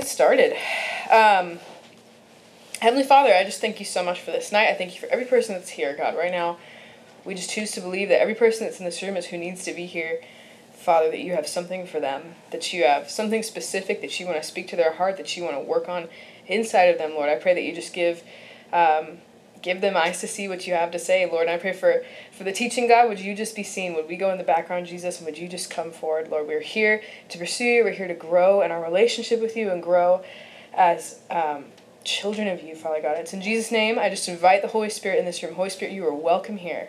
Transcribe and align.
get 0.00 0.08
started. 0.08 0.52
Um, 1.10 1.58
Heavenly 2.80 3.04
Father, 3.04 3.34
I 3.34 3.44
just 3.44 3.60
thank 3.60 3.78
you 3.78 3.84
so 3.84 4.02
much 4.02 4.20
for 4.20 4.30
this 4.30 4.50
night. 4.50 4.70
I 4.70 4.74
thank 4.74 4.94
you 4.94 5.00
for 5.00 5.12
every 5.12 5.26
person 5.26 5.54
that's 5.54 5.68
here, 5.68 5.94
God. 5.94 6.16
Right 6.16 6.32
now, 6.32 6.56
we 7.26 7.34
just 7.34 7.50
choose 7.50 7.72
to 7.72 7.82
believe 7.82 8.08
that 8.08 8.20
every 8.20 8.34
person 8.34 8.66
that's 8.66 8.78
in 8.78 8.86
this 8.86 9.02
room 9.02 9.16
is 9.18 9.26
who 9.26 9.36
needs 9.36 9.62
to 9.64 9.74
be 9.74 9.84
here. 9.84 10.22
Father, 10.72 11.10
that 11.10 11.20
you 11.20 11.34
have 11.34 11.46
something 11.46 11.86
for 11.86 12.00
them, 12.00 12.36
that 12.50 12.72
you 12.72 12.84
have 12.84 13.10
something 13.10 13.42
specific 13.42 14.00
that 14.00 14.18
you 14.18 14.24
want 14.24 14.40
to 14.40 14.48
speak 14.48 14.68
to 14.68 14.76
their 14.76 14.94
heart, 14.94 15.18
that 15.18 15.36
you 15.36 15.44
want 15.44 15.56
to 15.56 15.60
work 15.60 15.90
on 15.90 16.08
inside 16.46 16.84
of 16.84 16.96
them, 16.96 17.10
Lord. 17.10 17.28
I 17.28 17.34
pray 17.34 17.52
that 17.52 17.62
you 17.62 17.74
just 17.74 17.92
give 17.92 18.22
um, 18.72 19.18
give 19.62 19.80
them 19.80 19.96
eyes 19.96 20.20
to 20.20 20.28
see 20.28 20.48
what 20.48 20.66
you 20.66 20.74
have 20.74 20.90
to 20.92 20.98
say, 20.98 21.28
Lord. 21.30 21.42
And 21.42 21.50
I 21.50 21.58
pray 21.58 21.72
for, 21.72 22.02
for 22.32 22.44
the 22.44 22.52
teaching, 22.52 22.88
God, 22.88 23.08
would 23.08 23.20
you 23.20 23.34
just 23.34 23.54
be 23.54 23.62
seen? 23.62 23.94
Would 23.94 24.08
we 24.08 24.16
go 24.16 24.30
in 24.30 24.38
the 24.38 24.44
background, 24.44 24.86
Jesus, 24.86 25.18
and 25.18 25.26
would 25.26 25.38
you 25.38 25.48
just 25.48 25.70
come 25.70 25.90
forward, 25.90 26.28
Lord? 26.28 26.46
We're 26.46 26.60
here 26.60 27.02
to 27.28 27.38
pursue 27.38 27.64
you. 27.64 27.84
We're 27.84 27.92
here 27.92 28.08
to 28.08 28.14
grow 28.14 28.62
in 28.62 28.70
our 28.70 28.82
relationship 28.82 29.40
with 29.40 29.56
you 29.56 29.70
and 29.70 29.82
grow 29.82 30.22
as 30.72 31.20
um, 31.30 31.66
children 32.04 32.48
of 32.48 32.62
you, 32.62 32.74
Father 32.74 33.02
God. 33.02 33.18
It's 33.18 33.32
in 33.32 33.42
Jesus' 33.42 33.70
name. 33.70 33.98
I 33.98 34.08
just 34.08 34.28
invite 34.28 34.62
the 34.62 34.68
Holy 34.68 34.90
Spirit 34.90 35.18
in 35.18 35.24
this 35.24 35.42
room. 35.42 35.54
Holy 35.54 35.70
Spirit, 35.70 35.92
you 35.92 36.06
are 36.06 36.14
welcome 36.14 36.56
here. 36.56 36.88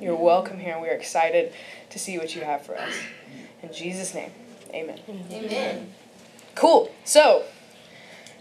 You're 0.00 0.16
welcome 0.16 0.58
here, 0.58 0.74
and 0.74 0.82
we 0.82 0.88
are 0.88 0.94
excited 0.94 1.52
to 1.90 1.98
see 1.98 2.18
what 2.18 2.34
you 2.34 2.42
have 2.42 2.62
for 2.62 2.76
us. 2.76 2.92
In 3.62 3.72
Jesus' 3.72 4.14
name, 4.14 4.30
amen. 4.74 5.00
Amen. 5.30 5.94
Cool. 6.54 6.90
So, 7.04 7.44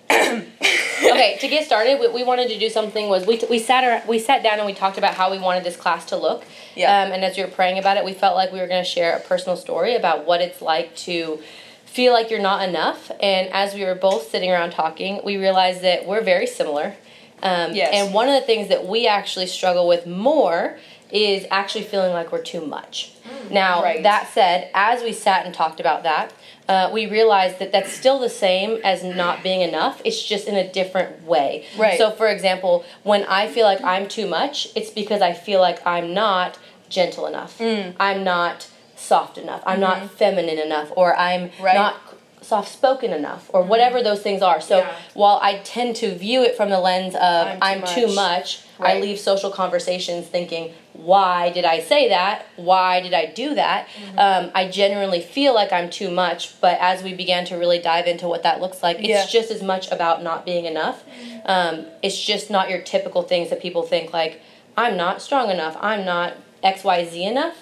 okay, 0.11 1.37
to 1.39 1.47
get 1.47 1.65
started, 1.65 1.99
what 1.99 2.13
we 2.13 2.23
wanted 2.23 2.49
to 2.49 2.59
do 2.59 2.69
something 2.69 3.09
was 3.09 3.25
we, 3.25 3.37
t- 3.37 3.47
we 3.49 3.59
sat 3.59 3.83
ar- 3.83 4.07
we 4.07 4.19
sat 4.19 4.43
down 4.43 4.57
and 4.59 4.65
we 4.65 4.73
talked 4.73 4.97
about 4.97 5.13
how 5.13 5.31
we 5.31 5.39
wanted 5.39 5.63
this 5.63 5.75
class 5.77 6.05
to 6.05 6.17
look. 6.17 6.43
Yeah. 6.75 7.03
Um, 7.03 7.11
and 7.11 7.23
as 7.23 7.37
we 7.37 7.43
were 7.43 7.49
praying 7.51 7.77
about 7.79 7.97
it, 7.97 8.05
we 8.05 8.13
felt 8.13 8.35
like 8.35 8.51
we 8.51 8.59
were 8.59 8.67
going 8.67 8.83
to 8.83 8.89
share 8.89 9.15
a 9.17 9.19
personal 9.19 9.55
story 9.57 9.95
about 9.95 10.25
what 10.25 10.41
it's 10.41 10.61
like 10.61 10.95
to 10.97 11.39
feel 11.85 12.11
like 12.13 12.29
you're 12.29 12.41
not 12.41 12.67
enough. 12.67 13.09
And 13.21 13.49
as 13.53 13.73
we 13.73 13.83
were 13.85 13.95
both 13.95 14.29
sitting 14.29 14.51
around 14.51 14.71
talking, 14.71 15.21
we 15.23 15.37
realized 15.37 15.81
that 15.83 16.05
we're 16.05 16.21
very 16.23 16.47
similar. 16.47 16.95
Um, 17.41 17.73
Yes. 17.73 17.91
And 17.93 18.13
one 18.13 18.27
of 18.27 18.33
the 18.33 18.45
things 18.45 18.69
that 18.69 18.85
we 18.85 19.07
actually 19.07 19.47
struggle 19.47 19.87
with 19.87 20.05
more 20.07 20.77
is 21.11 21.45
actually 21.51 21.83
feeling 21.83 22.11
like 22.11 22.31
we're 22.31 22.41
too 22.41 22.65
much. 22.65 23.11
Now, 23.49 23.81
Right. 23.83 24.03
that 24.03 24.29
said, 24.33 24.69
as 24.73 25.03
we 25.03 25.13
sat 25.13 25.45
and 25.45 25.53
talked 25.53 25.79
about 25.79 26.03
that, 26.03 26.31
uh, 26.67 26.89
we 26.91 27.05
realize 27.05 27.57
that 27.59 27.71
that's 27.71 27.91
still 27.91 28.19
the 28.19 28.29
same 28.29 28.79
as 28.83 29.03
not 29.03 29.43
being 29.43 29.61
enough. 29.61 30.01
It's 30.03 30.21
just 30.23 30.47
in 30.47 30.55
a 30.55 30.71
different 30.71 31.23
way. 31.23 31.65
Right. 31.77 31.97
So, 31.97 32.11
for 32.11 32.27
example, 32.27 32.83
when 33.03 33.23
I 33.25 33.47
feel 33.47 33.65
like 33.65 33.81
I'm 33.83 34.07
too 34.07 34.27
much, 34.27 34.67
it's 34.75 34.89
because 34.89 35.21
I 35.21 35.33
feel 35.33 35.61
like 35.61 35.85
I'm 35.85 36.13
not 36.13 36.57
gentle 36.89 37.27
enough. 37.27 37.57
Mm. 37.59 37.93
I'm 37.99 38.23
not 38.23 38.67
soft 38.95 39.37
enough. 39.37 39.61
I'm 39.65 39.79
not 39.79 40.09
feminine 40.11 40.57
enough, 40.59 40.91
or 40.95 41.15
I'm 41.15 41.49
Mm-hmm. 41.49 41.63
Right. 41.63 41.75
not 41.75 42.01
soft 42.41 42.71
spoken 42.71 43.11
enough, 43.11 43.49
or 43.53 43.61
whatever 43.63 44.01
those 44.03 44.21
things 44.21 44.41
are. 44.41 44.61
So, 44.61 44.77
Yeah. 44.79 44.95
while 45.15 45.39
I 45.41 45.59
tend 45.63 45.95
to 45.97 46.15
view 46.15 46.43
it 46.43 46.55
from 46.55 46.69
the 46.69 46.79
lens 46.79 47.13
of 47.15 47.47
I'm 47.47 47.57
I'm 47.61 47.81
too 47.83 48.07
too, 48.07 48.15
much. 48.15 48.15
much, 48.15 48.61
I 48.79 48.99
leave 48.99 49.19
social 49.19 49.49
conversations 49.51 50.27
thinking, 50.27 50.73
why 50.97 51.49
did 51.51 51.65
I 51.65 51.79
say 51.81 52.09
that? 52.09 52.45
Why 52.55 53.01
did 53.01 53.13
I 53.13 53.25
do 53.27 53.55
that? 53.55 53.87
Mm-hmm. 53.87 54.19
Um, 54.19 54.51
I 54.55 54.67
genuinely 54.69 55.21
feel 55.21 55.53
like 55.53 55.71
I'm 55.73 55.89
too 55.89 56.09
much, 56.09 56.59
but 56.61 56.77
as 56.79 57.03
we 57.03 57.13
began 57.13 57.45
to 57.45 57.55
really 57.55 57.79
dive 57.79 58.07
into 58.07 58.27
what 58.27 58.43
that 58.43 58.61
looks 58.61 58.81
like, 58.81 58.97
it's 58.99 59.07
Yeah. 59.07 59.25
just 59.27 59.51
as 59.51 59.61
much 59.61 59.91
about 59.91 60.23
not 60.23 60.45
being 60.45 60.65
enough. 60.65 61.03
Um, 61.45 61.85
it's 62.01 62.21
just 62.21 62.49
not 62.49 62.69
your 62.69 62.81
typical 62.81 63.21
things 63.23 63.49
that 63.49 63.61
people 63.61 63.83
think 63.83 64.13
like, 64.13 64.41
I'm 64.77 64.97
not 64.97 65.21
strong 65.21 65.49
enough, 65.51 65.77
I'm 65.79 66.05
not 66.05 66.33
XYZ 66.63 67.27
enough. 67.29 67.55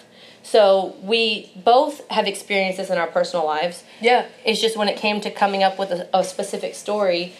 So 0.45 0.95
we 1.01 1.51
both 1.55 2.07
have 2.09 2.27
experienced 2.27 2.77
this 2.77 2.89
in 2.89 2.97
our 2.97 3.07
personal 3.07 3.45
lives. 3.45 3.83
yeah. 4.01 4.25
It's 4.45 4.59
just 4.59 4.75
when 4.75 4.89
it 4.89 4.97
came 4.97 5.21
to 5.21 5.31
coming 5.31 5.63
up 5.63 5.79
with 5.79 5.91
a, 5.91 6.09
a 6.13 6.23
specific 6.23 6.75
story, 6.75 7.33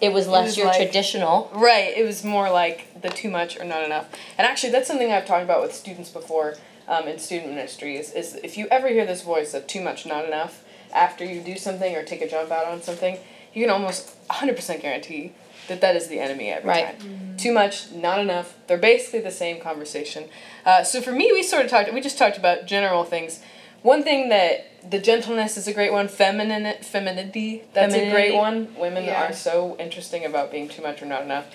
it 0.00 0.12
was 0.12 0.28
less 0.28 0.46
was 0.46 0.56
your 0.56 0.66
like- 0.66 0.76
traditional. 0.76 1.50
Right. 1.54 1.96
It 1.96 2.04
was 2.04 2.24
more 2.24 2.50
like 2.50 3.00
the 3.02 3.08
too 3.08 3.30
much 3.30 3.58
or 3.58 3.64
not 3.64 3.84
enough. 3.84 4.08
And 4.36 4.46
actually, 4.46 4.70
that's 4.72 4.86
something 4.88 5.10
I've 5.12 5.26
talked 5.26 5.44
about 5.44 5.62
with 5.62 5.74
students 5.74 6.10
before 6.10 6.56
um, 6.86 7.06
in 7.08 7.18
student 7.18 7.50
ministry 7.50 7.96
is, 7.96 8.12
is 8.12 8.34
if 8.42 8.56
you 8.56 8.66
ever 8.70 8.88
hear 8.88 9.04
this 9.06 9.22
voice 9.22 9.54
of 9.54 9.66
too 9.66 9.80
much, 9.80 10.06
not 10.06 10.24
enough, 10.24 10.64
after 10.94 11.24
you 11.24 11.40
do 11.40 11.56
something 11.56 11.94
or 11.94 12.02
take 12.02 12.22
a 12.22 12.28
jump 12.28 12.50
out 12.50 12.66
on 12.66 12.80
something, 12.82 13.18
you 13.52 13.62
can 13.64 13.70
almost 13.70 14.16
100% 14.28 14.80
guarantee 14.80 15.32
that 15.68 15.80
that 15.82 15.96
is 15.96 16.08
the 16.08 16.18
enemy 16.18 16.48
every 16.50 16.68
Right. 16.68 16.98
time. 16.98 17.34
Too 17.36 17.52
much, 17.52 17.92
not 17.92 18.18
enough. 18.20 18.54
They're 18.66 18.78
basically 18.78 19.20
the 19.20 19.30
same 19.30 19.60
conversation. 19.60 20.28
Uh, 20.64 20.82
so 20.82 21.00
for 21.02 21.12
me, 21.12 21.30
we 21.32 21.42
sort 21.42 21.64
of 21.64 21.70
talked, 21.70 21.92
we 21.92 22.00
just 22.00 22.16
talked 22.18 22.38
about 22.38 22.64
general 22.66 23.04
things. 23.04 23.40
One 23.82 24.02
thing 24.02 24.28
that 24.30 24.66
the 24.90 24.98
gentleness 24.98 25.56
is 25.56 25.68
a 25.68 25.72
great 25.72 25.92
one. 25.92 26.08
Feminine 26.08 26.82
femininity, 26.82 27.62
that's 27.72 27.94
a 27.94 28.10
great 28.10 28.34
one. 28.34 28.74
Women 28.76 29.04
Yeah. 29.04 29.28
are 29.28 29.32
so 29.32 29.76
interesting 29.78 30.24
about 30.24 30.50
being 30.50 30.68
too 30.68 30.82
much 30.82 31.02
or 31.02 31.06
not 31.06 31.22
enough. 31.22 31.46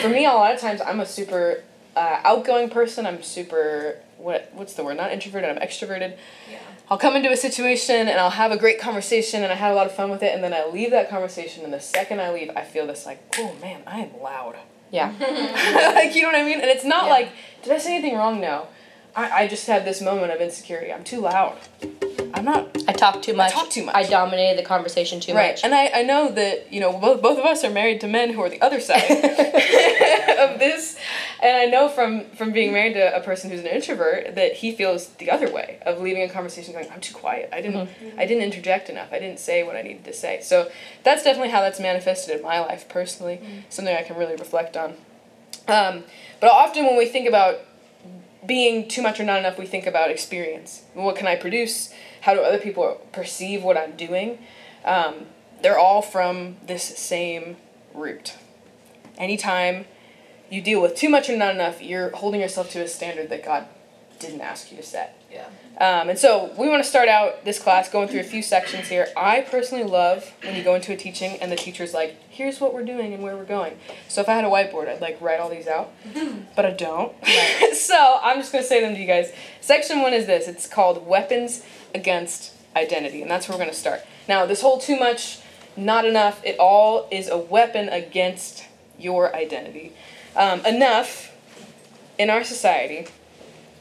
For 0.00 0.08
me, 0.08 0.24
a 0.24 0.32
lot 0.32 0.54
of 0.54 0.60
times, 0.60 0.80
I'm 0.80 1.00
a 1.00 1.06
super 1.06 1.62
uh, 1.96 2.20
outgoing 2.24 2.70
person. 2.70 3.06
I'm 3.06 3.22
super 3.22 3.96
what 4.18 4.50
what's 4.52 4.74
the 4.74 4.84
word? 4.84 4.96
Not 4.96 5.12
introverted. 5.12 5.48
I'm 5.50 5.62
extroverted. 5.68 6.16
Yeah. 6.50 6.58
I'll 6.90 6.98
come 6.98 7.14
into 7.16 7.30
a 7.30 7.36
situation 7.36 8.08
and 8.08 8.18
I'll 8.18 8.30
have 8.30 8.50
a 8.50 8.56
great 8.56 8.80
conversation 8.80 9.42
and 9.42 9.52
I 9.52 9.56
had 9.56 9.70
a 9.72 9.74
lot 9.74 9.86
of 9.86 9.94
fun 9.94 10.10
with 10.10 10.22
it, 10.22 10.34
and 10.34 10.42
then 10.42 10.54
I 10.54 10.66
leave 10.66 10.90
that 10.90 11.10
conversation, 11.10 11.64
and 11.64 11.72
the 11.72 11.80
second 11.80 12.20
I 12.20 12.30
leave, 12.32 12.50
I 12.56 12.62
feel 12.64 12.86
this 12.86 13.04
like, 13.06 13.20
oh 13.38 13.54
man, 13.60 13.82
I 13.86 14.00
am 14.00 14.10
loud. 14.22 14.56
Yeah. 14.90 15.12
like 15.94 16.14
you 16.14 16.22
know 16.22 16.28
what 16.28 16.36
I 16.36 16.44
mean? 16.44 16.60
And 16.60 16.70
it's 16.70 16.84
not 16.84 17.04
Yeah. 17.06 17.10
like, 17.12 17.28
did 17.62 17.72
I 17.72 17.78
say 17.78 17.94
anything 17.96 18.16
wrong? 18.16 18.40
No. 18.40 18.66
I, 19.18 19.42
I 19.42 19.48
just 19.48 19.66
had 19.66 19.84
this 19.84 20.00
moment 20.00 20.30
of 20.30 20.40
insecurity. 20.40 20.92
I'm 20.92 21.02
too 21.02 21.20
loud. 21.20 21.58
I'm 22.34 22.44
not 22.44 22.68
I 22.86 22.92
talk 22.92 23.20
too 23.20 23.34
much. 23.34 23.50
I 23.50 23.54
talk 23.54 23.70
too 23.70 23.84
much. 23.84 23.96
I 23.96 24.04
dominated 24.04 24.56
the 24.56 24.66
conversation 24.66 25.18
too 25.18 25.34
right. 25.34 25.54
much. 25.54 25.64
And 25.64 25.74
I, 25.74 25.88
I 25.88 26.02
know 26.02 26.30
that, 26.30 26.72
you 26.72 26.78
know, 26.78 26.96
both, 26.96 27.20
both 27.20 27.36
of 27.36 27.44
us 27.44 27.64
are 27.64 27.70
married 27.70 28.00
to 28.02 28.06
men 28.06 28.32
who 28.32 28.40
are 28.42 28.48
the 28.48 28.60
other 28.60 28.78
side 28.78 29.02
of 29.10 30.60
this. 30.60 30.96
And 31.42 31.56
I 31.56 31.64
know 31.64 31.88
from, 31.88 32.26
from 32.30 32.52
being 32.52 32.72
married 32.72 32.94
to 32.94 33.16
a 33.16 33.20
person 33.20 33.50
who's 33.50 33.60
an 33.60 33.66
introvert 33.66 34.36
that 34.36 34.52
he 34.52 34.70
feels 34.70 35.08
the 35.14 35.32
other 35.32 35.52
way 35.52 35.80
of 35.84 36.00
leaving 36.00 36.22
a 36.22 36.28
conversation 36.28 36.72
going, 36.72 36.88
I'm 36.92 37.00
too 37.00 37.14
quiet. 37.14 37.48
I 37.52 37.60
didn't 37.60 37.88
I 38.16 38.24
didn't 38.24 38.44
interject 38.44 38.88
enough. 38.88 39.08
I 39.12 39.18
didn't 39.18 39.40
say 39.40 39.64
what 39.64 39.74
I 39.74 39.82
needed 39.82 40.04
to 40.04 40.12
say. 40.12 40.40
So 40.42 40.70
that's 41.02 41.24
definitely 41.24 41.50
how 41.50 41.60
that's 41.60 41.80
manifested 41.80 42.36
in 42.36 42.42
my 42.42 42.60
life 42.60 42.88
personally. 42.88 43.40
Something 43.68 43.96
I 43.96 44.02
can 44.02 44.16
really 44.16 44.36
reflect 44.36 44.76
on. 44.76 44.94
Um, 45.66 46.04
but 46.40 46.50
often 46.50 46.86
when 46.86 46.96
we 46.96 47.06
think 47.06 47.28
about 47.28 47.60
being 48.48 48.88
too 48.88 49.02
much 49.02 49.20
or 49.20 49.24
not 49.24 49.38
enough, 49.38 49.58
we 49.58 49.66
think 49.66 49.86
about 49.86 50.10
experience. 50.10 50.82
What 50.94 51.14
can 51.14 51.28
I 51.28 51.36
produce? 51.36 51.92
How 52.22 52.34
do 52.34 52.40
other 52.40 52.58
people 52.58 53.06
perceive 53.12 53.62
what 53.62 53.76
I'm 53.76 53.94
doing? 53.94 54.38
Um, 54.84 55.26
they're 55.62 55.78
all 55.78 56.02
from 56.02 56.56
this 56.66 56.82
same 56.82 57.58
root. 57.94 58.34
Anytime 59.18 59.84
you 60.50 60.62
deal 60.62 60.80
with 60.80 60.96
too 60.96 61.10
much 61.10 61.28
or 61.28 61.36
not 61.36 61.54
enough, 61.54 61.82
you're 61.82 62.10
holding 62.10 62.40
yourself 62.40 62.70
to 62.70 62.82
a 62.82 62.88
standard 62.88 63.28
that 63.28 63.44
God 63.44 63.66
didn't 64.18 64.40
ask 64.40 64.70
you 64.70 64.78
to 64.78 64.82
set. 64.82 65.17
Yeah. 65.30 65.46
Um, 65.78 66.10
and 66.10 66.18
so 66.18 66.52
we 66.58 66.68
want 66.68 66.82
to 66.82 66.88
start 66.88 67.08
out 67.08 67.44
this 67.44 67.60
class 67.60 67.88
going 67.88 68.08
through 68.08 68.20
a 68.20 68.24
few 68.24 68.42
sections 68.42 68.88
here. 68.88 69.06
I 69.16 69.42
personally 69.42 69.84
love 69.84 70.32
when 70.42 70.56
you 70.56 70.64
go 70.64 70.74
into 70.74 70.92
a 70.92 70.96
teaching 70.96 71.38
and 71.40 71.52
the 71.52 71.56
teacher's 71.56 71.94
like, 71.94 72.16
here's 72.28 72.60
what 72.60 72.74
we're 72.74 72.84
doing 72.84 73.14
and 73.14 73.22
where 73.22 73.36
we're 73.36 73.44
going. 73.44 73.78
So 74.08 74.20
if 74.20 74.28
I 74.28 74.34
had 74.34 74.44
a 74.44 74.48
whiteboard, 74.48 74.88
I'd 74.88 75.00
like 75.00 75.20
write 75.20 75.38
all 75.38 75.48
these 75.48 75.68
out, 75.68 75.92
but 76.56 76.66
I 76.66 76.72
don't. 76.72 77.12
so 77.74 78.18
I'm 78.22 78.38
just 78.38 78.50
going 78.50 78.64
to 78.64 78.68
say 78.68 78.80
them 78.80 78.94
to 78.94 79.00
you 79.00 79.06
guys. 79.06 79.30
Section 79.60 80.02
one 80.02 80.12
is 80.12 80.26
this 80.26 80.48
it's 80.48 80.66
called 80.66 81.06
Weapons 81.06 81.64
Against 81.94 82.54
Identity, 82.74 83.22
and 83.22 83.30
that's 83.30 83.48
where 83.48 83.56
we're 83.56 83.62
going 83.62 83.72
to 83.72 83.78
start. 83.78 84.00
Now, 84.28 84.46
this 84.46 84.62
whole 84.62 84.78
too 84.78 84.98
much, 84.98 85.38
not 85.76 86.04
enough, 86.04 86.44
it 86.44 86.58
all 86.58 87.06
is 87.12 87.28
a 87.28 87.38
weapon 87.38 87.88
against 87.88 88.64
your 88.98 89.34
identity. 89.34 89.92
Um, 90.34 90.66
enough 90.66 91.32
in 92.18 92.30
our 92.30 92.42
society 92.42 93.06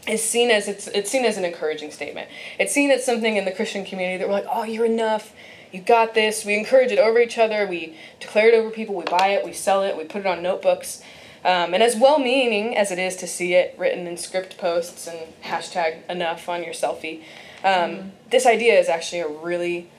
is 0.07 0.23
seen 0.23 0.49
as 0.49 0.67
it's 0.67 0.87
it's 0.87 1.11
seen 1.11 1.25
as 1.25 1.37
an 1.37 1.45
encouraging 1.45 1.91
statement. 1.91 2.29
It's 2.59 2.73
seen 2.73 2.91
as 2.91 3.05
something 3.05 3.37
in 3.37 3.45
the 3.45 3.51
Christian 3.51 3.85
community 3.85 4.17
that 4.17 4.27
we're 4.27 4.33
like, 4.33 4.47
oh, 4.49 4.63
you're 4.63 4.85
enough, 4.85 5.33
you 5.71 5.81
got 5.81 6.13
this. 6.13 6.45
We 6.45 6.57
encourage 6.57 6.91
it 6.91 6.99
over 6.99 7.19
each 7.19 7.37
other. 7.37 7.67
We 7.67 7.97
declare 8.19 8.49
it 8.49 8.53
over 8.53 8.69
people. 8.69 8.95
We 8.95 9.03
buy 9.03 9.29
it. 9.29 9.45
We 9.45 9.53
sell 9.53 9.83
it. 9.83 9.97
We 9.97 10.05
put 10.05 10.21
it 10.21 10.25
on 10.25 10.41
notebooks. 10.41 11.01
Um, 11.45 11.73
and 11.73 11.83
as 11.83 11.95
well-meaning 11.95 12.75
as 12.75 12.91
it 12.91 12.99
is 12.99 13.15
to 13.17 13.27
see 13.27 13.53
it 13.53 13.75
written 13.77 14.07
in 14.07 14.17
script 14.17 14.57
posts 14.57 15.07
and 15.07 15.19
hashtag 15.43 16.09
enough 16.09 16.49
on 16.49 16.63
your 16.63 16.73
selfie, 16.73 17.21
um, 17.63 18.11
this 18.31 18.45
idea 18.45 18.77
is 18.79 18.89
actually 18.89 19.21
a 19.21 19.27
really, 19.27 19.89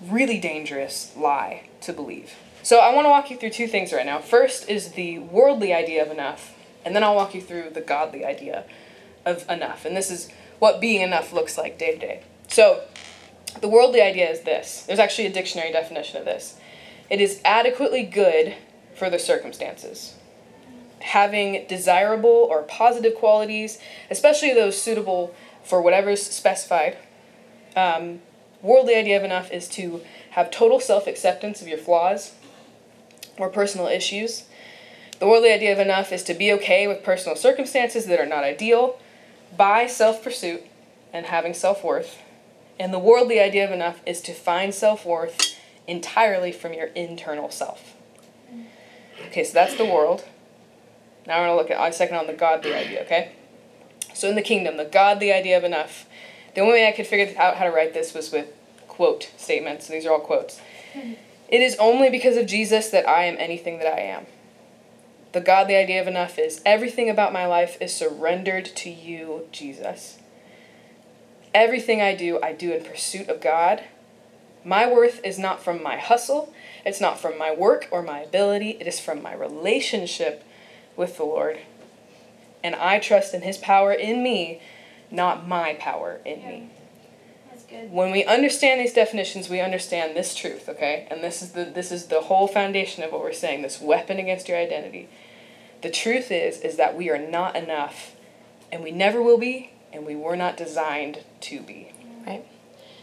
really 0.00 0.38
dangerous 0.38 1.12
lie 1.16 1.68
to 1.82 1.92
believe. 1.92 2.34
So 2.62 2.78
I 2.78 2.92
want 2.92 3.04
to 3.04 3.10
walk 3.10 3.30
you 3.30 3.36
through 3.36 3.50
two 3.50 3.68
things 3.68 3.92
right 3.92 4.06
now. 4.06 4.18
First 4.18 4.68
is 4.68 4.92
the 4.92 5.18
worldly 5.18 5.72
idea 5.72 6.02
of 6.04 6.10
enough, 6.10 6.54
and 6.84 6.96
then 6.96 7.04
I'll 7.04 7.14
walk 7.14 7.34
you 7.34 7.40
through 7.40 7.70
the 7.70 7.80
godly 7.80 8.24
idea 8.24 8.64
of 9.24 9.48
enough. 9.48 9.84
And 9.84 9.96
this 9.96 10.10
is 10.10 10.30
what 10.58 10.80
being 10.80 11.02
enough 11.02 11.32
looks 11.32 11.56
like 11.56 11.78
day 11.78 11.92
to 11.92 11.98
day. 11.98 12.22
So, 12.48 12.82
the 13.60 13.68
worldly 13.68 14.00
idea 14.00 14.28
is 14.28 14.42
this 14.42 14.84
there's 14.86 14.98
actually 14.98 15.26
a 15.26 15.32
dictionary 15.32 15.72
definition 15.72 16.18
of 16.18 16.24
this 16.24 16.58
it 17.10 17.20
is 17.20 17.40
adequately 17.44 18.02
good 18.02 18.54
for 18.94 19.08
the 19.08 19.18
circumstances. 19.18 20.14
Having 21.00 21.66
desirable 21.68 22.46
or 22.50 22.62
positive 22.62 23.14
qualities, 23.14 23.78
especially 24.10 24.52
those 24.52 24.80
suitable 24.80 25.34
for 25.62 25.80
whatever's 25.80 26.22
specified. 26.22 26.98
Um, 27.76 28.20
worldly 28.60 28.94
idea 28.94 29.16
of 29.16 29.24
enough 29.24 29.50
is 29.52 29.68
to 29.68 30.02
have 30.30 30.50
total 30.50 30.80
self 30.80 31.06
acceptance 31.06 31.62
of 31.62 31.68
your 31.68 31.78
flaws 31.78 32.34
or 33.38 33.48
personal 33.48 33.86
issues. 33.86 34.44
The 35.18 35.26
worldly 35.26 35.52
idea 35.52 35.72
of 35.72 35.78
enough 35.78 36.12
is 36.12 36.22
to 36.24 36.34
be 36.34 36.52
okay 36.52 36.86
with 36.86 37.02
personal 37.02 37.36
circumstances 37.36 38.06
that 38.06 38.20
are 38.20 38.26
not 38.26 38.44
ideal, 38.44 38.98
by 39.56 39.86
self 39.86 40.22
pursuit 40.22 40.62
and 41.12 41.26
having 41.26 41.54
self 41.54 41.84
worth. 41.84 42.18
And 42.78 42.92
the 42.92 42.98
worldly 42.98 43.40
idea 43.40 43.64
of 43.64 43.72
enough 43.72 44.00
is 44.06 44.20
to 44.22 44.32
find 44.32 44.74
self 44.74 45.04
worth 45.04 45.56
entirely 45.86 46.52
from 46.52 46.72
your 46.72 46.88
internal 46.88 47.50
self. 47.50 47.94
Okay, 49.26 49.44
so 49.44 49.52
that's 49.52 49.76
the 49.76 49.84
world. 49.84 50.24
Now 51.26 51.40
we're 51.40 51.46
going 51.46 51.58
to 51.58 51.62
look 51.62 51.70
at 51.70 51.90
a 51.90 51.92
second 51.92 52.16
on 52.16 52.26
the 52.26 52.32
godly 52.32 52.74
idea, 52.74 53.02
okay? 53.02 53.32
So 54.14 54.28
in 54.28 54.34
the 54.34 54.42
kingdom, 54.42 54.76
the 54.76 54.84
godly 54.84 55.32
idea 55.32 55.58
of 55.58 55.64
enough. 55.64 56.06
The 56.54 56.60
only 56.60 56.74
way 56.74 56.88
I 56.88 56.92
could 56.92 57.06
figure 57.06 57.38
out 57.38 57.56
how 57.56 57.64
to 57.64 57.70
write 57.70 57.94
this 57.94 58.14
was 58.14 58.32
with 58.32 58.48
quote 58.86 59.30
statements. 59.36 59.86
So 59.86 59.92
These 59.92 60.06
are 60.06 60.12
all 60.12 60.20
quotes. 60.20 60.60
Mm-hmm. 60.94 61.12
It 61.48 61.60
is 61.60 61.76
only 61.78 62.10
because 62.10 62.36
of 62.36 62.46
Jesus 62.46 62.90
that 62.90 63.08
I 63.08 63.24
am 63.24 63.36
anything 63.38 63.78
that 63.78 63.86
I 63.86 64.00
am. 64.00 64.26
The 65.32 65.40
godly 65.40 65.76
idea 65.76 66.00
of 66.00 66.08
enough 66.08 66.38
is 66.38 66.62
everything 66.64 67.10
about 67.10 67.32
my 67.32 67.46
life 67.46 67.76
is 67.80 67.94
surrendered 67.94 68.64
to 68.76 68.90
you, 68.90 69.46
Jesus. 69.52 70.18
Everything 71.52 72.00
I 72.00 72.14
do, 72.14 72.40
I 72.42 72.52
do 72.52 72.72
in 72.72 72.84
pursuit 72.84 73.28
of 73.28 73.40
God. 73.40 73.84
My 74.64 74.90
worth 74.90 75.24
is 75.24 75.38
not 75.38 75.62
from 75.62 75.82
my 75.82 75.96
hustle, 75.96 76.52
it's 76.84 77.00
not 77.00 77.18
from 77.18 77.38
my 77.38 77.54
work 77.54 77.88
or 77.90 78.02
my 78.02 78.20
ability, 78.20 78.76
it 78.80 78.86
is 78.86 79.00
from 79.00 79.22
my 79.22 79.34
relationship 79.34 80.44
with 80.96 81.16
the 81.16 81.24
Lord. 81.24 81.58
And 82.64 82.74
I 82.74 82.98
trust 82.98 83.34
in 83.34 83.42
His 83.42 83.58
power 83.58 83.92
in 83.92 84.22
me, 84.22 84.60
not 85.10 85.46
my 85.46 85.74
power 85.74 86.20
in 86.24 86.40
me. 86.46 86.70
Good. 87.68 87.92
When 87.92 88.10
we 88.10 88.24
understand 88.24 88.80
these 88.80 88.94
definitions, 88.94 89.50
we 89.50 89.60
understand 89.60 90.16
this 90.16 90.34
truth, 90.34 90.68
okay? 90.70 91.06
And 91.10 91.22
this 91.22 91.42
is 91.42 91.52
the 91.52 91.64
this 91.64 91.92
is 91.92 92.06
the 92.06 92.22
whole 92.22 92.48
foundation 92.48 93.02
of 93.04 93.12
what 93.12 93.20
we're 93.20 93.32
saying, 93.32 93.60
this 93.62 93.80
weapon 93.80 94.18
against 94.18 94.48
your 94.48 94.56
identity. 94.56 95.08
The 95.82 95.90
truth 95.90 96.30
is 96.30 96.60
is 96.60 96.76
that 96.76 96.96
we 96.96 97.10
are 97.10 97.18
not 97.18 97.56
enough, 97.56 98.16
and 98.72 98.82
we 98.82 98.90
never 98.90 99.22
will 99.22 99.36
be, 99.36 99.70
and 99.92 100.06
we 100.06 100.16
were 100.16 100.36
not 100.36 100.56
designed 100.56 101.20
to 101.42 101.60
be. 101.60 101.92
Right. 102.26 102.44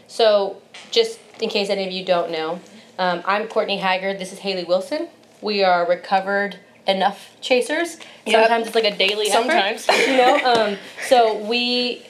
So, 0.08 0.60
just 0.90 1.20
in 1.40 1.48
case 1.48 1.70
any 1.70 1.86
of 1.86 1.92
you 1.92 2.04
don't 2.04 2.32
know, 2.32 2.60
um, 2.98 3.22
I'm 3.24 3.46
Courtney 3.46 3.78
Haggard. 3.78 4.18
This 4.18 4.32
is 4.32 4.40
Haley 4.40 4.64
Wilson. 4.64 5.08
We 5.40 5.62
are 5.62 5.88
recovered 5.88 6.58
enough 6.88 7.36
chasers. 7.40 7.98
Yep. 8.26 8.42
Sometimes 8.42 8.66
it's 8.66 8.74
like 8.74 8.84
a 8.84 8.96
daily 8.96 9.26
Sometimes. 9.26 9.88
effort. 9.88 10.06
you 10.10 10.16
know. 10.16 10.54
Um, 10.54 10.78
so 11.08 11.38
we 11.46 12.04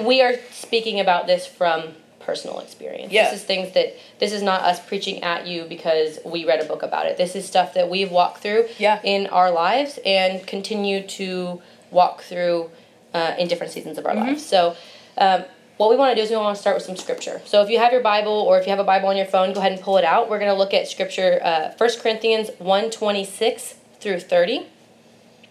we 0.00 0.22
are 0.22 0.34
speaking 0.50 1.00
about 1.00 1.26
this 1.26 1.46
from 1.46 1.94
personal 2.20 2.58
experience. 2.60 3.12
Yeah. 3.12 3.30
This 3.30 3.40
is 3.40 3.46
things 3.46 3.72
that 3.74 3.94
this 4.18 4.32
is 4.32 4.42
not 4.42 4.62
us 4.62 4.84
preaching 4.84 5.22
at 5.22 5.46
you 5.46 5.64
because 5.64 6.18
we 6.24 6.44
read 6.44 6.60
a 6.60 6.64
book 6.64 6.82
about 6.82 7.06
it. 7.06 7.16
This 7.16 7.36
is 7.36 7.46
stuff 7.46 7.74
that 7.74 7.88
we've 7.88 8.10
walked 8.10 8.42
through 8.42 8.66
yeah. 8.78 9.00
in 9.04 9.28
our 9.28 9.50
lives 9.50 9.98
and 10.04 10.44
continue 10.46 11.06
to 11.06 11.62
walk 11.90 12.22
through 12.22 12.70
uh, 13.14 13.36
in 13.38 13.46
different 13.46 13.72
seasons 13.72 13.96
of 13.96 14.04
our 14.06 14.14
mm-hmm. 14.14 14.28
lives. 14.28 14.44
So. 14.44 14.76
Um, 15.16 15.44
what 15.78 15.90
we 15.90 15.96
want 15.96 16.12
to 16.12 16.14
do 16.16 16.22
is 16.22 16.30
we 16.30 16.36
want 16.36 16.56
to 16.56 16.60
start 16.60 16.74
with 16.74 16.84
some 16.84 16.96
scripture. 16.96 17.42
So 17.44 17.62
if 17.62 17.68
you 17.68 17.78
have 17.78 17.92
your 17.92 18.00
Bible 18.00 18.32
or 18.32 18.58
if 18.58 18.64
you 18.64 18.70
have 18.70 18.78
a 18.78 18.84
Bible 18.84 19.10
on 19.10 19.16
your 19.16 19.26
phone, 19.26 19.52
go 19.52 19.60
ahead 19.60 19.72
and 19.72 19.80
pull 19.80 19.98
it 19.98 20.04
out. 20.04 20.30
We're 20.30 20.38
going 20.38 20.50
to 20.50 20.56
look 20.56 20.72
at 20.72 20.88
scripture 20.88 21.38
uh, 21.42 21.72
1 21.76 21.90
Corinthians 22.00 22.48
126 22.58 23.74
through 24.00 24.20
30. 24.20 24.66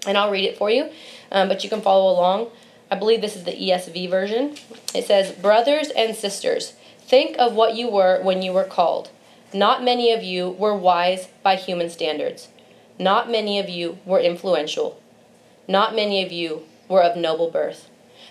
And 0.07 0.17
I'll 0.17 0.31
read 0.31 0.45
it 0.45 0.57
for 0.57 0.71
you, 0.71 0.89
um, 1.31 1.47
but 1.47 1.63
you 1.63 1.69
can 1.69 1.81
follow 1.81 2.11
along. 2.11 2.49
I 2.91 2.95
believe 2.95 3.21
this 3.21 3.35
is 3.35 3.43
the 3.43 3.51
ESV 3.51 4.09
version. 4.09 4.55
It 4.93 5.05
says, 5.05 5.31
Brothers 5.31 5.89
and 5.89 6.15
sisters, 6.15 6.73
think 6.99 7.35
of 7.37 7.53
what 7.53 7.75
you 7.75 7.89
were 7.89 8.21
when 8.21 8.41
you 8.41 8.53
were 8.53 8.63
called. 8.63 9.09
Not 9.53 9.83
many 9.83 10.11
of 10.11 10.23
you 10.23 10.49
were 10.49 10.75
wise 10.75 11.29
by 11.41 11.55
human 11.55 11.89
standards. 11.89 12.49
Not 12.99 13.29
many 13.29 13.59
of 13.59 13.69
you 13.69 13.97
were 14.05 14.19
influential. 14.19 15.01
Not 15.67 15.95
many 15.95 16.23
of 16.23 16.31
you 16.31 16.63
were 16.87 17.01
of 17.01 17.17
noble 17.17 17.49
birth. 17.49 17.89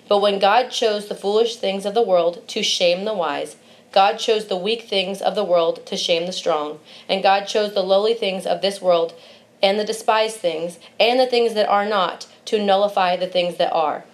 But 0.08 0.20
when 0.20 0.38
God 0.38 0.70
chose 0.70 1.08
the 1.08 1.14
foolish 1.14 1.56
things 1.56 1.86
of 1.86 1.94
the 1.94 2.02
world 2.02 2.46
to 2.48 2.62
shame 2.62 3.04
the 3.04 3.14
wise, 3.14 3.56
God 3.90 4.18
chose 4.18 4.46
the 4.46 4.56
weak 4.56 4.82
things 4.82 5.22
of 5.22 5.34
the 5.34 5.44
world 5.44 5.86
to 5.86 5.96
shame 5.96 6.26
the 6.26 6.32
strong, 6.32 6.80
and 7.08 7.22
God 7.22 7.44
chose 7.44 7.74
the 7.74 7.82
lowly 7.82 8.14
things 8.14 8.44
of 8.44 8.60
this 8.60 8.82
world 8.82 9.14
and 9.62 9.78
the 9.78 9.84
despised 9.84 10.36
things 10.36 10.78
and 10.98 11.18
the 11.18 11.26
things 11.26 11.54
that 11.54 11.68
are 11.68 11.86
not 11.86 12.26
to 12.46 12.62
nullify 12.62 13.16
the 13.16 13.26
things 13.26 13.56
that 13.56 13.72
are, 13.72 14.04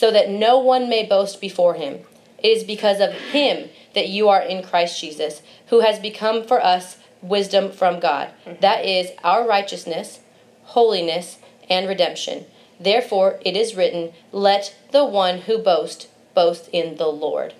so 0.00 0.10
that 0.10 0.30
no 0.30 0.58
one 0.58 0.88
may 0.88 1.04
boast 1.04 1.42
before 1.42 1.74
him. 1.74 2.00
It 2.38 2.48
is 2.48 2.64
because 2.64 3.00
of 3.00 3.12
him 3.12 3.68
that 3.94 4.08
you 4.08 4.30
are 4.30 4.40
in 4.40 4.62
Christ 4.62 4.98
Jesus, 4.98 5.42
who 5.66 5.80
has 5.80 5.98
become 5.98 6.42
for 6.42 6.64
us 6.64 6.96
wisdom 7.20 7.70
from 7.70 8.00
God. 8.00 8.30
That 8.62 8.86
is 8.86 9.10
our 9.22 9.46
righteousness, 9.46 10.20
holiness, 10.62 11.36
and 11.68 11.86
redemption. 11.86 12.46
Therefore, 12.80 13.40
it 13.44 13.58
is 13.58 13.76
written, 13.76 14.14
Let 14.32 14.74
the 14.90 15.04
one 15.04 15.42
who 15.42 15.58
boasts 15.58 16.08
boast 16.34 16.70
in 16.72 16.96
the 16.96 17.08
Lord. 17.08 17.52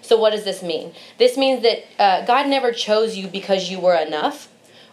So, 0.00 0.16
what 0.16 0.30
does 0.30 0.44
this 0.44 0.62
mean? 0.62 0.94
This 1.18 1.36
means 1.36 1.64
that 1.64 1.82
uh, 1.98 2.24
God 2.24 2.46
never 2.46 2.70
chose 2.70 3.16
you 3.16 3.26
because 3.26 3.70
you 3.70 3.80
were 3.80 3.96
enough 3.96 4.48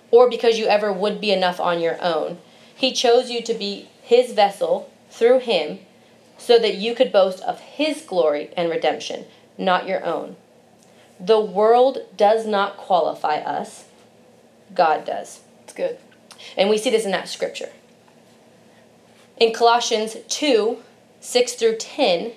or 0.09 0.27
because 0.27 0.57
you 0.57 0.65
ever 0.65 0.91
would 0.91 1.21
be 1.21 1.29
enough 1.31 1.59
on 1.59 1.81
your 1.81 2.01
own. 2.01 2.39
He 2.75 2.91
chose 2.91 3.29
you 3.29 3.43
to 3.43 3.53
be 3.53 3.89
His 4.01 4.33
vessel 4.33 4.89
through 5.11 5.41
Him 5.41 5.77
so 6.37 6.59
that 6.59 6.75
you 6.75 6.95
could 6.95 7.11
boast 7.11 7.41
of 7.41 7.59
His 7.59 8.01
glory 8.01 8.49
and 8.55 8.69
redemption, 8.69 9.25
not 9.57 9.87
your 9.87 10.03
own. 10.03 10.35
The 11.19 11.39
world 11.39 11.99
does 12.15 12.45
not 12.45 12.77
qualify 12.77 13.37
us, 13.37 13.85
God 14.73 15.05
does. 15.05 15.41
It's 15.63 15.73
good. 15.73 15.97
And 16.57 16.69
we 16.69 16.77
see 16.77 16.89
this 16.89 17.05
in 17.05 17.11
that 17.11 17.29
scripture. 17.29 17.69
In 19.37 19.53
Colossians 19.53 20.17
2 20.27 20.79
6 21.19 21.53
through 21.53 21.77
10, 21.77 22.33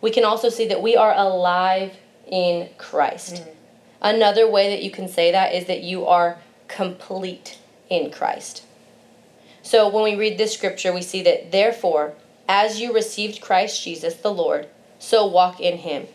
we 0.00 0.10
can 0.10 0.24
also 0.24 0.48
see 0.48 0.66
that 0.68 0.82
we 0.82 0.96
are 0.96 1.14
alive 1.14 1.96
in 2.26 2.70
Christ. 2.78 3.34
Mm-hmm. 3.34 3.50
Another 4.00 4.48
way 4.48 4.70
that 4.70 4.82
you 4.82 4.90
can 4.90 5.08
say 5.08 5.32
that 5.32 5.52
is 5.52 5.66
that 5.66 5.82
you 5.82 6.06
are 6.06 6.38
complete 6.68 7.58
in 7.90 8.10
Christ. 8.10 8.64
So 9.62 9.88
when 9.88 10.04
we 10.04 10.14
read 10.14 10.38
this 10.38 10.54
scripture, 10.54 10.92
we 10.92 11.02
see 11.02 11.22
that, 11.22 11.50
therefore, 11.50 12.14
as 12.48 12.80
you 12.80 12.92
received 12.92 13.40
Christ 13.40 13.82
Jesus 13.82 14.14
the 14.14 14.32
Lord, 14.32 14.68
so 14.98 15.26
walk 15.26 15.60
in 15.60 15.78
him, 15.78 16.06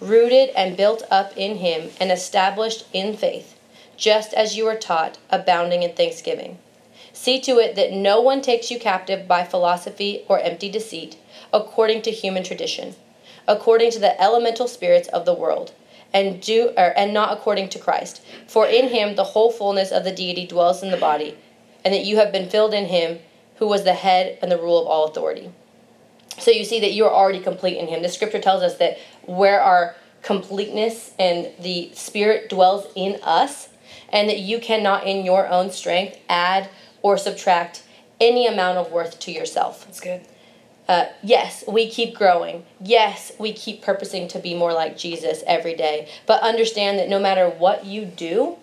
rooted 0.00 0.50
and 0.50 0.76
built 0.76 1.02
up 1.10 1.36
in 1.36 1.56
him 1.56 1.90
and 2.00 2.10
established 2.10 2.86
in 2.92 3.16
faith, 3.16 3.58
just 3.96 4.32
as 4.32 4.56
you 4.56 4.64
were 4.64 4.76
taught, 4.76 5.18
abounding 5.30 5.82
in 5.82 5.92
thanksgiving. 5.92 6.58
See 7.12 7.40
to 7.40 7.58
it 7.58 7.74
that 7.74 7.92
no 7.92 8.20
one 8.20 8.42
takes 8.42 8.70
you 8.70 8.78
captive 8.78 9.26
by 9.26 9.44
philosophy 9.44 10.24
or 10.28 10.38
empty 10.38 10.70
deceit, 10.70 11.16
according 11.52 12.02
to 12.02 12.10
human 12.10 12.44
tradition, 12.44 12.94
according 13.46 13.90
to 13.92 13.98
the 13.98 14.20
elemental 14.20 14.68
spirits 14.68 15.08
of 15.08 15.24
the 15.24 15.34
world, 15.34 15.72
and 16.14 16.40
do 16.40 16.72
or, 16.76 16.96
and 16.96 17.12
not 17.12 17.32
according 17.32 17.68
to 17.70 17.78
Christ. 17.78 18.22
For 18.46 18.66
in 18.66 18.88
him 18.88 19.16
the 19.16 19.24
whole 19.24 19.50
fullness 19.50 19.90
of 19.90 20.04
the 20.04 20.12
deity 20.12 20.46
dwells 20.46 20.82
in 20.82 20.90
the 20.90 20.96
body, 20.96 21.36
and 21.84 21.92
that 21.92 22.04
you 22.04 22.16
have 22.16 22.32
been 22.32 22.48
filled 22.48 22.72
in 22.72 22.86
him 22.86 23.18
who 23.58 23.66
was 23.66 23.84
the 23.84 23.94
head 23.94 24.38
and 24.40 24.50
the 24.50 24.58
rule 24.58 24.80
of 24.80 24.86
all 24.86 25.04
authority. 25.04 25.50
So 26.38 26.50
you 26.50 26.64
see 26.64 26.80
that 26.80 26.92
you 26.92 27.04
are 27.04 27.12
already 27.12 27.40
complete 27.40 27.78
in 27.78 27.88
him. 27.88 28.02
The 28.02 28.08
scripture 28.08 28.40
tells 28.40 28.62
us 28.62 28.78
that 28.78 28.98
where 29.24 29.60
our 29.60 29.96
completeness 30.22 31.12
and 31.18 31.48
the 31.60 31.90
spirit 31.94 32.48
dwells 32.48 32.86
in 32.94 33.18
us, 33.22 33.68
and 34.10 34.28
that 34.28 34.38
you 34.38 34.58
cannot 34.58 35.06
in 35.06 35.24
your 35.24 35.48
own 35.48 35.70
strength 35.70 36.18
add 36.28 36.68
or 37.02 37.18
subtract 37.18 37.82
any 38.20 38.46
amount 38.46 38.78
of 38.78 38.90
worth 38.90 39.18
to 39.20 39.30
yourself. 39.30 39.84
That's 39.84 40.00
good. 40.00 40.22
Uh, 40.88 41.06
yes, 41.22 41.62
we 41.68 41.88
keep 41.90 42.14
growing. 42.14 42.64
Yes, 42.80 43.32
we 43.38 43.52
keep 43.52 43.82
purposing 43.82 44.26
to 44.28 44.38
be 44.38 44.54
more 44.54 44.72
like 44.72 44.96
Jesus 44.96 45.42
every 45.46 45.74
day. 45.74 46.08
But 46.26 46.42
understand 46.42 46.98
that 46.98 47.08
no 47.08 47.20
matter 47.20 47.48
what 47.48 47.84
you 47.84 48.06
do, 48.06 48.56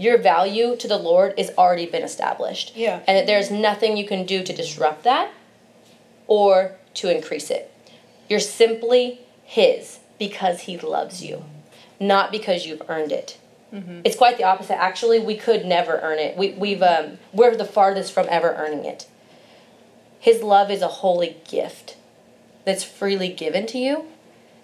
your 0.00 0.16
value 0.16 0.76
to 0.76 0.88
the 0.88 0.96
Lord 0.96 1.34
is 1.36 1.50
already 1.58 1.84
been 1.84 2.02
established. 2.02 2.74
Yeah. 2.74 3.02
And 3.06 3.18
that 3.18 3.26
there's 3.26 3.50
nothing 3.50 3.98
you 3.98 4.06
can 4.06 4.24
do 4.24 4.42
to 4.42 4.52
disrupt 4.52 5.04
that 5.04 5.30
or 6.26 6.72
to 6.94 7.14
increase 7.14 7.50
it. 7.50 7.70
You're 8.28 8.40
simply 8.40 9.20
His 9.44 9.98
because 10.18 10.60
He 10.60 10.78
loves 10.78 11.22
you, 11.22 11.44
not 12.00 12.32
because 12.32 12.64
you've 12.64 12.82
earned 12.88 13.12
it. 13.12 13.38
Mm-hmm. 13.74 14.00
It's 14.04 14.16
quite 14.16 14.38
the 14.38 14.44
opposite. 14.44 14.80
Actually, 14.80 15.20
we 15.20 15.36
could 15.36 15.66
never 15.66 16.00
earn 16.02 16.18
it. 16.18 16.36
We, 16.36 16.52
we've 16.52 16.82
um, 16.82 17.18
we're 17.32 17.54
the 17.54 17.66
farthest 17.66 18.12
from 18.12 18.26
ever 18.30 18.54
earning 18.54 18.86
it. 18.86 19.06
His 20.18 20.42
love 20.42 20.70
is 20.70 20.80
a 20.80 20.88
holy 20.88 21.36
gift 21.48 21.96
that's 22.64 22.84
freely 22.84 23.28
given 23.28 23.66
to 23.66 23.78
you, 23.78 24.06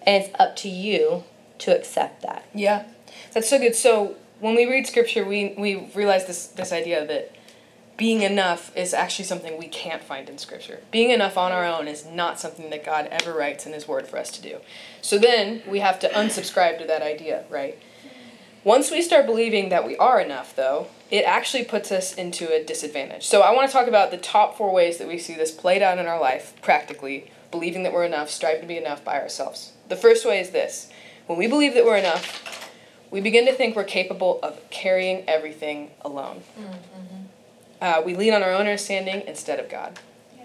and 0.03 0.25
it's 0.25 0.35
up 0.41 0.57
to 0.57 0.69
you 0.69 1.25
to 1.59 1.77
accept 1.77 2.23
that. 2.23 2.47
Yeah, 2.55 2.85
that's 3.33 3.49
so 3.49 3.59
good. 3.59 3.77
So 3.77 4.17
when 4.41 4.55
we 4.55 4.67
read 4.67 4.87
scripture, 4.87 5.25
we 5.25 5.55
we 5.57 5.91
realize 5.95 6.27
this 6.27 6.47
this 6.49 6.73
idea 6.73 7.07
that 7.07 7.33
being 7.97 8.23
enough 8.23 8.77
is 8.77 8.93
actually 8.93 9.25
something 9.25 9.59
we 9.59 9.69
can't 9.69 10.03
find 10.03 10.29
in 10.29 10.37
scripture. 10.37 10.81
Being 10.91 11.11
enough 11.11 11.39
on 11.39 11.53
our 11.53 11.65
own 11.65 11.89
is 11.89 12.05
not 12.05 12.39
something 12.39 12.69
that 12.71 12.85
God 12.85 13.09
ever 13.11 13.33
writes 13.33 13.65
in 13.67 13.73
His 13.73 13.89
Word 13.89 14.07
for 14.07 14.19
us 14.19 14.31
to 14.33 14.43
do. 14.43 14.59
So 15.01 15.19
then 15.19 15.63
we 15.67 15.81
have 15.81 15.99
to 16.01 16.09
unsubscribe 16.09 16.79
to 16.79 16.87
that 16.87 17.03
idea, 17.03 17.45
right? 17.49 17.79
Once 18.65 18.91
we 18.91 19.01
start 19.01 19.27
believing 19.27 19.69
that 19.69 19.87
we 19.87 19.97
are 19.97 20.21
enough, 20.21 20.55
though, 20.57 20.89
it 21.11 21.25
actually 21.25 21.65
puts 21.65 21.93
us 21.93 22.13
into 22.15 22.53
a 22.53 22.65
disadvantage. 22.65 23.25
So 23.25 23.43
I 23.43 23.55
want 23.55 23.69
to 23.69 23.73
talk 23.73 23.87
about 23.87 24.11
the 24.11 24.17
top 24.17 24.59
four 24.59 24.73
ways 24.73 24.99
that 24.99 25.07
we 25.07 25.19
see 25.19 25.35
this 25.35 25.53
played 25.53 25.83
out 25.83 25.99
in 25.99 26.07
our 26.07 26.21
life 26.21 26.53
practically, 26.63 27.31
believing 27.53 27.85
that 27.85 27.93
we're 27.93 28.05
enough, 28.05 28.29
striving 28.29 28.63
to 28.63 28.67
be 28.67 28.77
enough 28.77 29.05
by 29.05 29.21
ourselves. 29.21 29.73
The 29.89 29.97
first 29.97 30.27
way 30.27 30.41
is 30.41 30.51
this 30.51 30.91
when 31.29 31.39
we 31.39 31.47
believe 31.47 31.75
that 31.75 31.85
we're 31.85 31.97
enough, 31.97 32.66
we 33.11 33.21
begin 33.21 33.47
to 33.47 33.53
think 33.53 33.77
we're 33.77 33.85
capable 33.85 34.39
of 34.43 34.59
carrying 34.71 35.29
everything 35.29 35.91
alone. 36.03 36.43
Mm-hmm. 36.59 37.17
Uh, 37.81 38.03
we 38.05 38.15
lean 38.15 38.33
on 38.33 38.43
our 38.43 38.53
own 38.53 38.61
understanding 38.61 39.23
instead 39.27 39.61
of 39.61 39.69
God. 39.69 39.99
Yeah. 40.37 40.45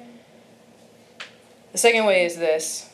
The 1.72 1.78
second 1.78 2.06
way 2.06 2.26
is 2.26 2.38
this 2.38 2.90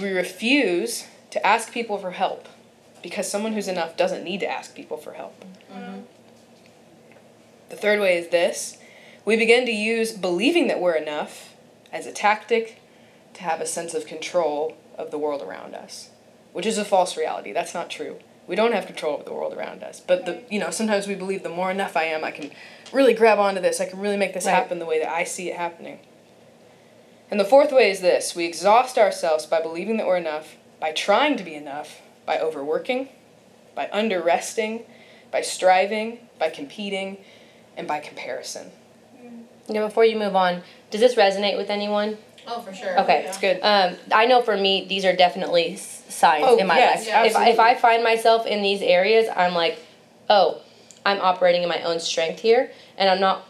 we 0.00 0.10
refuse 0.10 1.06
to 1.30 1.44
ask 1.46 1.72
people 1.72 1.98
for 1.98 2.12
help 2.12 2.48
because 3.02 3.30
someone 3.30 3.52
who's 3.52 3.68
enough 3.68 3.96
doesn't 3.96 4.24
need 4.24 4.40
to 4.40 4.50
ask 4.50 4.74
people 4.74 4.96
for 4.96 5.12
help. 5.14 5.44
Mm-hmm. 5.72 6.00
The 7.68 7.76
third 7.76 8.00
way 8.00 8.18
is 8.18 8.28
this 8.28 8.78
we 9.24 9.36
begin 9.36 9.66
to 9.66 9.72
use 9.72 10.12
believing 10.12 10.68
that 10.68 10.80
we're 10.80 10.94
enough 10.94 11.54
as 11.92 12.06
a 12.06 12.12
tactic 12.12 12.80
to 13.34 13.42
have 13.42 13.60
a 13.60 13.66
sense 13.66 13.94
of 13.94 14.06
control 14.06 14.76
of 14.96 15.10
the 15.10 15.18
world 15.18 15.42
around 15.42 15.74
us, 15.74 16.10
which 16.52 16.66
is 16.66 16.78
a 16.78 16.84
false 16.84 17.16
reality. 17.16 17.52
That's 17.52 17.74
not 17.74 17.90
true. 17.90 18.18
We 18.50 18.56
don't 18.56 18.72
have 18.72 18.86
control 18.86 19.16
of 19.16 19.24
the 19.24 19.32
world 19.32 19.54
around 19.54 19.84
us. 19.84 20.00
But 20.00 20.26
the 20.26 20.42
you 20.50 20.58
know, 20.58 20.70
sometimes 20.70 21.06
we 21.06 21.14
believe 21.14 21.44
the 21.44 21.48
more 21.48 21.70
enough 21.70 21.96
I 21.96 22.06
am, 22.06 22.24
I 22.24 22.32
can 22.32 22.50
really 22.92 23.14
grab 23.14 23.38
onto 23.38 23.60
this. 23.60 23.80
I 23.80 23.86
can 23.86 24.00
really 24.00 24.16
make 24.16 24.34
this 24.34 24.44
right. 24.44 24.54
happen 24.54 24.80
the 24.80 24.86
way 24.86 24.98
that 24.98 25.08
I 25.08 25.22
see 25.22 25.50
it 25.50 25.56
happening. 25.56 26.00
And 27.30 27.38
the 27.38 27.44
fourth 27.44 27.70
way 27.70 27.92
is 27.92 28.00
this 28.00 28.34
we 28.34 28.46
exhaust 28.46 28.98
ourselves 28.98 29.46
by 29.46 29.62
believing 29.62 29.98
that 29.98 30.06
we're 30.08 30.16
enough, 30.16 30.56
by 30.80 30.90
trying 30.90 31.36
to 31.36 31.44
be 31.44 31.54
enough, 31.54 32.00
by 32.26 32.40
overworking, 32.40 33.10
by 33.76 33.88
underresting, 33.94 34.82
by 35.30 35.42
striving, 35.42 36.18
by 36.40 36.50
competing, 36.50 37.18
and 37.76 37.86
by 37.86 38.00
comparison. 38.00 38.72
You 39.68 39.80
before 39.80 40.04
you 40.04 40.18
move 40.18 40.34
on, 40.34 40.64
does 40.90 41.00
this 41.00 41.14
resonate 41.14 41.56
with 41.56 41.70
anyone? 41.70 42.18
Oh, 42.46 42.60
for 42.60 42.72
sure. 42.72 42.98
Okay, 43.00 43.24
it's 43.26 43.38
good. 43.38 43.60
Um, 43.62 43.96
I 44.12 44.26
know 44.26 44.42
for 44.42 44.56
me, 44.56 44.86
these 44.88 45.04
are 45.04 45.14
definitely 45.14 45.76
signs 45.76 46.44
oh, 46.46 46.58
in 46.58 46.66
my 46.66 46.78
yes, 46.78 47.00
life. 47.00 47.06
Yeah, 47.08 47.24
if, 47.24 47.54
if 47.54 47.60
I 47.60 47.74
find 47.74 48.02
myself 48.02 48.46
in 48.46 48.62
these 48.62 48.82
areas, 48.82 49.26
I'm 49.34 49.54
like, 49.54 49.78
oh, 50.28 50.60
I'm 51.04 51.20
operating 51.20 51.62
in 51.62 51.68
my 51.68 51.82
own 51.82 52.00
strength 52.00 52.40
here, 52.40 52.70
and 52.98 53.08
I'm 53.08 53.20
not 53.20 53.46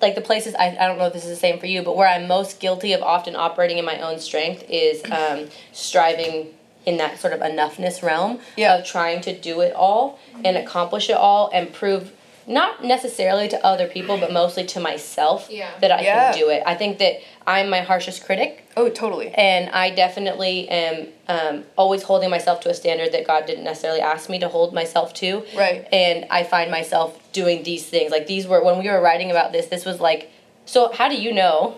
like 0.00 0.14
the 0.16 0.20
places 0.20 0.54
I, 0.56 0.76
I 0.78 0.86
don't 0.88 0.98
know 0.98 1.06
if 1.06 1.12
this 1.12 1.24
is 1.24 1.30
the 1.30 1.36
same 1.36 1.60
for 1.60 1.66
you, 1.66 1.82
but 1.82 1.96
where 1.96 2.08
I'm 2.08 2.26
most 2.26 2.58
guilty 2.60 2.92
of 2.92 3.02
often 3.02 3.36
operating 3.36 3.78
in 3.78 3.84
my 3.84 4.00
own 4.00 4.18
strength 4.18 4.64
is 4.68 5.02
um, 5.10 5.48
striving 5.72 6.48
in 6.84 6.96
that 6.96 7.18
sort 7.20 7.32
of 7.32 7.40
enoughness 7.40 8.02
realm 8.02 8.40
yeah. 8.56 8.76
of 8.76 8.84
trying 8.84 9.20
to 9.22 9.38
do 9.38 9.60
it 9.60 9.72
all 9.74 10.18
and 10.44 10.56
accomplish 10.56 11.08
it 11.08 11.16
all 11.16 11.48
and 11.54 11.72
prove 11.72 12.12
not 12.44 12.84
necessarily 12.84 13.48
to 13.48 13.64
other 13.64 13.86
people 13.86 14.18
but 14.18 14.32
mostly 14.32 14.64
to 14.66 14.80
myself 14.80 15.46
yeah. 15.48 15.70
that 15.80 15.92
I 15.92 16.02
yeah. 16.02 16.32
can 16.32 16.40
do 16.40 16.48
it. 16.48 16.62
I 16.66 16.74
think 16.74 16.98
that 16.98 17.20
I'm 17.46 17.70
my 17.70 17.80
harshest 17.80 18.24
critic. 18.24 18.66
Oh, 18.76 18.88
totally. 18.88 19.28
And 19.28 19.70
I 19.70 19.90
definitely 19.90 20.68
am 20.68 21.08
um, 21.28 21.64
always 21.76 22.02
holding 22.02 22.30
myself 22.30 22.60
to 22.60 22.70
a 22.70 22.74
standard 22.74 23.12
that 23.12 23.26
God 23.26 23.46
didn't 23.46 23.64
necessarily 23.64 24.00
ask 24.00 24.30
me 24.30 24.38
to 24.38 24.48
hold 24.48 24.72
myself 24.72 25.12
to. 25.14 25.44
Right. 25.56 25.86
And 25.92 26.26
I 26.30 26.44
find 26.44 26.70
myself 26.70 27.32
doing 27.32 27.62
these 27.62 27.86
things. 27.86 28.10
Like 28.10 28.26
these 28.26 28.46
were 28.46 28.62
when 28.62 28.78
we 28.78 28.88
were 28.88 29.00
writing 29.00 29.30
about 29.30 29.52
this, 29.52 29.66
this 29.66 29.84
was 29.84 30.00
like 30.00 30.30
so 30.64 30.92
how 30.92 31.08
do 31.08 31.20
you 31.20 31.32
know 31.32 31.76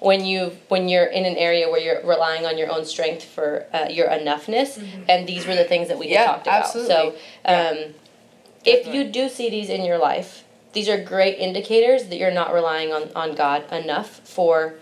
when 0.00 0.24
you 0.24 0.56
when 0.68 0.88
you're 0.88 1.06
in 1.06 1.24
an 1.24 1.36
area 1.36 1.68
where 1.68 1.80
you're 1.80 2.04
relying 2.06 2.46
on 2.46 2.58
your 2.58 2.70
own 2.70 2.84
strength 2.84 3.24
for 3.24 3.66
uh, 3.72 3.86
your 3.90 4.08
enoughness 4.08 4.78
mm-hmm. 4.78 5.02
and 5.08 5.26
these 5.26 5.46
were 5.46 5.54
the 5.54 5.64
things 5.64 5.88
that 5.88 5.98
we 5.98 6.10
had 6.10 6.26
talked 6.26 6.46
about 6.46 6.64
absolutely. 6.64 6.94
so 6.94 7.08
um, 7.44 7.76
yeah. 7.76 7.88
if 8.64 8.86
you 8.86 9.04
do 9.04 9.28
see 9.28 9.50
these 9.50 9.68
in 9.68 9.84
your 9.84 9.98
life 9.98 10.44
these 10.74 10.88
are 10.88 11.02
great 11.02 11.38
indicators 11.38 12.04
that 12.08 12.16
you're 12.16 12.30
not 12.30 12.52
relying 12.52 12.92
on, 12.92 13.10
on 13.16 13.34
god 13.34 13.70
enough 13.72 14.20
for 14.24 14.74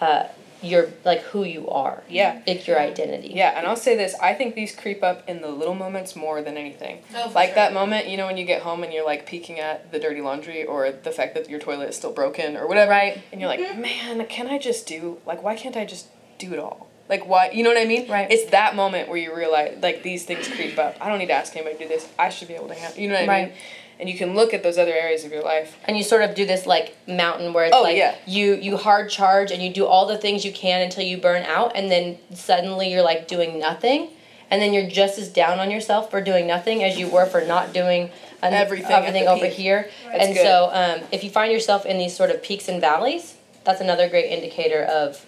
uh, 0.00 0.24
your 0.62 0.88
like 1.04 1.20
who 1.22 1.44
you 1.44 1.68
are. 1.68 2.02
Yeah. 2.08 2.42
It's 2.46 2.66
your 2.66 2.78
identity. 2.78 3.32
Yeah, 3.34 3.56
and 3.56 3.66
I'll 3.66 3.76
say 3.76 3.96
this, 3.96 4.14
I 4.20 4.34
think 4.34 4.54
these 4.54 4.74
creep 4.74 5.02
up 5.02 5.28
in 5.28 5.40
the 5.40 5.48
little 5.48 5.74
moments 5.74 6.16
more 6.16 6.42
than 6.42 6.56
anything. 6.56 7.02
Oh, 7.14 7.30
like 7.34 7.50
sure. 7.50 7.54
that 7.56 7.72
moment, 7.72 8.08
you 8.08 8.16
know, 8.16 8.26
when 8.26 8.36
you 8.36 8.44
get 8.44 8.62
home 8.62 8.82
and 8.82 8.92
you're 8.92 9.04
like 9.04 9.26
peeking 9.26 9.60
at 9.60 9.92
the 9.92 9.98
dirty 9.98 10.20
laundry 10.20 10.64
or 10.64 10.90
the 10.90 11.10
fact 11.10 11.34
that 11.34 11.48
your 11.48 11.60
toilet 11.60 11.88
is 11.90 11.96
still 11.96 12.12
broken 12.12 12.56
or 12.56 12.66
whatever. 12.66 12.90
Right. 12.90 13.22
And 13.30 13.40
you're 13.40 13.48
like, 13.48 13.60
mm-hmm. 13.60 13.80
man, 13.80 14.26
can 14.26 14.48
I 14.48 14.58
just 14.58 14.86
do 14.86 15.18
like 15.26 15.42
why 15.42 15.56
can't 15.56 15.76
I 15.76 15.84
just 15.84 16.08
do 16.38 16.52
it 16.52 16.58
all? 16.58 16.88
Like 17.08 17.26
why 17.26 17.50
you 17.50 17.62
know 17.62 17.70
what 17.70 17.80
I 17.80 17.84
mean? 17.84 18.10
Right. 18.10 18.30
It's 18.30 18.50
that 18.50 18.74
moment 18.74 19.08
where 19.08 19.18
you 19.18 19.34
realize 19.34 19.78
like 19.80 20.02
these 20.02 20.24
things 20.24 20.48
creep 20.48 20.78
up. 20.78 20.96
I 21.00 21.08
don't 21.08 21.18
need 21.18 21.26
to 21.26 21.34
ask 21.34 21.54
anybody 21.54 21.76
to 21.76 21.84
do 21.84 21.88
this. 21.88 22.08
I 22.18 22.30
should 22.30 22.48
be 22.48 22.54
able 22.54 22.68
to 22.68 22.74
handle 22.74 23.00
you 23.00 23.08
know 23.08 23.14
what 23.14 23.24
I 23.24 23.26
right. 23.26 23.48
mean? 23.48 23.58
And 23.98 24.08
you 24.08 24.16
can 24.16 24.34
look 24.34 24.54
at 24.54 24.62
those 24.62 24.78
other 24.78 24.92
areas 24.92 25.24
of 25.24 25.32
your 25.32 25.42
life 25.42 25.76
and 25.84 25.96
you 25.96 26.02
sort 26.02 26.22
of 26.22 26.34
do 26.34 26.46
this 26.46 26.66
like 26.66 26.96
mountain 27.06 27.52
where 27.52 27.64
it's 27.66 27.76
oh, 27.76 27.82
like 27.82 27.96
yeah. 27.96 28.14
you 28.26 28.54
you 28.54 28.76
hard 28.76 29.10
charge 29.10 29.50
and 29.50 29.62
you 29.62 29.72
do 29.72 29.86
all 29.86 30.06
the 30.06 30.18
things 30.18 30.44
you 30.44 30.52
can 30.52 30.82
until 30.82 31.04
you 31.04 31.16
burn 31.16 31.42
out 31.44 31.72
and 31.74 31.90
then 31.90 32.18
suddenly 32.32 32.90
you're 32.90 33.02
like 33.02 33.26
doing 33.28 33.58
nothing 33.58 34.08
and 34.50 34.62
then 34.62 34.72
you're 34.72 34.88
just 34.88 35.18
as 35.18 35.28
down 35.28 35.58
on 35.58 35.70
yourself 35.70 36.10
for 36.10 36.20
doing 36.20 36.46
nothing 36.46 36.82
as 36.82 36.98
you 36.98 37.08
were 37.08 37.26
for 37.26 37.44
not 37.44 37.72
doing 37.72 38.10
an, 38.42 38.54
everything, 38.54 38.90
everything 38.90 39.26
over 39.26 39.46
peak. 39.46 39.54
here 39.54 39.90
That's 40.06 40.26
and 40.26 40.34
good. 40.34 40.42
so 40.42 40.70
um, 40.72 41.08
if 41.12 41.24
you 41.24 41.30
find 41.30 41.52
yourself 41.52 41.84
in 41.84 41.98
these 41.98 42.16
sort 42.16 42.30
of 42.30 42.42
peaks 42.42 42.68
and 42.68 42.80
valleys 42.80 43.36
that's 43.64 43.80
another 43.80 44.08
great 44.08 44.30
indicator 44.30 44.84
of 44.84 45.24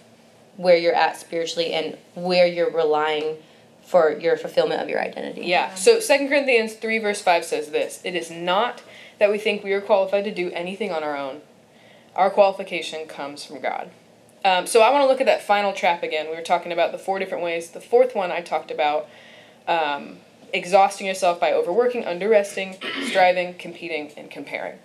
where 0.57 0.77
you're 0.77 0.95
at 0.95 1.17
spiritually 1.17 1.73
and 1.73 1.97
where 2.15 2.45
you're 2.45 2.71
relying 2.71 3.37
for 3.83 4.17
your 4.17 4.37
fulfillment 4.37 4.81
of 4.81 4.89
your 4.89 5.01
identity. 5.01 5.41
Yeah. 5.45 5.75
So 5.75 5.99
Second 5.99 6.29
Corinthians 6.29 6.73
3 6.73 6.99
verse 6.99 7.21
5 7.21 7.43
says 7.43 7.71
this, 7.71 8.01
it 8.03 8.15
is 8.15 8.31
not 8.31 8.83
that 9.19 9.31
we 9.31 9.37
think 9.37 9.63
we 9.63 9.73
are 9.73 9.81
qualified 9.81 10.23
to 10.23 10.33
do 10.33 10.49
anything 10.51 10.91
on 10.91 11.03
our 11.03 11.17
own. 11.17 11.41
Our 12.15 12.29
qualification 12.29 13.07
comes 13.07 13.43
from 13.45 13.61
God. 13.61 13.91
Um, 14.43 14.65
so 14.65 14.81
I 14.81 14.89
want 14.89 15.03
to 15.03 15.07
look 15.07 15.21
at 15.21 15.27
that 15.27 15.43
final 15.43 15.73
trap 15.73 16.03
again. 16.03 16.29
We 16.29 16.35
were 16.35 16.41
talking 16.41 16.71
about 16.71 16.91
the 16.91 16.97
four 16.97 17.19
different 17.19 17.43
ways. 17.43 17.71
The 17.71 17.81
fourth 17.81 18.15
one 18.15 18.31
I 18.31 18.41
talked 18.41 18.71
about 18.71 19.07
um, 19.67 20.17
exhausting 20.53 21.05
yourself 21.07 21.39
by 21.39 21.53
overworking, 21.53 22.03
underresting, 22.03 22.81
striving, 23.07 23.53
competing, 23.53 24.11
and 24.17 24.31
comparing. 24.31 24.79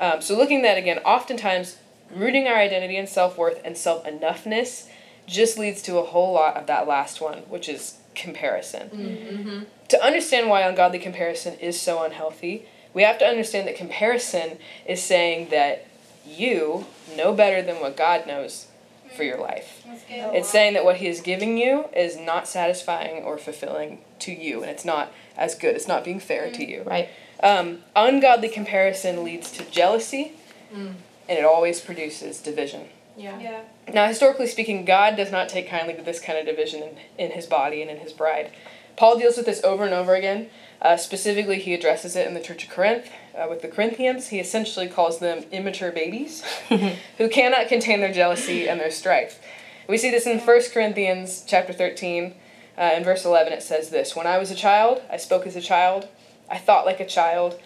Um, 0.00 0.20
so 0.20 0.36
looking 0.36 0.58
at 0.58 0.62
that 0.62 0.78
again, 0.78 0.98
oftentimes 0.98 1.78
rooting 2.14 2.46
our 2.46 2.56
identity 2.56 2.96
and 2.96 3.08
self 3.08 3.36
worth 3.36 3.60
and 3.64 3.76
self 3.76 4.04
enoughness 4.04 4.88
just 5.26 5.58
leads 5.58 5.82
to 5.82 5.98
a 5.98 6.04
whole 6.04 6.32
lot 6.34 6.56
of 6.56 6.66
that 6.66 6.86
last 6.86 7.20
one, 7.20 7.38
which 7.48 7.68
is 7.68 7.98
comparison. 8.14 8.88
Mm-hmm. 8.88 9.62
To 9.88 10.04
understand 10.04 10.48
why 10.48 10.62
ungodly 10.62 10.98
comparison 10.98 11.54
is 11.54 11.80
so 11.80 12.02
unhealthy, 12.02 12.66
we 12.92 13.02
have 13.02 13.18
to 13.18 13.26
understand 13.26 13.66
that 13.68 13.76
comparison 13.76 14.58
is 14.86 15.02
saying 15.02 15.50
that 15.50 15.86
you 16.26 16.86
know 17.16 17.34
better 17.34 17.60
than 17.60 17.80
what 17.80 17.96
God 17.96 18.26
knows 18.26 18.68
for 19.16 19.22
your 19.22 19.38
life. 19.38 19.84
It's 20.08 20.48
saying 20.48 20.74
that 20.74 20.84
what 20.84 20.96
He 20.96 21.06
is 21.06 21.20
giving 21.20 21.58
you 21.58 21.86
is 21.94 22.16
not 22.16 22.48
satisfying 22.48 23.22
or 23.22 23.38
fulfilling 23.38 24.00
to 24.20 24.32
you, 24.32 24.62
and 24.62 24.70
it's 24.70 24.84
not 24.84 25.12
as 25.36 25.54
good. 25.54 25.76
It's 25.76 25.88
not 25.88 26.04
being 26.04 26.20
fair 26.20 26.48
mm. 26.48 26.54
to 26.54 26.68
you. 26.68 26.82
Right. 26.82 27.08
Um, 27.42 27.80
ungodly 27.94 28.48
comparison 28.48 29.24
leads 29.24 29.50
to 29.52 29.64
jealousy, 29.70 30.32
mm. 30.72 30.94
and 31.28 31.38
it 31.38 31.44
always 31.44 31.80
produces 31.80 32.40
division. 32.40 32.88
Yeah. 33.16 33.38
yeah. 33.40 33.62
Now, 33.92 34.06
historically 34.06 34.46
speaking, 34.46 34.84
God 34.84 35.16
does 35.16 35.30
not 35.30 35.48
take 35.48 35.68
kindly 35.68 35.94
to 35.94 36.02
this 36.02 36.20
kind 36.20 36.38
of 36.38 36.46
division 36.46 36.82
in, 36.82 36.96
in 37.18 37.30
his 37.32 37.46
body 37.46 37.80
and 37.80 37.90
in 37.90 37.98
his 37.98 38.12
bride. 38.12 38.50
Paul 38.96 39.18
deals 39.18 39.36
with 39.36 39.46
this 39.46 39.62
over 39.64 39.84
and 39.84 39.94
over 39.94 40.14
again. 40.14 40.48
Uh, 40.80 40.96
specifically, 40.96 41.58
he 41.58 41.74
addresses 41.74 42.16
it 42.16 42.26
in 42.26 42.34
the 42.34 42.40
Church 42.40 42.64
of 42.64 42.70
Corinth 42.70 43.10
uh, 43.36 43.46
with 43.48 43.62
the 43.62 43.68
Corinthians. 43.68 44.28
He 44.28 44.38
essentially 44.38 44.88
calls 44.88 45.18
them 45.18 45.44
immature 45.50 45.90
babies 45.90 46.44
who 46.68 47.28
cannot 47.28 47.68
contain 47.68 48.00
their 48.00 48.12
jealousy 48.12 48.68
and 48.68 48.78
their 48.78 48.90
strife. 48.90 49.40
We 49.88 49.98
see 49.98 50.10
this 50.10 50.26
in 50.26 50.38
1 50.38 50.60
Corinthians 50.72 51.44
chapter 51.46 51.72
13. 51.72 52.34
Uh, 52.76 52.90
in 52.96 53.04
verse 53.04 53.24
11, 53.24 53.52
it 53.52 53.62
says 53.62 53.90
this 53.90 54.16
When 54.16 54.26
I 54.26 54.38
was 54.38 54.50
a 54.50 54.56
child, 54.56 55.02
I 55.10 55.16
spoke 55.16 55.46
as 55.46 55.56
a 55.56 55.60
child, 55.60 56.08
I 56.50 56.58
thought 56.58 56.86
like 56.86 57.00
a 57.00 57.06
child, 57.06 57.60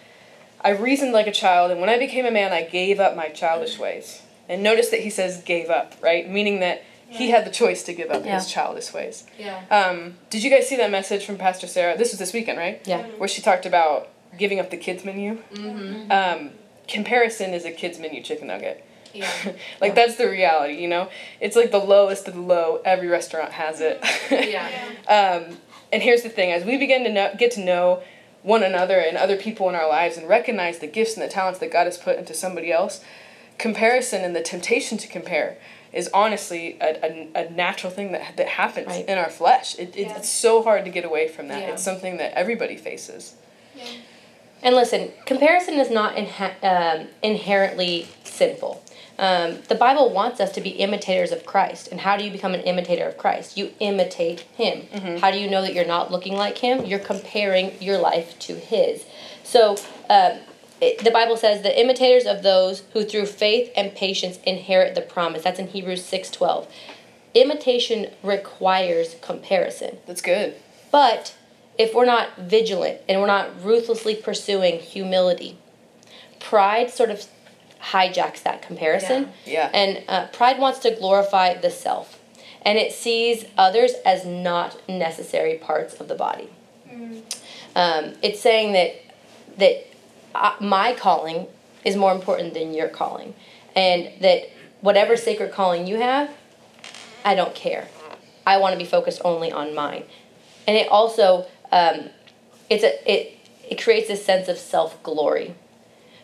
I 0.61 0.69
reasoned 0.69 1.13
like 1.13 1.27
a 1.27 1.31
child, 1.31 1.71
and 1.71 1.79
when 1.79 1.89
I 1.89 1.97
became 1.97 2.25
a 2.25 2.31
man, 2.31 2.51
I 2.51 2.63
gave 2.63 2.99
up 2.99 3.15
my 3.15 3.29
childish 3.29 3.79
ways. 3.79 4.21
And 4.49 4.63
notice 4.63 4.89
that 4.89 4.99
he 5.01 5.09
says 5.09 5.41
gave 5.43 5.69
up, 5.69 5.93
right? 6.01 6.29
Meaning 6.29 6.59
that 6.59 6.83
he 7.07 7.29
had 7.29 7.45
the 7.45 7.51
choice 7.51 7.83
to 7.83 7.93
give 7.93 8.11
up 8.11 8.25
yeah. 8.25 8.35
his 8.35 8.51
childish 8.51 8.93
ways. 8.93 9.25
Yeah. 9.37 9.63
Um, 9.71 10.15
did 10.29 10.43
you 10.43 10.49
guys 10.49 10.67
see 10.67 10.75
that 10.77 10.91
message 10.91 11.25
from 11.25 11.37
Pastor 11.37 11.67
Sarah? 11.67 11.97
This 11.97 12.11
was 12.11 12.19
this 12.19 12.33
weekend, 12.33 12.57
right? 12.57 12.81
Yeah. 12.85 13.03
Where 13.17 13.29
she 13.29 13.41
talked 13.41 13.65
about 13.65 14.09
giving 14.37 14.59
up 14.59 14.69
the 14.69 14.77
kids 14.77 15.05
menu. 15.05 15.37
Mm-hmm. 15.53 16.11
Um, 16.11 16.51
comparison 16.87 17.53
is 17.53 17.65
a 17.65 17.71
kids 17.71 17.99
menu 17.99 18.21
chicken 18.21 18.47
nugget. 18.47 18.85
Yeah. 19.13 19.29
like 19.81 19.89
yeah. 19.89 19.93
that's 19.93 20.15
the 20.17 20.29
reality, 20.29 20.75
you 20.75 20.87
know. 20.87 21.09
It's 21.39 21.55
like 21.55 21.71
the 21.71 21.79
lowest 21.79 22.27
of 22.27 22.35
the 22.35 22.41
low. 22.41 22.81
Every 22.85 23.07
restaurant 23.07 23.51
has 23.53 23.81
it. 23.81 24.03
yeah. 24.31 24.69
Um, 25.07 25.57
and 25.91 26.03
here's 26.03 26.21
the 26.23 26.29
thing: 26.29 26.51
as 26.51 26.63
we 26.63 26.77
begin 26.77 27.03
to 27.03 27.11
know, 27.11 27.33
get 27.37 27.51
to 27.51 27.59
know 27.59 28.03
one 28.43 28.63
another 28.63 28.99
and 28.99 29.17
other 29.17 29.35
people 29.35 29.67
in 29.69 29.75
our 29.75 29.89
lives, 29.89 30.17
and 30.17 30.29
recognize 30.29 30.79
the 30.79 30.87
gifts 30.87 31.15
and 31.15 31.23
the 31.23 31.31
talents 31.31 31.59
that 31.59 31.71
God 31.71 31.85
has 31.85 31.97
put 31.97 32.17
into 32.17 32.33
somebody 32.33 32.71
else, 32.71 33.03
comparison 33.59 34.23
and 34.23 34.35
the 34.35 34.41
temptation 34.41 34.97
to 34.97 35.07
compare 35.07 35.57
is 35.93 36.09
honestly 36.13 36.77
a, 36.81 37.29
a, 37.35 37.47
a 37.47 37.49
natural 37.51 37.91
thing 37.91 38.11
that, 38.11 38.37
that 38.37 38.47
happens 38.47 38.87
right. 38.87 39.07
in 39.07 39.17
our 39.17 39.29
flesh. 39.29 39.77
It, 39.77 39.95
it, 39.95 40.07
yeah. 40.07 40.17
It's 40.17 40.29
so 40.29 40.63
hard 40.63 40.85
to 40.85 40.91
get 40.91 41.05
away 41.05 41.27
from 41.27 41.47
that. 41.49 41.61
Yeah. 41.61 41.73
It's 41.73 41.83
something 41.83 42.17
that 42.17 42.33
everybody 42.33 42.77
faces. 42.77 43.35
Yeah. 43.75 43.85
And 44.61 44.75
listen, 44.75 45.11
comparison 45.25 45.75
is 45.75 45.89
not 45.89 46.15
inha- 46.15 46.63
um, 46.63 47.07
inherently 47.23 48.07
sinful. 48.23 48.83
Um, 49.17 49.57
the 49.67 49.75
Bible 49.75 50.13
wants 50.13 50.39
us 50.39 50.51
to 50.53 50.61
be 50.61 50.69
imitators 50.69 51.31
of 51.31 51.45
Christ. 51.45 51.89
And 51.91 51.99
how 51.99 52.17
do 52.17 52.23
you 52.23 52.31
become 52.31 52.53
an 52.53 52.61
imitator 52.61 53.07
of 53.07 53.17
Christ? 53.17 53.57
You 53.57 53.71
imitate 53.79 54.41
Him. 54.41 54.87
Mm-hmm. 54.93 55.17
How 55.17 55.31
do 55.31 55.37
you 55.37 55.49
know 55.49 55.61
that 55.61 55.73
you're 55.73 55.85
not 55.85 56.11
looking 56.11 56.35
like 56.35 56.57
Him? 56.59 56.85
You're 56.85 56.99
comparing 56.99 57.73
your 57.81 57.97
life 57.97 58.37
to 58.39 58.55
His. 58.55 59.05
So 59.43 59.75
um, 60.09 60.39
it, 60.81 61.03
the 61.03 61.11
Bible 61.11 61.37
says 61.37 61.61
the 61.61 61.79
imitators 61.79 62.25
of 62.25 62.43
those 62.43 62.83
who 62.93 63.03
through 63.03 63.25
faith 63.25 63.71
and 63.75 63.93
patience 63.95 64.39
inherit 64.45 64.95
the 64.95 65.01
promise. 65.01 65.43
That's 65.43 65.59
in 65.59 65.67
Hebrews 65.67 66.03
six 66.03 66.29
twelve. 66.31 66.67
Imitation 67.33 68.11
requires 68.23 69.15
comparison. 69.21 69.97
That's 70.07 70.21
good. 70.21 70.55
But 70.91 71.35
if 71.77 71.93
we're 71.93 72.05
not 72.05 72.35
vigilant 72.37 73.01
and 73.07 73.21
we're 73.21 73.27
not 73.27 73.63
ruthlessly 73.63 74.15
pursuing 74.15 74.79
humility, 74.79 75.57
pride 76.39 76.89
sort 76.89 77.09
of 77.09 77.25
hijacks 77.81 78.41
that 78.43 78.61
comparison. 78.61 79.31
Yeah. 79.45 79.53
yeah. 79.53 79.69
And 79.73 80.03
uh, 80.07 80.27
pride 80.27 80.59
wants 80.59 80.79
to 80.79 80.91
glorify 80.91 81.53
the 81.53 81.69
self, 81.69 82.19
and 82.63 82.77
it 82.77 82.91
sees 82.91 83.45
others 83.57 83.93
as 84.05 84.25
not 84.25 84.81
necessary 84.89 85.55
parts 85.57 85.99
of 86.01 86.07
the 86.07 86.15
body. 86.15 86.49
Mm. 86.89 87.21
Um, 87.75 88.13
it's 88.21 88.39
saying 88.39 88.73
that 88.73 88.95
that 89.57 89.85
uh, 90.35 90.55
my 90.59 90.93
calling 90.93 91.47
is 91.83 91.95
more 91.95 92.13
important 92.13 92.53
than 92.53 92.73
your 92.73 92.87
calling, 92.87 93.33
and 93.75 94.09
that 94.21 94.49
whatever 94.81 95.15
sacred 95.15 95.51
calling 95.51 95.87
you 95.87 95.97
have, 95.97 96.29
I 97.23 97.35
don't 97.35 97.55
care. 97.55 97.87
I 98.45 98.57
want 98.57 98.73
to 98.73 98.77
be 98.77 98.85
focused 98.85 99.21
only 99.23 99.51
on 99.51 99.75
mine, 99.75 100.03
and 100.67 100.75
it 100.75 100.87
also 100.89 101.45
um, 101.71 102.09
it's 102.69 102.83
a 102.83 103.11
it 103.11 103.37
it 103.69 103.81
creates 103.81 104.07
this 104.07 104.25
sense 104.25 104.47
of 104.47 104.57
self 104.57 105.01
glory. 105.03 105.55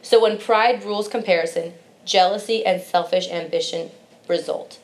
So 0.02 0.22
when 0.22 0.38
pride 0.38 0.84
rules 0.84 1.08
comparison, 1.08 1.74
jealousy 2.06 2.66
and 2.66 2.82
selfish 2.82 3.30
ambition 3.30 3.92
result, 4.28 4.80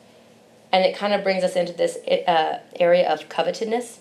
and 0.71 0.85
it 0.85 0.95
kind 0.95 1.13
of 1.13 1.23
brings 1.23 1.43
us 1.43 1.55
into 1.55 1.73
this 1.73 1.97
uh, 2.27 2.59
area 2.79 3.11
of 3.11 3.29
covetousness. 3.29 4.00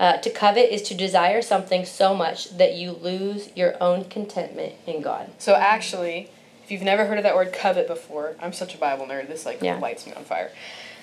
Uh, 0.00 0.16
to 0.16 0.30
covet 0.30 0.72
is 0.72 0.80
to 0.80 0.94
desire 0.94 1.42
something 1.42 1.84
so 1.84 2.14
much 2.14 2.56
that 2.56 2.74
you 2.74 2.90
lose 2.90 3.50
your 3.54 3.80
own 3.82 4.02
contentment 4.06 4.72
in 4.86 5.02
God. 5.02 5.30
So 5.38 5.54
actually, 5.54 6.30
if 6.64 6.70
you've 6.70 6.80
never 6.80 7.04
heard 7.04 7.18
of 7.18 7.24
that 7.24 7.36
word 7.36 7.52
covet 7.52 7.86
before, 7.86 8.34
I'm 8.40 8.54
such 8.54 8.74
a 8.74 8.78
Bible 8.78 9.04
nerd. 9.04 9.28
This 9.28 9.44
like 9.44 9.60
yeah. 9.60 9.78
lights 9.78 10.06
me 10.06 10.14
on 10.14 10.24
fire. 10.24 10.52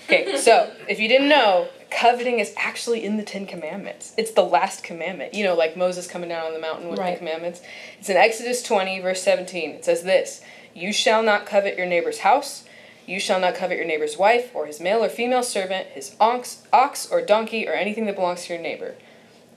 Okay, 0.05 0.37
so 0.37 0.71
if 0.89 0.99
you 0.99 1.07
didn't 1.07 1.29
know, 1.29 1.67
coveting 1.91 2.39
is 2.39 2.53
actually 2.57 3.03
in 3.03 3.17
the 3.17 3.23
Ten 3.23 3.45
Commandments. 3.45 4.13
It's 4.17 4.31
the 4.31 4.43
last 4.43 4.83
commandment. 4.83 5.35
You 5.35 5.43
know, 5.43 5.53
like 5.53 5.77
Moses 5.77 6.07
coming 6.07 6.29
down 6.29 6.47
on 6.47 6.53
the 6.53 6.59
mountain 6.59 6.89
with 6.89 6.97
right. 6.97 7.11
the 7.11 7.17
commandments. 7.19 7.61
It's 7.99 8.09
in 8.09 8.17
Exodus 8.17 8.63
20, 8.63 8.99
verse 9.01 9.21
17. 9.21 9.71
It 9.71 9.85
says 9.85 10.01
this 10.01 10.41
You 10.73 10.91
shall 10.91 11.21
not 11.21 11.45
covet 11.45 11.77
your 11.77 11.85
neighbor's 11.85 12.19
house. 12.19 12.63
You 13.07 13.19
shall 13.19 13.39
not 13.39 13.55
covet 13.55 13.77
your 13.77 13.87
neighbor's 13.87 14.17
wife, 14.17 14.51
or 14.53 14.65
his 14.67 14.79
male 14.81 15.03
or 15.03 15.07
female 15.09 15.41
servant, 15.41 15.87
his 15.87 16.15
ox, 16.19 16.63
ox 16.73 17.09
or 17.09 17.21
donkey, 17.21 17.67
or 17.67 17.71
anything 17.73 18.05
that 18.05 18.15
belongs 18.15 18.43
to 18.45 18.53
your 18.53 18.61
neighbor. 18.61 18.95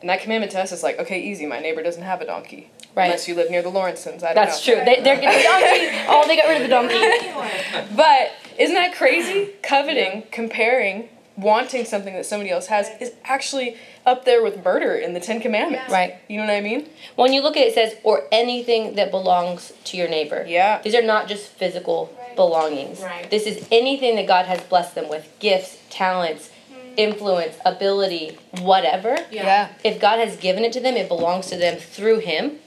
And 0.00 0.09
that 0.09 0.21
commandment 0.23 0.52
to 0.52 0.61
us 0.61 0.71
is 0.73 0.83
like, 0.85 0.99
okay, 1.00 1.21
easy, 1.21 1.45
my 1.47 1.59
neighbor 1.59 1.83
doesn't 1.83 2.04
have 2.04 2.21
a 2.21 2.26
donkey. 2.26 2.71
Right. 2.95 3.07
Unless 3.07 3.28
you 3.28 3.35
live 3.35 3.50
near 3.50 3.61
the 3.62 3.71
Lawrencens. 3.71 4.23
I 4.23 4.33
don't 4.33 4.35
That's 4.37 4.66
know. 4.66 4.75
true. 4.76 4.85
They, 4.85 5.02
they're 5.02 5.21
getting 5.21 5.38
the 5.38 5.45
donkey. 5.49 6.07
oh, 6.09 6.25
they 6.26 6.37
got 6.37 6.49
rid 6.49 6.62
of 6.62 6.62
the 6.62 6.69
donkey. 6.69 7.97
but 7.97 8.33
isn't 8.59 8.75
that 8.75 8.95
crazy? 8.95 9.50
Coveting, 9.62 10.25
comparing, 10.30 11.09
wanting 11.40 11.85
something 11.85 12.14
that 12.14 12.26
somebody 12.26 12.50
else 12.50 12.66
has 12.66 12.88
is 13.00 13.12
actually 13.25 13.76
up 14.06 14.25
there 14.25 14.42
with 14.42 14.64
murder 14.64 14.94
in 14.94 15.12
the 15.12 15.20
Ten 15.20 15.40
Commandments. 15.40 15.87
Yeah. 15.88 15.94
Right. 15.94 16.14
You 16.28 16.38
know 16.38 16.47
what 16.47 16.54
I 16.54 16.61
mean? 16.61 16.88
When 17.16 17.32
you 17.32 17.42
look 17.42 17.56
at 17.56 17.64
it, 17.64 17.68
it 17.68 17.75
says, 17.75 17.97
or 18.02 18.25
anything 18.32 18.97
that 18.97 19.11
belongs 19.11 19.73
to 19.85 19.97
your 19.97 20.09
neighbor. 20.09 20.44
Yeah. 20.47 20.80
These 20.82 20.94
are 20.94 21.02
not 21.02 21.28
just 21.28 21.49
physical 21.49 22.14
right. 22.18 22.37
belongings. 22.37 23.00
Right. 23.00 23.30
This 23.30 23.47
is 23.47 23.66
anything 23.70 24.17
that 24.17 24.26
God 24.26 24.47
has 24.47 24.60
blessed 24.62 24.95
them 24.95 25.08
with 25.08 25.28
gifts, 25.38 25.78
talents, 25.91 26.50
mm. 26.73 26.95
influence, 26.97 27.56
ability, 27.64 28.38
whatever. 28.60 29.17
Yeah. 29.30 29.45
yeah. 29.45 29.73
If 29.84 30.00
God 30.00 30.19
has 30.19 30.36
given 30.36 30.64
it 30.64 30.73
to 30.73 30.80
them, 30.80 30.97
it 30.97 31.08
belongs 31.08 31.47
to 31.49 31.56
them 31.56 31.78
through 31.78 32.21
Him. 32.21 32.58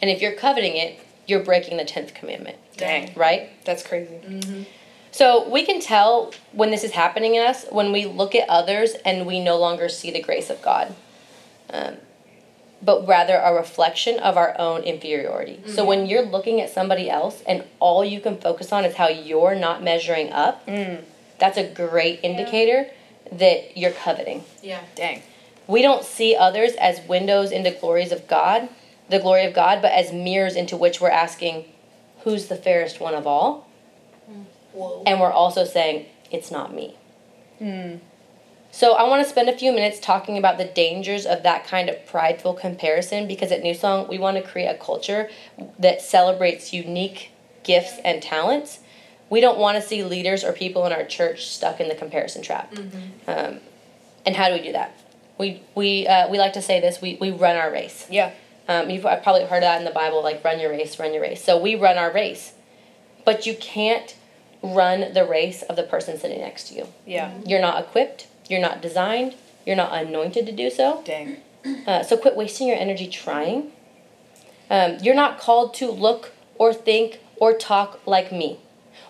And 0.00 0.10
if 0.10 0.22
you're 0.22 0.32
coveting 0.32 0.76
it, 0.76 0.98
you're 1.26 1.44
breaking 1.44 1.76
the 1.76 1.84
10th 1.84 2.14
commandment. 2.14 2.56
Dang. 2.76 3.12
Right? 3.14 3.50
That's 3.64 3.86
crazy. 3.86 4.14
Mm-hmm. 4.14 4.62
So 5.12 5.48
we 5.48 5.64
can 5.64 5.80
tell 5.80 6.32
when 6.52 6.70
this 6.70 6.84
is 6.84 6.92
happening 6.92 7.34
in 7.34 7.46
us 7.46 7.66
when 7.70 7.92
we 7.92 8.06
look 8.06 8.34
at 8.34 8.48
others 8.48 8.92
and 9.04 9.26
we 9.26 9.40
no 9.40 9.58
longer 9.58 9.88
see 9.88 10.10
the 10.10 10.22
grace 10.22 10.50
of 10.50 10.62
God, 10.62 10.94
um, 11.70 11.96
but 12.82 13.06
rather 13.06 13.36
a 13.36 13.52
reflection 13.52 14.18
of 14.20 14.36
our 14.36 14.58
own 14.58 14.82
inferiority. 14.82 15.54
Mm-hmm. 15.54 15.70
So 15.72 15.84
when 15.84 16.06
you're 16.06 16.24
looking 16.24 16.60
at 16.60 16.70
somebody 16.70 17.10
else 17.10 17.42
and 17.46 17.64
all 17.80 18.04
you 18.04 18.20
can 18.20 18.38
focus 18.38 18.72
on 18.72 18.84
is 18.84 18.96
how 18.96 19.08
you're 19.08 19.54
not 19.54 19.82
measuring 19.82 20.32
up, 20.32 20.66
mm. 20.66 21.02
that's 21.38 21.58
a 21.58 21.68
great 21.68 22.20
indicator 22.22 22.86
yeah. 22.86 23.38
that 23.38 23.76
you're 23.76 23.92
coveting. 23.92 24.44
Yeah. 24.62 24.80
Dang. 24.94 25.22
We 25.66 25.82
don't 25.82 26.04
see 26.04 26.34
others 26.34 26.72
as 26.80 27.00
windows 27.06 27.52
into 27.52 27.70
glories 27.70 28.12
of 28.12 28.26
God, 28.26 28.68
the 29.08 29.18
glory 29.18 29.44
of 29.44 29.54
God, 29.54 29.82
but 29.82 29.92
as 29.92 30.12
mirrors 30.12 30.56
into 30.56 30.76
which 30.76 31.00
we're 31.00 31.10
asking, 31.10 31.64
who's 32.20 32.46
the 32.46 32.56
fairest 32.56 33.00
one 33.00 33.14
of 33.14 33.26
all? 33.26 33.69
Whoa. 34.72 35.02
And 35.06 35.20
we're 35.20 35.32
also 35.32 35.64
saying, 35.64 36.06
it's 36.30 36.50
not 36.50 36.74
me. 36.74 36.96
Hmm. 37.58 37.96
So 38.72 38.94
I 38.94 39.08
want 39.08 39.24
to 39.24 39.28
spend 39.28 39.48
a 39.48 39.56
few 39.56 39.72
minutes 39.72 39.98
talking 39.98 40.38
about 40.38 40.56
the 40.56 40.64
dangers 40.64 41.26
of 41.26 41.42
that 41.42 41.66
kind 41.66 41.88
of 41.88 42.06
prideful 42.06 42.54
comparison 42.54 43.26
because 43.26 43.50
at 43.50 43.62
New 43.62 43.74
Song 43.74 44.06
we 44.08 44.18
want 44.18 44.36
to 44.36 44.42
create 44.42 44.68
a 44.68 44.78
culture 44.78 45.28
that 45.78 46.00
celebrates 46.00 46.72
unique 46.72 47.32
gifts 47.64 47.98
and 48.04 48.22
talents. 48.22 48.78
We 49.28 49.40
don't 49.40 49.58
want 49.58 49.80
to 49.80 49.82
see 49.82 50.04
leaders 50.04 50.44
or 50.44 50.52
people 50.52 50.86
in 50.86 50.92
our 50.92 51.04
church 51.04 51.46
stuck 51.46 51.80
in 51.80 51.88
the 51.88 51.94
comparison 51.94 52.42
trap. 52.42 52.72
Mm-hmm. 52.72 53.30
Um, 53.30 53.60
and 54.24 54.36
how 54.36 54.48
do 54.48 54.54
we 54.54 54.62
do 54.62 54.72
that? 54.72 54.96
We 55.38 55.62
we 55.74 56.06
uh, 56.06 56.28
we 56.28 56.38
like 56.38 56.52
to 56.52 56.62
say 56.62 56.80
this. 56.80 57.00
We 57.00 57.16
we 57.20 57.30
run 57.30 57.56
our 57.56 57.72
race. 57.72 58.06
Yeah. 58.10 58.32
Um, 58.68 58.90
you've 58.90 59.06
I've 59.06 59.22
probably 59.22 59.46
heard 59.46 59.62
that 59.62 59.78
in 59.78 59.84
the 59.84 59.90
Bible, 59.90 60.22
like 60.22 60.44
run 60.44 60.60
your 60.60 60.70
race, 60.70 60.98
run 60.98 61.12
your 61.12 61.22
race. 61.22 61.42
So 61.42 61.58
we 61.58 61.74
run 61.74 61.96
our 61.96 62.12
race, 62.12 62.52
but 63.24 63.46
you 63.46 63.56
can't 63.56 64.14
run 64.62 65.12
the 65.12 65.24
race 65.24 65.62
of 65.62 65.76
the 65.76 65.82
person 65.82 66.18
sitting 66.18 66.40
next 66.40 66.68
to 66.68 66.74
you. 66.74 66.88
Yeah. 67.06 67.32
You're 67.46 67.60
not 67.60 67.82
equipped, 67.82 68.26
you're 68.48 68.60
not 68.60 68.82
designed, 68.82 69.34
you're 69.66 69.76
not 69.76 69.92
anointed 69.92 70.46
to 70.46 70.52
do 70.52 70.70
so. 70.70 71.02
Dang. 71.04 71.38
Uh, 71.86 72.02
so 72.02 72.16
quit 72.16 72.36
wasting 72.36 72.68
your 72.68 72.76
energy 72.76 73.06
trying. 73.06 73.72
Um, 74.70 74.98
you're 75.02 75.14
not 75.14 75.38
called 75.38 75.74
to 75.74 75.90
look 75.90 76.32
or 76.56 76.72
think 76.72 77.20
or 77.36 77.52
talk 77.52 78.00
like 78.06 78.32
me 78.32 78.58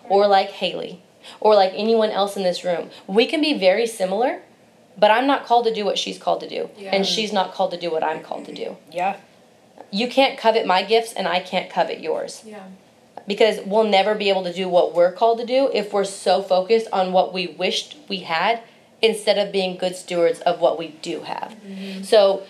or 0.09 0.27
like 0.27 0.49
Haley 0.49 1.01
or 1.39 1.55
like 1.55 1.71
anyone 1.75 2.09
else 2.09 2.35
in 2.35 2.43
this 2.43 2.63
room. 2.63 2.89
We 3.07 3.25
can 3.25 3.41
be 3.41 3.57
very 3.57 3.87
similar, 3.87 4.41
but 4.97 5.11
I'm 5.11 5.27
not 5.27 5.45
called 5.45 5.65
to 5.65 5.73
do 5.73 5.85
what 5.85 5.97
she's 5.97 6.17
called 6.17 6.41
to 6.41 6.49
do. 6.49 6.69
Yeah. 6.77 6.93
And 6.93 7.05
she's 7.05 7.31
not 7.31 7.53
called 7.53 7.71
to 7.71 7.77
do 7.77 7.91
what 7.91 8.03
I'm 8.03 8.21
called 8.21 8.45
to 8.45 8.53
do. 8.53 8.77
Yeah. 8.91 9.17
You 9.91 10.07
can't 10.07 10.37
covet 10.37 10.65
my 10.65 10.83
gifts 10.83 11.13
and 11.13 11.27
I 11.27 11.39
can't 11.39 11.69
covet 11.69 11.99
yours. 11.99 12.41
Yeah 12.45 12.63
because 13.27 13.59
we'll 13.65 13.83
never 13.83 14.15
be 14.15 14.29
able 14.29 14.43
to 14.43 14.53
do 14.53 14.67
what 14.67 14.93
we're 14.93 15.11
called 15.11 15.39
to 15.39 15.45
do 15.45 15.69
if 15.73 15.93
we're 15.93 16.03
so 16.03 16.41
focused 16.41 16.87
on 16.91 17.11
what 17.11 17.33
we 17.33 17.47
wished 17.47 17.97
we 18.09 18.19
had 18.19 18.61
instead 19.01 19.37
of 19.37 19.51
being 19.51 19.77
good 19.77 19.95
stewards 19.95 20.39
of 20.41 20.59
what 20.59 20.77
we 20.77 20.89
do 21.01 21.21
have. 21.21 21.55
Mm-hmm. 21.65 22.03
So, 22.03 22.43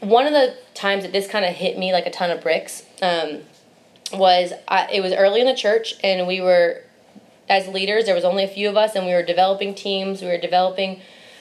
one 0.00 0.26
of 0.26 0.32
the 0.32 0.56
times 0.74 1.04
that 1.04 1.12
this 1.12 1.26
kind 1.26 1.44
of 1.44 1.54
hit 1.54 1.78
me 1.78 1.92
like 1.92 2.06
a 2.06 2.10
ton 2.10 2.30
of 2.30 2.42
bricks 2.42 2.84
um, 3.02 3.40
was 4.12 4.52
I, 4.68 4.88
it 4.92 5.00
was 5.00 5.12
early 5.12 5.40
in 5.40 5.46
the 5.46 5.54
church, 5.54 5.94
and 6.02 6.26
we 6.26 6.40
were, 6.40 6.82
as 7.48 7.68
leaders, 7.68 8.04
there 8.04 8.14
was 8.14 8.24
only 8.24 8.44
a 8.44 8.48
few 8.48 8.68
of 8.68 8.76
us, 8.76 8.94
and 8.94 9.06
we 9.06 9.12
were 9.12 9.22
developing 9.22 9.74
teams, 9.74 10.20
we 10.20 10.28
were 10.28 10.38
developing 10.38 11.00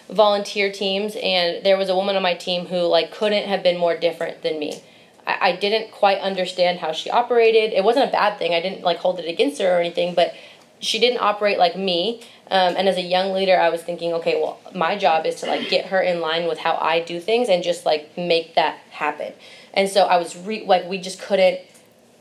volunteer 0.09 0.71
teams, 0.71 1.15
and 1.21 1.65
there 1.65 1.77
was 1.77 1.89
a 1.89 1.95
woman 1.95 2.15
on 2.15 2.21
my 2.21 2.33
team 2.33 2.67
who 2.67 2.77
like 2.81 3.11
couldn't 3.11 3.47
have 3.47 3.61
been 3.61 3.77
more 3.77 3.95
different 3.95 4.41
than 4.41 4.57
me 4.59 4.81
I, 5.25 5.49
I 5.49 5.55
didn't 5.55 5.91
quite 5.91 6.19
understand 6.19 6.79
how 6.79 6.91
she 6.91 7.09
operated. 7.09 7.73
It 7.73 7.83
wasn't 7.83 8.09
a 8.09 8.11
bad 8.11 8.37
thing. 8.37 8.53
I 8.53 8.61
didn't 8.61 8.83
like 8.83 8.97
hold 8.97 9.19
it 9.19 9.27
against 9.27 9.61
her 9.61 9.77
or 9.77 9.79
anything, 9.79 10.15
but 10.15 10.33
she 10.79 10.99
didn't 10.99 11.19
operate 11.19 11.57
like 11.57 11.75
me. 11.75 12.21
Um, 12.51 12.75
and 12.77 12.87
as 12.87 12.97
a 12.97 13.01
young 13.01 13.33
leader, 13.33 13.59
I 13.59 13.69
was 13.69 13.81
thinking, 13.81 14.13
okay, 14.13 14.39
well, 14.39 14.59
my 14.73 14.97
job 14.97 15.25
is 15.25 15.35
to 15.41 15.47
like 15.47 15.67
get 15.69 15.87
her 15.87 16.01
in 16.01 16.21
line 16.21 16.47
with 16.47 16.59
how 16.59 16.75
I 16.75 16.99
do 16.99 17.19
things 17.19 17.49
and 17.49 17.63
just 17.63 17.85
like 17.85 18.15
make 18.17 18.55
that 18.55 18.77
happen. 18.91 19.33
And 19.73 19.89
so 19.89 20.03
I 20.03 20.17
was 20.17 20.37
re- 20.37 20.65
like, 20.65 20.85
we 20.85 20.99
just 20.99 21.21
couldn't. 21.21 21.59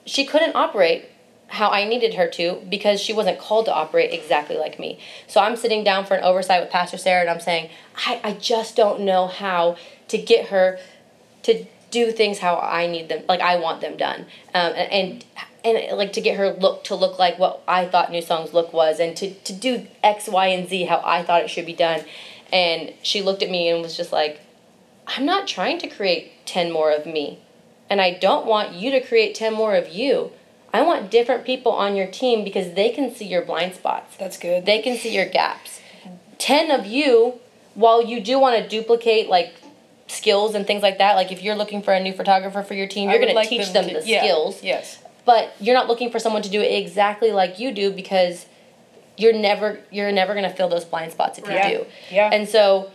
She 0.06 0.24
couldn't 0.24 0.54
operate 0.54 1.10
how 1.48 1.70
I 1.70 1.86
needed 1.86 2.14
her 2.14 2.26
to 2.28 2.62
because 2.68 3.00
she 3.00 3.12
wasn't 3.12 3.38
called 3.38 3.66
to 3.66 3.74
operate 3.74 4.12
exactly 4.12 4.56
like 4.56 4.78
me. 4.78 4.98
So 5.26 5.40
I'm 5.40 5.56
sitting 5.56 5.84
down 5.84 6.04
for 6.04 6.14
an 6.14 6.24
oversight 6.24 6.62
with 6.62 6.70
Pastor 6.70 6.98
Sarah 6.98 7.20
and 7.20 7.30
I'm 7.30 7.40
saying, 7.40 7.70
I, 8.06 8.20
I 8.24 8.32
just 8.32 8.76
don't 8.76 9.00
know 9.00 9.26
how 9.26 9.76
to 10.08 10.18
get 10.18 10.48
her 10.48 10.78
to 11.44 11.64
do 11.94 12.12
things 12.12 12.38
how 12.38 12.59
I 12.59 12.87
need 12.87 13.09
them, 13.09 13.22
like 13.28 13.40
I 13.40 13.57
want 13.57 13.80
them 13.80 13.96
done, 13.96 14.26
um, 14.52 14.72
and, 14.76 14.92
and 14.92 15.24
and 15.64 15.96
like 15.96 16.12
to 16.14 16.20
get 16.20 16.37
her 16.37 16.52
look 16.52 16.85
to 16.85 16.94
look 16.94 17.18
like 17.18 17.38
what 17.38 17.62
I 17.66 17.87
thought 17.87 18.11
New 18.11 18.20
Song's 18.20 18.52
look 18.52 18.72
was, 18.72 19.00
and 19.00 19.16
to 19.16 19.33
to 19.33 19.52
do 19.52 19.87
X, 20.02 20.28
Y, 20.28 20.46
and 20.48 20.68
Z 20.68 20.85
how 20.85 21.00
I 21.04 21.22
thought 21.22 21.42
it 21.42 21.50
should 21.50 21.66
be 21.66 21.72
done, 21.88 22.02
and 22.52 22.92
she 23.02 23.22
looked 23.22 23.42
at 23.42 23.50
me 23.50 23.68
and 23.68 23.83
was 23.83 23.96
just 23.96 24.12
like, 24.12 24.40
I'm 25.07 25.26
not 25.26 25.46
trying 25.46 25.78
to 25.78 25.88
create 25.88 26.46
10 26.46 26.72
more 26.72 26.92
of 26.92 27.07
me. 27.07 27.40
And 27.90 28.00
I 28.00 28.12
don't 28.12 28.46
want 28.46 28.72
you 28.72 28.90
to 28.92 29.00
create 29.00 29.35
10 29.35 29.52
more 29.52 29.74
of 29.74 29.88
you. 29.88 30.33
I 30.72 30.83
want 30.83 31.11
different 31.11 31.44
people 31.44 31.72
on 31.72 31.94
your 31.94 32.07
team 32.07 32.42
because 32.42 32.74
they 32.74 32.90
can 32.90 33.14
see 33.14 33.26
your 33.26 33.44
blind 33.44 33.74
spots. 33.74 34.16
That's 34.16 34.38
good. 34.38 34.66
They 34.66 34.80
can 34.83 34.96
see 34.96 35.14
your 35.14 35.26
gaps. 35.26 35.80
10 36.38 36.70
of 36.70 36.87
you, 36.87 37.40
while 37.74 38.02
you 38.02 38.20
do 38.20 38.38
want 38.38 38.61
to 38.61 38.68
duplicate 38.68 39.28
like 39.28 39.54
skills 40.14 40.55
and 40.55 40.66
things 40.66 40.83
like 40.83 40.98
that, 40.98 41.14
like 41.16 41.33
if 41.33 41.42
you're 41.42 41.55
looking 41.55 41.83
for 41.83 41.92
a 41.92 42.00
new 42.00 42.12
photographer 42.12 42.62
for 42.62 42.74
your 42.74 42.87
team, 42.87 43.11
you're 43.11 43.18
going 43.18 43.35
like 43.35 43.48
to 43.48 43.57
teach 43.59 43.72
them, 43.72 43.87
the 43.87 44.03
yeah, 44.05 44.20
skills. 44.22 44.62
Yes. 44.62 45.03
But 45.24 45.55
you're 45.61 45.74
not 45.74 45.88
looking 45.88 46.11
for 46.11 46.18
someone 46.18 46.42
to 46.42 46.50
do 46.50 46.61
it 46.61 46.72
exactly 46.72 47.33
like 47.33 47.59
you 47.59 47.72
do 47.72 47.90
because 47.90 48.46
you're 49.16 49.33
never 49.33 49.81
you're 49.90 50.12
never 50.12 50.35
going 50.35 50.48
to 50.48 50.55
fill 50.55 50.68
those 50.68 50.85
blind 50.85 51.12
spots 51.12 51.38
if 51.38 51.46
Yeah. 51.46 51.68
you 51.68 51.79
do. 51.79 51.87
Yeah. 52.11 52.31
And 52.33 52.48
so 52.48 52.90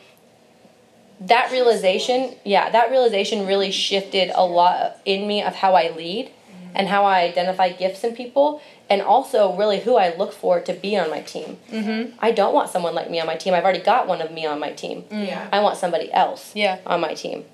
that 1.22 1.52
realization, 1.52 2.36
yeah, 2.46 2.70
that 2.70 2.92
realization 2.92 3.46
really 3.46 3.72
shifted 3.72 4.32
a 4.34 4.46
lot 4.46 4.98
in 5.06 5.28
me 5.28 5.42
of 5.44 5.56
how 5.56 5.76
I 5.76 5.90
lead 5.96 6.32
and 6.76 6.88
how 6.88 7.04
I 7.04 7.22
identify 7.22 7.70
gifts 7.70 8.04
in 8.04 8.16
people 8.16 8.62
and 8.90 9.02
also 9.02 9.56
really 9.56 9.80
who 9.82 9.98
I 9.98 10.16
look 10.16 10.34
for 10.34 10.60
to 10.62 10.74
be 10.74 10.98
on 10.98 11.10
my 11.10 11.22
team. 11.22 11.58
mm-hmm. 11.72 12.16
I 12.20 12.32
don't 12.32 12.54
want 12.54 12.70
someone 12.70 12.96
like 12.96 13.10
me 13.10 13.20
on 13.20 13.28
my 13.28 13.36
team. 13.36 13.54
I've 13.54 13.64
already 13.64 13.82
got 13.82 14.08
one 14.08 14.22
of 14.22 14.32
me 14.32 14.46
on 14.46 14.60
my 14.60 14.72
team. 14.72 15.06
Yeah. 15.12 15.48
I 15.54 15.60
want 15.62 15.78
somebody 15.78 16.12
else 16.12 16.52
Yeah. 16.56 16.80
on 16.86 17.00
my 17.02 17.14
team. 17.14 17.46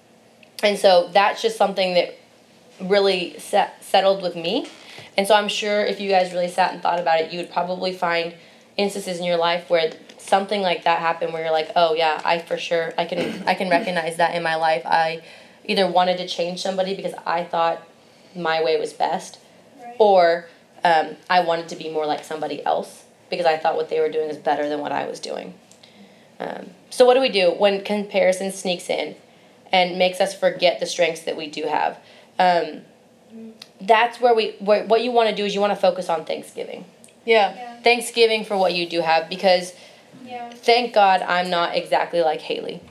And 0.64 0.80
so 0.80 1.10
that's 1.12 1.42
just 1.42 1.58
something 1.58 1.94
that 1.96 2.16
really 2.80 3.38
set, 3.40 3.84
settled 3.84 4.22
with 4.22 4.36
me. 4.36 4.68
And 5.18 5.28
so 5.28 5.36
I'm 5.36 5.48
sure 5.50 5.84
if 5.86 6.00
you 6.00 6.10
guys 6.10 6.32
really 6.34 6.48
sat 6.48 6.74
and 6.74 6.82
thought 6.82 7.00
about 7.00 7.20
it, 7.20 7.32
you 7.32 7.40
would 7.40 7.52
probably 7.52 7.94
find 7.94 8.34
instances 8.78 9.20
in 9.20 9.26
your 9.26 9.38
life 9.38 9.70
where 9.70 9.92
something 10.18 10.62
like 10.62 10.84
that 10.86 11.00
happened 11.00 11.32
where 11.34 11.44
you're 11.44 11.52
like, 11.52 11.72
"Oh 11.76 11.94
yeah, 11.94 12.20
I 12.26 12.40
for 12.40 12.58
sure 12.58 12.94
I 12.98 13.06
can 13.06 13.44
I 13.48 13.54
can 13.54 13.70
recognize 13.70 14.18
that 14.18 14.36
in 14.36 14.44
my 14.44 14.56
life. 14.56 14.82
I 14.86 15.22
either 15.66 15.88
wanted 15.88 16.18
to 16.18 16.28
change 16.28 16.62
somebody 16.62 16.96
because 16.96 17.14
I 17.26 17.44
thought 17.44 17.82
my 18.36 18.62
way 18.64 18.78
was 18.80 18.92
best 18.94 19.38
Right. 19.82 19.96
or 20.00 20.48
um, 20.86 21.16
I 21.30 21.40
wanted 21.40 21.70
to 21.70 21.76
be 21.76 21.90
more 21.90 22.06
like 22.06 22.24
somebody 22.24 22.64
else 22.64 23.06
because 23.32 23.48
I 23.48 23.58
thought 23.58 23.76
what 23.76 23.90
they 23.90 24.00
were 24.00 24.10
doing 24.10 24.30
is 24.30 24.38
better 24.38 24.70
than 24.70 24.80
what 24.80 24.92
I 24.92 25.08
was 25.08 25.20
doing. 25.20 25.56
Um, 26.40 26.70
so 26.92 27.06
what 27.06 27.16
do 27.16 27.22
we 27.22 27.30
do 27.30 27.52
when 27.52 27.84
comparison 27.84 28.52
sneaks 28.52 28.88
in 28.90 29.16
and 29.72 29.98
makes 29.98 30.22
us 30.22 30.38
forget 30.38 30.80
the 30.80 30.86
strengths 30.86 31.22
that 31.22 31.36
we 31.36 31.48
do 31.48 31.64
have? 31.64 31.98
Um, 32.38 32.82
that's 33.82 34.22
where 34.22 34.36
we 34.36 34.52
where, 34.60 34.86
what 34.86 35.02
you 35.02 35.12
want 35.12 35.30
to 35.30 35.36
do 35.36 35.44
is 35.44 35.56
you 35.56 35.62
want 35.62 35.74
to 35.74 35.80
focus 35.80 36.08
on 36.08 36.24
Thanksgiving. 36.24 36.86
Yeah. 37.26 37.56
Yeah. 37.56 37.82
Thanksgiving 37.82 38.46
for 38.46 38.56
what 38.56 38.74
you 38.74 38.88
do 38.88 39.02
have 39.02 39.28
because 39.28 39.74
Yeah. 40.24 40.50
thank 40.52 40.94
God 40.94 41.22
I'm 41.24 41.50
not 41.50 41.76
exactly 41.76 42.22
like 42.22 42.42
Haley. 42.42 42.82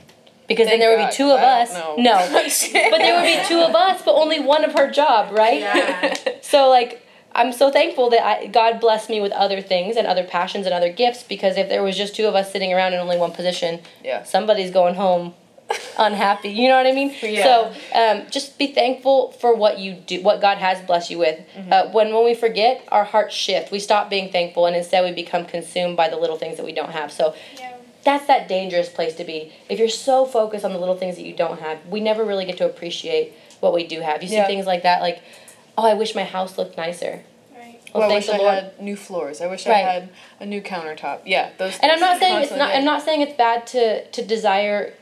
Because 0.47 0.67
Thank 0.67 0.79
then 0.79 0.89
there 0.89 0.97
would 0.97 1.09
be 1.09 1.15
two 1.15 1.31
of 1.31 1.39
I 1.39 1.61
us. 1.61 1.73
No. 1.97 2.17
but 2.91 2.97
there 2.99 3.15
would 3.15 3.25
be 3.25 3.47
two 3.47 3.61
of 3.61 3.73
us, 3.73 4.01
but 4.03 4.13
only 4.13 4.39
one 4.39 4.63
of 4.63 4.73
her 4.73 4.91
job, 4.91 5.31
right? 5.31 5.61
Yeah. 5.61 6.13
So 6.41 6.69
like 6.69 7.04
I'm 7.35 7.51
so 7.51 7.69
thankful 7.69 8.09
that 8.11 8.25
I, 8.25 8.47
God 8.47 8.79
blessed 8.79 9.09
me 9.09 9.19
with 9.19 9.33
other 9.33 9.61
things 9.61 9.97
and 9.97 10.07
other 10.07 10.23
passions 10.23 10.65
and 10.65 10.73
other 10.73 10.91
gifts 10.91 11.21
because 11.21 11.57
if 11.57 11.67
there 11.67 11.83
was 11.83 11.97
just 11.97 12.15
two 12.15 12.25
of 12.27 12.33
us 12.35 12.49
sitting 12.51 12.71
around 12.73 12.93
in 12.93 12.99
only 12.99 13.17
one 13.17 13.31
position, 13.33 13.81
Yeah. 14.03 14.23
somebody's 14.23 14.71
going 14.71 14.95
home 14.95 15.33
unhappy. 15.97 16.49
You 16.49 16.69
know 16.69 16.77
what 16.77 16.87
I 16.87 16.93
mean? 16.93 17.13
Yeah. 17.21 17.43
So 17.43 17.73
um, 17.99 18.27
just 18.31 18.57
be 18.57 18.67
thankful 18.67 19.31
for 19.33 19.53
what 19.53 19.79
you 19.79 19.93
do, 19.93 20.21
what 20.21 20.39
God 20.39 20.59
has 20.59 20.79
blessed 20.85 21.09
you 21.11 21.17
with. 21.17 21.39
Uh, 21.69 21.89
when 21.89 22.13
when 22.13 22.23
we 22.23 22.35
forget, 22.35 22.83
our 22.89 23.03
hearts 23.03 23.35
shift. 23.35 23.69
We 23.71 23.79
stop 23.79 24.09
being 24.09 24.31
thankful 24.31 24.65
and 24.67 24.75
instead 24.75 25.03
we 25.03 25.11
become 25.11 25.45
consumed 25.45 25.97
by 25.97 26.07
the 26.07 26.17
little 26.17 26.37
things 26.37 26.55
that 26.57 26.65
we 26.65 26.71
don't 26.71 26.91
have. 26.91 27.11
So 27.11 27.35
Yeah. 27.59 27.73
that's 28.05 28.27
that 28.27 28.47
dangerous 28.47 28.87
place 28.89 29.15
to 29.15 29.25
be. 29.25 29.51
If 29.67 29.77
you're 29.79 29.89
so 29.89 30.25
focused 30.25 30.63
on 30.63 30.71
the 30.71 30.79
little 30.79 30.95
things 30.97 31.15
that 31.17 31.25
you 31.25 31.33
don't 31.35 31.59
have, 31.59 31.85
we 31.87 31.99
never 31.99 32.23
really 32.23 32.45
get 32.45 32.57
to 32.59 32.65
appreciate 32.65 33.33
what 33.59 33.73
we 33.73 33.85
do 33.85 33.99
have. 34.01 34.21
You 34.23 34.29
see 34.29 34.35
Yeah. 34.35 34.47
things 34.47 34.65
like 34.67 34.83
that, 34.83 35.01
like, 35.01 35.21
oh, 35.77 35.85
I 35.85 35.93
wish 35.93 36.15
my 36.15 36.23
house 36.23 36.57
looked 36.57 36.77
nicer. 36.77 37.21
Right. 37.55 37.79
Well, 37.93 38.01
Well, 38.03 38.11
I 38.11 38.15
wish 38.15 38.29
I 38.29 38.37
Lord. 38.37 38.53
had 38.53 38.81
new 38.81 38.95
floors. 38.95 39.41
I 39.41 39.47
wish 39.47 39.65
Right. 39.65 39.85
I 39.85 39.91
had 39.93 40.09
a 40.39 40.45
new 40.45 40.61
countertop. 40.61 41.19
Yeah, 41.25 41.49
those. 41.57 41.77
And 41.79 41.91
I'm 41.91 41.99
not 41.99 42.19
saying 42.19 42.37
it's 42.41 42.51
not. 42.51 42.57
constantly- 42.59 42.77
I'm 42.77 42.85
not 42.85 43.01
saying 43.03 43.21
it's 43.21 43.33
bad 43.37 43.67
to 43.67 44.05
to 44.05 44.21
desire 44.23 44.93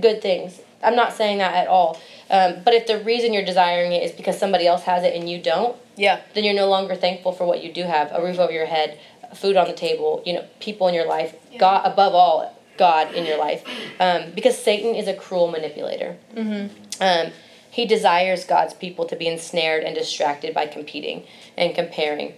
good 0.00 0.22
things. 0.22 0.60
I'm 0.82 0.96
not 0.96 1.12
saying 1.12 1.38
that 1.38 1.54
at 1.54 1.68
all. 1.68 1.98
Um, 2.30 2.56
but 2.64 2.74
if 2.74 2.86
the 2.86 2.98
reason 2.98 3.32
you're 3.32 3.44
desiring 3.44 3.92
it 3.92 4.02
is 4.02 4.10
because 4.12 4.38
somebody 4.38 4.66
else 4.66 4.82
has 4.84 5.04
it 5.04 5.14
and 5.14 5.28
you 5.30 5.38
don't, 5.38 5.76
Yeah. 5.96 6.18
then 6.34 6.42
you're 6.44 6.54
no 6.54 6.68
longer 6.68 6.94
thankful 6.96 7.32
for 7.32 7.44
what 7.44 7.62
you 7.62 7.72
do 7.72 7.82
have: 7.84 8.10
a 8.12 8.20
roof 8.22 8.38
over 8.38 8.52
your 8.52 8.66
head, 8.66 8.98
food 9.34 9.56
on 9.56 9.66
the 9.68 9.74
table, 9.74 10.22
you 10.26 10.32
know, 10.32 10.44
people 10.60 10.88
in 10.88 10.94
your 10.94 11.06
life, 11.06 11.34
Yeah. 11.52 11.58
God 11.58 11.86
above 11.86 12.14
all, 12.14 12.52
God 12.78 13.14
in 13.14 13.26
your 13.26 13.38
life, 13.38 13.62
um, 14.00 14.30
because 14.34 14.58
Satan 14.58 14.94
is 14.94 15.06
a 15.06 15.14
cruel 15.14 15.48
manipulator. 15.48 16.16
Mm-hmm. 16.34 16.66
Um, 17.00 17.32
he 17.72 17.86
desires 17.86 18.44
God's 18.44 18.74
people 18.74 19.06
to 19.06 19.16
be 19.16 19.26
ensnared 19.26 19.82
and 19.82 19.94
distracted 19.94 20.52
by 20.52 20.66
competing 20.66 21.24
and 21.56 21.74
comparing. 21.74 22.34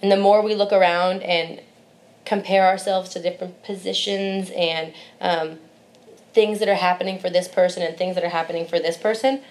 And 0.00 0.10
the 0.10 0.16
more 0.16 0.40
we 0.40 0.54
look 0.54 0.72
around 0.72 1.22
and 1.22 1.60
compare 2.24 2.66
ourselves 2.66 3.10
to 3.10 3.20
different 3.20 3.62
positions 3.62 4.50
and 4.56 4.94
um, 5.20 5.58
things 6.32 6.60
that 6.60 6.68
are 6.70 6.76
happening 6.76 7.18
for 7.18 7.28
this 7.28 7.46
person 7.46 7.82
and 7.82 7.98
things 7.98 8.14
that 8.14 8.24
are 8.24 8.30
happening 8.30 8.66
for 8.66 8.78
this 8.78 8.96
person, 8.96 9.42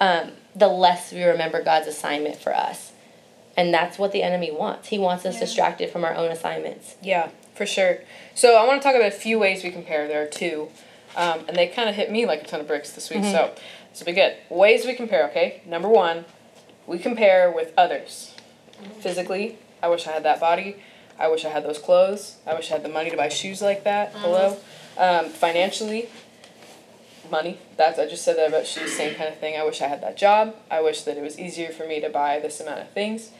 um, 0.00 0.30
the 0.54 0.68
less 0.68 1.12
we 1.12 1.24
remember 1.24 1.60
God's 1.64 1.88
assignment 1.88 2.36
for 2.36 2.54
us. 2.54 2.92
And 3.56 3.74
that's 3.74 3.98
what 3.98 4.12
the 4.12 4.22
enemy 4.22 4.52
wants. 4.52 4.90
He 4.90 5.00
wants 5.00 5.26
us 5.26 5.34
Yeah. 5.34 5.40
distracted 5.40 5.90
from 5.90 6.04
our 6.04 6.14
own 6.14 6.30
assignments. 6.30 6.94
Yeah, 7.02 7.30
for 7.56 7.66
sure. 7.66 8.02
So 8.36 8.56
I 8.56 8.64
want 8.64 8.80
to 8.80 8.86
talk 8.86 8.94
about 8.94 9.08
a 9.08 9.16
few 9.16 9.36
ways 9.40 9.64
we 9.64 9.70
compare. 9.72 10.06
There 10.06 10.22
are 10.22 10.26
two, 10.26 10.68
um, 11.16 11.44
and 11.48 11.56
they 11.56 11.66
kind 11.66 11.88
of 11.88 11.96
hit 11.96 12.08
me 12.08 12.24
like 12.24 12.42
a 12.42 12.46
ton 12.46 12.60
of 12.60 12.68
bricks 12.68 12.92
this 12.92 13.10
week. 13.10 13.24
So 13.24 13.50
will 14.00 14.06
be 14.06 14.12
good. 14.12 14.36
Ways 14.48 14.84
we 14.84 14.94
compare. 14.94 15.28
Okay, 15.30 15.62
number 15.66 15.88
one, 15.88 16.24
we 16.86 16.98
compare 16.98 17.50
with 17.50 17.72
others. 17.76 18.34
Physically, 19.00 19.58
I 19.82 19.88
wish 19.88 20.06
I 20.06 20.12
had 20.12 20.22
that 20.24 20.40
body. 20.40 20.76
I 21.18 21.28
wish 21.28 21.44
I 21.44 21.48
had 21.48 21.64
those 21.64 21.78
clothes. 21.78 22.36
I 22.46 22.54
wish 22.54 22.70
I 22.70 22.74
had 22.74 22.84
the 22.84 22.90
money 22.90 23.10
to 23.10 23.16
buy 23.16 23.28
shoes 23.28 23.62
like 23.62 23.84
that. 23.84 24.12
Hello. 24.12 24.58
Um, 24.98 25.30
financially, 25.30 26.08
money. 27.30 27.58
That's 27.76 27.98
I 27.98 28.06
just 28.06 28.24
said 28.24 28.36
that 28.36 28.48
about 28.48 28.66
shoes. 28.66 28.92
Same 28.92 29.14
kind 29.14 29.28
of 29.28 29.38
thing. 29.38 29.58
I 29.58 29.64
wish 29.64 29.80
I 29.80 29.88
had 29.88 30.02
that 30.02 30.16
job. 30.16 30.54
I 30.70 30.80
wish 30.82 31.02
that 31.02 31.16
it 31.16 31.22
was 31.22 31.38
easier 31.38 31.70
for 31.70 31.86
me 31.86 32.00
to 32.00 32.08
buy 32.10 32.38
this 32.38 32.60
amount 32.60 32.80
of 32.80 32.90
things. 32.90 33.30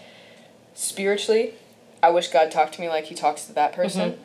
Spiritually, 0.75 1.55
I 2.03 2.11
wish 2.11 2.29
God 2.29 2.51
talked 2.51 2.75
to 2.75 2.81
me 2.81 2.89
like 2.89 3.05
He 3.05 3.15
talks 3.15 3.45
to 3.47 3.53
that 3.55 3.73
person. 3.73 4.19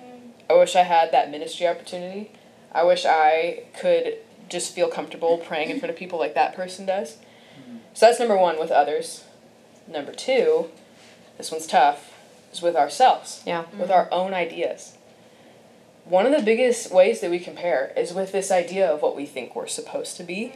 I 0.50 0.54
wish 0.54 0.76
I 0.76 0.84
had 0.84 1.12
that 1.12 1.32
ministry 1.32 1.68
opportunity. 1.68 2.32
I 2.74 2.84
wish 2.84 3.06
I 3.06 3.64
could 3.78 4.18
just 4.52 4.76
feel 4.76 4.90
comfortable 4.90 5.38
praying 5.38 5.70
in 5.70 5.80
front 5.80 5.90
of 5.92 5.98
people 5.98 6.20
like 6.20 6.36
that 6.36 6.54
person 6.56 6.86
does. 6.86 7.18
So 7.94 8.06
that's 8.06 8.20
number 8.20 8.38
one 8.38 8.60
with 8.60 8.70
others. 8.72 9.24
Number 9.88 10.12
two, 10.12 10.70
this 11.38 11.52
one's 11.52 11.68
tough, 11.68 12.14
is 12.54 12.62
with 12.62 12.76
ourselves, 12.76 13.42
Yeah. 13.46 13.64
with 13.78 13.90
our 13.90 14.08
own 14.12 14.34
ideas. 14.34 14.94
One 16.06 16.26
of 16.26 16.32
the 16.32 16.42
biggest 16.44 16.92
ways 16.92 17.20
that 17.22 17.32
we 17.32 17.40
compare 17.40 17.92
is 17.96 18.14
with 18.14 18.32
this 18.32 18.52
idea 18.52 18.90
of 18.92 19.02
what 19.02 19.16
we 19.16 19.26
think 19.26 19.56
we're 19.56 19.68
supposed 19.68 20.18
to 20.18 20.24
be. 20.24 20.54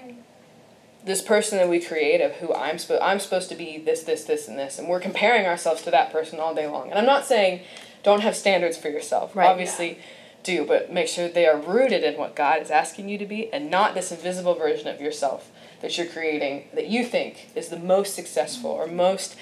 This 1.04 1.22
person 1.22 1.58
that 1.60 1.70
we 1.70 1.80
create 1.80 2.20
of 2.20 2.34
who 2.34 2.54
I'm 2.54 2.80
supposed 2.80 3.02
I'm 3.04 3.20
supposed 3.20 3.50
to 3.50 3.56
be 3.56 3.78
this 3.78 4.02
this 4.04 4.24
this 4.24 4.48
and 4.48 4.58
this 4.58 4.80
and 4.80 4.88
we're 4.88 5.00
comparing 5.00 5.46
ourselves 5.46 5.84
to 5.84 5.92
that 5.92 6.12
person 6.12 6.40
all 6.40 6.56
day 6.56 6.66
long. 6.68 6.90
And 6.90 6.98
I'm 6.98 7.06
not 7.06 7.26
saying 7.26 7.62
don't 8.02 8.22
have 8.22 8.36
standards 8.36 8.76
for 8.78 8.90
yourself. 8.90 9.36
Right. 9.36 9.48
Obviously 9.48 10.00
do, 10.46 10.66
but 10.66 10.94
make 10.94 11.08
sure 11.08 11.28
they 11.28 11.48
are 11.48 11.58
rooted 11.58 12.04
in 12.04 12.18
what 12.18 12.36
God 12.36 12.62
is 12.62 12.72
asking 12.72 13.10
you 13.10 13.18
to 13.18 13.26
be 13.26 13.52
and 13.52 13.70
not 13.70 13.94
this 13.94 14.12
invisible 14.12 14.56
version 14.56 14.88
of 14.88 15.02
yourself 15.02 15.52
that 15.82 15.98
you're 15.98 16.08
creating 16.08 16.70
that 16.74 16.88
you 16.88 17.04
think 17.04 17.50
is 17.56 17.70
the 17.70 17.80
most 17.80 18.16
successful 18.16 18.72
or 18.72 18.88
most 18.88 19.36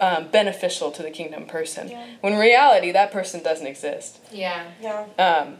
um, 0.00 0.28
beneficial 0.28 0.90
to 0.90 1.02
the 1.02 1.10
kingdom 1.10 1.46
person. 1.46 1.88
Yeah. 1.88 2.06
When 2.20 2.32
in 2.32 2.38
reality, 2.38 2.90
that 2.92 3.12
person 3.12 3.42
doesn't 3.42 3.66
exist. 3.66 4.18
Yeah. 4.32 4.64
Yeah. 4.80 5.06
Um, 5.18 5.56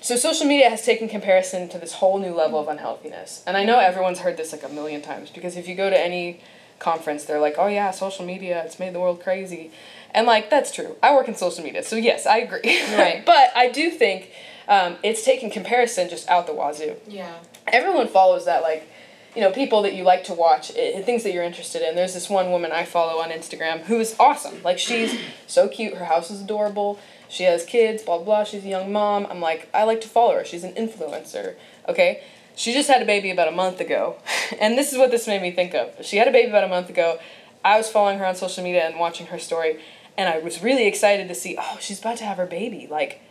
so 0.00 0.16
social 0.16 0.46
media 0.46 0.70
has 0.70 0.84
taken 0.84 1.08
comparison 1.08 1.68
to 1.70 1.78
this 1.78 1.94
whole 1.94 2.18
new 2.18 2.34
level 2.34 2.58
of 2.58 2.68
unhealthiness. 2.68 3.42
And 3.46 3.56
I 3.56 3.64
know 3.64 3.78
everyone's 3.78 4.20
heard 4.20 4.36
this 4.36 4.52
like 4.52 4.62
a 4.62 4.68
million 4.68 5.02
times 5.02 5.30
because 5.30 5.56
if 5.56 5.68
you 5.68 5.74
go 5.74 5.90
to 5.90 5.98
any 5.98 6.40
conference, 6.78 7.24
they're 7.24 7.40
like, 7.40 7.56
oh 7.58 7.66
yeah, 7.66 7.90
social 7.90 8.24
media, 8.24 8.62
it's 8.64 8.78
made 8.78 8.94
the 8.94 9.00
world 9.00 9.22
crazy. 9.22 9.70
And 10.14 10.26
like, 10.26 10.50
that's 10.50 10.72
true. 10.72 10.96
I 11.02 11.14
work 11.14 11.28
in 11.28 11.34
social 11.34 11.64
media, 11.64 11.82
so 11.82 11.96
yes, 11.96 12.26
I 12.26 12.38
agree. 12.38 12.82
Right. 12.96 13.22
but 13.26 13.50
I 13.54 13.70
do 13.70 13.90
think 13.90 14.30
um, 14.68 14.96
it's 15.02 15.24
taken 15.24 15.50
comparison 15.50 16.08
just 16.08 16.28
out 16.28 16.46
the 16.46 16.54
wazoo. 16.54 16.96
Yeah. 17.06 17.38
Everyone 17.66 18.08
follows 18.08 18.44
that, 18.46 18.62
like, 18.62 18.88
you 19.34 19.42
know, 19.42 19.52
people 19.52 19.82
that 19.82 19.94
you 19.94 20.02
like 20.02 20.24
to 20.24 20.34
watch, 20.34 20.72
i 20.76 21.00
things 21.02 21.22
that 21.22 21.32
you're 21.32 21.44
interested 21.44 21.82
in. 21.82 21.94
There's 21.94 22.14
this 22.14 22.28
one 22.28 22.50
woman 22.50 22.72
I 22.72 22.84
follow 22.84 23.20
on 23.20 23.30
Instagram 23.30 23.82
who 23.82 24.00
is 24.00 24.16
awesome. 24.18 24.62
Like, 24.62 24.78
she's 24.78 25.18
so 25.46 25.68
cute. 25.68 25.94
Her 25.94 26.06
house 26.06 26.30
is 26.30 26.40
adorable. 26.40 26.98
She 27.28 27.44
has 27.44 27.64
kids, 27.64 28.02
blah, 28.02 28.16
blah, 28.16 28.24
blah. 28.24 28.44
She's 28.44 28.64
a 28.64 28.68
young 28.68 28.92
mom. 28.92 29.26
I'm 29.30 29.40
like, 29.40 29.68
I 29.72 29.84
like 29.84 30.00
to 30.00 30.08
follow 30.08 30.34
her. 30.34 30.44
She's 30.44 30.64
an 30.64 30.72
influencer, 30.72 31.54
okay? 31.88 32.24
She 32.56 32.72
just 32.72 32.88
had 32.88 33.00
a 33.00 33.06
baby 33.06 33.30
about 33.30 33.48
a 33.48 33.52
month 33.52 33.80
ago. 33.80 34.16
And 34.60 34.76
this 34.76 34.92
is 34.92 34.98
what 34.98 35.12
this 35.12 35.28
made 35.28 35.40
me 35.40 35.52
think 35.52 35.74
of. 35.74 36.04
She 36.04 36.16
had 36.16 36.26
a 36.26 36.32
baby 36.32 36.50
about 36.50 36.64
a 36.64 36.68
month 36.68 36.90
ago. 36.90 37.20
I 37.64 37.76
was 37.76 37.88
following 37.88 38.18
her 38.18 38.26
on 38.26 38.34
social 38.34 38.64
media 38.64 38.84
and 38.84 38.98
watching 38.98 39.28
her 39.28 39.38
story. 39.38 39.78
And 40.20 40.28
I 40.28 40.38
was 40.38 40.62
really 40.62 40.86
excited 40.86 41.28
to 41.28 41.34
see, 41.34 41.56
oh, 41.58 41.78
she's 41.80 41.98
about 41.98 42.18
to 42.18 42.24
have 42.24 42.36
her 42.36 42.44
baby. 42.44 42.86
Like, 42.90 43.22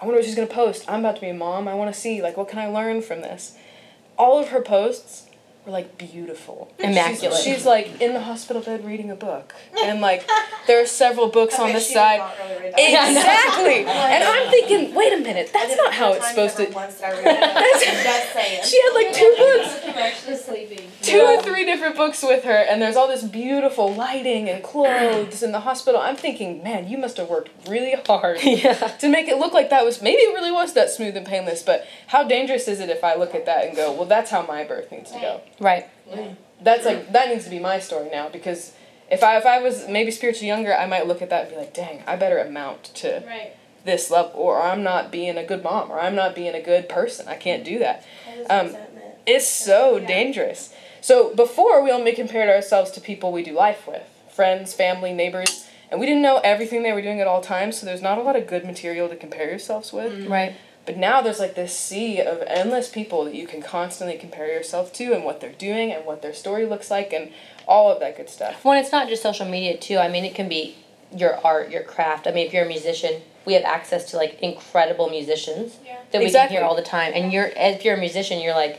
I 0.00 0.04
wonder 0.04 0.20
what 0.20 0.24
she's 0.24 0.36
gonna 0.36 0.46
post. 0.46 0.84
I'm 0.88 1.00
about 1.00 1.16
to 1.16 1.20
be 1.20 1.30
a 1.30 1.34
mom. 1.34 1.66
I 1.66 1.74
wanna 1.74 1.92
see, 1.92 2.22
like, 2.22 2.36
what 2.36 2.48
can 2.48 2.60
I 2.60 2.68
learn 2.68 3.02
from 3.02 3.22
this? 3.22 3.58
All 4.16 4.38
of 4.38 4.50
her 4.50 4.62
posts 4.62 5.27
were 5.68 5.72
like 5.72 5.98
beautiful. 5.98 6.72
Immaculate. 6.78 7.38
She's, 7.38 7.56
she's 7.56 7.66
like 7.66 8.00
in 8.00 8.14
the 8.14 8.20
hospital 8.20 8.62
bed 8.62 8.84
reading 8.84 9.10
a 9.10 9.14
book, 9.14 9.54
and 9.84 10.00
like 10.00 10.26
there 10.66 10.82
are 10.82 10.86
several 10.86 11.28
books 11.28 11.58
on 11.58 11.72
the 11.72 11.80
side. 11.80 12.22
Exactly. 12.78 13.84
and 13.84 14.24
I'm 14.24 14.50
thinking, 14.50 14.94
wait 14.94 15.12
a 15.12 15.18
minute, 15.18 15.50
that's 15.52 15.76
not 15.76 15.92
how 15.92 16.12
it's 16.12 16.28
supposed 16.28 16.56
to. 16.56 16.66
She 18.64 18.82
had 18.82 18.92
like 18.94 19.12
two 19.12 19.34
books. 19.36 19.80
I'm 19.84 19.98
actually 19.98 20.88
two 21.02 21.20
or 21.20 21.42
three 21.42 21.64
different 21.64 21.96
books 21.96 22.22
with 22.22 22.44
her, 22.44 22.56
and 22.56 22.80
there's 22.80 22.96
all 22.96 23.08
this 23.08 23.24
beautiful 23.24 23.92
lighting 23.92 24.48
and 24.48 24.62
clothes 24.62 25.42
in 25.42 25.52
the 25.52 25.60
hospital. 25.60 26.00
I'm 26.00 26.16
thinking, 26.16 26.62
man, 26.62 26.88
you 26.88 26.98
must 26.98 27.16
have 27.16 27.28
worked 27.28 27.50
really 27.68 27.94
hard 28.06 28.38
yeah. 28.42 28.74
to 28.74 29.08
make 29.08 29.28
it 29.28 29.38
look 29.38 29.52
like 29.52 29.70
that 29.70 29.84
was 29.84 30.00
maybe 30.02 30.22
it 30.22 30.34
really 30.34 30.52
was 30.52 30.74
that 30.74 30.90
smooth 30.90 31.16
and 31.16 31.26
painless. 31.26 31.62
But 31.62 31.86
how 32.08 32.24
dangerous 32.24 32.68
is 32.68 32.80
it 32.80 32.90
if 32.90 33.04
I 33.04 33.14
look 33.16 33.34
at 33.34 33.46
that 33.46 33.66
and 33.66 33.76
go, 33.76 33.92
well, 33.92 34.06
that's 34.06 34.30
how 34.30 34.46
my 34.46 34.64
birth 34.64 34.90
needs 34.90 35.10
to 35.12 35.20
go. 35.20 35.40
Right. 35.60 35.86
That's 36.60 36.84
like 36.84 37.12
that 37.12 37.28
needs 37.28 37.44
to 37.44 37.50
be 37.50 37.58
my 37.58 37.78
story 37.78 38.08
now 38.10 38.28
because 38.28 38.72
if 39.10 39.22
I 39.22 39.36
if 39.38 39.46
I 39.46 39.60
was 39.60 39.88
maybe 39.88 40.10
spiritually 40.10 40.48
younger, 40.48 40.74
I 40.74 40.86
might 40.86 41.06
look 41.06 41.22
at 41.22 41.30
that 41.30 41.42
and 41.42 41.50
be 41.50 41.56
like, 41.56 41.72
dang, 41.74 42.02
I 42.06 42.16
better 42.16 42.38
amount 42.38 42.84
to 42.96 43.22
Right. 43.26 43.52
this 43.84 44.10
level, 44.10 44.32
or 44.40 44.60
I'm 44.60 44.82
not 44.82 45.10
being 45.10 45.38
a 45.38 45.44
good 45.44 45.62
mom, 45.62 45.90
or 45.90 45.98
I'm 46.00 46.14
not 46.14 46.34
being 46.34 46.54
a 46.54 46.60
good 46.62 46.88
person. 46.88 47.28
I 47.28 47.36
can't 47.36 47.64
do 47.64 47.78
that. 47.78 48.04
Um, 48.50 48.76
It's 49.26 49.46
so 49.46 49.98
Yeah. 49.98 50.06
dangerous. 50.06 50.72
So 51.02 51.34
before 51.34 51.82
we 51.82 51.90
only 51.90 52.12
compared 52.12 52.48
ourselves 52.48 52.90
to 52.92 53.00
people 53.00 53.30
we 53.30 53.42
do 53.42 53.52
life 53.52 53.86
with, 53.86 54.02
friends, 54.30 54.72
family, 54.72 55.12
neighbors, 55.12 55.66
and 55.90 56.00
we 56.00 56.06
didn't 56.06 56.22
know 56.22 56.38
everything 56.38 56.82
they 56.82 56.92
were 56.92 57.02
doing 57.02 57.20
at 57.20 57.26
all 57.26 57.40
times. 57.42 57.78
So 57.78 57.84
there's 57.86 58.02
not 58.02 58.16
a 58.18 58.22
lot 58.22 58.36
of 58.36 58.46
good 58.46 58.64
material 58.64 59.08
to 59.10 59.16
compare 59.16 59.48
yourselves 59.48 59.92
with. 59.92 60.24
Right. 60.26 60.54
But 60.88 60.96
now 60.96 61.20
there's 61.20 61.38
like 61.38 61.54
this 61.54 61.78
sea 61.78 62.22
of 62.22 62.42
endless 62.46 62.88
people 62.88 63.26
that 63.26 63.34
you 63.34 63.46
can 63.46 63.60
constantly 63.60 64.16
compare 64.16 64.46
yourself 64.46 64.90
to 64.94 65.12
and 65.12 65.22
what 65.22 65.38
they're 65.38 65.52
doing 65.52 65.92
and 65.92 66.06
what 66.06 66.22
their 66.22 66.32
story 66.32 66.64
looks 66.64 66.90
like 66.90 67.12
and 67.12 67.30
all 67.66 67.92
of 67.92 68.00
that 68.00 68.16
good 68.16 68.30
stuff. 68.30 68.64
When 68.64 68.78
it's 68.78 68.90
not 68.90 69.06
just 69.06 69.22
social 69.22 69.44
media 69.44 69.76
too, 69.76 69.98
I 69.98 70.08
mean 70.08 70.24
it 70.24 70.34
can 70.34 70.48
be 70.48 70.76
your 71.14 71.44
art, 71.46 71.70
your 71.70 71.82
craft. 71.82 72.26
I 72.26 72.30
mean 72.30 72.46
if 72.46 72.54
you're 72.54 72.64
a 72.64 72.68
musician, 72.68 73.20
we 73.44 73.52
have 73.52 73.64
access 73.64 74.10
to 74.12 74.16
like 74.16 74.40
incredible 74.40 75.10
musicians 75.10 75.76
Yeah. 75.84 75.96
that 76.12 76.20
we 76.20 76.24
Exactly. 76.24 76.56
can 76.56 76.62
hear 76.62 76.66
all 76.66 76.74
the 76.74 76.80
time. 76.80 77.12
And 77.14 77.34
you're 77.34 77.50
if 77.54 77.84
you're 77.84 77.96
a 77.96 78.00
musician, 78.00 78.40
you're 78.40 78.54
like, 78.54 78.78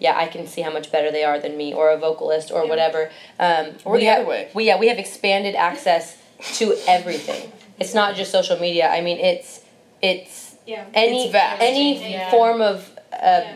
yeah, 0.00 0.18
I 0.18 0.26
can 0.26 0.48
see 0.48 0.62
how 0.62 0.72
much 0.72 0.90
better 0.90 1.12
they 1.12 1.22
are 1.22 1.38
than 1.38 1.56
me, 1.56 1.72
or 1.72 1.90
a 1.90 1.96
vocalist, 1.96 2.50
or 2.50 2.64
Yeah. 2.64 2.70
whatever. 2.70 3.10
Um, 3.38 3.76
Or 3.84 3.92
we 3.92 4.00
the 4.00 4.06
have, 4.06 4.18
other 4.22 4.28
way. 4.28 4.48
We 4.52 4.64
yeah, 4.64 4.80
we 4.80 4.88
have 4.88 4.98
expanded 4.98 5.54
access 5.54 6.16
to 6.56 6.76
everything. 6.88 7.52
It's 7.78 7.94
not 7.94 8.16
just 8.16 8.32
social 8.32 8.58
media. 8.58 8.88
I 8.88 9.00
mean, 9.00 9.20
it's 9.20 9.60
it's 10.02 10.45
Yeah. 10.66 10.84
any 10.94 11.32
any 11.34 12.12
Yeah. 12.12 12.30
form 12.30 12.60
of 12.60 12.90
uh, 13.12 13.16
Yeah. 13.22 13.52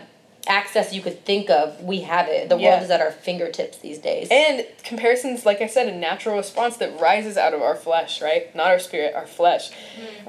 access 0.47 0.91
you 0.91 1.01
could 1.01 1.23
think 1.23 1.51
of. 1.51 1.83
We 1.83 2.01
have 2.01 2.27
it. 2.27 2.49
The 2.49 2.57
Yeah. 2.57 2.71
world 2.71 2.83
is 2.83 2.89
at 2.89 2.99
our 2.99 3.11
fingertips 3.11 3.77
these 3.77 3.99
days. 3.99 4.27
And 4.31 4.65
comparisons, 4.83 5.45
like 5.45 5.61
I 5.61 5.67
said, 5.67 5.87
a 5.87 5.91
natural 5.91 6.35
response 6.35 6.77
that 6.77 6.99
rises 6.99 7.37
out 7.37 7.53
of 7.53 7.61
our 7.61 7.75
flesh, 7.75 8.21
right? 8.23 8.53
Not 8.55 8.67
our 8.71 8.79
spirit, 8.79 9.13
our 9.13 9.27
flesh. 9.27 9.69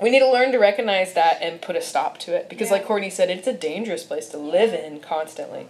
We 0.01 0.11
need 0.11 0.18
to 0.18 0.29
learn 0.31 0.53
to 0.53 0.59
recognize 0.59 1.14
that 1.14 1.38
and 1.40 1.62
put 1.62 1.77
a 1.77 1.81
stop 1.81 2.18
to 2.18 2.35
it. 2.35 2.51
Because, 2.51 2.68
Yeah. 2.68 2.75
like 2.75 2.85
Courtney 2.85 3.09
said, 3.09 3.31
it's 3.31 3.47
a 3.49 3.55
dangerous 3.55 4.03
place 4.05 4.29
to 4.29 4.37
live 4.37 4.75
in 4.75 5.01
constantly. 5.01 5.66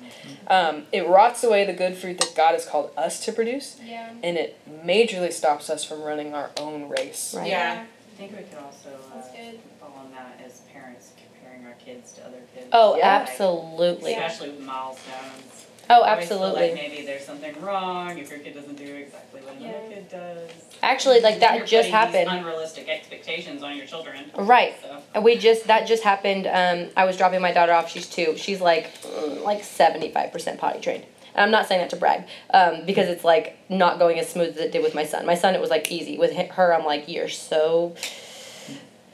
Um, 0.48 0.86
it 0.90 1.06
rots 1.06 1.44
away 1.44 1.64
the 1.64 1.72
good 1.72 1.96
fruit 1.96 2.18
that 2.18 2.34
God 2.34 2.52
has 2.54 2.64
called 2.66 2.90
us 2.96 3.20
to 3.26 3.32
produce, 3.32 3.76
Yeah. 3.86 4.08
and 4.24 4.36
it 4.36 4.56
majorly 4.84 5.32
stops 5.32 5.70
us 5.70 5.84
from 5.84 6.02
running 6.02 6.34
our 6.34 6.50
own 6.58 6.88
race. 6.88 7.32
Right. 7.36 7.48
Yeah. 7.48 7.84
I 7.84 8.18
think 8.18 8.32
we 8.36 8.42
can 8.44 8.58
also 8.58 8.88
uh, 8.90 9.14
That's 9.14 9.30
good. 9.30 9.60
fall 9.80 9.94
on 9.98 10.10
that 10.12 10.44
as 10.44 10.60
parents 10.72 11.10
comparing 11.16 11.64
our 11.66 11.71
kids 11.84 12.12
to 12.12 12.22
other 12.22 12.36
kids. 12.54 12.66
Oh, 12.72 12.96
Yeah. 12.96 13.06
absolutely. 13.20 14.12
Especially 14.12 14.48
with 14.50 14.60
milestones. 14.60 15.66
Oh, 15.90 16.02
Always 16.02 16.28
feel 16.28 16.38
like 16.38 16.48
absolutely. 16.56 16.74
maybe 16.74 17.02
there's 17.04 17.24
something 17.24 17.60
wrong 17.60 18.18
if 18.18 18.30
your 18.30 18.38
kid 18.38 18.54
doesn't 18.54 18.76
do 18.76 18.94
exactly 18.94 19.40
what 19.42 19.54
another 19.56 19.74
Yeah. 19.90 19.94
kid 19.96 20.08
does. 20.10 20.50
Actually, 20.82 21.20
like 21.20 21.40
that 21.40 21.56
you're 21.58 21.66
just 21.66 21.90
putting 21.90 22.12
these 22.12 22.14
happened. 22.24 22.38
Unrealistic 22.38 22.88
expectations 22.88 23.62
on 23.62 23.76
your 23.76 23.86
children. 23.86 24.30
Right. 24.36 24.74
So. 25.14 25.20
We 25.20 25.36
just 25.36 25.66
that 25.66 25.86
just 25.86 26.02
happened. 26.02 26.46
Um, 26.46 26.88
I 26.96 27.04
was 27.04 27.16
dropping 27.18 27.42
my 27.42 27.52
daughter 27.52 27.72
off. 27.72 27.90
She's 27.90 28.08
two. 28.08 28.36
She's 28.36 28.60
like 28.60 28.92
mm, 29.02 29.42
like 29.42 29.62
seventy 29.64 30.10
five 30.10 30.32
percent 30.32 30.58
potty 30.58 30.80
trained. 30.80 31.04
And 31.34 31.42
I'm 31.44 31.50
not 31.50 31.66
saying 31.68 31.80
that 31.80 31.90
to 31.90 31.96
brag, 31.96 32.24
um, 32.52 32.84
because 32.84 33.08
it's 33.08 33.24
like 33.24 33.56
not 33.70 33.98
going 33.98 34.18
as 34.18 34.28
smooth 34.28 34.50
as 34.50 34.56
it 34.58 34.72
did 34.72 34.82
with 34.82 34.94
my 34.94 35.04
son. 35.04 35.24
My 35.26 35.34
son, 35.34 35.54
it 35.54 35.60
was 35.60 35.70
like 35.70 35.90
easy. 35.90 36.18
With 36.18 36.32
her, 36.34 36.74
I'm 36.74 36.84
like, 36.84 37.08
you're 37.08 37.28
so 37.28 37.94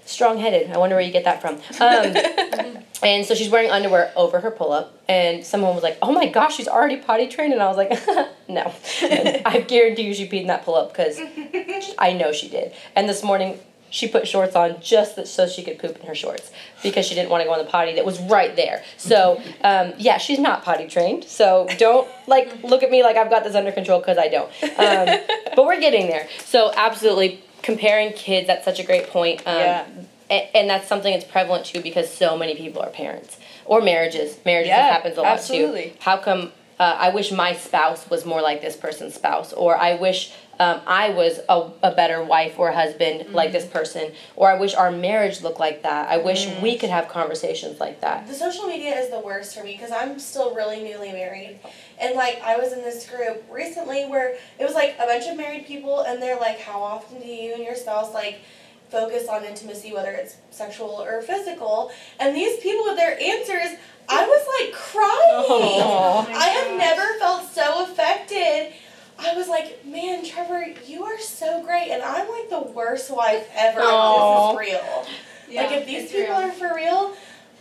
strong 0.08 0.38
headed. 0.38 0.70
I 0.70 0.78
wonder 0.78 0.96
where 0.96 1.04
you 1.04 1.12
get 1.12 1.24
that 1.24 1.40
from. 1.40 1.56
Um, 1.80 2.82
and 3.02 3.26
so 3.26 3.34
she's 3.34 3.50
wearing 3.50 3.70
underwear 3.70 4.12
over 4.16 4.40
her 4.40 4.50
pull 4.50 4.72
up, 4.72 4.98
and 5.08 5.44
someone 5.44 5.74
was 5.74 5.82
like, 5.82 5.98
"Oh 6.02 6.12
my 6.12 6.26
gosh, 6.26 6.56
she's 6.56 6.68
already 6.68 6.96
potty 6.96 7.28
trained," 7.28 7.52
and 7.52 7.62
I 7.62 7.68
was 7.68 7.76
like, 7.76 7.90
"No, 8.48 8.72
I 9.44 9.64
guarantee 9.66 10.02
you 10.02 10.14
she 10.14 10.28
peed 10.28 10.42
in 10.42 10.46
that 10.48 10.64
pull 10.64 10.74
up 10.74 10.88
because 10.88 11.20
I 11.98 12.12
know 12.12 12.32
she 12.32 12.48
did." 12.48 12.72
And 12.96 13.08
this 13.08 13.22
morning 13.22 13.58
she 13.90 14.06
put 14.06 14.28
shorts 14.28 14.54
on 14.54 14.80
just 14.82 15.16
that, 15.16 15.26
so 15.26 15.46
she 15.46 15.62
could 15.62 15.78
poop 15.78 15.98
in 15.98 16.06
her 16.06 16.14
shorts 16.14 16.50
because 16.82 17.06
she 17.06 17.14
didn't 17.14 17.30
want 17.30 17.40
to 17.40 17.46
go 17.46 17.52
on 17.52 17.58
the 17.58 17.64
potty 17.64 17.94
that 17.94 18.04
was 18.04 18.20
right 18.20 18.54
there. 18.54 18.82
So 18.96 19.40
um, 19.62 19.94
yeah, 19.98 20.18
she's 20.18 20.38
not 20.38 20.62
potty 20.62 20.88
trained. 20.88 21.24
So 21.24 21.66
don't 21.78 22.08
like 22.26 22.62
look 22.62 22.82
at 22.82 22.90
me 22.90 23.02
like 23.02 23.16
I've 23.16 23.30
got 23.30 23.44
this 23.44 23.54
under 23.54 23.72
control 23.72 24.00
because 24.00 24.18
I 24.18 24.28
don't. 24.28 24.50
Um, 24.62 25.20
but 25.56 25.64
we're 25.64 25.80
getting 25.80 26.06
there. 26.06 26.28
So 26.44 26.72
absolutely 26.76 27.42
comparing 27.62 28.12
kids. 28.12 28.46
That's 28.46 28.64
such 28.64 28.78
a 28.80 28.84
great 28.84 29.08
point. 29.08 29.42
Um, 29.46 29.56
Yeah. 29.58 29.84
a- 30.30 30.50
And 30.56 30.68
that's 30.70 30.86
something 30.88 31.12
that's 31.12 31.24
prevalent 31.24 31.64
too 31.66 31.80
because 31.80 32.12
so 32.12 32.36
many 32.36 32.54
people 32.54 32.82
are 32.82 32.90
parents 32.90 33.36
or 33.64 33.80
marriages. 33.80 34.38
Marriages 34.44 34.68
Yeah, 34.68 34.88
happens 34.92 35.16
a 35.16 35.22
lot 35.22 35.32
absolutely. 35.32 35.90
too. 35.90 35.96
How 36.00 36.16
come 36.18 36.52
uh, 36.80 36.96
I 36.96 37.08
wish 37.08 37.32
my 37.32 37.54
spouse 37.54 38.08
was 38.08 38.24
more 38.24 38.40
like 38.40 38.62
this 38.62 38.76
person's 38.76 39.12
spouse, 39.14 39.52
or 39.52 39.76
I 39.76 39.94
wish 39.96 40.30
um, 40.60 40.80
I 40.86 41.10
was 41.10 41.38
a, 41.48 41.70
a 41.82 41.94
better 41.94 42.22
wife 42.22 42.58
or 42.58 42.72
husband 42.72 43.32
like 43.32 43.52
this 43.52 43.64
person, 43.64 44.12
or 44.34 44.50
I 44.50 44.58
wish 44.58 44.74
our 44.74 44.90
marriage 44.90 45.42
looked 45.42 45.60
like 45.60 45.82
that. 45.82 46.08
I 46.08 46.18
wish 46.18 46.48
we 46.60 46.76
could 46.76 46.90
have 46.90 47.08
conversations 47.08 47.78
like 47.78 48.00
that. 48.00 48.26
The 48.26 48.34
social 48.34 48.66
media 48.66 48.98
is 48.98 49.10
the 49.10 49.20
worst 49.20 49.56
for 49.56 49.62
me 49.62 49.72
because 49.72 49.92
I'm 49.92 50.18
still 50.18 50.54
really 50.54 50.82
newly 50.82 51.12
married. 51.12 51.60
And 52.00 52.16
like 52.16 52.40
I 52.42 52.56
was 52.56 52.72
in 52.72 52.80
this 52.80 53.08
group 53.08 53.44
recently 53.50 54.06
where 54.06 54.36
it 54.58 54.64
was 54.64 54.74
like 54.74 54.96
a 54.98 55.06
bunch 55.06 55.26
of 55.26 55.36
married 55.36 55.66
people 55.66 56.00
and 56.00 56.20
they're 56.20 56.38
like, 56.38 56.58
How 56.58 56.82
often 56.82 57.20
do 57.20 57.26
you 57.28 57.54
and 57.54 57.62
your 57.62 57.76
spouse 57.76 58.12
like 58.12 58.40
focus 58.90 59.28
on 59.28 59.44
intimacy, 59.44 59.92
whether 59.92 60.10
it's 60.10 60.38
sexual 60.50 60.90
or 60.90 61.22
physical? 61.22 61.92
And 62.18 62.34
these 62.34 62.58
people 62.60 62.84
with 62.84 62.96
their 62.96 63.20
answers, 63.20 63.78
I 64.08 64.26
was 64.26 64.46
like 64.60 64.74
crying. 64.74 65.84
Aw. 65.84 66.26
I 66.30 66.46
have 66.48 66.78
never 66.78 67.18
felt 67.20 67.48
so 67.52 67.84
affected. 67.84 68.72
I 69.18 69.34
was 69.34 69.48
like, 69.48 69.84
man, 69.84 70.24
Trevor, 70.24 70.66
you 70.86 71.04
are 71.04 71.18
so 71.18 71.62
great, 71.64 71.90
and 71.90 72.02
I'm 72.02 72.28
like 72.28 72.50
the 72.50 72.60
worst 72.72 73.10
wife 73.10 73.48
ever. 73.54 73.80
Aw. 73.82 74.52
If 74.52 74.58
this 74.58 74.70
is 74.70 74.82
real. 74.82 75.06
Yeah, 75.50 75.62
like 75.62 75.72
if 75.78 75.86
these 75.86 76.12
people 76.12 76.36
real. 76.36 76.48
are 76.48 76.52
for 76.52 76.74
real, 76.74 77.14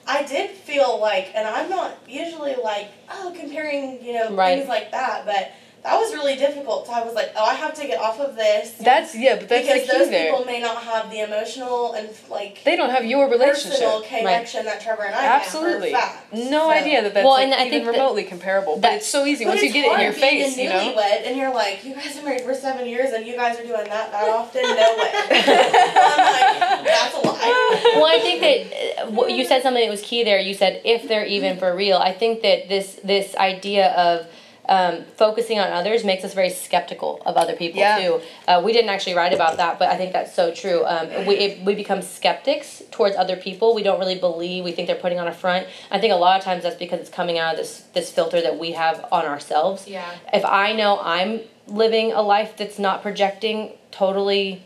I 0.06 0.24
did 0.24 0.52
feel 0.52 1.00
like, 1.00 1.32
and 1.36 1.48
I'm 1.48 1.70
not 1.70 1.98
usually 2.08 2.56
like, 2.56 2.90
oh, 3.10 3.34
comparing, 3.38 4.04
you 4.04 4.14
know, 4.14 4.36
Right. 4.36 4.58
things 4.58 4.70
like 4.70 4.92
that, 4.92 5.26
but 5.26 5.52
that 5.88 5.98
was 5.98 6.14
really 6.14 6.36
difficult. 6.36 6.86
So 6.88 6.92
I 6.92 7.02
was 7.04 7.14
like, 7.16 7.32
oh, 7.38 7.46
I 7.46 7.54
have 7.54 7.74
to 7.76 7.88
get 7.88 7.98
off 8.00 8.20
of 8.20 8.36
this. 8.36 8.72
That's 8.74 9.16
yeah, 9.16 9.38
but 9.38 9.48
that's 9.48 9.66
because 9.66 9.88
the 9.88 9.92
key 9.94 9.98
those 10.00 10.10
there. 10.10 10.30
people 10.32 10.46
may 10.46 10.60
not 10.60 10.84
have 10.84 11.10
the 11.10 11.22
emotional 11.22 11.94
and 11.94 12.10
like 12.30 12.62
They 12.66 12.76
don't 12.76 12.90
have 12.90 13.06
your 13.06 13.30
relationship. 13.30 13.72
personal 13.80 14.02
connection 14.02 14.66
that 14.66 14.82
Trevor 14.82 15.04
and 15.06 15.16
I 15.16 15.22
have. 15.22 15.42
Absolutely. 15.44 15.92
For 15.92 15.98
fact. 15.98 16.34
No 16.34 16.64
So- 16.68 16.70
idea 16.72 17.02
that 17.04 17.14
that's 17.14 17.24
Well, 17.24 17.34
like, 17.36 17.46
and 17.46 17.54
I 17.54 17.60
even 17.68 17.72
think 17.72 17.86
that- 17.86 17.92
remotely 17.92 18.26
comparable. 18.26 18.78
But 18.80 18.94
it's 18.96 19.08
so 19.08 19.24
easy 19.26 19.46
once 19.46 19.62
you 19.64 19.72
get 19.72 19.86
it 19.86 19.94
in 19.96 20.02
your 20.02 20.12
face, 20.14 20.58
a 20.58 20.62
you 20.64 20.70
know. 20.70 20.76
newlywed, 20.94 21.26
and 21.26 21.38
you're 21.38 21.54
like, 21.54 21.86
you 21.86 21.96
guys 21.96 22.18
are 22.20 22.24
married 22.24 22.42
for 22.42 22.54
seven 22.54 22.86
years, 22.86 23.14
and 23.14 23.26
you 23.26 23.36
guys 23.36 23.58
are 23.58 23.64
doing 23.64 23.86
that 23.86 24.12
that 24.12 24.28
often. 24.30 24.64
No 24.64 24.96
way. 25.00 25.12
I'm 25.32 26.84
like, 26.84 26.86
that's 26.86 27.16
a 27.16 27.20
lie. 27.20 27.94
well, 27.96 28.06
I 28.06 28.20
think 28.20 28.42
that 28.42 29.04
uh, 29.08 29.12
what- 29.12 29.32
you 29.32 29.46
said 29.46 29.62
something 29.64 29.84
that 29.84 29.90
was 29.90 30.02
key 30.02 30.24
there. 30.24 30.40
You 30.40 30.54
said 30.54 30.82
if 30.84 31.08
they're 31.08 31.26
even 31.26 31.58
for 31.58 31.74
real. 31.76 31.98
I 31.98 32.12
think 32.14 32.42
that 32.42 32.68
this 32.68 33.00
this 33.04 33.36
idea 33.36 33.92
of 33.94 34.28
um, 34.70 35.04
focusing 35.16 35.60
on 35.60 35.72
others 35.72 36.04
makes 36.04 36.24
us 36.24 36.34
very 36.34 36.50
skeptical 36.50 37.22
of 37.26 37.38
other 37.38 37.56
people 37.56 37.80
Yeah. 37.80 38.00
too. 38.00 38.22
Uh, 38.48 38.62
we 38.64 38.74
didn't 38.74 38.90
actually 38.90 39.16
write 39.16 39.34
about 39.34 39.58
that, 39.58 39.80
but 39.80 39.90
I 39.90 39.96
think 39.98 40.14
that's 40.14 40.34
so 40.34 40.54
true. 40.54 40.84
Um, 40.86 41.26
we 41.26 41.36
it, 41.36 41.66
we 41.66 41.74
become 41.76 42.02
skeptics 42.02 42.82
towards 42.92 43.16
other 43.16 43.36
people. 43.38 43.74
We 43.74 43.84
don't 43.84 44.00
really 44.00 44.20
believe. 44.20 44.64
We 44.64 44.72
think 44.74 44.88
they're 44.88 44.96
putting 44.96 45.20
on 45.20 45.28
a 45.28 45.34
front. 45.34 45.68
I 45.92 46.00
think 46.00 46.12
a 46.14 46.18
lot 46.18 46.38
of 46.38 46.44
times 46.44 46.64
that's 46.64 46.76
because 46.76 47.00
it's 47.00 47.10
coming 47.10 47.38
out 47.38 47.54
of 47.54 47.58
this 47.58 47.84
this 47.94 48.12
filter 48.12 48.42
that 48.42 48.58
we 48.60 48.72
have 48.72 49.06
on 49.12 49.26
ourselves. 49.26 49.88
Yeah. 49.88 50.10
If 50.34 50.44
I 50.46 50.74
know 50.74 51.00
I'm 51.02 51.42
living 51.68 52.14
a 52.14 52.22
life 52.22 52.56
that's 52.58 52.80
not 52.80 53.02
projecting 53.02 53.72
totally 53.92 54.64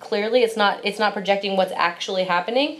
clearly 0.00 0.42
it's 0.42 0.56
not 0.56 0.78
it's 0.84 0.98
not 0.98 1.12
projecting 1.12 1.56
what's 1.56 1.72
actually 1.72 2.24
happening 2.24 2.78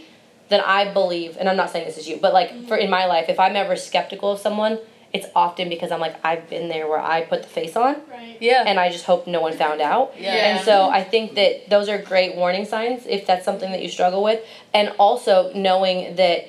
then 0.49 0.61
i 0.65 0.91
believe 0.91 1.35
and 1.39 1.49
i'm 1.49 1.55
not 1.57 1.69
saying 1.69 1.85
this 1.85 1.97
is 1.97 2.07
you 2.07 2.17
but 2.17 2.33
like 2.33 2.67
for 2.67 2.77
in 2.77 2.89
my 2.89 3.05
life 3.05 3.25
if 3.27 3.39
i'm 3.39 3.55
ever 3.55 3.75
skeptical 3.75 4.31
of 4.31 4.39
someone 4.39 4.77
it's 5.17 5.27
often 5.35 5.69
because 5.69 5.91
i'm 5.91 5.99
like 6.07 6.15
i've 6.23 6.45
been 6.49 6.67
there 6.69 6.87
where 6.87 6.99
i 7.15 7.21
put 7.21 7.41
the 7.43 7.49
face 7.59 7.75
on 7.75 7.93
Right. 8.09 8.37
Yeah. 8.39 8.63
and 8.67 8.79
i 8.79 8.87
just 8.89 9.05
hope 9.05 9.27
no 9.27 9.41
one 9.41 9.53
found 9.53 9.79
out 9.81 10.13
Yeah. 10.19 10.33
and 10.49 10.65
so 10.65 10.75
i 10.89 11.03
think 11.03 11.35
that 11.35 11.69
those 11.69 11.87
are 11.89 11.97
great 11.97 12.35
warning 12.35 12.65
signs 12.65 13.05
if 13.07 13.25
that's 13.27 13.45
something 13.45 13.71
that 13.73 13.81
you 13.81 13.89
struggle 13.89 14.21
with 14.23 14.39
and 14.73 14.87
also 14.99 15.51
knowing 15.53 16.15
that 16.15 16.39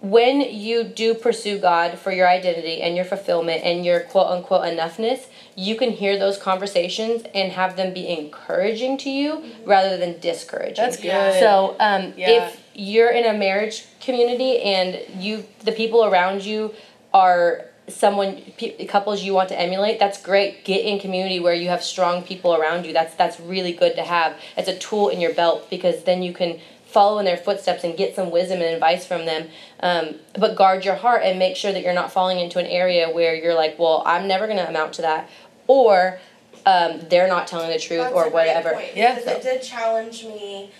when 0.00 0.40
you 0.40 0.82
do 0.82 1.14
pursue 1.14 1.58
God 1.58 1.96
for 1.96 2.10
your 2.10 2.28
identity 2.28 2.82
and 2.82 2.96
your 2.96 3.04
fulfillment 3.04 3.62
and 3.62 3.84
your 3.84 4.00
quote 4.00 4.26
unquote 4.26 4.64
enoughness, 4.64 5.26
you 5.54 5.76
can 5.76 5.90
hear 5.92 6.18
those 6.18 6.36
conversations 6.38 7.22
and 7.32 7.52
have 7.52 7.76
them 7.76 7.94
be 7.94 8.08
encouraging 8.08 8.98
to 8.98 9.10
you 9.10 9.44
rather 9.64 9.96
than 9.96 10.18
discouraging. 10.18 10.74
That's 10.84 10.96
good. 10.96 11.38
So 11.38 11.76
um, 11.78 12.14
Yeah. 12.16 12.30
if 12.48 12.60
you're 12.74 13.10
in 13.10 13.24
a 13.32 13.38
marriage 13.38 13.84
community 14.00 14.58
and 14.62 14.98
you 15.22 15.44
the 15.62 15.70
people 15.72 16.04
around 16.04 16.44
you 16.44 16.74
are 17.14 17.66
someone 17.88 18.36
pe- 18.58 18.86
couples 18.86 19.22
you 19.22 19.34
want 19.34 19.48
to 19.48 19.60
emulate 19.60 19.98
that's 19.98 20.20
great. 20.22 20.64
Get 20.64 20.84
in 20.84 21.00
community 21.00 21.40
where 21.40 21.54
you 21.54 21.68
have 21.68 21.82
strong 21.82 22.22
people 22.22 22.54
around 22.54 22.86
you. 22.86 22.92
That's 22.92 23.14
that's 23.14 23.40
really 23.40 23.72
good 23.72 23.94
to 23.96 24.02
have 24.02 24.36
it's 24.56 24.68
a 24.68 24.78
tool 24.78 25.08
in 25.08 25.20
your 25.20 25.34
belt 25.34 25.68
because 25.68 26.04
then 26.04 26.22
you 26.22 26.32
can 26.32 26.60
follow 26.86 27.18
in 27.18 27.24
their 27.24 27.38
footsteps 27.38 27.84
and 27.84 27.96
get 27.96 28.14
some 28.14 28.30
wisdom 28.30 28.60
and 28.60 28.68
advice 28.74 29.06
from 29.06 29.24
them. 29.24 29.48
Um, 29.80 30.16
but 30.38 30.56
guard 30.56 30.84
your 30.84 30.94
heart 30.96 31.22
and 31.24 31.38
make 31.38 31.56
sure 31.56 31.72
that 31.72 31.82
you're 31.82 31.94
not 31.94 32.12
falling 32.12 32.38
into 32.38 32.58
an 32.58 32.66
area 32.66 33.10
where 33.10 33.34
you're 33.34 33.54
like 33.54 33.78
well 33.78 34.02
i'm 34.04 34.28
never 34.28 34.46
going 34.46 34.58
to 34.58 34.68
amount 34.68 34.92
to 34.94 35.02
that. 35.02 35.28
Or 35.66 36.18
um, 36.66 37.00
they're 37.08 37.28
not 37.28 37.46
telling 37.48 37.70
the 37.70 37.78
truth 37.78 38.00
That's 38.02 38.14
or 38.14 38.22
a 38.26 38.30
great 38.30 38.34
whatever. 38.34 38.72
point, 38.74 38.94
Yeah. 38.94 39.14
Because 39.16 39.36
it 39.38 39.42
did 39.42 39.62
challenge 39.62 40.24
me, 40.24 40.70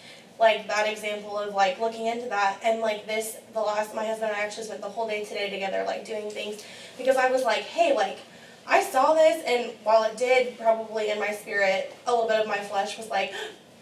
like 0.43 0.69
that 0.69 0.87
example 0.87 1.39
of 1.39 1.55
like 1.55 1.81
looking 1.81 2.07
into 2.07 2.29
that 2.29 2.59
and 2.63 2.81
like 2.81 3.07
this. 3.07 3.39
The 3.55 3.61
last 3.61 3.95
my 3.95 4.05
husband 4.05 4.33
and 4.33 4.37
I 4.37 4.45
actually 4.45 4.65
spent 4.65 4.83
the 4.83 4.89
whole 4.89 5.09
day 5.09 5.25
today 5.25 5.49
together, 5.49 5.85
like 5.87 6.05
doing 6.05 6.29
things, 6.31 6.63
because 6.99 7.17
I 7.17 7.31
was 7.31 7.45
like, 7.45 7.63
hey, 7.63 7.95
like. 7.95 8.19
I 8.65 8.81
saw 8.81 9.13
this, 9.13 9.43
and 9.45 9.73
while 9.83 10.05
it 10.05 10.17
did 10.17 10.57
probably 10.57 11.11
in 11.11 11.19
my 11.19 11.33
spirit, 11.33 11.93
a 12.07 12.13
little 12.13 12.29
bit 12.29 12.39
of 12.39 12.47
my 12.47 12.59
flesh 12.59 12.97
was 12.97 13.11
like, 13.11 13.33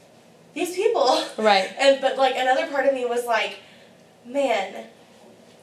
these 0.55 0.75
people. 0.75 1.23
right 1.37 1.71
And 1.79 2.01
but 2.01 2.17
like 2.17 2.35
another 2.35 2.67
part 2.69 2.87
of 2.87 2.95
me 2.95 3.05
was 3.05 3.27
like, 3.27 3.59
man, 4.25 4.87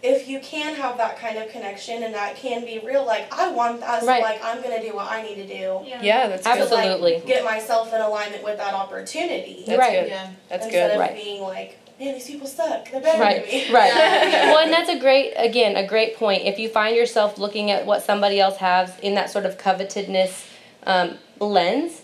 if 0.03 0.27
you 0.27 0.39
can 0.39 0.75
have 0.75 0.97
that 0.97 1.17
kind 1.19 1.37
of 1.37 1.49
connection 1.49 2.03
and 2.03 2.13
that 2.13 2.35
can 2.35 2.63
be 2.65 2.79
real, 2.85 3.05
like 3.05 3.33
I 3.33 3.49
want 3.51 3.79
that. 3.81 4.01
So 4.01 4.07
Right. 4.07 4.21
like 4.21 4.39
I'm 4.43 4.61
gonna 4.61 4.81
do 4.81 4.93
what 4.95 5.09
I 5.11 5.21
need 5.23 5.35
to 5.35 5.47
do 5.47 5.81
Yeah, 6.01 6.27
that's 6.27 6.43
good. 6.45 6.51
Absolutely. 6.61 6.77
to 6.77 6.83
Absolutely. 6.93 7.13
like 7.15 7.25
get 7.25 7.43
myself 7.43 7.93
in 7.93 8.01
alignment 8.01 8.43
with 8.43 8.57
that 8.57 8.73
opportunity. 8.73 9.63
That's 9.65 9.79
Right. 9.79 10.01
good. 10.01 10.09
Yeah. 10.09 10.27
That's 10.49 10.65
instead 10.65 10.89
good. 10.89 10.95
of 10.95 10.99
Right. 11.01 11.15
being 11.15 11.41
like, 11.41 11.77
man, 11.99 12.13
these 12.13 12.27
people 12.27 12.45
suck. 12.47 12.91
They're 12.91 13.01
better 13.01 13.19
right 13.21 13.41
than 13.43 13.51
me. 13.51 13.71
right 13.71 13.91
Yeah. 13.95 14.51
well 14.51 14.59
and 14.59 14.71
that's 14.71 14.89
a 14.89 14.99
great 14.99 15.33
again 15.35 15.75
a 15.75 15.85
great 15.87 16.15
point 16.15 16.43
if 16.45 16.59
you 16.59 16.69
find 16.69 16.95
yourself 16.95 17.39
looking 17.39 17.71
at 17.71 17.85
what 17.87 18.03
somebody 18.03 18.39
else 18.39 18.57
has 18.57 18.91
in 18.99 19.15
that 19.15 19.31
sort 19.31 19.45
of 19.47 19.57
covetedness 19.57 20.45
um, 20.85 21.17
lens 21.39 22.01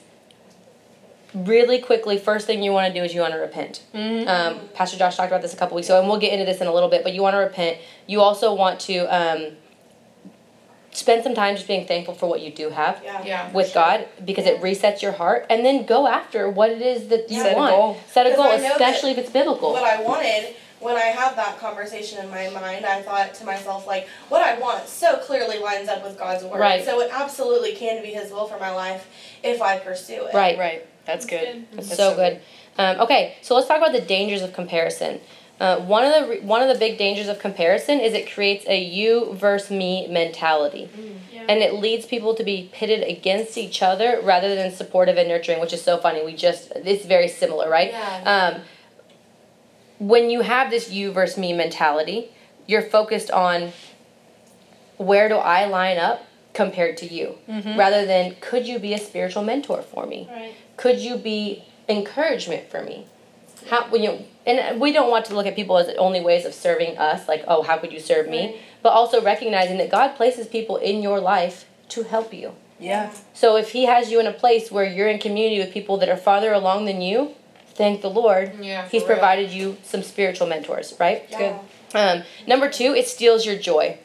really 1.34 1.80
quickly 1.80 2.18
first 2.18 2.46
thing 2.46 2.62
you 2.62 2.72
want 2.72 2.92
to 2.94 3.00
do 3.00 3.04
is 3.04 3.14
you 3.14 3.22
want 3.22 3.34
to 3.34 3.40
repent 3.40 3.82
Mhm. 3.94 4.28
um, 4.28 4.60
pastor 4.74 4.98
josh 4.98 5.16
talked 5.18 5.32
about 5.32 5.42
this 5.42 5.54
a 5.54 5.58
couple 5.58 5.76
weeks 5.76 5.88
ago 5.90 6.00
and 6.00 6.08
we'll 6.08 6.20
get 6.20 6.32
into 6.34 6.46
this 6.46 6.62
in 6.62 6.68
a 6.68 6.74
little 6.74 6.90
bit 6.90 7.04
but 7.04 7.14
you 7.14 7.22
want 7.22 7.34
to 7.34 7.40
repent 7.40 7.78
you 8.08 8.22
also 8.22 8.54
want 8.54 8.80
to 8.82 9.00
um, 9.08 9.48
spend 10.92 11.24
some 11.24 11.34
time 11.34 11.56
just 11.56 11.68
being 11.68 11.88
thankful 11.88 12.14
for 12.14 12.28
what 12.28 12.42
you 12.42 12.52
do 12.52 12.70
have 12.70 13.02
Yeah. 13.04 13.22
Yeah. 13.26 13.52
with 13.52 13.74
god 13.74 14.06
because 14.24 14.46
it 14.46 14.62
resets 14.62 15.02
your 15.02 15.14
heart 15.14 15.46
and 15.50 15.66
then 15.66 15.86
go 15.86 16.08
after 16.08 16.48
what 16.50 16.70
it 16.70 16.82
is 16.82 17.08
that 17.08 17.32
you 17.32 17.42
Set 17.42 17.54
a 17.54 17.56
want 17.58 17.76
goal. 17.76 17.98
set 18.12 18.28
a 18.28 18.36
goal 18.36 18.44
I 18.44 18.58
know 18.58 18.62
that 18.64 18.72
especially 18.74 19.12
if 19.12 19.18
it's 19.18 19.32
biblical 19.32 19.72
What 19.74 19.84
I 19.84 20.02
wanted 20.04 20.54
when 20.80 20.96
I 20.98 21.06
had 21.06 21.36
that 21.38 21.58
conversation 21.60 22.20
in 22.22 22.30
my 22.30 22.50
mind, 22.50 22.86
I 22.86 23.02
thought 23.02 23.34
to 23.36 23.46
myself, 23.46 23.88
like, 23.88 24.06
what 24.28 24.42
I 24.42 24.60
want 24.60 24.86
so 24.86 25.16
clearly 25.16 25.58
lines 25.60 25.88
up 25.88 26.04
with 26.04 26.20
God's 26.20 26.44
word. 26.44 26.60
Right. 26.60 26.84
So 26.84 27.00
it 27.00 27.10
absolutely 27.10 27.72
can 27.72 28.02
be 28.04 28.10
His 28.10 28.32
will 28.34 28.48
for 28.48 28.60
my 28.60 28.70
life 28.72 29.08
if 29.44 29.62
I 29.62 29.78
pursue 29.80 30.26
it. 30.26 30.34
right 30.34 30.58
Right. 30.60 30.86
That's 31.06 31.26
good. 31.26 31.66
That's 31.72 31.88
That's 31.90 31.98
so, 31.98 32.16
good. 32.16 32.40
Um, 32.78 33.02
okay, 33.02 33.36
so 33.42 33.56
let's 33.56 33.68
talk 33.68 33.78
about 33.78 33.92
the 33.94 34.02
dangers 34.02 34.42
of 34.42 34.54
comparison. 34.54 35.20
Uh, 35.60 35.80
one 35.82 36.04
of 36.04 36.12
the 36.24 36.30
re- 36.30 36.40
one 36.40 36.62
of 36.64 36.68
the 36.68 36.76
big 36.80 36.98
dangers 36.98 37.28
of 37.28 37.40
comparison 37.40 38.00
is 38.00 38.14
it 38.14 38.30
creates 38.32 38.66
a 38.68 38.82
you 38.82 39.34
versus 39.36 39.70
me 39.70 40.08
mentality, 40.08 40.90
Yeah. 41.32 41.44
and 41.48 41.62
it 41.62 41.76
leads 41.76 42.06
people 42.08 42.34
to 42.36 42.44
be 42.44 42.70
pitted 42.74 43.04
against 43.08 43.58
each 43.58 43.84
other 43.84 44.20
rather 44.24 44.56
than 44.56 44.72
supportive 44.74 45.18
and 45.18 45.30
nurturing, 45.30 45.60
which 45.60 45.72
is 45.72 45.82
so 45.82 45.98
funny. 46.00 46.26
We 46.26 46.36
just 46.36 46.72
it's 46.76 47.06
very 47.06 47.28
similar, 47.28 47.70
right? 47.70 47.92
Yeah. 47.92 48.56
Um, 48.56 48.62
when 50.00 50.30
you 50.32 50.42
have 50.42 50.72
this 50.72 50.90
you 50.90 51.12
versus 51.12 51.38
me 51.38 51.54
mentality, 51.54 52.32
you're 52.66 52.82
focused 52.82 53.30
on 53.30 53.72
where 54.98 55.30
do 55.30 55.36
I 55.36 55.66
line 55.66 55.98
up 55.98 56.26
compared 56.54 56.98
to 56.98 57.06
you, 57.08 57.38
Mhm. 57.50 57.78
rather 57.78 58.06
than 58.06 58.36
could 58.40 58.68
you 58.68 58.78
be 58.80 58.94
a 58.94 58.98
spiritual 59.00 59.44
mentor 59.44 59.82
for 59.82 60.06
me? 60.06 60.28
Right. 60.32 60.54
could 60.78 61.00
you 61.00 61.16
be 61.18 61.64
encouragement 61.88 62.70
for 62.70 62.82
me 62.82 63.06
how 63.70 63.86
when 63.90 64.02
you 64.04 64.12
and 64.46 64.82
we 64.82 64.92
don't 64.92 65.10
want 65.10 65.24
to 65.26 65.34
look 65.36 65.46
at 65.46 65.56
people 65.56 65.78
as 65.78 65.88
only 65.98 66.20
ways 66.20 66.46
of 66.46 66.54
serving 66.54 66.98
us 66.98 67.28
like 67.28 67.44
oh 67.48 67.62
how 67.62 67.78
could 67.78 67.92
you 67.94 68.00
serve 68.00 68.28
me 68.28 68.42
Right. 68.48 68.56
but 68.82 68.90
also 68.90 69.22
recognizing 69.22 69.78
that 69.78 69.90
god 69.90 70.10
places 70.16 70.48
people 70.48 70.78
in 70.78 71.02
your 71.02 71.20
life 71.20 71.66
to 71.90 72.04
help 72.04 72.34
you 72.34 72.54
Yeah. 72.80 73.12
so 73.34 73.56
if 73.56 73.72
he 73.72 73.86
has 73.86 74.12
you 74.12 74.20
in 74.20 74.28
a 74.28 74.34
place 74.34 74.72
where 74.72 74.84
you're 74.96 75.08
in 75.16 75.20
community 75.20 75.60
with 75.60 75.72
people 75.72 75.96
that 75.98 76.10
are 76.10 76.18
farther 76.30 76.52
along 76.52 76.86
than 76.86 77.02
you 77.02 77.36
thank 77.76 78.02
the 78.02 78.10
lord 78.10 78.52
Yeah. 78.62 78.88
he's 78.92 79.02
real. 79.04 79.12
provided 79.14 79.52
you 79.52 79.78
some 79.84 80.02
spiritual 80.04 80.48
mentors 80.48 80.94
right 81.00 81.26
Yeah. 81.30 81.38
Good. 81.38 81.56
um, 81.96 82.24
number 82.48 82.68
two, 82.70 82.96
it 82.96 83.08
steals 83.08 83.46
your 83.46 83.56
joy. 83.56 83.98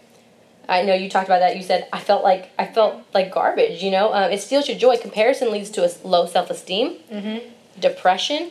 I 0.69 0.83
know 0.83 0.95
you 0.95 1.09
talked 1.09 1.27
about 1.29 1.41
that. 1.41 1.57
You 1.57 1.63
said 1.63 1.89
I 1.93 1.99
felt 1.99 2.23
like 2.23 2.51
I 2.59 2.67
felt 2.67 2.97
like 3.15 3.33
garbage. 3.33 3.83
You 3.83 3.91
know, 3.91 4.13
um, 4.13 4.31
it 4.31 4.41
steals 4.41 4.69
your 4.69 4.77
joy. 4.79 4.97
Comparison 4.99 5.51
leads 5.51 5.71
to 5.71 5.85
a 5.85 5.91
low 6.07 6.27
self 6.27 6.51
esteem, 6.51 6.97
Mhm. 7.11 7.41
depression, 7.81 8.51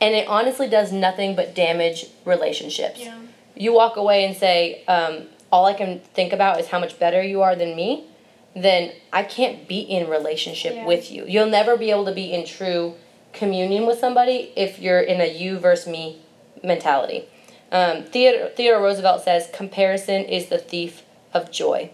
and 0.00 0.14
it 0.14 0.28
honestly 0.28 0.68
does 0.68 0.92
nothing 0.92 1.34
but 1.34 1.54
damage 1.54 2.06
relationships. 2.24 3.00
Yeah. 3.00 3.14
You 3.56 3.72
walk 3.72 3.96
away 3.96 4.24
and 4.24 4.36
say, 4.36 4.82
um, 4.86 5.28
"All 5.52 5.66
I 5.66 5.72
can 5.74 6.00
think 6.14 6.32
about 6.32 6.60
is 6.60 6.68
how 6.68 6.78
much 6.78 6.98
better 6.98 7.22
you 7.22 7.42
are 7.42 7.56
than 7.56 7.74
me." 7.74 8.04
Then 8.54 8.92
I 9.12 9.22
can't 9.22 9.66
be 9.68 9.80
in 9.80 10.08
relationship 10.08 10.74
Yeah. 10.74 10.84
with 10.86 11.10
you. 11.12 11.24
You'll 11.26 11.46
never 11.46 11.76
be 11.76 11.90
able 11.90 12.04
to 12.06 12.12
be 12.12 12.32
in 12.32 12.44
true 12.44 12.94
communion 13.32 13.86
with 13.86 13.98
somebody 14.00 14.50
if 14.56 14.78
you're 14.80 15.00
in 15.00 15.20
a 15.20 15.26
you 15.26 15.58
versus 15.58 15.86
me 15.86 16.16
mentality. 16.62 17.26
Um, 17.70 18.02
Theodore, 18.04 18.48
Theodore 18.48 18.82
Roosevelt 18.82 19.22
says 19.22 19.48
comparison 19.52 20.24
is 20.24 20.46
the 20.46 20.58
thief 20.58 21.02
of 21.32 21.50
joy. 21.50 21.90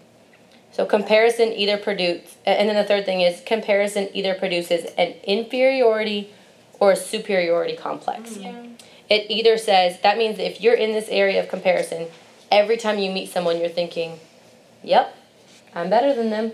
So 0.71 0.85
comparison 0.85 1.53
either 1.53 1.77
produces, 1.77 2.35
and 2.45 2.69
then 2.69 2.75
the 2.75 2.83
third 2.83 3.05
thing 3.05 3.21
is 3.21 3.41
comparison 3.45 4.09
either 4.13 4.35
produces 4.35 4.85
an 4.97 5.15
inferiority 5.23 6.31
or 6.79 6.91
a 6.91 6.95
superiority 6.95 7.75
complex. 7.75 8.31
Mm-hmm. 8.33 8.43
Yeah. 8.43 8.63
It 9.09 9.31
either 9.31 9.57
says 9.57 9.99
that 10.01 10.17
means 10.17 10.37
if 10.37 10.61
you're 10.61 10.75
in 10.75 10.91
this 10.91 11.07
area 11.09 11.41
of 11.41 11.49
comparison, 11.49 12.07
every 12.51 12.77
time 12.77 12.99
you 12.99 13.09
meet 13.09 13.29
someone, 13.29 13.57
you're 13.57 13.69
thinking, 13.69 14.19
"Yep, 14.83 15.15
I'm 15.73 15.89
better 15.89 16.13
than 16.13 16.29
them," 16.29 16.51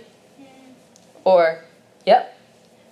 or 1.25 1.65
"Yep, 2.05 2.37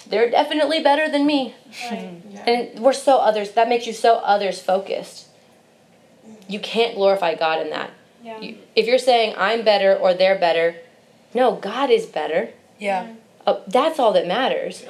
they're 0.08 0.30
definitely 0.30 0.82
better 0.84 1.10
than 1.10 1.26
me." 1.26 1.56
Right. 1.90 2.22
And 2.48 2.80
we're 2.80 2.92
so 2.94 3.20
others. 3.20 3.52
That 3.52 3.70
makes 3.70 3.86
you 3.86 3.94
so 3.94 4.16
others 4.16 4.60
focused. 4.60 5.28
You 6.48 6.60
can't 6.60 6.96
glorify 6.96 7.36
God 7.36 7.62
in 7.62 7.70
that. 7.70 7.92
Yeah. 8.24 8.40
You, 8.40 8.58
if 8.76 8.88
you're 8.88 8.98
saying 8.98 9.36
I'm 9.38 9.64
better 9.64 9.96
or 9.96 10.14
they're 10.14 10.38
better, 10.38 10.76
no, 11.34 11.56
God 11.56 11.90
is 11.90 12.06
better. 12.06 12.50
Yeah. 12.80 13.14
Uh, 13.46 13.62
that's 13.68 14.00
all 14.00 14.14
that 14.14 14.28
matters. 14.28 14.86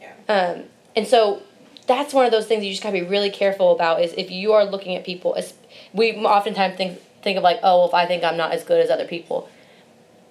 Yeah, 0.00 0.12
Um, 0.28 0.64
and 0.94 1.06
so 1.06 1.42
that's 1.86 2.12
one 2.14 2.24
of 2.24 2.30
those 2.30 2.46
things 2.46 2.64
you 2.64 2.70
just 2.70 2.82
gotta 2.82 2.92
be 2.92 3.02
really 3.02 3.30
careful 3.30 3.72
about. 3.72 4.02
Is 4.02 4.12
if 4.16 4.30
you 4.30 4.52
are 4.52 4.64
looking 4.64 4.94
at 4.94 5.04
people, 5.04 5.34
as 5.34 5.54
we 5.92 6.14
oftentimes 6.16 6.76
think 6.76 7.00
think 7.22 7.36
of 7.36 7.42
like, 7.42 7.58
oh, 7.62 7.78
well, 7.78 7.88
if 7.88 7.94
I 7.94 8.06
think 8.06 8.22
I'm 8.24 8.36
not 8.36 8.52
as 8.52 8.64
good 8.64 8.82
as 8.82 8.90
other 8.90 9.06
people. 9.06 9.48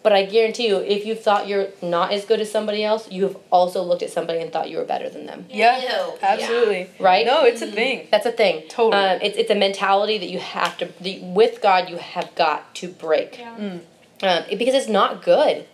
But 0.03 0.13
I 0.13 0.25
guarantee 0.25 0.67
you, 0.67 0.77
if 0.77 1.05
you 1.05 1.15
thought 1.15 1.47
you're 1.47 1.67
not 1.81 2.13
as 2.13 2.23
good 2.23 2.39
as 2.39 2.49
somebody 2.49 2.83
else, 2.83 3.11
you 3.11 3.23
have 3.23 3.37
also 3.51 3.81
looked 3.83 4.03
at 4.03 4.09
somebody 4.09 4.39
and 4.39 4.53
thought 4.53 4.69
you 4.69 4.77
were 4.77 4.85
better 4.85 5.09
than 5.09 5.25
them. 5.25 5.45
Yeah. 5.49 5.81
Ew. 5.81 6.13
Absolutely. 6.21 6.89
Right? 6.99 7.25
No, 7.25 7.43
it's 7.43 7.61
a 7.61 7.67
thing. 7.67 8.07
That's 8.09 8.25
a 8.25 8.31
thing. 8.31 8.63
Totally. 8.69 9.03
Um, 9.03 9.19
it's 9.21 9.37
it's 9.37 9.49
a 9.51 9.55
mentality 9.55 10.17
that 10.17 10.29
you 10.29 10.39
have 10.39 10.77
to 10.77 10.89
the, 11.01 11.19
with 11.23 11.61
God 11.61 11.89
you 11.89 11.97
have 11.97 12.33
got 12.35 12.73
to 12.75 12.87
break 12.87 13.37
Yeah. 13.39 13.55
Mm. 13.57 13.79
um, 14.23 14.43
it- 14.49 14.57
because 14.59 14.75
it's 14.75 14.87
not 14.87 15.23
good. 15.23 15.65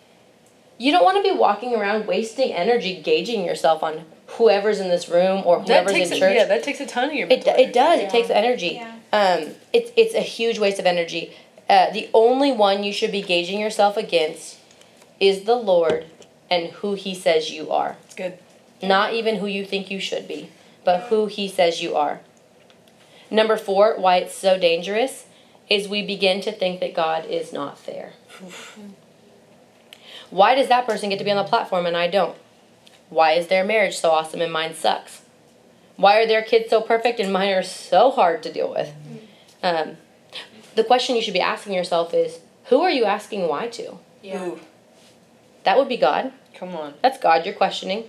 You 0.79 0.91
don't 0.91 1.03
want 1.03 1.17
to 1.17 1.23
be 1.23 1.37
walking 1.37 1.75
around 1.75 2.07
wasting 2.07 2.51
energy 2.53 2.99
gauging 3.01 3.45
yourself 3.45 3.83
on 3.83 4.05
whoever's 4.27 4.79
in 4.79 4.89
this 4.89 5.07
room 5.07 5.43
or 5.45 5.59
That 5.59 5.67
whoever's 5.67 5.91
takes 5.93 6.09
in 6.11 6.17
a, 6.17 6.19
church. 6.19 6.35
yeah, 6.35 6.45
that 6.45 6.63
takes 6.63 6.79
a 6.79 6.87
ton 6.87 7.09
of 7.09 7.13
your 7.13 7.27
it, 7.27 7.45
mental 7.45 7.53
it 7.63 7.71
does. 7.73 7.99
Yeah. 7.99 8.07
It 8.07 8.09
takes 8.09 8.29
energy. 8.31 8.79
Yeah. 8.81 8.95
Um, 9.13 9.53
it's 9.71 9.91
it's 9.95 10.15
a 10.15 10.21
huge 10.21 10.57
waste 10.57 10.79
of 10.79 10.87
energy. 10.87 11.31
Uh, 11.73 11.89
the 11.89 12.07
only 12.13 12.51
one 12.51 12.83
you 12.83 12.93
should 12.93 13.11
be 13.11 13.23
gauging 13.23 13.59
yourself 13.59 13.97
against 13.97 14.59
is 15.19 15.45
the 15.45 15.55
Lord 15.55 16.05
and 16.47 16.67
who 16.67 16.93
He 16.93 17.15
says 17.15 17.49
you 17.49 17.71
are. 17.71 17.97
It's 18.05 18.13
good. 18.13 18.37
Not 18.83 19.15
even 19.15 19.37
who 19.37 19.47
you 19.47 19.65
think 19.65 19.89
you 19.89 19.99
should 19.99 20.27
be, 20.27 20.51
but 20.85 21.05
who 21.05 21.25
He 21.25 21.47
says 21.47 21.81
you 21.81 21.95
are. 21.95 22.19
Number 23.31 23.57
four, 23.57 23.95
why 23.97 24.17
it's 24.17 24.35
so 24.35 24.55
dangerous, 24.55 25.25
is 25.67 25.87
we 25.87 26.05
begin 26.05 26.41
to 26.41 26.51
think 26.51 26.79
that 26.79 26.93
God 26.93 27.25
is 27.25 27.51
not 27.51 27.79
fair. 27.79 28.13
Why 30.29 30.53
does 30.53 30.67
that 30.67 30.85
person 30.85 31.09
get 31.09 31.17
to 31.17 31.25
be 31.25 31.31
on 31.31 31.43
the 31.43 31.49
platform 31.49 31.87
and 31.87 31.97
I 31.97 32.07
don't? 32.07 32.37
Why 33.09 33.31
is 33.31 33.47
their 33.47 33.63
marriage 33.63 33.97
so 33.97 34.11
awesome 34.11 34.41
and 34.41 34.53
mine 34.53 34.75
sucks? 34.75 35.21
Why 35.95 36.19
are 36.19 36.27
their 36.27 36.43
kids 36.43 36.69
so 36.69 36.81
perfect 36.81 37.19
and 37.19 37.33
mine 37.33 37.51
are 37.53 37.63
so 37.63 38.11
hard 38.11 38.43
to 38.43 38.53
deal 38.53 38.69
with? 38.69 38.91
Um, 39.61 39.97
the 40.75 40.83
question 40.83 41.15
you 41.15 41.21
should 41.21 41.33
be 41.33 41.39
asking 41.41 41.73
yourself 41.73 42.13
is 42.13 42.39
who 42.65 42.81
are 42.81 42.89
you 42.91 43.05
asking 43.05 43.47
why 43.47 43.67
to? 43.69 43.97
Yeah. 44.21 44.43
Ooh, 44.45 44.59
That 45.63 45.77
would 45.77 45.89
be 45.89 45.97
God. 45.97 46.31
come 46.55 46.75
on. 46.75 46.93
That's 47.01 47.17
God 47.19 47.45
you're 47.45 47.55
questioning. 47.55 48.05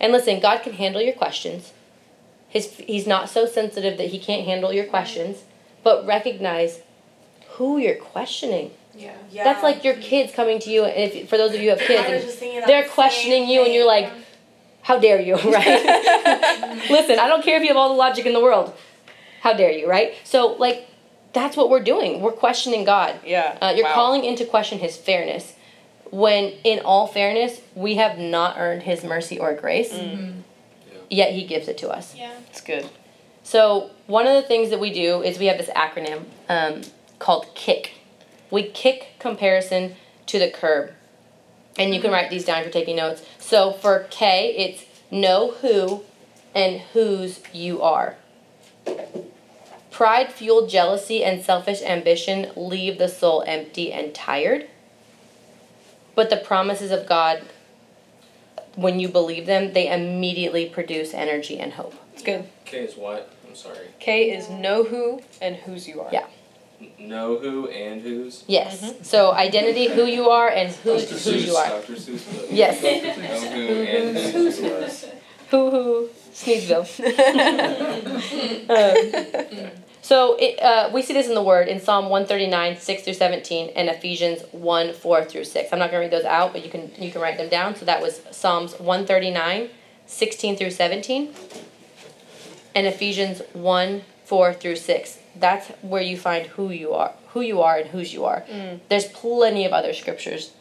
And 0.00 0.12
listen, 0.12 0.40
God 0.40 0.62
can 0.62 0.74
handle 0.74 1.00
your 1.00 1.14
questions. 1.14 1.72
His, 2.48 2.72
he's 2.76 3.06
not 3.06 3.28
so 3.28 3.46
sensitive 3.46 3.96
that 3.98 4.08
he 4.08 4.18
can't 4.18 4.44
handle 4.44 4.72
your 4.72 4.84
questions, 4.84 5.44
but 5.82 6.06
recognize 6.06 6.80
who 7.52 7.78
you're 7.78 7.96
questioning. 7.96 8.70
Yeah. 8.96 9.14
Yeah. 9.30 9.44
That's 9.44 9.62
like 9.62 9.82
your 9.84 9.94
kids 9.94 10.32
coming 10.32 10.58
to 10.60 10.70
you, 10.70 10.84
and 10.84 11.12
if 11.12 11.28
for 11.28 11.36
those 11.36 11.50
of 11.54 11.60
you 11.60 11.70
who 11.70 11.76
have 11.76 11.86
kids, 11.86 12.04
and 12.08 12.22
just 12.22 12.38
thinking 12.38 12.60
that 12.60 12.66
they're 12.68 12.88
questioning 12.88 13.48
you, 13.48 13.64
and 13.64 13.72
you're 13.74 13.86
like, 13.86 14.08
"How 14.82 14.98
dare 15.00 15.20
you?" 15.20 15.34
Right? 15.56 16.84
Listen, 16.90 17.18
I 17.18 17.26
don't 17.26 17.42
care 17.42 17.56
if 17.56 17.62
you 17.62 17.68
have 17.68 17.76
all 17.76 17.88
the 17.88 17.96
logic 17.96 18.24
in 18.26 18.32
the 18.32 18.40
world. 18.40 18.72
How 19.40 19.52
dare 19.52 19.72
you? 19.72 19.88
Right? 19.90 20.14
So 20.22 20.52
like, 20.58 20.86
that's 21.34 21.56
what 21.56 21.68
we're 21.68 21.82
doing. 21.82 22.20
We're 22.20 22.32
questioning 22.32 22.84
God. 22.84 23.16
Yeah. 23.26 23.58
Uh, 23.60 23.74
you're 23.76 23.84
wow. 23.84 23.94
calling 23.94 24.24
into 24.24 24.46
question 24.46 24.78
His 24.78 24.96
fairness, 24.96 25.54
when 26.10 26.52
in 26.64 26.80
all 26.80 27.06
fairness, 27.06 27.60
we 27.74 27.96
have 27.96 28.18
not 28.18 28.56
earned 28.58 28.84
His 28.84 29.04
mercy 29.04 29.38
or 29.38 29.52
grace, 29.52 29.92
Mm. 29.92 30.42
yet 31.10 31.32
He 31.32 31.44
gives 31.44 31.68
it 31.68 31.76
to 31.78 31.90
us. 31.90 32.14
Yeah. 32.16 32.32
It's 32.48 32.60
good. 32.60 32.88
So 33.42 33.90
one 34.06 34.26
of 34.26 34.34
the 34.34 34.46
things 34.48 34.70
that 34.70 34.80
we 34.80 34.92
do 34.92 35.22
is 35.22 35.38
we 35.38 35.46
have 35.46 35.58
this 35.58 35.68
acronym 35.70 36.24
um, 36.48 36.82
called 37.18 37.54
KICK. 37.54 37.92
We 38.50 38.62
kick 38.62 39.16
comparison 39.18 39.96
to 40.26 40.38
the 40.38 40.50
curb. 40.50 40.92
And 41.76 41.92
you 41.92 42.00
can 42.00 42.12
write 42.12 42.30
these 42.30 42.44
down 42.44 42.58
if 42.58 42.64
you're 42.66 42.72
taking 42.72 42.96
notes. 42.96 43.22
So 43.38 43.72
for 43.72 44.06
K, 44.08 44.54
it's 44.56 44.84
know 45.10 45.52
who 45.60 46.02
and 46.54 46.80
whose 46.92 47.40
you 47.52 47.82
are. 47.82 48.16
Pride 49.94 50.32
fueled 50.32 50.68
jealousy 50.68 51.22
and 51.22 51.40
selfish 51.40 51.80
ambition 51.80 52.50
leave 52.56 52.98
the 52.98 53.06
soul 53.06 53.44
empty 53.46 53.92
and 53.92 54.12
tired. 54.12 54.66
But 56.16 56.30
the 56.30 56.36
promises 56.36 56.90
of 56.90 57.06
God, 57.06 57.42
when 58.74 58.98
you 58.98 59.08
believe 59.08 59.46
them, 59.46 59.72
they 59.72 59.88
immediately 59.88 60.68
produce 60.68 61.14
energy 61.14 61.60
and 61.60 61.74
hope. 61.74 61.94
It's 62.12 62.24
good. 62.24 62.48
K 62.64 62.78
is 62.78 62.96
what? 62.96 63.30
I'm 63.46 63.54
sorry. 63.54 63.86
K 64.00 64.36
is 64.36 64.50
know 64.50 64.82
who 64.82 65.22
and 65.40 65.54
whose 65.54 65.86
you 65.86 66.00
are. 66.00 66.10
Yeah. 66.10 66.26
Know 66.98 67.38
who 67.38 67.68
and 67.68 68.02
whose? 68.02 68.42
Yes. 68.48 68.94
So 69.02 69.32
identity, 69.32 69.86
who 69.86 70.06
you 70.06 70.28
are, 70.28 70.48
and 70.48 70.72
who's 70.72 71.08
Dr. 71.08 71.20
who 71.20 71.36
you 71.36 71.54
are. 71.54 71.68
Dr. 71.68 71.92
Seuss 71.92 72.34
book. 72.34 72.46
Yes. 72.50 72.82
Know 72.82 73.48
who 73.48 73.82
and 73.84 74.18
whose 74.18 74.60
you 74.60 74.74
are. 74.74 74.88
Who 75.50 75.70
who 75.70 76.08
Sneedsville. 76.34 76.88
um, 79.70 79.83
so 80.04 80.36
it, 80.38 80.60
uh, 80.60 80.90
we 80.92 81.00
see 81.00 81.14
this 81.14 81.28
in 81.28 81.34
the 81.34 81.42
Word 81.42 81.66
in 81.66 81.80
Psalm 81.80 82.10
one 82.10 82.26
thirty 82.26 82.46
nine 82.46 82.76
six 82.76 83.04
through 83.04 83.14
seventeen 83.14 83.70
and 83.74 83.88
Ephesians 83.88 84.42
one 84.52 84.92
four 84.92 85.24
through 85.24 85.44
six. 85.44 85.72
I'm 85.72 85.78
not 85.78 85.90
going 85.90 86.02
to 86.02 86.14
read 86.14 86.22
those 86.22 86.30
out, 86.30 86.52
but 86.52 86.62
you 86.62 86.70
can 86.70 86.92
you 86.98 87.10
can 87.10 87.22
write 87.22 87.38
them 87.38 87.48
down. 87.48 87.74
So 87.74 87.86
that 87.86 88.02
was 88.02 88.20
Psalms 88.30 88.72
139, 88.74 89.70
16 90.04 90.56
through 90.58 90.72
seventeen, 90.72 91.32
and 92.74 92.86
Ephesians 92.86 93.40
one 93.54 94.02
four 94.26 94.52
through 94.52 94.76
six. 94.76 95.20
That's 95.36 95.68
where 95.80 96.02
you 96.02 96.18
find 96.18 96.48
who 96.48 96.68
you 96.70 96.92
are, 96.92 97.14
who 97.28 97.40
you 97.40 97.62
are, 97.62 97.78
and 97.78 97.88
whose 97.88 98.12
you 98.12 98.26
are. 98.26 98.44
There's 98.90 99.06
plenty 99.06 99.64
of 99.64 99.72
other 99.72 99.94
scriptures 99.94 100.52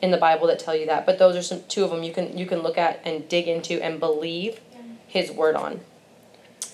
in 0.00 0.12
the 0.12 0.18
Bible 0.18 0.46
that 0.46 0.60
tell 0.60 0.76
you 0.76 0.86
that, 0.86 1.04
but 1.04 1.18
those 1.18 1.34
are 1.34 1.42
some 1.42 1.62
two 1.66 1.82
of 1.82 1.90
them 1.90 2.04
you 2.04 2.12
can 2.12 2.38
you 2.38 2.46
can 2.46 2.60
look 2.60 2.78
at 2.78 3.00
and 3.04 3.28
dig 3.28 3.48
into 3.48 3.82
and 3.82 3.98
believe 3.98 4.60
His 5.08 5.32
word 5.32 5.56
on. 5.56 5.80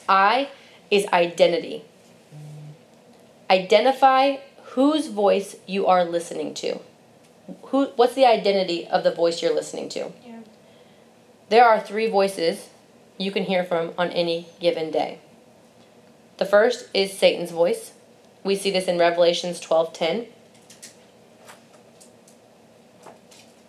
I 0.06 0.50
is 0.90 1.06
identity. 1.14 1.84
Identify 3.50 4.36
whose 4.74 5.08
voice 5.08 5.56
you 5.66 5.86
are 5.88 6.04
listening 6.04 6.54
to. 6.54 6.78
Who 7.62 7.86
what's 7.96 8.14
the 8.14 8.24
identity 8.24 8.86
of 8.86 9.02
the 9.02 9.10
voice 9.10 9.42
you're 9.42 9.54
listening 9.54 9.88
to? 9.90 10.12
Yeah. 10.24 10.40
There 11.48 11.64
are 11.64 11.80
three 11.80 12.08
voices 12.08 12.68
you 13.18 13.32
can 13.32 13.42
hear 13.42 13.64
from 13.64 13.92
on 13.98 14.10
any 14.10 14.46
given 14.60 14.92
day. 14.92 15.18
The 16.38 16.46
first 16.46 16.88
is 16.94 17.12
Satan's 17.12 17.50
voice. 17.50 17.92
We 18.44 18.54
see 18.54 18.70
this 18.70 18.86
in 18.86 18.98
Revelations 18.98 19.58
12:10. 19.58 20.26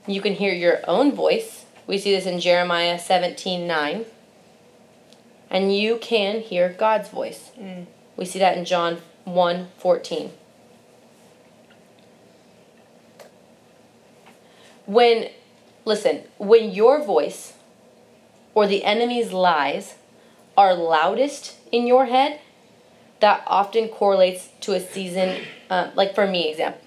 You 0.06 0.22
can 0.22 0.36
hear 0.36 0.54
your 0.54 0.82
own 0.88 1.12
voice. 1.12 1.66
We 1.88 1.98
see 1.98 2.12
this 2.12 2.28
in 2.28 2.40
Jeremiah 2.40 3.00
17:9. 3.00 4.06
And 5.50 5.76
you 5.76 5.98
can 5.98 6.42
hear 6.42 6.70
God's 6.70 7.10
voice. 7.10 7.50
Mm. 7.60 7.88
We 8.16 8.26
see 8.26 8.40
that 8.40 8.56
in 8.58 8.64
John 8.64 9.02
1:14. 9.26 10.32
When 14.86 15.30
listen, 15.86 16.24
when 16.38 16.72
your 16.72 17.04
voice 17.04 17.54
or 18.54 18.68
the 18.68 18.84
enemy's 18.84 19.32
lies 19.32 19.96
are 20.58 20.74
loudest 20.74 21.56
in 21.72 21.88
your 21.88 22.06
head, 22.06 22.40
that 23.20 23.44
often 23.48 23.88
correlates 23.88 24.50
to 24.62 24.74
a 24.74 24.80
season. 24.80 25.42
Uh, 25.70 25.92
like 25.96 26.14
for 26.14 26.28
me, 26.28 26.50
example, 26.50 26.80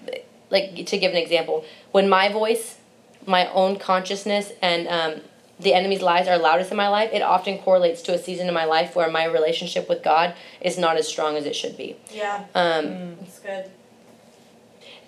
like 0.51 0.85
to 0.85 0.97
give 0.97 1.11
an 1.11 1.17
example, 1.17 1.65
when 1.91 2.07
my 2.07 2.29
voice, 2.29 2.77
my 3.25 3.51
own 3.51 3.79
consciousness, 3.79 4.51
and 4.61 4.87
um, 4.87 5.21
the 5.59 5.73
enemy's 5.73 6.01
lies 6.01 6.27
are 6.27 6.37
loudest 6.37 6.71
in 6.71 6.77
my 6.77 6.87
life, 6.89 7.09
it 7.13 7.21
often 7.21 7.57
correlates 7.59 8.01
to 8.03 8.13
a 8.13 8.17
season 8.17 8.47
in 8.47 8.53
my 8.53 8.65
life 8.65 8.95
where 8.95 9.09
my 9.09 9.23
relationship 9.25 9.87
with 9.87 10.03
God 10.03 10.33
is 10.61 10.77
not 10.77 10.97
as 10.97 11.07
strong 11.07 11.37
as 11.37 11.45
it 11.45 11.55
should 11.55 11.77
be. 11.77 11.95
Yeah, 12.11 12.45
Um, 12.53 13.15
that's 13.21 13.39
good. 13.39 13.71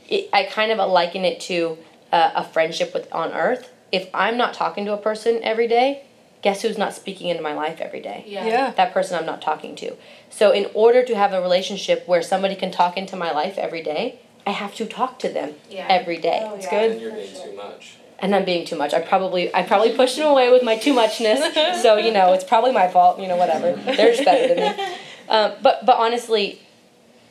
it, 0.08 0.30
I 0.32 0.44
kind 0.44 0.72
of 0.72 0.90
liken 0.90 1.26
it 1.26 1.40
to 1.42 1.78
uh, 2.12 2.32
a 2.36 2.44
friendship 2.44 2.94
with 2.94 3.12
on 3.14 3.34
Earth. 3.34 3.72
If 3.92 4.10
I'm 4.14 4.38
not 4.38 4.54
talking 4.54 4.86
to 4.86 4.94
a 4.94 4.98
person 4.98 5.40
every 5.44 5.68
day, 5.68 6.04
guess 6.42 6.62
who's 6.62 6.78
not 6.78 6.94
speaking 6.94 7.28
into 7.30 7.44
my 7.44 7.54
life 7.54 7.82
every 7.82 8.00
day? 8.02 8.24
Yeah. 8.28 8.72
That 8.72 8.94
person 8.94 9.18
I'm 9.18 9.26
not 9.26 9.42
talking 9.42 9.76
to. 9.78 9.96
So 10.30 10.52
in 10.52 10.68
order 10.74 11.04
to 11.04 11.16
have 11.16 11.34
a 11.34 11.42
relationship 11.42 12.08
where 12.08 12.22
somebody 12.22 12.56
can 12.56 12.72
talk 12.72 12.96
into 12.98 13.16
my 13.16 13.32
life 13.32 13.58
every 13.58 13.82
day, 13.84 14.20
I 14.46 14.52
have 14.52 14.76
to 14.76 14.86
talk 14.86 15.20
to 15.20 15.30
them 15.30 15.56
Yeah. 15.70 15.88
every 15.90 16.18
day. 16.18 16.42
Oh, 16.50 16.56
It's 16.56 16.66
yeah, 16.66 16.70
good. 16.70 16.92
And 16.92 17.02
you're 17.02 17.12
being 17.12 17.34
too 17.34 17.54
much. 17.54 17.98
And 18.20 18.34
I'm 18.36 18.46
being 18.46 18.66
too 18.66 18.76
much. 18.76 18.94
I 18.94 19.00
probably 19.00 19.54
I 19.54 19.62
probably 19.64 19.96
pushed 19.96 20.18
them 20.18 20.28
away 20.28 20.52
with 20.52 20.64
my 20.64 20.76
too 20.78 20.94
muchness. 20.94 21.40
so 21.84 21.98
you 21.98 22.12
know 22.12 22.34
it's 22.34 22.44
probably 22.44 22.72
my 22.72 22.88
fault. 22.88 23.20
You 23.20 23.28
know 23.28 23.38
whatever. 23.38 23.74
They're 23.96 24.14
just 24.14 24.26
better 24.26 24.54
than 24.56 24.78
me. 24.78 24.96
Um, 25.30 25.52
but 25.62 25.86
but 25.86 25.98
honestly, 25.98 26.62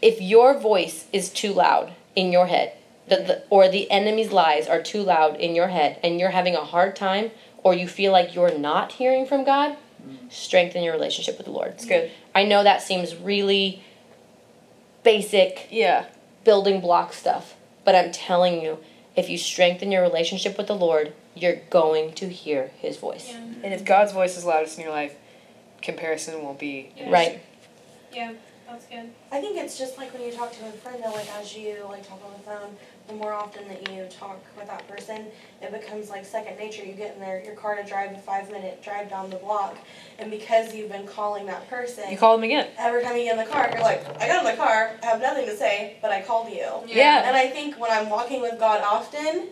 if 0.02 0.20
your 0.20 0.58
voice 0.58 1.06
is 1.12 1.28
too 1.30 1.52
loud 1.52 1.92
in 2.14 2.30
your 2.30 2.46
head, 2.46 2.72
the, 3.08 3.16
the, 3.16 3.42
or 3.50 3.68
the 3.68 3.90
enemy's 3.90 4.30
lies 4.30 4.68
are 4.68 4.82
too 4.82 5.02
loud 5.02 5.36
in 5.40 5.54
your 5.56 5.68
head, 5.68 5.98
and 6.04 6.20
you're 6.20 6.30
having 6.30 6.54
a 6.54 6.64
hard 6.64 6.94
time, 6.94 7.30
or 7.64 7.74
you 7.74 7.88
feel 7.88 8.12
like 8.12 8.34
you're 8.34 8.56
not 8.56 8.92
hearing 8.92 9.26
from 9.26 9.44
God, 9.44 9.76
strengthen 10.30 10.82
your 10.84 10.92
relationship 10.92 11.36
with 11.38 11.46
the 11.46 11.52
Lord. 11.52 11.70
It's 11.72 11.84
good. 11.86 12.10
I 12.34 12.44
know 12.44 12.62
that 12.62 12.82
seems 12.82 13.16
really 13.16 13.82
basic 15.02 15.68
Yeah. 15.70 16.06
building 16.44 16.80
block 16.80 17.12
stuff. 17.12 17.54
But 17.84 17.94
I'm 17.94 18.12
telling 18.12 18.60
you, 18.62 18.78
if 19.16 19.30
you 19.30 19.38
strengthen 19.38 19.90
your 19.90 20.02
relationship 20.02 20.58
with 20.58 20.66
the 20.66 20.76
Lord, 20.76 21.12
you're 21.34 21.60
going 21.70 22.12
to 22.14 22.28
hear 22.28 22.70
his 22.78 22.98
voice. 22.98 23.30
Yeah. 23.30 23.38
And 23.64 23.74
if 23.74 23.84
God's 23.84 24.12
voice 24.12 24.36
is 24.36 24.44
loudest 24.44 24.78
in 24.78 24.84
your 24.84 24.92
life, 24.92 25.16
comparison 25.82 26.42
won't 26.42 26.58
be 26.58 26.90
Yeah. 26.96 27.10
Right. 27.10 27.40
Yeah. 28.12 28.32
That's 28.68 28.86
good. 28.86 29.10
I 29.30 29.40
think 29.40 29.56
it's 29.58 29.78
just 29.78 29.96
like 29.96 30.12
when 30.12 30.22
you 30.22 30.32
talk 30.32 30.52
to 30.52 30.66
a 30.66 30.72
friend 30.72 31.02
though, 31.02 31.12
like 31.12 31.28
as 31.34 31.56
you 31.56 31.84
like 31.88 32.06
talk 32.06 32.20
on 32.24 32.32
the 32.32 32.38
phone, 32.40 32.76
the 33.08 33.14
more 33.14 33.32
often 33.32 33.68
that 33.68 33.88
you 33.90 34.04
talk 34.10 34.38
with 34.58 34.66
that 34.66 34.86
person, 34.88 35.26
it 35.62 35.70
becomes 35.72 36.10
like 36.10 36.24
second 36.24 36.58
nature. 36.58 36.84
You 36.84 36.92
get 36.94 37.14
in 37.14 37.20
their 37.20 37.42
your 37.44 37.54
car 37.54 37.76
to 37.76 37.84
drive 37.84 38.12
a 38.12 38.18
five 38.18 38.50
minute 38.50 38.82
drive 38.82 39.08
down 39.08 39.30
the 39.30 39.36
block 39.36 39.76
and 40.18 40.30
because 40.30 40.74
you've 40.74 40.90
been 40.90 41.06
calling 41.06 41.46
that 41.46 41.68
person 41.70 42.04
You 42.10 42.16
call 42.16 42.36
them 42.36 42.44
again. 42.44 42.68
every 42.78 43.02
time 43.02 43.16
you 43.16 43.24
get 43.24 43.38
in 43.38 43.44
the 43.44 43.50
car, 43.50 43.68
you're 43.72 43.82
like, 43.82 44.04
I 44.20 44.26
got 44.26 44.44
in 44.44 44.50
the 44.50 44.56
car, 44.56 44.92
I 45.02 45.06
have 45.06 45.20
nothing 45.20 45.46
to 45.46 45.56
say, 45.56 45.96
but 46.02 46.10
I 46.10 46.22
called 46.22 46.50
you. 46.50 46.66
Yeah. 46.86 47.22
And 47.26 47.36
I 47.36 47.48
think 47.48 47.78
when 47.78 47.90
I'm 47.90 48.10
walking 48.10 48.40
with 48.40 48.58
God 48.58 48.82
often, 48.82 49.48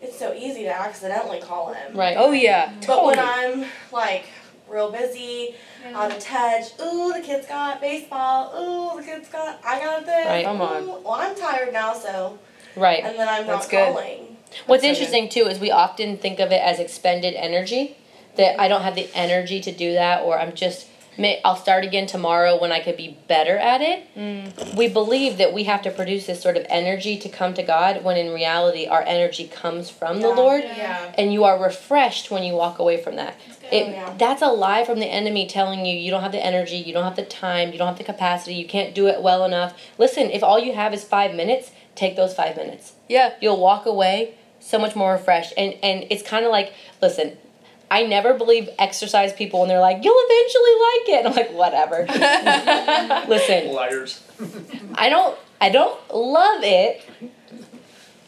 it's 0.00 0.18
so 0.18 0.32
easy 0.34 0.62
to 0.64 0.70
accidentally 0.80 1.40
call 1.40 1.72
him. 1.72 1.96
Right. 1.96 2.16
Oh 2.18 2.32
yeah. 2.32 2.68
Mm-hmm. 2.70 2.80
But 2.86 3.04
when 3.04 3.18
I'm 3.18 3.64
like 3.92 4.26
real 4.68 4.90
busy, 4.92 5.54
Yeah. 5.84 5.98
out 6.00 6.12
of 6.12 6.18
touch, 6.20 6.64
ooh, 6.80 7.12
the 7.12 7.20
kids 7.20 7.46
got 7.48 7.80
baseball, 7.80 8.52
ooh, 8.56 9.00
the 9.00 9.04
kids 9.04 9.28
got, 9.28 9.60
I 9.66 9.80
got 9.80 10.06
this. 10.06 10.26
Right. 10.26 10.44
Come 10.44 10.60
on. 10.60 10.82
ooh, 10.84 10.86
Well, 11.04 11.14
I'm 11.14 11.34
tired 11.34 11.72
now, 11.72 11.92
so, 11.94 12.38
Right. 12.76 13.04
and 13.04 13.18
then 13.18 13.28
I'm 13.28 13.46
That's 13.46 13.64
not 13.66 13.70
good. 13.70 13.94
calling. 13.94 14.36
What's 14.66 14.82
so 14.82 14.88
interesting 14.88 15.28
too 15.28 15.46
is 15.46 15.58
we 15.58 15.70
often 15.70 16.16
think 16.18 16.38
of 16.40 16.52
it 16.52 16.62
as 16.62 16.78
expended 16.78 17.34
energy. 17.34 17.96
That 18.36 18.58
I 18.60 18.68
don't 18.68 18.82
have 18.82 18.94
the 18.94 19.10
energy 19.14 19.60
to 19.60 19.72
do 19.72 19.92
that, 19.92 20.22
or 20.22 20.38
I'm 20.38 20.54
just. 20.54 20.86
may- 21.18 21.38
I'll 21.44 21.56
start 21.56 21.84
again 21.84 22.06
tomorrow 22.06 22.58
when 22.58 22.72
I 22.72 22.80
could 22.80 22.96
be 22.96 23.18
better 23.28 23.58
at 23.58 23.82
it. 23.82 24.04
Mm. 24.16 24.74
We 24.74 24.88
believe 24.88 25.36
that 25.36 25.52
we 25.52 25.64
have 25.64 25.82
to 25.82 25.90
produce 25.90 26.24
this 26.24 26.40
sort 26.40 26.56
of 26.56 26.64
energy 26.70 27.18
to 27.18 27.28
come 27.28 27.52
to 27.52 27.62
God, 27.62 28.02
when 28.02 28.16
in 28.16 28.32
reality, 28.32 28.86
our 28.86 29.02
energy 29.02 29.46
comes 29.48 29.90
from 29.90 30.22
the 30.22 30.30
Lord, 30.30 30.64
Yeah. 30.64 30.76
Yeah. 30.78 31.12
and 31.18 31.30
you 31.30 31.44
are 31.44 31.62
refreshed 31.62 32.30
when 32.30 32.42
you 32.42 32.54
walk 32.54 32.78
away 32.78 32.96
from 32.96 33.16
that. 33.16 33.36
That's. 33.60 33.72
It, 33.74 33.88
yeah. 33.88 34.14
That's 34.16 34.40
a 34.40 34.48
lie 34.48 34.84
from 34.84 35.00
the 35.00 35.06
enemy 35.06 35.46
telling 35.46 35.84
you 35.84 35.94
you 35.94 36.10
don't 36.10 36.22
have 36.22 36.32
the 36.32 36.42
energy, 36.44 36.76
you 36.76 36.94
don't 36.94 37.04
have 37.04 37.16
the 37.16 37.26
time, 37.26 37.72
you 37.72 37.76
don't 37.78 37.88
have 37.88 37.98
the 37.98 38.04
capacity, 38.04 38.54
you 38.54 38.66
can't 38.66 38.94
do 38.94 39.06
it 39.08 39.20
well 39.20 39.44
enough. 39.44 39.74
Listen, 39.98 40.30
if 40.30 40.42
all 40.42 40.58
you 40.58 40.72
have 40.72 40.94
is 40.94 41.04
five 41.04 41.34
minutes, 41.34 41.72
take 41.94 42.16
those 42.16 42.34
five 42.34 42.56
minutes. 42.56 42.92
Yeah. 43.08 43.34
You'll 43.40 43.60
walk 43.60 43.86
away 43.86 44.34
so 44.60 44.78
much 44.78 44.94
more 44.96 45.12
refreshed. 45.12 45.52
And 45.56 45.74
and 45.82 46.06
it's 46.10 46.22
kind 46.22 46.44
of 46.44 46.50
like, 46.50 46.72
listen, 47.00 47.36
I 47.90 48.04
never 48.04 48.32
believe 48.32 48.70
exercise 48.78 49.34
people 49.34 49.60
when 49.60 49.68
they're 49.68 49.80
like, 49.80 50.02
you'll 50.02 50.16
eventually 50.16 50.74
like 50.88 51.08
it. 51.08 51.26
I'm 51.26 51.34
like, 51.34 51.52
whatever. 51.52 52.06
listen, 53.28 53.72
Liars. 53.72 54.22
I 54.94 55.10
don't 55.10 55.38
I 55.60 55.68
don't 55.68 56.00
love 56.12 56.64
it, 56.64 57.06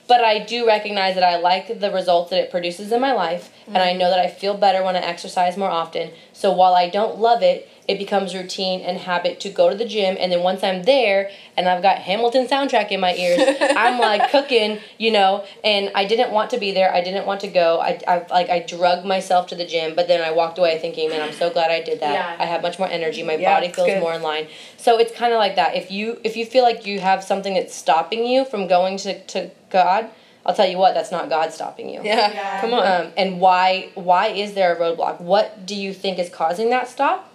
but 0.07 0.23
I 0.23 0.41
do 0.41 0.67
recognize 0.67 1.15
that 1.15 1.25
I 1.25 1.39
like 1.39 1.81
the 1.81 1.91
results 1.91 2.31
that 2.31 2.41
it 2.41 2.51
produces 2.51 2.93
in 2.93 3.01
my 3.01 3.13
life, 3.13 3.51
and 3.67 3.77
mm-hmm. 3.77 3.89
I 3.89 3.93
know 3.95 4.11
that 4.11 4.19
I 4.19 4.29
feel 4.29 4.55
better 4.55 4.85
when 4.85 4.97
I 4.97 5.01
exercise 5.01 5.57
more 5.57 5.71
often. 5.71 6.11
So 6.33 6.53
while 6.53 6.75
I 6.75 6.91
don't 6.91 7.19
love 7.19 7.43
it, 7.43 7.69
it 7.87 7.99
becomes 7.99 8.35
routine 8.35 8.81
and 8.81 8.97
habit 8.97 9.41
to 9.41 9.51
go 9.51 9.69
to 9.69 9.77
the 9.77 9.85
gym, 9.85 10.17
and 10.19 10.33
then 10.33 10.43
once 10.43 10.63
I'm 10.65 10.85
there 10.85 11.31
and 11.57 11.69
I've 11.69 11.83
got 11.83 11.99
Hamilton 11.99 12.47
soundtrack 12.47 12.91
in 12.91 13.01
my 13.01 13.15
ears, 13.15 13.41
I'm 13.77 13.99
like 13.99 14.31
cooking, 14.31 14.79
you 14.99 15.11
know. 15.11 15.45
And 15.63 15.91
I 15.95 16.05
didn't 16.07 16.31
want 16.33 16.51
to 16.51 16.59
be 16.59 16.73
there. 16.73 16.93
I 16.95 17.03
didn't 17.03 17.27
want 17.27 17.41
to 17.43 17.49
go. 17.49 17.81
I, 17.81 18.01
I 18.09 18.27
like 18.31 18.49
I 18.49 18.61
drug 18.61 19.05
myself 19.05 19.49
to 19.49 19.55
the 19.55 19.67
gym, 19.67 19.95
but 19.95 20.09
then 20.09 20.23
I 20.23 20.31
walked 20.31 20.59
away 20.59 20.79
thinking, 20.79 21.11
man, 21.11 21.21
I'm 21.21 21.33
so 21.35 21.51
glad 21.51 21.71
I 21.71 21.83
did 21.83 22.01
that. 22.01 22.13
Yeah. 22.13 22.37
I 22.43 22.47
have 22.47 22.63
much 22.63 22.79
more 22.79 22.89
energy. 22.89 23.23
My 23.23 23.35
Yeah, 23.37 23.55
body 23.55 23.71
feels 23.73 23.89
good. 23.89 24.01
more 24.01 24.15
in 24.15 24.23
line. 24.23 24.47
So 24.79 24.99
it's 24.99 25.13
kind 25.15 25.33
of 25.33 25.39
like 25.39 25.57
that. 25.57 25.75
If 25.77 25.91
you 25.91 26.21
if 26.25 26.37
you 26.37 26.47
feel 26.47 26.65
like 26.65 26.87
you 26.87 27.01
have 27.01 27.23
something 27.23 27.55
that's 27.55 27.75
stopping 27.75 28.27
you 28.27 28.45
from 28.45 28.67
going 28.67 28.97
to, 28.99 29.23
to 29.27 29.51
God, 29.71 30.09
I'll 30.47 30.55
tell 30.55 30.67
you 30.69 30.79
what, 30.79 30.95
that's 30.95 31.11
not 31.11 31.29
God 31.29 31.53
stopping 31.53 31.89
you. 31.91 32.01
Yeah. 32.03 32.33
Yeah. 32.33 32.61
Come 32.61 32.73
on. 32.75 32.87
Um, 33.07 33.13
and 33.17 33.41
why 33.41 33.91
why 33.95 34.29
is 34.29 34.55
there 34.55 34.75
a 34.75 34.79
roadblock? 34.79 35.21
What 35.21 35.67
do 35.67 35.75
you 35.75 35.93
think 35.93 36.19
is 36.19 36.31
causing 36.31 36.71
that 36.71 36.89
stop? 36.89 37.31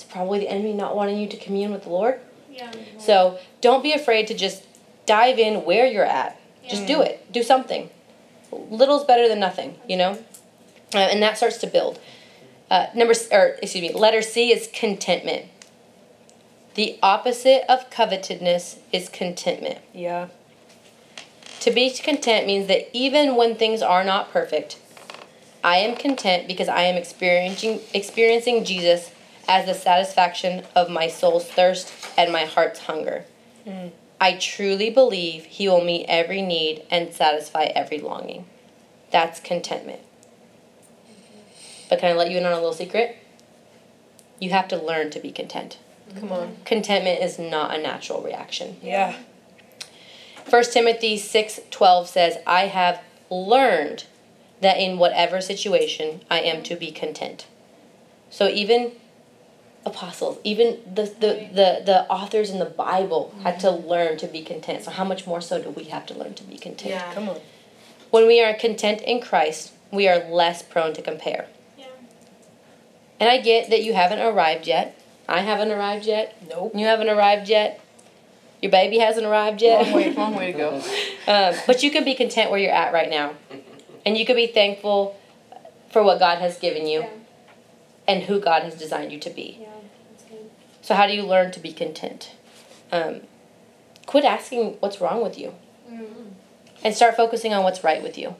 It's 0.00 0.10
probably 0.10 0.38
the 0.38 0.48
enemy 0.48 0.72
not 0.72 0.96
wanting 0.96 1.18
you 1.18 1.28
to 1.28 1.36
commune 1.36 1.72
with 1.72 1.82
the 1.82 1.90
Lord. 1.90 2.20
Yeah. 2.50 2.72
So 2.98 3.38
don't 3.60 3.82
be 3.82 3.92
afraid 3.92 4.28
to 4.28 4.34
just 4.34 4.64
dive 5.04 5.38
in 5.38 5.66
where 5.66 5.84
you're 5.84 6.06
at. 6.06 6.40
Just 6.66 6.86
do 6.86 7.02
it. 7.02 7.30
Do 7.30 7.42
something. 7.42 7.90
Little's 8.50 9.04
better 9.04 9.28
than 9.28 9.40
nothing, 9.40 9.76
you 9.86 9.98
know. 9.98 10.12
Uh, 10.94 10.98
and 10.98 11.22
that 11.22 11.36
starts 11.36 11.58
to 11.58 11.66
build. 11.66 11.98
Uh, 12.70 12.86
number 12.94 13.12
or 13.30 13.56
excuse 13.62 13.82
me, 13.82 13.92
letter 13.92 14.22
C 14.22 14.52
is 14.52 14.70
contentment. 14.72 15.46
The 16.76 16.98
opposite 17.02 17.70
of 17.70 17.90
covetedness 17.90 18.78
is 18.92 19.10
contentment. 19.10 19.80
Yeah. 19.92 20.28
To 21.60 21.70
be 21.70 21.90
content 21.90 22.46
means 22.46 22.68
that 22.68 22.88
even 22.96 23.36
when 23.36 23.54
things 23.54 23.82
are 23.82 24.02
not 24.02 24.32
perfect, 24.32 24.78
I 25.62 25.76
am 25.76 25.94
content 25.94 26.46
because 26.46 26.68
I 26.68 26.84
am 26.84 26.96
experiencing 26.96 27.80
experiencing 27.92 28.64
Jesus 28.64 29.10
as 29.50 29.66
the 29.66 29.74
satisfaction 29.74 30.62
of 30.76 30.88
my 30.88 31.08
soul's 31.08 31.44
thirst 31.44 31.92
and 32.16 32.32
my 32.32 32.44
heart's 32.44 32.78
hunger. 32.78 33.24
Mm. 33.66 33.90
I 34.20 34.34
truly 34.36 34.90
believe 34.90 35.44
he 35.44 35.68
will 35.68 35.82
meet 35.82 36.06
every 36.06 36.40
need 36.40 36.84
and 36.88 37.12
satisfy 37.12 37.64
every 37.64 37.98
longing. 37.98 38.46
That's 39.10 39.40
contentment. 39.40 40.02
But 41.88 41.98
can 41.98 42.12
I 42.12 42.16
let 42.16 42.30
you 42.30 42.38
in 42.38 42.46
on 42.46 42.52
a 42.52 42.60
little 42.60 42.72
secret? 42.72 43.16
You 44.38 44.50
have 44.50 44.68
to 44.68 44.76
learn 44.76 45.10
to 45.10 45.18
be 45.18 45.32
content. 45.32 45.78
Come 46.16 46.30
on. 46.30 46.56
Contentment 46.64 47.20
is 47.20 47.36
not 47.36 47.76
a 47.76 47.82
natural 47.82 48.22
reaction. 48.22 48.76
Yeah. 48.80 49.16
1 50.48 50.62
Timothy 50.72 51.18
6:12 51.18 52.08
says, 52.08 52.38
"I 52.46 52.66
have 52.66 53.00
learned 53.30 54.04
that 54.60 54.78
in 54.78 54.96
whatever 54.96 55.40
situation 55.40 56.22
I 56.30 56.40
am 56.40 56.62
to 56.64 56.76
be 56.76 56.92
content." 56.92 57.46
So 58.30 58.46
even 58.46 58.92
apostles, 59.86 60.38
even 60.44 60.78
the 60.86 61.02
the, 61.04 61.48
the, 61.52 61.82
the 61.84 62.06
authors 62.10 62.50
in 62.50 62.58
the 62.58 62.66
Bible 62.66 63.34
had 63.42 63.58
to 63.60 63.70
learn 63.70 64.18
to 64.18 64.26
be 64.26 64.42
content. 64.42 64.84
So 64.84 64.90
how 64.90 65.04
much 65.04 65.26
more 65.26 65.40
so 65.40 65.60
do 65.62 65.70
we 65.70 65.84
have 65.84 66.06
to 66.06 66.14
learn 66.14 66.34
to 66.34 66.44
be 66.44 66.58
content? 66.58 66.90
Yeah. 66.90 67.14
Come 67.14 67.28
on. 67.28 67.40
When 68.10 68.26
we 68.26 68.42
are 68.42 68.54
content 68.54 69.00
in 69.02 69.20
Christ, 69.20 69.72
we 69.90 70.08
are 70.08 70.18
less 70.30 70.62
prone 70.62 70.92
to 70.94 71.02
compare. 71.02 71.46
Yeah. 71.78 71.86
And 73.18 73.28
I 73.28 73.38
get 73.40 73.70
that 73.70 73.82
you 73.82 73.94
haven't 73.94 74.20
arrived 74.20 74.66
yet. 74.66 75.00
I 75.28 75.40
haven't 75.40 75.70
arrived 75.70 76.06
yet. 76.06 76.36
Nope. 76.48 76.72
You 76.74 76.86
haven't 76.86 77.08
arrived 77.08 77.48
yet. 77.48 77.80
Your 78.60 78.72
baby 78.72 78.98
hasn't 78.98 79.24
arrived 79.24 79.62
yet. 79.62 79.86
Long 79.86 79.94
way, 79.94 80.12
long 80.12 80.34
way 80.36 80.52
to 80.52 80.58
go. 80.58 80.82
Um, 81.28 81.54
but 81.64 81.82
you 81.84 81.92
can 81.92 82.02
be 82.04 82.14
content 82.16 82.50
where 82.50 82.58
you're 82.58 82.72
at 82.72 82.92
right 82.92 83.08
now. 83.10 83.34
And 84.06 84.16
you 84.16 84.24
can 84.24 84.34
be 84.34 84.46
thankful 84.46 85.20
for 85.92 86.02
what 86.02 86.18
God 86.18 86.38
has 86.38 86.58
given 86.58 86.86
you 86.86 87.00
Yeah. 87.00 87.08
And 88.10 88.24
who 88.24 88.40
God 88.40 88.64
has 88.64 88.74
designed 88.74 89.12
you 89.12 89.18
to 89.20 89.30
be. 89.30 89.58
Yeah. 89.60 89.68
That's 90.10 90.24
good. 90.24 90.50
So, 90.82 90.94
how 90.94 91.06
do 91.06 91.12
you 91.14 91.22
learn 91.22 91.52
to 91.52 91.60
be 91.60 91.72
content? 91.72 92.32
Um, 92.90 93.20
quit 94.06 94.24
asking 94.24 94.76
what's 94.80 95.00
wrong 95.00 95.22
with 95.22 95.38
you 95.38 95.54
and 96.82 96.94
start 96.94 97.16
focusing 97.16 97.52
on 97.54 97.62
what's 97.62 97.84
right 97.84 98.02
with 98.02 98.18
you. 98.18 98.34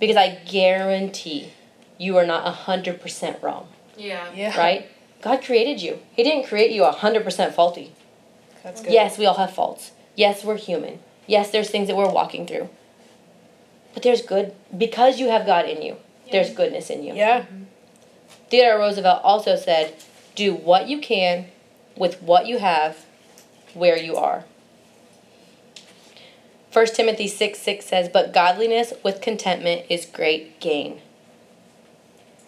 Because 0.00 0.16
I 0.16 0.40
guarantee 0.50 1.52
you 1.98 2.16
are 2.16 2.26
not 2.26 2.44
100% 2.52 3.42
wrong, 3.42 3.68
Yeah. 3.96 4.32
Yeah. 4.34 4.58
right? 4.58 4.86
God 5.22 5.42
created 5.42 5.80
you, 5.82 5.98
He 6.12 6.22
didn't 6.22 6.46
create 6.46 6.70
you 6.72 6.82
100% 6.82 7.52
faulty. 7.52 7.92
That's 8.64 8.80
good. 8.80 8.92
Yes, 8.92 9.18
we 9.18 9.26
all 9.26 9.34
have 9.36 9.52
faults. 9.52 9.92
Yes, 10.16 10.44
we're 10.44 10.56
human. 10.56 10.98
Yes, 11.26 11.50
there's 11.50 11.70
things 11.70 11.86
that 11.88 11.96
we're 11.96 12.10
walking 12.10 12.46
through. 12.46 12.68
But 13.94 14.02
there's 14.02 14.22
good 14.22 14.54
because 14.76 15.20
you 15.20 15.28
have 15.28 15.46
God 15.46 15.66
in 15.68 15.82
you. 15.82 15.96
There's 16.30 16.50
goodness 16.50 16.90
in 16.90 17.02
you. 17.04 17.14
Yeah. 17.14 17.46
Theodore 18.50 18.78
Roosevelt 18.78 19.20
also 19.22 19.56
said, 19.56 19.94
"Do 20.34 20.54
what 20.54 20.88
you 20.88 20.98
can 21.00 21.46
with 21.96 22.22
what 22.22 22.46
you 22.46 22.58
have 22.58 23.04
where 23.74 23.96
you 23.96 24.16
are." 24.16 24.44
1 26.72 26.86
Timothy 26.94 27.26
6 27.28 27.58
6 27.58 27.84
says, 27.86 28.08
But 28.08 28.32
godliness 28.32 28.92
with 29.02 29.20
contentment 29.20 29.86
is 29.88 30.04
great 30.04 30.60
gain. 30.60 31.00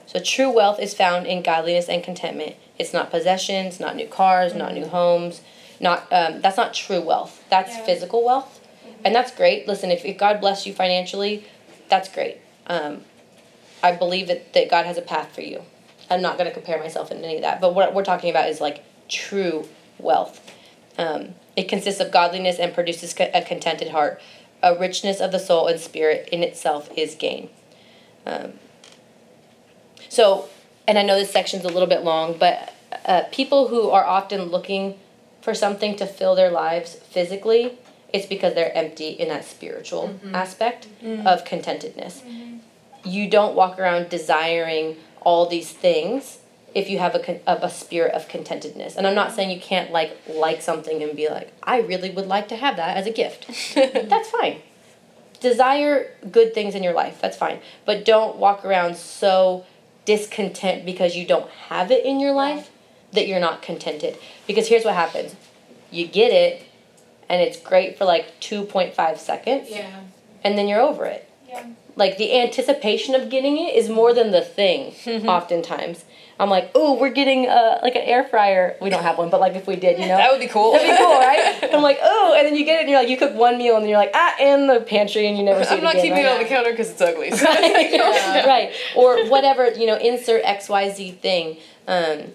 So 0.07 0.21
true 0.21 0.51
wealth 0.51 0.79
is 0.79 0.93
found 0.93 1.27
in 1.27 1.43
godliness 1.43 1.89
and 1.89 2.03
contentment. 2.03 2.57
It's 2.79 2.93
not 2.93 3.11
possessions, 3.11 3.81
not 3.81 3.97
new 3.97 4.07
cars, 4.07 4.55
not 4.55 4.75
new 4.75 4.87
homes, 4.87 5.41
not 5.79 6.07
um, 6.13 6.41
that's 6.41 6.57
not 6.57 6.75
true 6.75 7.01
wealth. 7.01 7.43
That's 7.49 7.77
Yeah. 7.77 7.85
physical 7.85 8.25
wealth, 8.25 8.61
and 9.05 9.15
that's 9.15 9.31
great. 9.31 9.67
Listen, 9.67 9.91
if, 9.91 10.05
if 10.05 10.19
God 10.19 10.41
bless 10.41 10.67
you 10.67 10.75
financially, 10.75 11.45
that's 11.89 12.09
great. 12.09 12.39
Um, 12.67 13.05
I 13.83 13.93
believe 13.93 14.27
that, 14.29 14.53
that 14.53 14.69
God 14.69 14.85
has 14.85 14.99
a 14.99 15.03
path 15.03 15.35
for 15.35 15.41
you. 15.43 15.63
I'm 16.11 16.23
not 16.23 16.37
going 16.37 16.49
to 16.49 16.55
compare 16.55 16.79
myself 16.79 17.11
in 17.11 17.25
any 17.25 17.37
of 17.37 17.43
that, 17.43 17.61
but 17.61 17.75
what 17.75 17.95
we're 17.95 18.05
talking 18.05 18.31
about 18.31 18.49
is 18.49 18.61
like 18.61 18.85
true 19.09 19.67
wealth. 19.99 20.53
Um, 20.99 21.35
it 21.57 21.69
consists 21.69 22.01
of 22.01 22.11
godliness 22.11 22.59
and 22.59 22.75
produces 22.75 23.15
a 23.19 23.43
contented 23.43 23.89
heart. 23.89 24.21
A 24.63 24.77
richness 24.77 25.21
of 25.21 25.33
the 25.33 25.39
soul 25.39 25.69
and 25.69 25.81
spirit 25.81 26.29
in 26.31 26.43
itself 26.43 26.91
is 26.97 27.15
gain. 27.15 27.49
Um, 28.27 28.55
so, 30.09 30.49
and 30.87 30.99
I 30.99 31.03
know 31.03 31.17
this 31.19 31.31
section's 31.31 31.65
a 31.65 31.69
little 31.69 31.89
bit 31.89 32.03
long, 32.03 32.37
but 32.39 32.75
uh, 33.07 33.23
people 33.31 33.69
who 33.69 33.91
are 33.91 34.05
often 34.05 34.45
looking 34.45 34.99
for 35.41 35.55
something 35.55 35.97
to 35.97 36.07
fill 36.07 36.35
their 36.35 36.51
lives 36.51 36.95
physically, 36.95 37.79
it's 38.13 38.27
because 38.27 38.55
they're 38.55 38.77
empty 38.77 39.11
in 39.11 39.29
that 39.29 39.45
spiritual 39.45 40.19
aspect 40.35 40.89
of 41.25 41.45
contentedness. 41.45 42.23
You 43.05 43.31
don't 43.31 43.55
walk 43.55 43.79
around 43.79 44.11
desiring 44.11 44.97
all 45.23 45.47
these 45.47 45.71
things 45.73 46.39
if 46.75 46.89
you 46.89 46.99
have 46.99 47.15
a, 47.17 47.51
of 47.51 47.63
a 47.65 47.71
spirit 47.71 48.15
of 48.15 48.29
contentedness. 48.29 48.97
And 48.97 49.07
I'm 49.07 49.15
not 49.15 49.33
saying 49.33 49.51
you 49.51 49.61
can't 49.61 49.91
like 49.91 50.17
like 50.29 50.63
something 50.63 51.03
and 51.03 51.17
be 51.17 51.29
like, 51.29 51.53
I 51.63 51.81
really 51.81 52.11
would 52.11 52.27
like 52.27 52.49
to 52.49 52.57
have 52.57 52.77
that 52.77 52.97
as 52.97 53.07
a 53.07 53.11
gift. 53.11 53.47
That's 53.75 54.31
fine. 54.31 54.63
Desire 55.41 56.13
good 56.31 56.53
things 56.55 56.75
in 56.75 56.83
your 56.83 56.93
life. 56.93 57.19
That's 57.21 57.37
fine. 57.37 57.61
But 57.87 58.05
don't 58.05 58.37
walk 58.37 58.65
around 58.65 58.97
so 58.97 59.65
discontent 60.05 60.85
because 60.85 61.17
you 61.17 61.27
don't 61.27 61.49
have 61.69 61.91
it 61.91 62.05
in 62.05 62.21
your 62.21 62.33
life 62.33 62.71
that 63.13 63.27
you're 63.27 63.41
not 63.41 63.63
contented. 63.63 64.17
Because 64.47 64.69
here's 64.69 64.85
what 64.85 64.95
happens. 64.95 65.35
You 65.91 66.07
get 66.07 66.33
it 66.33 66.67
and 67.29 67.41
it's 67.41 67.59
great 67.61 67.97
for 67.97 68.05
like 68.05 68.39
2.5 68.41 69.19
seconds 69.19 69.69
Yeah. 69.71 70.03
and 70.45 70.59
then 70.59 70.69
you're 70.69 70.81
over 70.81 71.05
it. 71.07 71.29
Yeah. 71.49 71.67
Like 72.01 72.17
the 72.17 72.35
anticipation 72.45 73.15
of 73.15 73.29
getting 73.29 73.59
it 73.59 73.75
is 73.77 73.89
more 73.91 74.13
than 74.15 74.31
the 74.33 74.41
thing 74.41 74.81
oftentimes. 75.29 76.05
I'm 76.41 76.49
like, 76.49 76.71
"Oh, 76.75 76.99
we're 76.99 77.11
getting 77.11 77.47
uh, 77.47 77.79
like 77.83 77.95
an 77.95 78.01
air 78.03 78.25
fryer. 78.25 78.75
We 78.81 78.89
don't 78.89 79.03
have 79.03 79.19
one, 79.19 79.29
but 79.29 79.39
like 79.41 79.55
if 79.55 79.67
we 79.67 79.77
did, 79.77 79.99
you 80.01 80.07
know." 80.11 80.17
That 80.17 80.31
would 80.33 80.41
be 80.41 80.47
cool. 80.47 80.73
That'd 80.73 80.89
be 80.91 80.97
cool, 80.97 81.19
right? 81.19 81.59
And 81.63 81.73
I'm 81.77 81.83
like, 81.83 81.99
oh, 82.03 82.35
and 82.39 82.47
then 82.47 82.57
you 82.57 82.65
get 82.65 82.77
it, 82.79 82.81
and 82.85 82.89
you're 82.91 82.99
like, 83.01 83.11
you 83.11 83.19
cook 83.19 83.35
one 83.35 83.59
meal, 83.59 83.75
and 83.75 83.83
then 83.83 83.91
you're 83.91 83.99
like, 83.99 84.13
ah, 84.15 84.35
in 84.41 84.67
the 84.67 84.81
pantry, 84.81 85.27
and 85.27 85.37
you 85.37 85.45
never 85.45 85.63
see 85.63 85.73
I'm 85.75 85.79
it 85.81 85.83
not 85.83 85.93
again. 85.97 86.05
keeping 86.07 86.25
right? 86.25 86.33
it 86.33 86.39
on 86.39 86.43
the 86.43 86.49
counter 86.49 86.71
because 86.71 86.89
it's 86.91 87.01
ugly. 87.03 87.31
so- 87.33 87.45
right, 87.51 88.47
right. 88.47 88.73
Or 88.97 89.29
whatever, 89.29 89.71
you 89.71 89.87
know, 89.87 89.99
insert 89.99 90.43
XYZ 90.45 91.19
thing. 91.19 91.59
Um, 91.87 92.33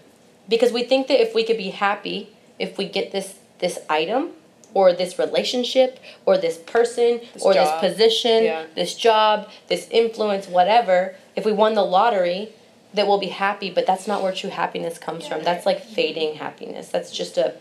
because 0.47 0.71
we 0.71 0.83
think 0.83 1.07
that 1.07 1.19
if 1.19 1.33
we 1.33 1.43
could 1.43 1.57
be 1.57 1.71
happy, 1.71 2.29
if 2.59 2.77
we 2.77 2.85
get 2.87 3.11
this 3.11 3.33
this 3.57 3.79
item 3.89 4.29
or 4.75 4.93
this 4.93 5.17
relationship 5.17 5.99
or 6.27 6.37
this 6.37 6.57
person 6.57 7.21
This 7.33 7.41
or 7.43 7.53
job. 7.55 7.81
this 7.81 7.91
position, 7.93 8.43
Yeah. 8.43 8.65
this 8.75 8.93
job, 8.93 9.49
this 9.69 9.87
influence, 9.89 10.47
whatever, 10.47 11.15
if 11.35 11.45
we 11.45 11.51
won 11.53 11.73
the 11.73 11.83
lottery, 11.83 12.49
that 12.93 13.07
we'll 13.07 13.17
be 13.17 13.27
happy, 13.29 13.71
but 13.71 13.87
that's 13.87 14.05
not 14.07 14.21
where 14.21 14.31
true 14.33 14.49
happiness 14.51 14.97
comes 14.99 15.25
from. 15.27 15.41
That's 15.43 15.65
like 15.65 15.83
fading 15.83 16.35
happiness. 16.35 16.89
That's 16.89 17.09
just 17.11 17.37
a, 17.37 17.55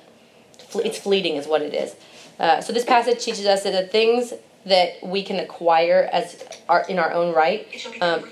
it's 0.74 0.98
fleeting, 0.98 1.36
is 1.36 1.46
what 1.46 1.62
it 1.62 1.72
is. 1.72 1.94
Uh, 2.38 2.60
so 2.60 2.72
this 2.72 2.84
passage 2.84 3.20
teaches 3.24 3.46
us 3.46 3.62
that 3.62 3.70
the 3.72 3.86
things 3.86 4.34
that 4.66 4.94
we 5.02 5.22
can 5.22 5.38
acquire 5.38 6.08
as 6.12 6.42
our 6.68 6.84
in 6.88 6.98
our 6.98 7.12
own 7.12 7.32
right. 7.34 7.66
Um, 8.00 8.24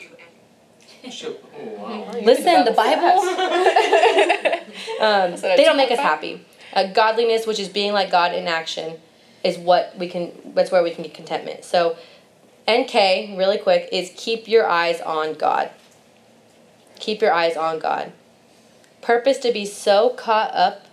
Oh, 1.05 1.35
wow. 1.79 2.11
listen, 2.23 2.65
the 2.65 2.71
Bible. 2.71 3.03
um, 5.01 5.33
Is 5.35 5.41
that 5.43 5.55
a 5.55 5.57
they 5.57 5.65
don't 5.65 5.77
make 5.77 5.91
us 5.91 5.99
happy. 5.99 6.45
Uh, 6.73 6.93
godliness, 6.93 7.47
which 7.47 7.59
is 7.59 7.69
being 7.69 7.93
like 7.93 8.11
God 8.11 8.35
in 8.35 8.47
action, 8.47 8.99
is 9.45 9.59
what 9.59 9.97
we 9.99 10.09
can. 10.09 10.33
That's 10.55 10.71
where 10.71 10.83
we 10.83 10.91
can 10.91 11.05
get 11.05 11.15
contentment. 11.15 11.65
So, 11.65 11.97
NK, 12.69 13.37
really 13.37 13.59
quick, 13.59 13.89
is 13.93 14.13
keep 14.17 14.49
your 14.49 14.67
eyes 14.67 15.01
on 15.01 15.35
God. 15.35 15.71
Keep 16.99 17.21
your 17.21 17.33
eyes 17.33 17.57
on 17.57 17.79
God. 17.79 18.13
Purpose 19.01 19.39
to 19.39 19.53
be 19.53 19.67
so 19.67 20.11
caught 20.11 20.55
up 20.55 20.87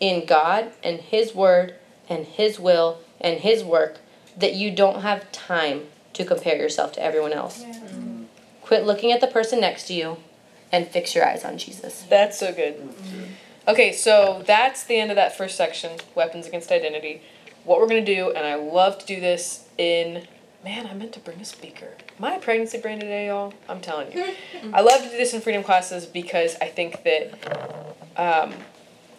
in 0.00 0.26
God 0.26 0.72
and 0.82 1.00
His 1.00 1.34
Word 1.34 1.74
and 2.08 2.26
His 2.26 2.58
will 2.58 2.98
and 3.20 3.40
His 3.40 3.62
work 3.62 3.98
that 4.36 4.54
you 4.54 4.70
don't 4.70 5.02
have 5.02 5.30
time 5.30 5.86
to 6.14 6.24
compare 6.24 6.56
yourself 6.56 6.92
to 6.92 7.02
everyone 7.02 7.32
else. 7.32 7.64
Quit 8.62 8.84
looking 8.84 9.12
at 9.12 9.20
the 9.20 9.26
person 9.26 9.60
next 9.60 9.86
to 9.88 9.94
you 9.94 10.16
and 10.72 10.88
fix 10.88 11.14
your 11.14 11.24
eyes 11.26 11.44
on 11.44 11.58
Jesus. 11.58 12.04
That's 12.08 12.38
so 12.38 12.52
good. 12.52 12.94
Okay, 13.66 13.92
so 13.92 14.42
that's 14.46 14.84
the 14.84 14.96
end 14.96 15.10
of 15.10 15.16
that 15.16 15.36
first 15.36 15.56
section, 15.56 15.98
weapons 16.14 16.46
against 16.46 16.70
identity. 16.70 17.22
What 17.64 17.80
we're 17.80 17.88
gonna 17.88 18.04
do, 18.04 18.30
and 18.30 18.46
I 18.46 18.56
love 18.56 18.98
to 18.98 19.06
do 19.06 19.20
this 19.20 19.66
in. 19.78 20.26
Man, 20.62 20.86
I 20.86 20.94
meant 20.94 21.12
to 21.14 21.20
bring 21.20 21.40
a 21.40 21.44
speaker. 21.44 21.88
A 22.36 22.38
pregnancy 22.38 22.78
brain 22.78 22.98
today, 22.98 23.26
y'all? 23.26 23.52
I'm 23.68 23.80
telling 23.80 24.12
you. 24.12 24.34
I 24.72 24.80
love 24.80 25.02
to 25.02 25.08
do 25.10 25.16
this 25.16 25.34
in 25.34 25.40
freedom 25.40 25.62
classes 25.62 26.06
because 26.06 26.56
I 26.60 26.68
think 26.68 27.02
that 27.04 27.94
um, 28.16 28.54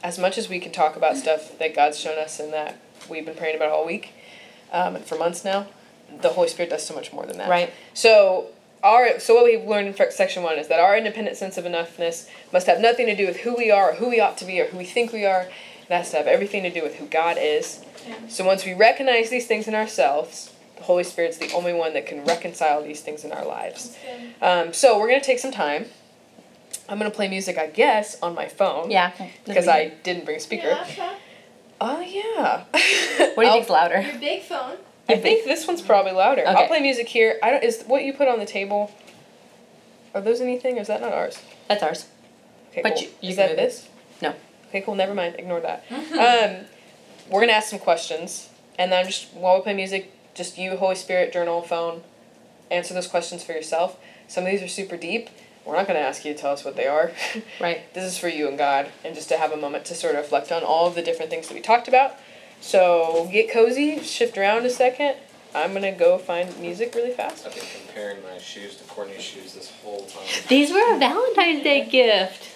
as 0.04 0.18
much 0.18 0.38
as 0.38 0.50
we 0.50 0.60
can 0.60 0.72
talk 0.72 0.96
about 0.96 1.18
stuff 1.18 1.58
that 1.60 1.76
God's 1.76 2.00
shown 2.00 2.18
us 2.18 2.40
and 2.40 2.52
that 2.54 2.80
we've 3.10 3.26
been 3.26 3.36
praying 3.36 3.56
about 3.56 3.70
all 3.70 3.86
week 3.86 4.14
um, 4.72 4.96
and 4.96 5.06
for 5.06 5.18
months 5.18 5.44
now, 5.46 5.68
the 6.22 6.30
Holy 6.30 6.48
Spirit 6.48 6.70
does 6.70 6.86
so 6.86 6.96
much 6.96 7.14
more 7.14 7.26
than 7.26 7.38
that. 7.38 7.50
Right. 7.50 7.72
So 7.94 8.48
our 8.86 9.20
so 9.20 9.34
what 9.34 9.44
we've 9.46 9.66
learned 9.66 9.88
in 9.88 10.12
section 10.12 10.44
one 10.44 10.60
is 10.60 10.68
that 10.68 10.80
our 10.80 10.96
independent 10.96 11.36
sense 11.36 11.58
of 11.58 11.66
enoughness 11.66 12.30
must 12.54 12.68
have 12.68 12.80
nothing 12.80 13.08
to 13.08 13.16
do 13.16 13.26
with 13.26 13.38
who 13.38 13.56
we 13.56 13.72
are, 13.72 13.92
or 13.92 13.96
who 13.96 14.10
we 14.10 14.20
ought 14.20 14.38
to 14.38 14.46
be, 14.46 14.62
or 14.62 14.66
who 14.66 14.78
we 14.78 14.86
think 14.86 15.12
we 15.12 15.26
are. 15.26 15.42
It 15.42 15.90
has 15.90 16.12
to 16.12 16.18
have 16.18 16.28
everything 16.28 16.64
to 16.64 16.70
do 16.72 16.84
with 16.84 16.96
who 16.96 17.08
God 17.08 17.38
is. 17.40 17.84
So 18.30 18.46
once 18.46 18.66
we 18.66 18.74
recognize 18.74 19.30
these 19.32 19.48
things 19.48 19.68
in 19.68 19.74
ourselves, 19.74 20.54
the 20.78 20.84
Holy 20.84 21.04
Spirit's 21.04 21.38
the 21.38 21.52
only 21.54 21.74
one 21.74 21.94
that 21.94 22.06
can 22.06 22.24
reconcile 22.26 22.84
these 22.84 23.02
things 23.02 23.24
in 23.24 23.32
our 23.32 23.46
lives. 23.46 23.98
Um, 24.42 24.72
so 24.72 25.00
we're 25.00 25.08
gonna 25.10 25.22
take 25.22 25.40
some 25.40 25.52
time. 25.52 25.86
I'm 26.88 27.00
gonna 27.00 27.10
play 27.10 27.28
music, 27.28 27.58
I 27.58 27.68
guess, 27.68 28.22
on 28.22 28.36
my 28.36 28.48
phone. 28.48 28.92
Yeah. 28.92 29.12
Because 29.46 29.68
I 29.68 29.90
didn't 30.04 30.26
bring 30.26 30.38
a 30.38 30.40
speaker. 30.40 30.68
Yeah, 30.68 30.82
okay. 30.84 31.12
Oh 31.82 32.00
yeah. 32.00 32.64
What 33.34 33.44
do 33.44 33.46
you 33.48 33.52
think's 33.52 33.70
louder? 33.80 34.02
Your 34.02 34.20
big 34.20 34.44
phone. 34.44 34.78
I 35.08 35.18
think 35.18 35.46
this 35.46 35.68
one's 35.68 35.82
probably 35.82 36.12
louder. 36.14 36.44
I'll 36.48 36.68
play 36.68 36.80
music 36.80 37.08
here. 37.08 37.38
I 37.44 37.52
don't. 37.52 37.64
Is 37.64 37.84
what 37.86 38.04
you 38.04 38.14
put 38.14 38.28
on 38.28 38.40
the 38.40 38.46
table? 38.46 38.92
Are 40.14 40.22
those 40.22 40.42
anything? 40.42 40.78
Or 40.78 40.82
is 40.82 40.88
that 40.88 41.02
not 41.02 41.14
ours? 41.14 41.40
That's 41.68 41.84
ours. 41.84 42.06
Okay, 42.72 42.82
But 42.82 42.94
cool. 42.94 43.04
you- 43.04 43.10
you 43.22 43.30
is 43.32 43.36
that 43.36 43.50
move 43.52 43.60
it. 43.60 43.62
this? 43.62 43.90
No. 44.22 44.34
Okay, 44.70 44.82
cool. 44.82 44.96
Never 44.96 45.14
mind. 45.14 45.36
Ignore 45.38 45.62
that. 45.62 45.84
um, 45.92 46.66
we're 47.30 47.42
gonna 47.42 47.54
ask 47.54 47.70
some 47.70 47.80
questions, 47.80 48.50
and 48.80 48.92
then 48.92 49.06
just 49.06 49.34
while 49.34 49.56
we 49.58 49.62
play 49.62 49.74
music, 49.74 50.12
just 50.34 50.58
you, 50.58 50.76
Holy 50.78 50.96
Spirit, 50.96 51.32
journal, 51.34 51.62
phone, 51.62 52.02
answer 52.72 52.94
those 52.94 53.08
questions 53.08 53.44
for 53.44 53.52
yourself. 53.54 53.98
Some 54.28 54.46
of 54.46 54.52
these 54.52 54.62
are 54.64 54.68
super 54.68 54.98
deep. 54.98 55.30
We're 55.66 55.76
not 55.76 55.88
gonna 55.88 56.00
ask 56.00 56.24
you 56.26 56.34
to 56.34 56.40
tell 56.40 56.52
us 56.54 56.64
what 56.66 56.76
they 56.76 56.88
are. 56.88 57.12
Right. 57.60 57.92
this 57.94 58.04
is 58.04 58.18
for 58.18 58.28
you 58.28 58.48
and 58.48 58.58
God, 58.58 58.92
and 59.04 59.16
just 59.16 59.30
to 59.30 59.38
have 59.38 59.52
a 59.52 59.58
moment 59.58 59.86
to 59.86 59.96
sort 59.96 60.16
of 60.16 60.22
reflect 60.22 60.52
on 60.52 60.64
all 60.64 60.88
of 60.88 60.96
the 60.96 61.02
different 61.02 61.30
things 61.32 61.48
that 61.48 61.54
we 61.56 61.62
talked 61.62 61.88
about. 61.88 62.16
So 62.62 63.30
get 63.32 63.52
cozy, 63.52 64.00
shift 64.02 64.38
around 64.38 64.66
a 64.66 64.70
second. 64.70 65.16
I'm 65.54 65.74
gonna 65.74 65.94
go 65.94 66.18
find 66.18 66.58
music 66.60 66.94
really 66.96 67.12
fast. 67.12 67.46
I've 67.48 67.56
been 67.56 67.64
comparing 67.86 68.22
my 68.24 68.38
shoes 68.40 68.76
to 68.76 68.84
Courtney's 68.86 69.22
shoes 69.22 69.54
this 69.54 69.72
whole 69.82 70.02
time. 70.06 70.24
These 70.50 70.70
were 70.74 70.96
a 70.96 71.00
Valentine's 71.00 71.64
Day 71.64 71.88
gift. 71.90 72.50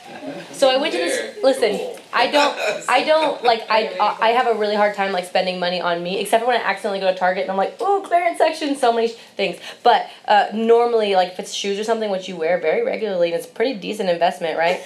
So 0.51 0.69
I 0.69 0.75
went 0.75 0.91
to 0.93 0.97
this. 0.97 1.41
Listen, 1.41 1.77
Cool. 1.77 1.99
I 2.11 2.29
don't. 2.29 2.89
I 2.89 3.03
don't 3.05 3.41
like. 3.45 3.61
I 3.69 3.95
I 4.19 4.29
have 4.31 4.47
a 4.47 4.59
really 4.59 4.75
hard 4.75 4.95
time 4.95 5.13
like 5.13 5.23
spending 5.25 5.59
money 5.61 5.79
on 5.79 6.03
me, 6.03 6.19
except 6.19 6.45
when 6.45 6.59
I 6.59 6.63
accidentally 6.63 6.99
go 6.99 7.09
to 7.13 7.17
Target 7.17 7.43
and 7.43 7.51
I'm 7.51 7.57
like, 7.57 7.77
oh, 7.79 8.03
clearance 8.05 8.37
section, 8.37 8.75
so 8.75 8.91
many 8.91 9.07
sh- 9.09 9.15
things. 9.37 9.59
But 9.81 10.09
uh, 10.27 10.47
normally, 10.53 11.15
like 11.15 11.29
if 11.29 11.39
it's 11.39 11.53
shoes 11.53 11.79
or 11.79 11.85
something, 11.85 12.09
which 12.11 12.27
you 12.27 12.35
wear 12.35 12.59
very 12.59 12.83
regularly, 12.83 13.31
and 13.31 13.39
it's 13.39 13.49
a 13.49 13.53
pretty 13.53 13.75
decent 13.79 14.09
investment, 14.09 14.57
right? 14.57 14.81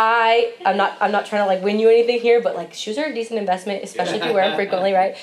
I 0.00 0.54
I'm 0.64 0.76
not 0.76 0.96
I'm 1.00 1.10
not 1.10 1.26
trying 1.26 1.42
to 1.42 1.46
like 1.46 1.60
win 1.60 1.80
you 1.80 1.88
anything 1.88 2.20
here, 2.20 2.40
but 2.40 2.54
like 2.54 2.72
shoes 2.72 2.96
are 2.98 3.06
a 3.06 3.12
decent 3.12 3.40
investment, 3.40 3.82
especially 3.82 4.20
if 4.20 4.26
you 4.26 4.32
wear 4.32 4.46
them 4.48 4.56
frequently, 4.62 4.92
right? 4.92 5.16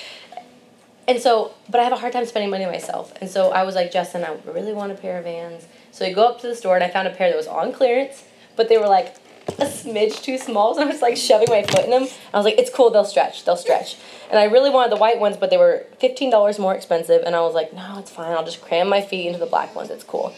And 1.08 1.18
so, 1.18 1.54
but 1.70 1.80
I 1.80 1.84
have 1.84 1.94
a 1.94 1.96
hard 1.96 2.12
time 2.12 2.26
spending 2.26 2.50
money 2.50 2.66
myself. 2.66 3.14
And 3.20 3.30
so 3.30 3.52
I 3.52 3.62
was 3.62 3.74
like, 3.74 3.90
Justin, 3.90 4.22
I 4.22 4.36
really 4.44 4.74
want 4.74 4.92
a 4.92 4.96
pair 4.96 5.18
of 5.18 5.24
Vans. 5.24 5.66
So 5.92 6.04
I 6.04 6.12
go 6.12 6.26
up 6.26 6.40
to 6.42 6.48
the 6.48 6.54
store 6.54 6.74
and 6.74 6.84
I 6.84 6.90
found 6.90 7.08
a 7.08 7.10
pair 7.12 7.30
that 7.30 7.36
was 7.36 7.46
on 7.46 7.72
clearance, 7.72 8.24
but 8.54 8.68
they 8.68 8.76
were 8.76 8.88
like 8.88 9.14
a 9.48 9.64
smidge 9.64 10.22
too 10.22 10.36
small. 10.36 10.74
So 10.74 10.82
I 10.82 10.84
was 10.84 11.00
like 11.00 11.16
shoving 11.16 11.48
my 11.48 11.62
foot 11.62 11.84
in 11.84 11.90
them. 11.90 12.06
I 12.34 12.36
was 12.36 12.44
like, 12.44 12.58
it's 12.58 12.70
cool, 12.70 12.90
they'll 12.90 13.04
stretch, 13.04 13.44
they'll 13.44 13.56
stretch. 13.56 13.96
And 14.28 14.38
I 14.38 14.44
really 14.44 14.68
wanted 14.68 14.92
the 14.92 14.96
white 14.96 15.20
ones, 15.20 15.38
but 15.38 15.48
they 15.48 15.56
were 15.56 15.86
$15 16.02 16.58
more 16.58 16.74
expensive. 16.74 17.22
And 17.24 17.34
I 17.34 17.40
was 17.40 17.54
like, 17.54 17.72
no, 17.72 17.98
it's 17.98 18.10
fine. 18.10 18.32
I'll 18.32 18.44
just 18.44 18.60
cram 18.60 18.88
my 18.88 19.00
feet 19.00 19.28
into 19.28 19.38
the 19.38 19.46
black 19.46 19.74
ones. 19.74 19.88
It's 19.88 20.04
cool. 20.04 20.34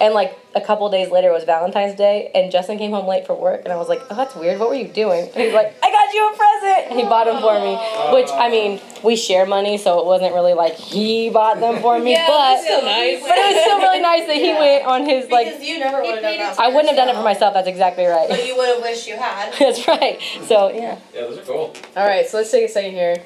And 0.00 0.14
like 0.14 0.38
a 0.54 0.60
couple 0.62 0.88
days 0.88 1.10
later, 1.10 1.28
it 1.28 1.32
was 1.32 1.44
Valentine's 1.44 1.94
Day, 1.94 2.30
and 2.34 2.50
Justin 2.50 2.78
came 2.78 2.90
home 2.90 3.06
late 3.06 3.26
for 3.26 3.34
work, 3.34 3.60
and 3.64 3.72
I 3.72 3.76
was 3.76 3.88
like, 3.88 4.00
"Oh, 4.10 4.14
that's 4.16 4.34
weird. 4.34 4.58
What 4.58 4.70
were 4.70 4.74
you 4.74 4.88
doing?" 4.88 5.24
And 5.28 5.34
he's 5.44 5.52
like, 5.52 5.74
"I 5.82 5.90
got 5.90 6.14
you 6.14 6.26
a 6.32 6.36
present." 6.36 6.90
And 6.90 6.98
he 6.98 7.04
bought 7.06 7.26
them 7.26 7.40
for 7.42 7.60
me, 7.60 7.76
which 8.14 8.30
I 8.32 8.48
mean, 8.48 8.80
we 9.04 9.14
share 9.14 9.44
money, 9.44 9.76
so 9.76 10.00
it 10.00 10.06
wasn't 10.06 10.32
really 10.34 10.54
like 10.54 10.72
he 10.74 11.28
bought 11.28 11.60
them 11.60 11.80
for 11.82 11.98
me, 12.00 12.12
Yeah, 12.18 12.26
but 12.28 12.38
that's 12.38 12.64
still 12.64 12.82
nice. 12.82 13.20
but 13.22 13.36
it 13.36 13.54
was 13.54 13.62
still 13.62 13.78
really 13.78 14.00
nice 14.00 14.26
that 14.26 14.36
he 14.36 14.48
Yeah. 14.48 14.58
went 14.58 14.86
on 14.86 15.04
his 15.04 15.30
like. 15.30 15.46
because 15.48 15.62
you 15.68 15.78
never 15.78 16.00
would 16.00 16.14
have 16.14 16.22
done 16.22 16.38
that. 16.38 16.58
I 16.58 16.68
wouldn't 16.68 16.88
have 16.88 16.96
done 16.96 17.10
it 17.10 17.14
for 17.16 17.22
myself. 17.22 17.52
That's 17.52 17.68
exactly 17.68 18.06
right. 18.06 18.28
But 18.28 18.46
you 18.46 18.56
would 18.56 18.68
have 18.74 18.82
wished 18.82 19.06
you 19.06 19.16
had. 19.16 19.52
That's 19.58 19.86
right. 19.86 20.18
So 20.46 20.70
yeah. 20.72 20.98
Yeah, 21.14 21.20
those 21.22 21.38
are 21.38 21.42
cool. 21.42 21.74
All 21.94 22.06
right, 22.06 22.26
so 22.26 22.38
let's 22.38 22.50
take 22.50 22.64
a 22.64 22.68
second 22.72 22.92
here. 22.92 23.16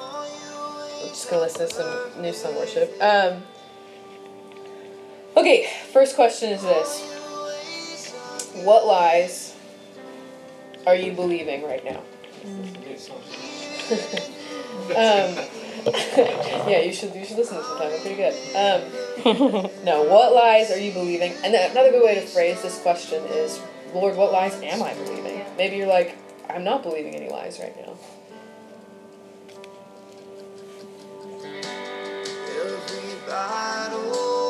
I'm 0.00 1.08
just 1.08 1.28
gonna 1.28 1.42
listen 1.42 1.68
to 1.68 1.74
some 1.74 2.22
new 2.22 2.32
song 2.32 2.54
worship. 2.54 2.94
Um, 3.02 3.42
okay, 5.36 5.68
first 5.92 6.14
question 6.16 6.50
is 6.50 6.62
this: 6.62 7.02
What 8.64 8.86
lies 8.86 9.54
are 10.86 10.94
you 10.94 11.12
believing 11.12 11.62
right 11.64 11.84
now? 11.84 12.02
Um, 14.90 15.36
yeah, 16.68 16.80
you 16.80 16.92
should 16.92 17.14
you 17.14 17.24
should 17.24 17.36
listen 17.36 17.56
to 17.56 17.62
this 17.62 17.66
sometime. 17.68 17.90
They're 17.90 18.00
pretty 18.00 18.16
good. 18.16 18.34
Um, 18.54 19.84
no, 19.84 20.02
what 20.04 20.32
lies 20.32 20.70
are 20.70 20.78
you 20.78 20.92
believing? 20.92 21.32
And 21.44 21.54
another 21.54 21.90
good 21.90 22.04
way 22.04 22.14
to 22.16 22.22
phrase 22.22 22.62
this 22.62 22.80
question 22.80 23.22
is, 23.24 23.60
Lord, 23.94 24.16
what 24.16 24.32
lies 24.32 24.60
am 24.62 24.82
I 24.82 24.94
believing? 24.94 25.44
Maybe 25.56 25.76
you're 25.76 25.86
like, 25.86 26.16
I'm 26.48 26.64
not 26.64 26.82
believing 26.82 27.14
any 27.14 27.30
lies 27.30 27.58
right 27.60 27.74
now. 27.76 27.96
Every 32.62 33.26
battle 33.26 34.49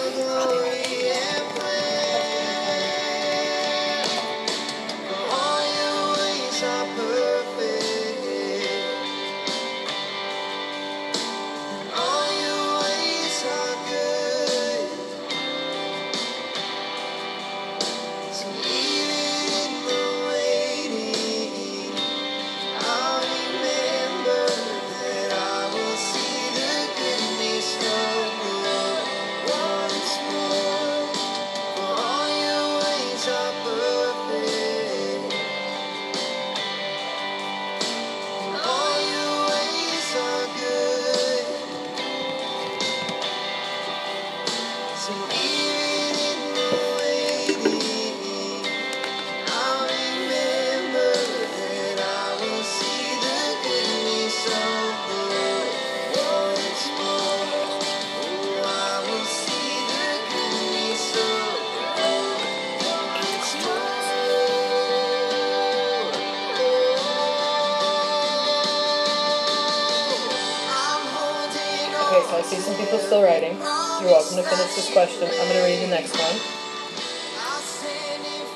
this 74.91 75.09
question. 75.09 75.29
I'm 75.39 75.47
going 75.47 75.57
to 75.57 75.63
read 75.63 75.81
the 75.83 75.87
next 75.87 76.13
one. 76.17 76.37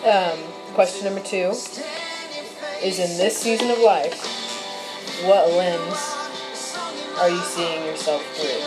Um, 0.05 0.39
question 0.73 1.05
number 1.05 1.21
two 1.21 1.51
is 2.83 2.99
in 2.99 3.17
this 3.17 3.37
season 3.37 3.71
of 3.71 3.79
life, 3.79 4.13
what 5.23 5.51
lens 5.53 5.97
are 7.19 7.29
you 7.29 7.41
seeing 7.41 7.85
yourself 7.85 8.21
through? 8.35 8.61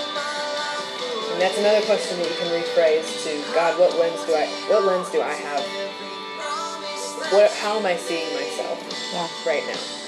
And 1.33 1.43
that's 1.43 1.59
another 1.59 1.85
question 1.87 2.19
that 2.19 2.29
you 2.29 2.37
can 2.37 2.51
rephrase 2.51 3.23
to 3.25 3.55
God, 3.55 3.79
what 3.79 3.97
lens 3.99 4.25
do 4.25 4.35
I 4.35 4.47
what 4.69 4.85
lens 4.85 5.11
do 5.11 5.21
I 5.21 5.33
have? 5.33 5.63
What 7.33 7.53
how 7.53 7.79
am 7.79 7.87
I 7.87 7.97
seeing 7.97 8.33
myself 8.35 8.83
Yeah. 9.13 9.29
right 9.47 9.65
now? 9.67 10.08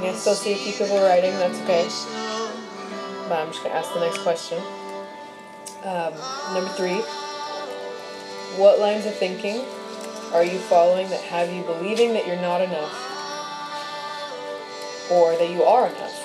Thing. 0.00 0.10
I 0.10 0.14
still 0.14 0.34
see 0.34 0.52
a 0.52 0.56
few 0.56 0.72
people 0.72 1.00
writing. 1.02 1.32
That's 1.32 1.58
okay. 1.62 1.88
But 3.28 3.40
I'm 3.40 3.48
just 3.48 3.62
gonna 3.62 3.74
ask 3.74 3.92
the 3.92 4.00
next 4.00 4.18
question. 4.18 4.62
Um, 5.84 6.14
number 6.54 6.70
three. 6.76 7.02
What 8.58 8.78
lines 8.78 9.06
of 9.06 9.14
thinking 9.14 9.64
are 10.32 10.44
you 10.44 10.58
following 10.58 11.08
that 11.10 11.20
have 11.22 11.52
you 11.52 11.62
believing 11.62 12.12
that 12.14 12.26
you're 12.26 12.40
not 12.40 12.60
enough, 12.60 12.92
or 15.10 15.36
that 15.36 15.50
you 15.50 15.62
are 15.62 15.86
enough 15.86 16.16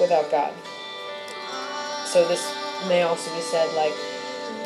without 0.00 0.30
God? 0.30 0.52
So 2.06 2.26
this 2.26 2.42
may 2.88 3.02
also 3.02 3.34
be 3.34 3.42
said 3.42 3.72
like, 3.74 3.92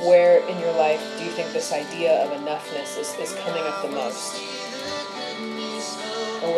where 0.06 0.38
in 0.48 0.58
your 0.60 0.72
life 0.72 1.02
do 1.18 1.24
you 1.24 1.30
think 1.30 1.52
this 1.52 1.72
idea 1.72 2.24
of 2.24 2.30
enoughness 2.30 2.98
is, 2.98 3.14
is 3.18 3.34
coming 3.40 3.62
up 3.64 3.82
the 3.82 3.90
most? 3.90 4.61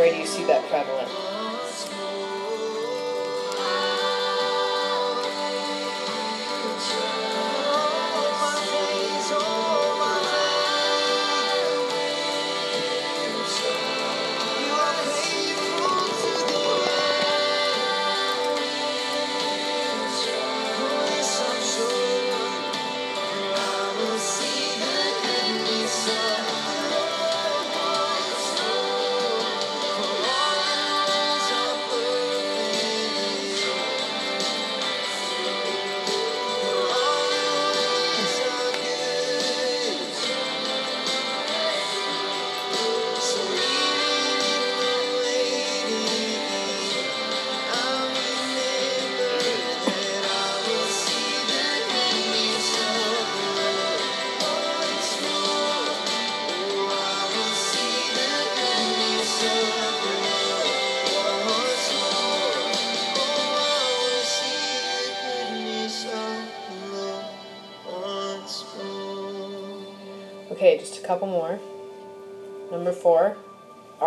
Where 0.04 0.12
do 0.12 0.18
you 0.18 0.26
see 0.26 0.44
that 0.44 0.68
prevalent? 0.68 1.23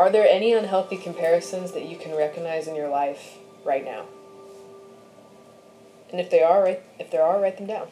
Are 0.07 0.09
there 0.09 0.25
any 0.25 0.53
unhealthy 0.53 0.95
comparisons 0.95 1.73
that 1.73 1.83
you 1.83 1.97
can 1.97 2.15
recognize 2.15 2.65
in 2.69 2.75
your 2.75 2.87
life 2.87 3.39
right 3.65 3.83
now? 3.83 4.05
And 6.11 6.21
if 6.21 6.29
they 6.29 6.41
are, 6.41 6.63
write, 6.63 6.81
if 6.97 7.11
there 7.11 7.21
are, 7.21 7.41
write 7.41 7.57
them 7.57 7.67
down. 7.67 7.89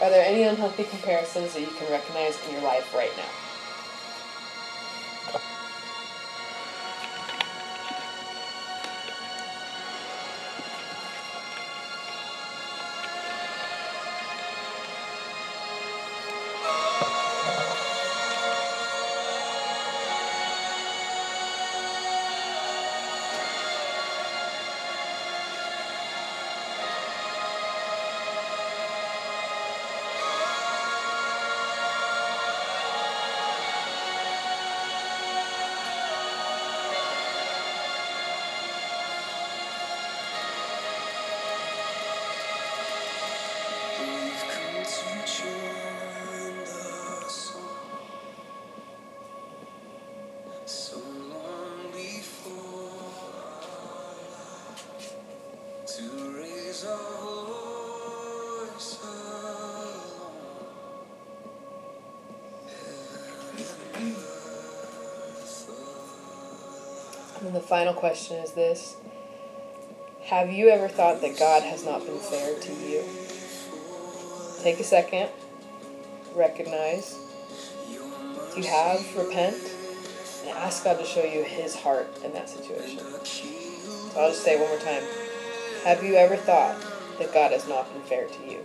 Are 0.00 0.10
there 0.10 0.24
any 0.24 0.44
unhealthy 0.44 0.84
comparisons 0.84 1.54
that 1.54 1.60
you 1.60 1.66
can 1.66 1.90
recognize 1.90 2.38
in 2.46 2.52
your 2.52 2.62
life 2.62 2.94
right 2.94 3.10
now? 3.16 3.49
Final 67.80 67.94
question 67.94 68.36
is 68.36 68.52
this 68.52 68.98
Have 70.24 70.52
you 70.52 70.68
ever 70.68 70.86
thought 70.86 71.22
that 71.22 71.38
God 71.38 71.62
has 71.62 71.82
not 71.82 72.04
been 72.04 72.18
fair 72.18 72.60
to 72.60 72.72
you? 72.74 73.02
Take 74.62 74.80
a 74.80 74.84
second, 74.84 75.30
recognize. 76.34 77.16
If 77.88 78.58
you 78.58 78.64
have, 78.64 79.16
repent, 79.16 79.56
and 80.42 80.50
ask 80.58 80.84
God 80.84 80.98
to 80.98 81.06
show 81.06 81.24
you 81.24 81.42
His 81.42 81.74
heart 81.74 82.06
in 82.22 82.34
that 82.34 82.50
situation. 82.50 82.98
So 82.98 84.20
I'll 84.20 84.28
just 84.28 84.44
say 84.44 84.60
one 84.60 84.68
more 84.68 84.78
time. 84.80 85.02
Have 85.84 86.04
you 86.04 86.16
ever 86.16 86.36
thought 86.36 86.78
that 87.18 87.32
God 87.32 87.50
has 87.52 87.66
not 87.66 87.90
been 87.94 88.02
fair 88.02 88.26
to 88.26 88.44
you? 88.44 88.62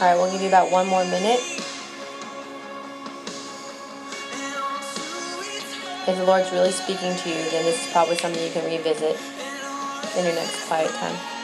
All 0.00 0.06
right, 0.06 0.16
we'll 0.16 0.32
give 0.32 0.40
you 0.40 0.48
about 0.48 0.70
one 0.70 0.86
more 0.86 1.04
minute. 1.04 1.40
If 6.08 6.16
the 6.16 6.24
Lord's 6.24 6.50
really 6.52 6.70
speaking 6.70 7.14
to 7.14 7.28
you, 7.28 7.50
then 7.50 7.66
this 7.66 7.84
is 7.84 7.92
probably 7.92 8.16
something 8.16 8.42
you 8.42 8.50
can 8.50 8.64
revisit 8.64 9.20
in 10.16 10.24
your 10.24 10.34
next 10.34 10.66
quiet 10.66 10.90
time. 10.94 11.39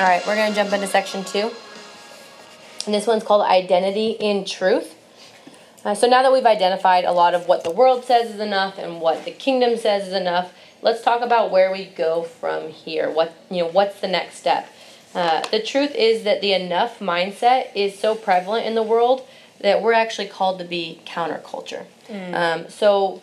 All 0.00 0.06
right, 0.06 0.26
we're 0.26 0.34
going 0.34 0.48
to 0.48 0.56
jump 0.56 0.72
into 0.72 0.86
section 0.86 1.24
two. 1.24 1.50
And 2.86 2.94
this 2.94 3.06
one's 3.06 3.22
called 3.22 3.42
Identity 3.42 4.12
in 4.12 4.46
Truth. 4.46 4.94
Uh, 5.84 5.94
so 5.94 6.06
now 6.06 6.22
that 6.22 6.32
we've 6.32 6.46
identified 6.46 7.04
a 7.04 7.12
lot 7.12 7.34
of 7.34 7.46
what 7.46 7.64
the 7.64 7.70
world 7.70 8.06
says 8.06 8.30
is 8.30 8.40
enough 8.40 8.78
and 8.78 9.02
what 9.02 9.26
the 9.26 9.30
kingdom 9.30 9.76
says 9.76 10.08
is 10.08 10.14
enough, 10.14 10.54
let's 10.80 11.02
talk 11.02 11.20
about 11.20 11.50
where 11.50 11.70
we 11.70 11.84
go 11.84 12.22
from 12.22 12.70
here. 12.70 13.10
What 13.10 13.34
you 13.50 13.58
know, 13.58 13.68
what's 13.68 14.00
the 14.00 14.08
next 14.08 14.36
step? 14.36 14.72
Uh, 15.14 15.42
the 15.50 15.60
truth 15.60 15.94
is 15.94 16.24
that 16.24 16.40
the 16.40 16.54
enough 16.54 17.00
mindset 17.00 17.66
is 17.74 17.98
so 17.98 18.14
prevalent 18.14 18.64
in 18.64 18.74
the 18.74 18.82
world 18.82 19.28
that 19.60 19.82
we're 19.82 19.92
actually 19.92 20.28
called 20.28 20.60
to 20.60 20.64
be 20.64 21.02
counterculture. 21.04 21.84
Um, 22.32 22.70
so 22.70 23.20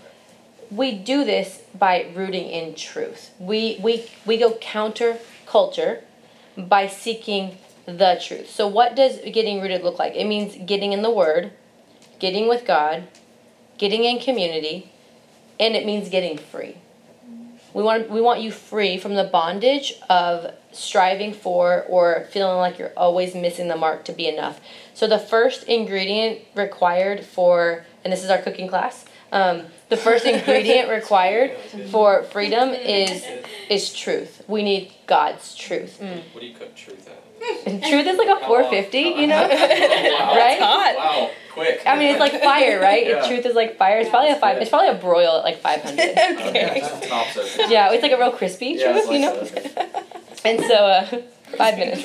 we 0.69 0.91
do 0.91 1.25
this 1.25 1.63
by 1.73 2.05
rooting 2.13 2.47
in 2.47 2.75
truth. 2.75 3.31
We 3.39 3.79
we 3.81 4.11
we 4.27 4.37
go 4.37 4.53
counter 4.57 5.17
culture 5.47 6.03
by 6.57 6.87
seeking 6.87 7.57
the 7.85 8.19
truth. 8.21 8.49
So 8.49 8.67
what 8.67 8.95
does 8.95 9.19
getting 9.31 9.61
rooted 9.61 9.83
look 9.83 9.99
like? 9.99 10.15
It 10.15 10.25
means 10.25 10.57
getting 10.65 10.91
in 10.91 11.01
the 11.01 11.11
word, 11.11 11.51
getting 12.19 12.47
with 12.47 12.65
God, 12.65 13.07
getting 13.77 14.03
in 14.03 14.19
community, 14.19 14.91
and 15.59 15.75
it 15.75 15.85
means 15.85 16.09
getting 16.09 16.37
free. 16.37 16.77
We 17.73 17.83
want 17.83 18.09
we 18.09 18.21
want 18.21 18.41
you 18.41 18.51
free 18.51 18.97
from 18.97 19.13
the 19.13 19.25
bondage 19.25 19.93
of 20.09 20.51
striving 20.71 21.33
for 21.33 21.83
or 21.83 22.27
feeling 22.31 22.57
like 22.57 22.79
you're 22.79 22.93
always 22.97 23.35
missing 23.35 23.67
the 23.67 23.75
mark 23.75 24.03
to 24.05 24.11
be 24.11 24.27
enough. 24.27 24.59
So 24.93 25.05
the 25.05 25.19
first 25.19 25.63
ingredient 25.63 26.39
required 26.55 27.23
for 27.23 27.85
and 28.03 28.11
this 28.11 28.23
is 28.23 28.29
our 28.29 28.39
cooking 28.39 28.67
class. 28.67 29.05
Um, 29.31 29.65
the 29.89 29.97
first 29.97 30.25
ingredient 30.33 30.89
required 30.89 31.57
for 31.91 32.23
freedom 32.23 32.69
is 32.69 33.23
is 33.69 33.93
truth. 33.93 34.43
We 34.47 34.63
need 34.63 34.93
God's 35.05 35.55
truth. 35.55 35.99
What 36.01 36.41
do 36.41 36.45
you 36.45 36.53
cook 36.55 36.75
truth 36.75 37.07
at? 37.07 37.23
And 37.65 37.81
truth 37.91 38.07
is 38.07 38.17
like 38.17 38.27
a 38.27 38.35
How 38.43 38.49
long? 38.51 38.63
450, 38.69 38.97
you 38.99 39.27
know? 39.27 39.41
wow. 39.47 40.35
right? 40.35 40.57
Wow, 40.59 41.29
quick. 41.53 41.81
I 41.85 41.97
mean, 41.97 42.11
it's 42.11 42.19
like 42.19 42.41
fire, 42.41 42.79
right? 42.81 43.07
Yeah. 43.07 43.27
Truth 43.27 43.45
is 43.45 43.55
like 43.55 43.77
fire. 43.77 43.99
It's 43.99 44.09
probably 44.09 44.31
a 44.31 44.35
five. 44.39 44.57
It's 44.57 44.69
probably 44.69 44.89
a 44.89 44.95
broil 44.95 45.37
at 45.37 45.43
like 45.43 45.59
500. 45.61 45.99
Okay. 45.99 46.81
Top. 47.07 47.27
Yeah, 47.69 47.91
it's 47.93 48.03
like 48.03 48.11
a 48.11 48.17
real 48.17 48.31
crispy 48.31 48.75
Yeah, 48.77 48.91
truth, 48.91 49.03
it's 49.03 49.11
you 49.11 49.19
know? 49.19 49.33
like 49.35 50.37
so. 50.37 50.49
And 50.49 50.59
so, 50.61 50.75
uh, 50.75 51.21
five 51.57 51.77
minutes. 51.77 52.03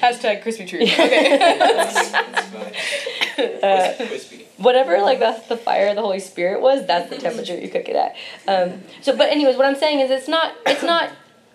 Hashtag 0.00 0.42
crispy 0.42 0.66
truth. 0.66 0.82
Okay. 0.92 1.38
That's, 1.38 2.10
that's 2.12 2.52
nice. 2.52 3.62
Uh, 3.62 4.06
Crispy. 4.06 4.43
Whatever 4.58 5.00
like 5.00 5.18
that's 5.18 5.46
the 5.48 5.56
fire 5.56 5.88
of 5.88 5.96
the 5.96 6.02
Holy 6.02 6.20
Spirit 6.20 6.60
was, 6.60 6.86
that's 6.86 7.10
the 7.10 7.16
temperature 7.18 7.56
you 7.58 7.68
cook 7.68 7.88
it 7.88 7.96
at. 7.96 8.14
Um, 8.46 8.82
so, 9.02 9.16
but 9.16 9.30
anyways, 9.30 9.56
what 9.56 9.66
I'm 9.66 9.76
saying 9.76 10.00
is 10.00 10.10
it's 10.10 10.28
not 10.28 10.54
it's 10.66 10.82
not 10.82 11.10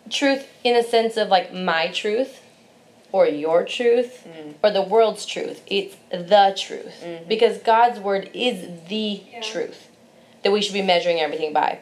truth 0.09 0.47
in 0.63 0.75
a 0.75 0.83
sense 0.83 1.17
of 1.17 1.29
like 1.29 1.53
my 1.53 1.87
truth 1.89 2.41
or 3.11 3.25
your 3.27 3.63
truth 3.65 4.27
or 4.63 4.71
the 4.71 4.81
world's 4.81 5.25
truth. 5.25 5.61
It's 5.67 5.95
the 6.11 6.55
truth 6.59 7.03
because 7.27 7.57
God's 7.59 7.99
word 7.99 8.29
is 8.33 8.67
the 8.87 9.21
Yeah. 9.31 9.41
truth 9.41 9.87
that 10.43 10.51
we 10.51 10.61
should 10.61 10.73
be 10.73 10.81
measuring 10.81 11.19
everything 11.19 11.53
by. 11.53 11.79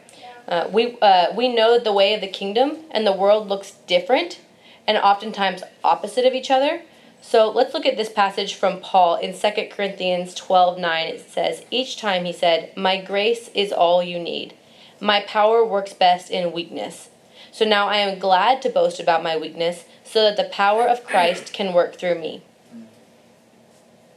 Uh, 0.48 0.68
we 0.72 0.98
uh, 1.02 1.28
we 1.36 1.48
know 1.50 1.74
that 1.74 1.84
the 1.84 1.92
way 1.94 2.14
of 2.14 2.22
the 2.22 2.28
kingdom 2.28 2.78
and 2.92 3.06
the 3.06 3.12
world 3.12 3.50
looks 3.50 3.72
different 3.88 4.40
and 4.88 4.98
oftentimes 4.98 5.62
opposite 5.84 6.26
of 6.26 6.34
each 6.34 6.50
other. 6.50 6.82
So 7.22 7.50
let's 7.50 7.74
look 7.74 7.86
at 7.86 7.98
this 7.98 8.12
passage 8.12 8.56
from 8.56 8.80
Paul 8.80 9.18
in 9.18 9.38
2 9.38 9.70
Corinthians 9.72 10.34
12 10.34 10.78
9. 10.80 11.08
It 11.08 11.30
says, 11.30 11.66
Each 11.70 11.98
time 11.98 12.26
he 12.26 12.34
said, 12.34 12.72
My 12.76 13.02
grace 13.02 13.50
is 13.54 13.72
all 13.72 14.02
you 14.02 14.20
need. 14.20 14.54
My 15.00 15.22
power 15.22 15.64
works 15.64 15.94
best 15.94 16.32
in 16.32 16.52
weakness. 16.52 17.10
So 17.52 17.66
now 17.66 17.88
I 17.88 17.98
am 17.98 18.20
glad 18.20 18.62
to 18.62 18.70
boast 18.70 19.00
about 19.00 19.24
my 19.24 19.36
weakness 19.36 19.86
so 20.04 20.22
that 20.24 20.38
the 20.38 20.50
power 20.50 20.88
of 20.88 21.04
Christ 21.04 21.54
can 21.54 21.74
work 21.74 21.96
through 21.96 22.20
me. 22.20 22.44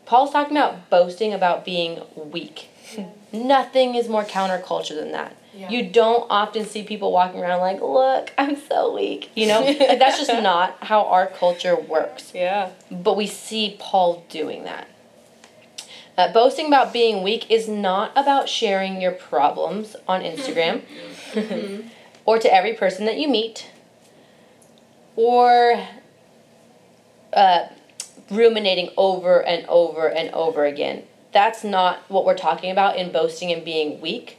Paul's 0.06 0.32
talking 0.32 0.56
about 0.56 0.90
boasting 0.90 1.32
about 1.32 1.64
being 1.64 2.02
weak. 2.16 2.68
Nothing 3.32 3.94
is 3.94 4.08
more 4.08 4.24
counterculture 4.24 4.94
than 4.94 5.12
that. 5.12 5.36
You 5.56 5.88
don't 5.90 6.26
often 6.30 6.64
see 6.64 6.82
people 6.84 7.12
walking 7.12 7.40
around 7.40 7.60
like, 7.60 7.80
look, 7.80 8.32
I'm 8.38 8.56
so 8.56 8.94
weak. 8.94 9.30
You 9.34 9.48
know, 9.48 9.60
like 9.62 9.98
that's 9.98 10.18
just 10.18 10.42
not 10.42 10.76
how 10.84 11.04
our 11.06 11.26
culture 11.26 11.74
works. 11.76 12.32
yeah. 12.34 12.70
But 12.90 13.16
we 13.16 13.26
see 13.26 13.76
Paul 13.78 14.24
doing 14.28 14.64
that. 14.64 14.88
Uh, 16.16 16.32
boasting 16.32 16.66
about 16.66 16.92
being 16.92 17.22
weak 17.22 17.50
is 17.50 17.66
not 17.68 18.12
about 18.14 18.48
sharing 18.48 19.00
your 19.00 19.12
problems 19.12 19.96
on 20.06 20.22
Instagram 20.22 20.82
Mhm. 21.32 21.84
or 22.26 22.38
to 22.38 22.52
every 22.52 22.74
person 22.74 23.06
that 23.06 23.16
you 23.16 23.26
meet 23.28 23.70
or 25.16 25.86
uh, 27.32 27.66
ruminating 28.30 28.90
over 28.96 29.42
and 29.44 29.64
over 29.66 30.08
and 30.08 30.30
over 30.30 30.64
again. 30.64 31.04
That's 31.32 31.62
not 31.64 31.98
what 32.08 32.24
we're 32.24 32.36
talking 32.36 32.70
about 32.70 32.96
in 32.96 33.12
boasting 33.12 33.52
and 33.52 33.64
being 33.64 34.00
weak. 34.00 34.36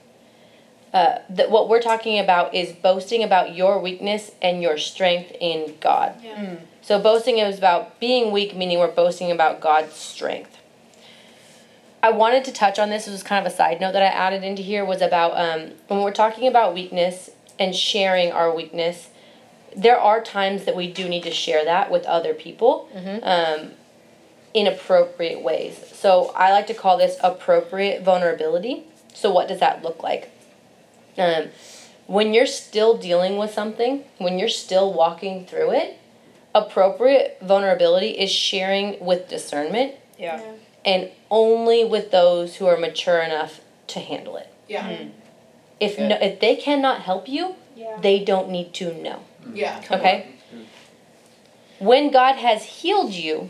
Uh, 0.93 1.19
that 1.29 1.49
what 1.49 1.69
we're 1.69 1.81
talking 1.81 2.19
about 2.19 2.53
is 2.53 2.73
boasting 2.73 3.23
about 3.23 3.55
your 3.55 3.79
weakness 3.79 4.31
and 4.41 4.61
your 4.61 4.77
strength 4.77 5.31
in 5.39 5.73
God. 5.79 6.15
Yeah. 6.21 6.57
So 6.81 6.99
boasting 6.99 7.37
is 7.37 7.57
about 7.57 7.99
being 7.99 8.31
weak, 8.33 8.55
meaning 8.55 8.77
we're 8.79 8.91
boasting 8.91 9.31
about 9.31 9.61
God's 9.61 9.93
strength. 9.93 10.57
I 12.03 12.09
wanted 12.09 12.43
to 12.45 12.51
touch 12.51 12.79
on 12.79 12.89
this. 12.89 13.05
This 13.05 13.13
was 13.13 13.23
kind 13.23 13.45
of 13.45 13.51
a 13.51 13.55
side 13.55 13.79
note 13.79 13.93
that 13.93 14.01
I 14.01 14.07
added 14.07 14.43
into 14.43 14.61
here 14.61 14.83
was 14.83 15.01
about 15.01 15.37
um, 15.37 15.71
when 15.87 16.01
we're 16.01 16.11
talking 16.11 16.47
about 16.47 16.73
weakness 16.73 17.29
and 17.59 17.75
sharing 17.75 18.31
our 18.31 18.53
weakness. 18.53 19.09
There 19.75 19.97
are 19.97 20.21
times 20.21 20.65
that 20.65 20.75
we 20.75 20.91
do 20.91 21.07
need 21.07 21.23
to 21.23 21.31
share 21.31 21.63
that 21.63 21.91
with 21.91 22.03
other 22.05 22.33
people 22.33 22.89
um, 23.23 23.71
in 24.53 24.67
appropriate 24.67 25.41
ways. 25.41 25.81
So 25.93 26.33
I 26.35 26.51
like 26.51 26.67
to 26.67 26.73
call 26.73 26.97
this 26.97 27.15
appropriate 27.23 28.01
vulnerability. 28.03 28.83
So 29.13 29.31
what 29.31 29.47
does 29.47 29.59
that 29.59 29.83
look 29.83 30.03
like? 30.03 30.31
Um, 31.17 31.49
when 32.07 32.33
you're 32.33 32.45
still 32.45 32.97
dealing 32.97 33.37
with 33.37 33.51
something, 33.53 34.03
when 34.17 34.37
you're 34.39 34.49
still 34.49 34.91
walking 34.93 35.45
through 35.45 35.71
it, 35.71 35.97
appropriate 36.53 37.37
vulnerability 37.41 38.09
is 38.09 38.31
sharing 38.31 39.03
with 39.03 39.29
discernment 39.29 39.93
Yeah. 40.17 40.41
and 40.83 41.09
only 41.29 41.85
with 41.85 42.11
those 42.11 42.57
who 42.57 42.65
are 42.67 42.77
mature 42.77 43.19
enough 43.21 43.61
to 43.87 43.99
handle 43.99 44.35
it. 44.37 44.47
Yeah. 44.67 45.05
If 45.79 45.97
no, 45.97 46.17
if 46.21 46.39
they 46.39 46.55
cannot 46.55 47.01
help 47.01 47.27
you, 47.29 47.55
Yeah. 47.75 47.97
they 48.01 48.19
don't 48.19 48.49
need 48.49 48.73
to 48.75 48.93
know. 48.93 49.19
Yeah. 49.53 49.81
Okay? 49.89 50.27
When 51.79 52.11
God 52.11 52.35
has 52.35 52.63
healed 52.63 53.13
you, 53.13 53.49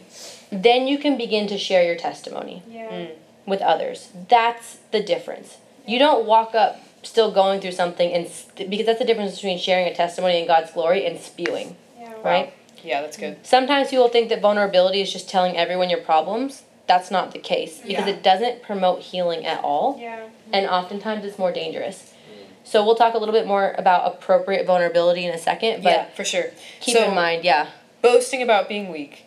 then 0.52 0.88
you 0.88 0.98
can 0.98 1.18
begin 1.18 1.48
to 1.48 1.58
share 1.58 1.84
your 1.84 1.96
testimony 1.98 2.64
Yeah. 2.70 3.08
with 3.46 3.62
others. 3.62 4.10
That's 4.30 4.78
the 4.92 5.02
difference. 5.02 5.58
You 5.86 6.00
don't 6.00 6.26
walk 6.26 6.54
up 6.56 6.80
still 7.04 7.32
going 7.32 7.60
through 7.62 7.72
something 7.72 8.12
and 8.14 8.28
st- 8.28 8.70
because 8.70 8.86
that's 8.86 9.00
the 9.00 9.06
difference 9.06 9.36
between 9.36 9.58
sharing 9.58 9.88
a 9.88 9.94
testimony 9.96 10.40
in 10.42 10.48
God's 10.48 10.72
glory 10.72 11.06
and 11.06 11.20
spewing, 11.20 11.76
Yeah. 12.00 12.14
right? 12.24 12.54
Yeah, 12.84 13.02
that's 13.02 13.18
good. 13.18 13.38
Sometimes 13.46 13.90
people 13.90 14.10
think 14.10 14.30
that 14.30 14.42
vulnerability 14.42 15.02
is 15.02 15.12
just 15.12 15.30
telling 15.30 15.58
everyone 15.58 15.90
your 15.90 16.02
problems. 16.02 16.64
That's 16.88 17.10
not 17.12 17.32
the 17.32 17.40
case 17.40 17.78
because 17.80 18.08
Yeah. 18.08 18.14
it 18.14 18.24
doesn't 18.24 18.62
promote 18.64 19.02
healing 19.02 19.46
at 19.46 19.64
all. 19.64 19.98
Yeah. 20.00 20.20
and 20.54 20.68
oftentimes 20.68 21.24
it's 21.24 21.40
more 21.40 21.52
dangerous. 21.54 22.12
Mm. 22.30 22.46
So 22.66 22.84
we'll 22.84 22.96
talk 22.96 23.14
a 23.14 23.18
little 23.18 23.32
bit 23.34 23.48
more 23.48 23.74
about 23.78 24.06
appropriate 24.14 24.66
vulnerability 24.66 25.26
in 25.26 25.34
a 25.34 25.38
second, 25.38 25.82
but 25.82 25.90
yeah, 25.90 26.06
for 26.14 26.26
sure. 26.26 26.52
keep 26.82 26.98
so, 26.98 27.06
in 27.06 27.16
mind, 27.16 27.46
yeah, 27.46 27.68
boasting 28.02 28.42
about 28.42 28.68
being 28.68 28.92
weak 28.92 29.24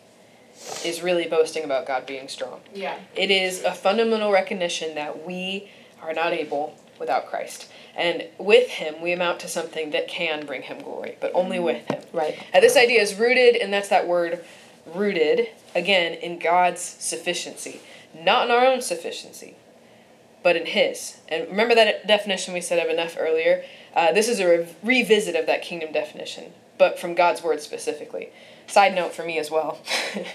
is 0.83 1.01
really 1.01 1.25
boasting 1.25 1.63
about 1.63 1.87
God 1.87 2.05
being 2.05 2.27
strong. 2.27 2.59
Yeah. 2.75 2.93
It 3.15 3.31
is 3.31 3.63
a 3.63 3.73
fundamental 3.73 4.31
recognition 4.31 4.93
that 4.95 5.25
we 5.25 5.71
are 6.03 6.13
not 6.13 6.31
able 6.31 6.75
without 6.99 7.27
Christ. 7.27 7.67
And 7.95 8.25
with 8.37 8.69
Him, 8.69 9.01
we 9.01 9.11
amount 9.11 9.39
to 9.41 9.47
something 9.47 9.91
that 9.91 10.07
can 10.07 10.45
bring 10.45 10.63
Him 10.63 10.79
glory, 10.79 11.17
but 11.21 11.31
only 11.33 11.59
with 11.59 11.85
Him. 11.89 12.03
right, 12.13 12.37
And 12.53 12.63
this 12.63 12.75
idea 12.77 13.01
is 13.01 13.15
rooted, 13.15 13.55
and 13.55 13.71
that's 13.71 13.89
that 13.89 14.07
word 14.07 14.43
rooted, 14.85 15.49
again, 15.73 16.13
in 16.13 16.39
God's 16.39 16.81
sufficiency. 16.81 17.81
Not 18.13 18.47
in 18.47 18.51
our 18.51 18.65
own 18.65 18.81
sufficiency, 18.81 19.55
but 20.43 20.55
in 20.55 20.65
His. 20.65 21.17
And 21.27 21.47
remember 21.47 21.75
that 21.75 22.07
definition 22.07 22.53
we 22.53 22.61
said 22.61 22.79
of 22.79 22.89
enough 22.89 23.15
earlier? 23.19 23.63
Uh, 23.95 24.11
this 24.11 24.27
is 24.27 24.39
a 24.39 24.47
re- 24.47 24.67
revisit 24.83 25.35
of 25.35 25.45
that 25.47 25.61
kingdom 25.61 25.91
definition, 25.91 26.53
but 26.77 26.99
from 26.99 27.15
God's 27.15 27.41
word 27.41 27.61
specifically. 27.61 28.29
Side 28.67 28.93
note 28.93 29.13
for 29.13 29.23
me 29.23 29.37
as 29.39 29.49
well. 29.49 29.79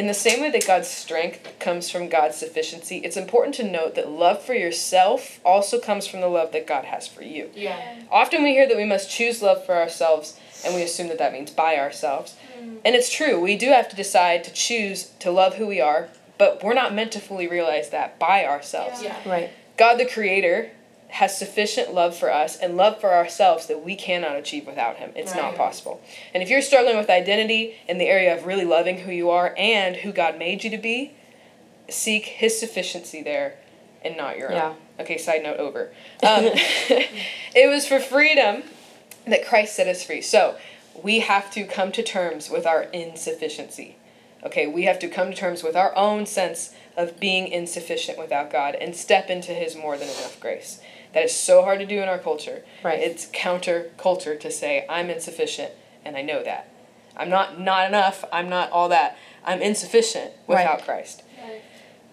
in 0.00 0.06
the 0.06 0.14
same 0.14 0.40
way 0.40 0.50
that 0.50 0.66
God's 0.66 0.88
strength 0.88 1.58
comes 1.58 1.90
from 1.90 2.08
God's 2.08 2.36
sufficiency, 2.36 3.02
it's 3.04 3.18
important 3.18 3.54
to 3.56 3.70
note 3.70 3.96
that 3.96 4.08
love 4.08 4.42
for 4.42 4.54
yourself 4.54 5.40
also 5.44 5.78
comes 5.78 6.06
from 6.06 6.22
the 6.22 6.26
love 6.26 6.52
that 6.52 6.66
God 6.66 6.86
has 6.86 7.06
for 7.06 7.22
you. 7.22 7.50
Yeah. 7.54 8.00
Often 8.10 8.42
we 8.42 8.52
hear 8.52 8.66
that 8.66 8.78
we 8.78 8.86
must 8.86 9.10
choose 9.10 9.42
love 9.42 9.66
for 9.66 9.74
ourselves, 9.74 10.40
and 10.64 10.74
we 10.74 10.80
assume 10.80 11.08
that 11.08 11.18
that 11.18 11.34
means 11.34 11.50
by 11.50 11.76
ourselves. 11.76 12.34
Hmm. 12.58 12.76
And 12.82 12.96
it's 12.96 13.12
true, 13.12 13.38
we 13.38 13.58
do 13.58 13.68
have 13.68 13.90
to 13.90 13.96
decide 13.96 14.42
to 14.44 14.52
choose 14.54 15.10
to 15.18 15.30
love 15.30 15.56
who 15.56 15.66
we 15.66 15.82
are, 15.82 16.08
but 16.38 16.64
we're 16.64 16.72
not 16.72 16.94
meant 16.94 17.12
to 17.12 17.20
fully 17.20 17.46
realize 17.46 17.90
that 17.90 18.18
by 18.18 18.46
ourselves. 18.46 19.02
Yeah. 19.02 19.18
right, 19.28 19.50
God 19.76 19.98
the 19.98 20.06
Creator 20.06 20.70
has 21.10 21.36
sufficient 21.36 21.92
love 21.92 22.16
for 22.16 22.32
us 22.32 22.56
and 22.56 22.76
love 22.76 23.00
for 23.00 23.12
ourselves 23.12 23.66
that 23.66 23.84
we 23.84 23.96
cannot 23.96 24.36
achieve 24.36 24.66
without 24.66 24.96
Him. 24.96 25.10
It's 25.16 25.34
not 25.34 25.56
possible. 25.56 26.00
And 26.32 26.42
if 26.42 26.48
you're 26.48 26.62
struggling 26.62 26.96
with 26.96 27.10
identity 27.10 27.74
in 27.88 27.98
the 27.98 28.06
area 28.06 28.36
of 28.36 28.46
really 28.46 28.64
loving 28.64 28.98
who 29.00 29.10
you 29.12 29.30
are 29.30 29.54
and 29.58 29.96
who 29.96 30.12
God 30.12 30.38
made 30.38 30.62
you 30.64 30.70
to 30.70 30.78
be, 30.78 31.12
seek 31.88 32.24
His 32.26 32.58
sufficiency 32.58 33.22
there 33.22 33.56
and 34.02 34.16
not 34.16 34.38
your 34.38 34.52
Yeah. 34.52 34.68
own. 34.70 34.76
Okay, 35.00 35.18
side 35.18 35.42
note 35.42 35.58
over. 35.58 35.90
Um, 36.22 36.44
it 36.54 37.68
was 37.68 37.86
for 37.86 37.98
freedom 38.00 38.62
that 39.26 39.46
Christ 39.46 39.74
set 39.76 39.88
us 39.88 40.04
free. 40.04 40.20
So 40.20 40.56
we 41.02 41.20
have 41.20 41.50
to 41.52 41.64
come 41.64 41.90
to 41.92 42.02
terms 42.02 42.50
with 42.50 42.66
our 42.66 42.84
insufficiency. 42.84 43.96
Okay, 44.44 44.66
we 44.66 44.84
have 44.84 44.98
to 45.00 45.08
come 45.08 45.30
to 45.30 45.36
terms 45.36 45.62
with 45.62 45.76
our 45.76 45.94
own 45.96 46.24
sense 46.26 46.74
of 46.96 47.20
being 47.20 47.48
insufficient 47.48 48.18
without 48.18 48.50
God 48.50 48.74
and 48.74 48.94
step 48.96 49.28
into 49.30 49.52
His 49.52 49.76
more 49.76 49.96
than 49.96 50.08
enough 50.08 50.38
grace. 50.40 50.80
That 51.12 51.24
is 51.24 51.34
so 51.34 51.62
hard 51.62 51.80
to 51.80 51.86
do 51.86 52.02
in 52.02 52.08
our 52.08 52.18
culture. 52.18 52.62
Right. 52.84 53.00
It's 53.00 53.28
counter 53.32 53.90
culture 53.96 54.36
to 54.36 54.50
say, 54.50 54.86
I'm 54.88 55.10
insufficient 55.10 55.72
and 56.04 56.16
I 56.16 56.22
know 56.22 56.42
that. 56.44 56.68
I'm 57.16 57.28
not 57.28 57.60
not 57.60 57.88
enough, 57.88 58.24
I'm 58.32 58.48
not 58.48 58.70
all 58.70 58.88
that. 58.88 59.16
I'm 59.44 59.60
insufficient 59.60 60.32
without 60.46 60.78
Right. 60.78 60.84
Christ. 60.84 61.22
Right. 61.42 61.62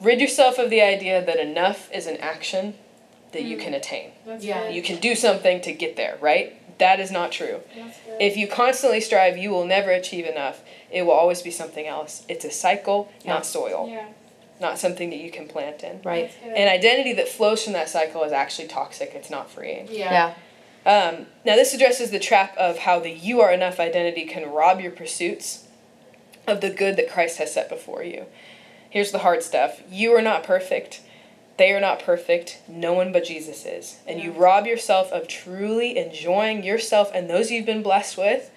Rid 0.01 0.19
yourself 0.21 0.57
of 0.57 0.69
the 0.69 0.81
idea 0.81 1.23
that 1.23 1.37
enough 1.39 1.91
is 1.91 2.07
an 2.07 2.17
action 2.17 2.75
that 3.33 3.43
you 3.43 3.57
can 3.57 3.73
mm. 3.73 3.77
attain. 3.77 4.11
That's 4.25 4.43
Yeah. 4.43 4.63
good. 4.63 4.75
You 4.75 4.81
can 4.81 4.97
do 4.97 5.13
something 5.15 5.61
to 5.61 5.73
get 5.73 5.95
there, 5.95 6.17
right? 6.21 6.55
That 6.77 6.99
is 6.99 7.11
not 7.11 7.31
true. 7.31 7.61
If 8.19 8.37
you 8.37 8.47
constantly 8.47 9.01
strive, 9.01 9.37
you 9.37 9.49
will 9.49 9.65
never 9.65 9.91
achieve 9.91 10.25
enough. 10.25 10.61
It 10.91 11.03
will 11.03 11.13
always 11.13 11.41
be 11.41 11.51
something 11.51 11.87
else. 11.87 12.23
It's 12.29 12.45
a 12.45 12.51
cycle, 12.51 13.11
Yeah. 13.23 13.33
not 13.33 13.45
soil, 13.45 13.89
yeah. 13.91 14.05
Not 14.59 14.79
something 14.79 15.09
that 15.11 15.19
you 15.19 15.31
can 15.31 15.47
plant 15.47 15.83
in. 15.83 16.01
right, 16.03 16.29
That's 16.29 16.35
good. 16.43 16.53
An 16.57 16.67
identity 16.67 17.13
that 17.13 17.27
flows 17.27 17.63
from 17.63 17.73
that 17.73 17.89
cycle 17.89 18.23
is 18.23 18.31
actually 18.31 18.67
toxic. 18.67 19.11
It's 19.13 19.29
not 19.29 19.51
freeing. 19.51 19.87
Yeah. 19.89 20.33
yeah, 20.85 21.09
Um, 21.09 21.27
now, 21.45 21.55
this 21.55 21.73
addresses 21.73 22.11
the 22.11 22.19
trap 22.19 22.55
of 22.57 22.79
how 22.79 22.99
the 22.99 23.11
you 23.11 23.41
are 23.41 23.51
enough 23.51 23.79
identity 23.79 24.25
can 24.25 24.49
rob 24.49 24.81
your 24.81 24.91
pursuits 24.91 25.65
of 26.47 26.61
the 26.61 26.69
good 26.69 26.95
that 26.95 27.09
Christ 27.11 27.37
has 27.37 27.53
set 27.53 27.69
before 27.69 28.03
you. 28.03 28.25
Here's 28.89 29.11
the 29.11 29.19
hard 29.19 29.43
stuff 29.43 29.81
you 29.91 30.15
are 30.15 30.21
not 30.21 30.43
perfect. 30.43 31.01
They 31.57 31.73
are 31.73 31.81
not 31.81 31.99
perfect. 31.99 32.59
No 32.67 32.93
one 32.93 33.11
but 33.11 33.25
Jesus 33.25 33.65
is. 33.65 33.97
And 34.07 34.21
you 34.21 34.31
rob 34.31 34.65
yourself 34.67 35.11
of 35.11 35.27
truly 35.27 35.97
enjoying 35.97 36.63
yourself 36.63 37.09
and 37.13 37.27
those 37.29 37.49
you've 37.49 37.65
been 37.65 37.81
blessed 37.81 38.15
with 38.17 38.51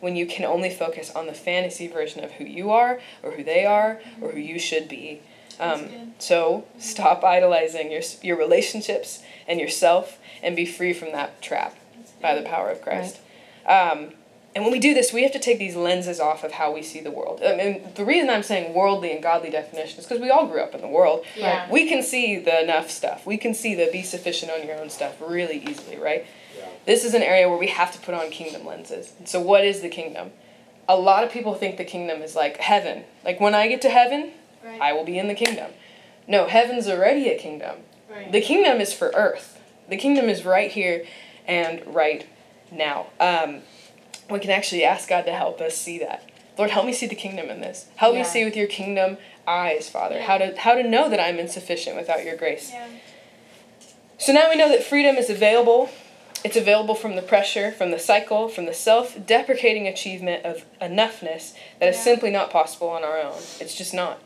when 0.00 0.16
you 0.16 0.26
can 0.26 0.44
only 0.44 0.70
focus 0.70 1.10
on 1.14 1.26
the 1.26 1.34
fantasy 1.34 1.86
version 1.86 2.22
of 2.24 2.32
who 2.32 2.44
you 2.44 2.70
are, 2.70 3.00
or 3.22 3.32
who 3.32 3.42
they 3.42 3.64
are, 3.64 4.00
or 4.20 4.32
who 4.32 4.38
you 4.38 4.58
should 4.58 4.88
be. 4.88 5.20
Um, 5.58 6.12
so 6.18 6.66
stop 6.78 7.24
idolizing 7.24 7.90
your, 7.90 8.02
your 8.22 8.36
relationships 8.36 9.22
and 9.48 9.60
yourself 9.60 10.18
and 10.42 10.54
be 10.56 10.66
free 10.66 10.92
from 10.92 11.12
that 11.12 11.40
trap 11.42 11.76
by 12.20 12.34
the 12.34 12.42
power 12.42 12.70
of 12.70 12.82
Christ. 12.82 13.18
Um, 13.66 14.10
and 14.56 14.64
when 14.64 14.72
we 14.72 14.78
do 14.78 14.94
this, 14.94 15.12
we 15.12 15.22
have 15.22 15.32
to 15.32 15.38
take 15.38 15.58
these 15.58 15.76
lenses 15.76 16.18
off 16.18 16.42
of 16.42 16.52
how 16.52 16.72
we 16.72 16.82
see 16.82 17.00
the 17.00 17.10
world. 17.10 17.42
I 17.44 17.54
mean, 17.56 17.90
the 17.94 18.06
reason 18.06 18.30
I'm 18.30 18.42
saying 18.42 18.72
worldly 18.72 19.12
and 19.12 19.22
godly 19.22 19.50
definition 19.50 19.98
is 19.98 20.06
because 20.06 20.18
we 20.18 20.30
all 20.30 20.46
grew 20.46 20.62
up 20.62 20.74
in 20.74 20.80
the 20.80 20.88
world. 20.88 21.26
Yeah. 21.36 21.70
We 21.70 21.86
can 21.86 22.02
see 22.02 22.38
the 22.38 22.62
enough 22.62 22.90
stuff. 22.90 23.26
We 23.26 23.36
can 23.36 23.52
see 23.52 23.74
the 23.74 23.90
be 23.92 24.02
sufficient 24.02 24.50
on 24.50 24.66
your 24.66 24.80
own 24.80 24.88
stuff 24.88 25.20
really 25.20 25.62
easily, 25.68 25.98
right? 25.98 26.24
Yeah. 26.56 26.68
This 26.86 27.04
is 27.04 27.12
an 27.12 27.22
area 27.22 27.50
where 27.50 27.58
we 27.58 27.66
have 27.66 27.92
to 27.92 27.98
put 27.98 28.14
on 28.14 28.30
kingdom 28.30 28.64
lenses. 28.64 29.12
So, 29.26 29.42
what 29.42 29.62
is 29.62 29.82
the 29.82 29.90
kingdom? 29.90 30.30
A 30.88 30.96
lot 30.96 31.22
of 31.22 31.30
people 31.30 31.52
think 31.54 31.76
the 31.76 31.84
kingdom 31.84 32.22
is 32.22 32.34
like 32.34 32.56
heaven. 32.56 33.04
Like, 33.26 33.38
when 33.38 33.54
I 33.54 33.68
get 33.68 33.82
to 33.82 33.90
heaven, 33.90 34.32
Right. 34.66 34.80
I 34.80 34.92
will 34.92 35.04
be 35.04 35.18
in 35.18 35.28
the 35.28 35.34
kingdom. 35.34 35.70
No, 36.26 36.46
heaven's 36.48 36.88
already 36.88 37.28
a 37.28 37.38
kingdom. 37.38 37.76
Right. 38.10 38.32
The 38.32 38.40
kingdom 38.40 38.80
is 38.80 38.92
for 38.92 39.12
earth. 39.14 39.60
The 39.88 39.96
kingdom 39.96 40.28
is 40.28 40.44
right 40.44 40.70
here 40.72 41.04
and 41.46 41.82
right 41.86 42.26
now. 42.72 43.06
Um, 43.20 43.60
we 44.28 44.40
can 44.40 44.50
actually 44.50 44.84
ask 44.84 45.08
God 45.08 45.22
to 45.22 45.32
help 45.32 45.60
us 45.60 45.76
see 45.76 45.98
that. 46.00 46.28
Lord, 46.58 46.70
help 46.70 46.84
me 46.84 46.92
see 46.92 47.06
the 47.06 47.14
kingdom 47.14 47.48
in 47.48 47.60
this. 47.60 47.86
Help 47.96 48.16
me 48.16 48.24
see 48.24 48.44
with 48.44 48.56
your 48.56 48.66
kingdom 48.66 49.18
eyes, 49.46 49.88
Father. 49.88 50.16
Yeah. 50.16 50.26
How 50.26 50.38
to 50.38 50.58
how 50.58 50.74
to 50.74 50.82
know 50.82 51.08
that 51.08 51.20
I'm 51.20 51.38
insufficient 51.38 51.96
without 51.96 52.24
your 52.24 52.34
grace. 52.36 52.70
Yeah. 52.72 52.88
So 54.18 54.32
now 54.32 54.48
we 54.50 54.56
know 54.56 54.68
that 54.70 54.82
freedom 54.82 55.16
is 55.16 55.30
available. 55.30 55.90
It's 56.44 56.56
available 56.56 56.94
from 56.94 57.14
the 57.14 57.22
pressure, 57.22 57.70
from 57.72 57.90
the 57.90 57.98
cycle, 57.98 58.48
from 58.48 58.66
the 58.66 58.74
self 58.74 59.16
deprecating 59.26 59.86
achievement 59.86 60.44
of 60.44 60.64
enoughness 60.80 61.54
that 61.78 61.88
is 61.88 61.96
Yeah. 61.96 62.02
simply 62.02 62.30
not 62.30 62.50
possible 62.50 62.88
on 62.88 63.04
our 63.04 63.18
own. 63.18 63.38
It's 63.60 63.74
just 63.76 63.94
not. 63.94 64.20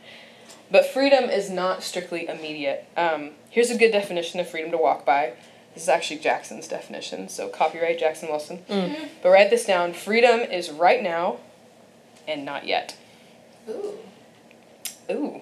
But 0.70 0.86
freedom 0.86 1.24
is 1.24 1.50
not 1.50 1.82
strictly 1.82 2.28
immediate. 2.28 2.86
Um, 2.96 3.32
here's 3.50 3.70
a 3.70 3.76
good 3.78 3.90
definition 3.92 4.38
of 4.40 4.48
freedom 4.48 4.70
to 4.70 4.76
walk 4.78 5.04
by. 5.04 5.32
This 5.74 5.84
is 5.84 5.88
actually 5.88 6.20
Jackson's 6.20 6.68
definition, 6.68 7.28
so 7.28 7.48
copyright 7.48 7.98
Jackson 7.98 8.28
Wilson. 8.28 8.60
But 9.22 9.30
write 9.30 9.50
this 9.50 9.64
down 9.64 9.92
freedom 9.92 10.40
is 10.40 10.70
right 10.70 11.02
now 11.02 11.38
and 12.26 12.44
not 12.44 12.66
yet. 12.66 12.96
Ooh. 13.68 13.98
Ooh. 15.10 15.40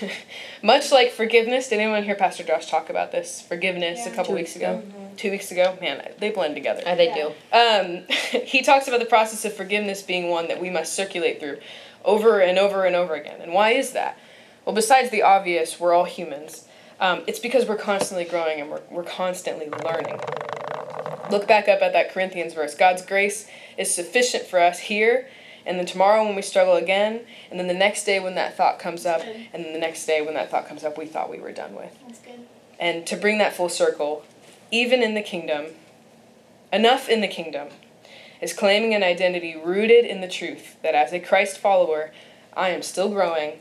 Much 0.62 0.92
like 0.92 1.10
forgiveness, 1.12 1.68
did 1.68 1.80
anyone 1.80 2.04
hear 2.04 2.14
Pastor 2.14 2.44
Josh 2.44 2.70
talk 2.70 2.90
about 2.90 3.10
this? 3.10 3.40
Forgiveness 3.40 4.00
yeah, 4.04 4.12
a 4.12 4.14
couple 4.14 4.32
Two 4.32 4.34
weeks 4.34 4.50
weeks 4.54 4.56
ago. 4.56 4.82
Two 5.16 5.30
weeks 5.30 5.50
ago, 5.50 5.76
man, 5.80 6.12
they 6.18 6.30
blend 6.30 6.54
together. 6.54 6.82
Uh, 6.84 6.94
they 6.94 7.08
Yeah. 7.08 7.30
do. 7.52 7.96
Um, 8.02 8.04
he 8.44 8.62
talks 8.62 8.86
about 8.88 9.00
the 9.00 9.06
process 9.06 9.44
of 9.44 9.54
forgiveness 9.54 10.02
being 10.02 10.28
one 10.28 10.48
that 10.48 10.60
we 10.60 10.70
must 10.70 10.92
circulate 10.92 11.40
through 11.40 11.58
over 12.04 12.40
and 12.40 12.58
over 12.58 12.84
and 12.84 12.94
over 12.94 13.14
again. 13.14 13.40
And 13.40 13.52
why 13.52 13.70
is 13.70 13.92
that? 13.92 14.18
Well, 14.64 14.74
besides 14.74 15.10
the 15.10 15.22
obvious, 15.22 15.80
we're 15.80 15.92
all 15.92 16.04
humans. 16.04 16.66
Um, 17.00 17.22
it's 17.26 17.40
because 17.40 17.66
we're 17.66 17.76
constantly 17.76 18.24
growing 18.24 18.60
and 18.60 18.70
we're, 18.70 18.82
we're 18.90 19.02
constantly 19.02 19.68
learning. 19.68 20.20
Look 21.30 21.48
back 21.48 21.68
up 21.68 21.82
at 21.82 21.92
that 21.94 22.12
Corinthians 22.12 22.54
verse. 22.54 22.74
God's 22.74 23.04
grace 23.04 23.48
is 23.76 23.92
sufficient 23.92 24.44
for 24.44 24.60
us 24.60 24.78
here, 24.78 25.28
and 25.66 25.78
then 25.78 25.86
tomorrow 25.86 26.24
when 26.24 26.36
we 26.36 26.42
struggle 26.42 26.74
again, 26.74 27.22
and 27.50 27.58
then 27.58 27.66
the 27.66 27.74
next 27.74 28.04
day 28.04 28.20
when 28.20 28.34
that 28.36 28.56
thought 28.56 28.78
comes 28.78 29.04
up, 29.06 29.22
and 29.22 29.64
then 29.64 29.72
the 29.72 29.78
next 29.78 30.06
day 30.06 30.22
when 30.22 30.34
that 30.34 30.50
thought 30.50 30.68
comes 30.68 30.84
up, 30.84 30.96
we 30.96 31.06
thought 31.06 31.30
we 31.30 31.40
were 31.40 31.52
done 31.52 31.74
with. 31.74 31.96
That's 32.06 32.20
good. 32.20 32.46
And 32.78 33.06
to 33.06 33.16
bring 33.16 33.38
that 33.38 33.54
full 33.54 33.68
circle, 33.68 34.24
even 34.70 35.02
in 35.02 35.14
the 35.14 35.22
kingdom, 35.22 35.66
enough 36.72 37.08
in 37.08 37.20
the 37.20 37.28
kingdom, 37.28 37.68
is 38.40 38.52
claiming 38.52 38.94
an 38.94 39.02
identity 39.02 39.56
rooted 39.56 40.04
in 40.04 40.20
the 40.20 40.28
truth 40.28 40.76
that 40.82 40.94
as 40.94 41.12
a 41.12 41.20
Christ 41.20 41.58
follower, 41.58 42.12
I 42.54 42.70
am 42.70 42.82
still 42.82 43.08
growing 43.08 43.60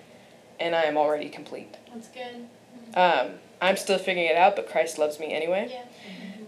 and 0.62 0.76
I 0.76 0.84
am 0.84 0.98
already 0.98 1.30
complete. 1.30 1.76
That's 1.94 2.08
good. 2.10 2.48
Um, 2.96 3.40
I'm 3.62 3.78
still 3.78 3.98
figuring 3.98 4.30
it 4.30 4.36
out, 4.36 4.56
but 4.56 4.70
Christ 4.70 4.98
loves 4.98 5.20
me 5.20 5.34
anyway. 5.34 5.68
Yeah. 5.70 5.84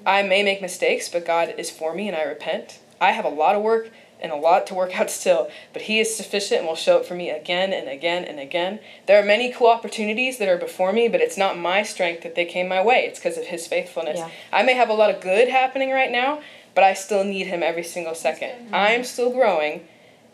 I 0.05 0.24
may 0.24 0.43
make 0.43 0.61
mistakes, 0.61 1.09
but 1.09 1.26
God 1.26 1.53
is 1.57 1.70
for 1.70 1.93
me 1.93 2.07
and 2.07 2.18
I 2.18 2.24
repent. 2.24 2.80
I 2.99 3.11
have 3.11 3.26
a 3.26 3.30
lot 3.30 3.55
of 3.55 3.61
work 3.61 3.89
and 4.20 4.32
a 4.32 4.36
lot 4.36 4.68
to 4.68 4.74
work 4.74 4.99
out 4.99 5.09
still, 5.09 5.49
but 5.72 5.84
He 5.84 5.99
is 5.99 6.16
sufficient 6.16 6.59
and 6.59 6.68
will 6.68 6.76
show 6.76 6.97
up 6.97 7.05
for 7.05 7.14
me 7.14 7.30
again 7.30 7.74
and 7.74 7.88
again 7.88 8.24
and 8.24 8.39
again. 8.39 8.80
There 9.05 9.22
are 9.22 9.26
many 9.26 9.51
cool 9.51 9.68
opportunities 9.68 10.38
that 10.38 10.47
are 10.47 10.57
before 10.57 10.93
me, 10.93 11.07
but 11.07 11.22
it's 11.22 11.38
not 11.38 11.57
my 11.57 11.84
strength 11.84 12.24
that 12.24 12.36
they 12.36 12.45
came 12.45 12.68
my 12.68 12.84
way. 12.84 13.05
It's 13.05 13.20
because 13.20 13.38
of 13.38 13.45
His 13.45 13.68
faithfulness. 13.68 14.20
Yeah. 14.20 14.30
I 14.51 14.64
may 14.64 14.74
have 14.74 14.89
a 14.89 14.93
lot 14.93 15.14
of 15.14 15.22
good 15.22 15.49
happening 15.49 15.91
right 15.91 16.11
now, 16.11 16.41
but 16.74 16.84
I 16.84 16.93
still 16.93 17.24
need 17.24 17.47
Him 17.47 17.61
every 17.64 17.84
single 17.84 18.16
second. 18.16 18.74
I'm 18.74 19.03
still 19.03 19.32
growing 19.32 19.88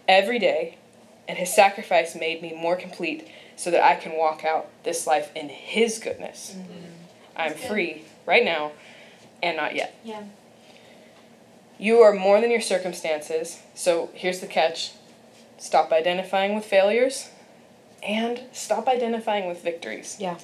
every 0.08 0.40
day, 0.40 0.78
and 1.28 1.38
His 1.38 1.54
sacrifice 1.54 2.16
made 2.16 2.42
me 2.42 2.54
more 2.54 2.76
complete 2.76 3.28
so 3.60 3.70
that 3.72 3.84
I 3.84 3.96
can 3.96 4.14
walk 4.18 4.46
out 4.46 4.70
this 4.84 5.06
life 5.06 5.32
in 5.36 5.50
His 5.50 6.00
goodness. 6.00 6.56
Mm-hmm. 6.56 6.72
I'm 7.36 7.52
good. 7.52 7.60
free 7.62 8.04
right 8.26 8.46
now 8.46 8.72
and 9.44 9.58
not 9.58 9.76
yet. 9.76 9.94
Yeah. 10.04 10.24
You 11.78 12.00
are 12.00 12.14
more 12.14 12.40
than 12.40 12.52
your 12.52 12.62
circumstances. 12.62 13.60
So 13.76 14.12
here's 14.14 14.40
the 14.40 14.48
catch 14.48 14.94
stop 15.58 15.92
identifying 15.92 16.56
with 16.56 16.64
failures 16.64 17.28
and 18.02 18.42
stop 18.54 18.88
identifying 18.88 19.46
with 19.46 19.62
victories. 19.62 20.16
Yeah. 20.22 20.38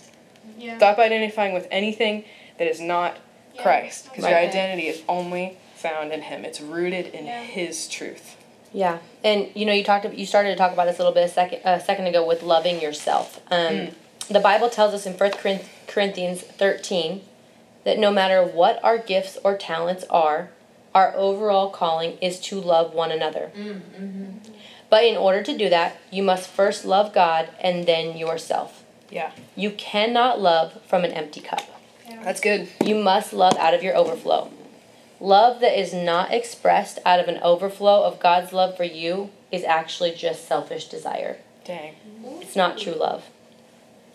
Stop 0.75 0.99
identifying 0.99 1.53
with 1.53 1.69
anything 1.71 2.25
that 2.57 2.67
is 2.67 2.81
not 2.81 3.17
Yeah. 3.53 3.63
Christ 3.63 4.05
because 4.09 4.25
your 4.25 4.37
identity 4.37 4.87
is 4.87 5.01
only 5.07 5.57
found 5.77 6.11
in 6.11 6.21
Him. 6.23 6.43
It's 6.43 6.59
rooted 6.59 7.07
in 7.13 7.25
Yeah. 7.27 7.43
His 7.43 7.87
truth. 7.87 8.35
Yeah, 8.75 8.97
and 9.23 9.49
you 9.55 9.65
know, 9.65 9.71
you 9.71 9.85
talked, 9.85 10.13
you 10.13 10.25
started 10.25 10.49
to 10.49 10.55
talk 10.57 10.73
about 10.73 10.85
this 10.85 10.97
a 10.97 10.99
little 10.99 11.13
bit 11.13 11.23
a 11.23 11.29
second, 11.29 11.61
a 11.63 11.79
second 11.79 12.07
ago 12.07 12.27
with 12.27 12.43
loving 12.43 12.81
yourself. 12.81 13.39
Um, 13.49 13.73
Mm. 13.73 13.93
The 14.27 14.39
Bible 14.39 14.69
tells 14.69 14.93
us 14.93 15.05
in 15.05 15.13
First 15.13 15.37
Corinthians 15.87 16.41
thirteen 16.41 17.21
that 17.83 17.99
no 17.99 18.11
matter 18.11 18.43
what 18.43 18.83
our 18.83 18.97
gifts 18.97 19.37
or 19.43 19.55
talents 19.55 20.03
are, 20.09 20.49
our 20.95 21.15
overall 21.15 21.69
calling 21.69 22.17
is 22.19 22.39
to 22.47 22.59
love 22.59 22.93
one 22.93 23.11
another. 23.11 23.51
But 24.89 25.03
in 25.03 25.15
order 25.15 25.43
to 25.43 25.57
do 25.57 25.69
that, 25.69 25.97
you 26.11 26.23
must 26.23 26.49
first 26.49 26.85
love 26.85 27.13
God 27.13 27.49
and 27.61 27.85
then 27.85 28.17
yourself. 28.17 28.83
Yeah. 29.11 29.31
You 29.55 29.69
cannot 29.71 30.41
love 30.41 30.81
from 30.87 31.03
an 31.05 31.11
empty 31.11 31.41
cup. 31.41 31.61
That's 32.23 32.41
good. 32.41 32.67
You 32.83 32.95
must 32.95 33.31
love 33.31 33.55
out 33.57 33.73
of 33.75 33.83
your 33.83 33.95
overflow. 33.95 34.49
Love 35.19 35.61
that 35.61 35.79
is 35.79 35.93
not 35.93 36.33
expressed 36.33 36.99
out 37.05 37.19
of 37.19 37.27
an 37.27 37.39
overflow 37.41 38.03
of 38.03 38.19
God's 38.19 38.51
love 38.51 38.75
for 38.75 38.83
you 38.83 39.29
is 39.51 39.63
actually 39.63 40.11
just 40.11 40.47
selfish 40.47 40.87
desire. 40.87 41.37
Dang. 41.63 41.95
It's 42.41 42.55
not 42.55 42.77
true 42.77 42.93
love. 42.93 43.25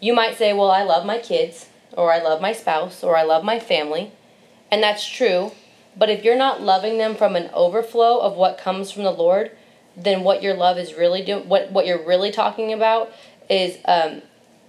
You 0.00 0.14
might 0.14 0.36
say, 0.36 0.52
Well, 0.52 0.70
I 0.70 0.82
love 0.82 1.06
my 1.06 1.18
kids, 1.18 1.68
or 1.92 2.12
I 2.12 2.22
love 2.22 2.40
my 2.40 2.52
spouse, 2.52 3.02
or 3.02 3.16
I 3.16 3.22
love 3.22 3.44
my 3.44 3.58
family. 3.58 4.12
And 4.70 4.82
that's 4.82 5.06
true. 5.06 5.52
But 5.96 6.10
if 6.10 6.24
you're 6.24 6.36
not 6.36 6.62
loving 6.62 6.98
them 6.98 7.16
from 7.16 7.34
an 7.34 7.50
overflow 7.52 8.18
of 8.20 8.36
what 8.36 8.58
comes 8.58 8.92
from 8.92 9.02
the 9.02 9.10
Lord, 9.10 9.50
then 9.96 10.22
what 10.22 10.42
your 10.42 10.54
love 10.54 10.78
is 10.78 10.94
really 10.94 11.24
doing, 11.24 11.48
what, 11.48 11.72
what 11.72 11.86
you're 11.86 12.06
really 12.06 12.30
talking 12.30 12.72
about 12.72 13.10
is, 13.48 13.78
um, 13.86 14.22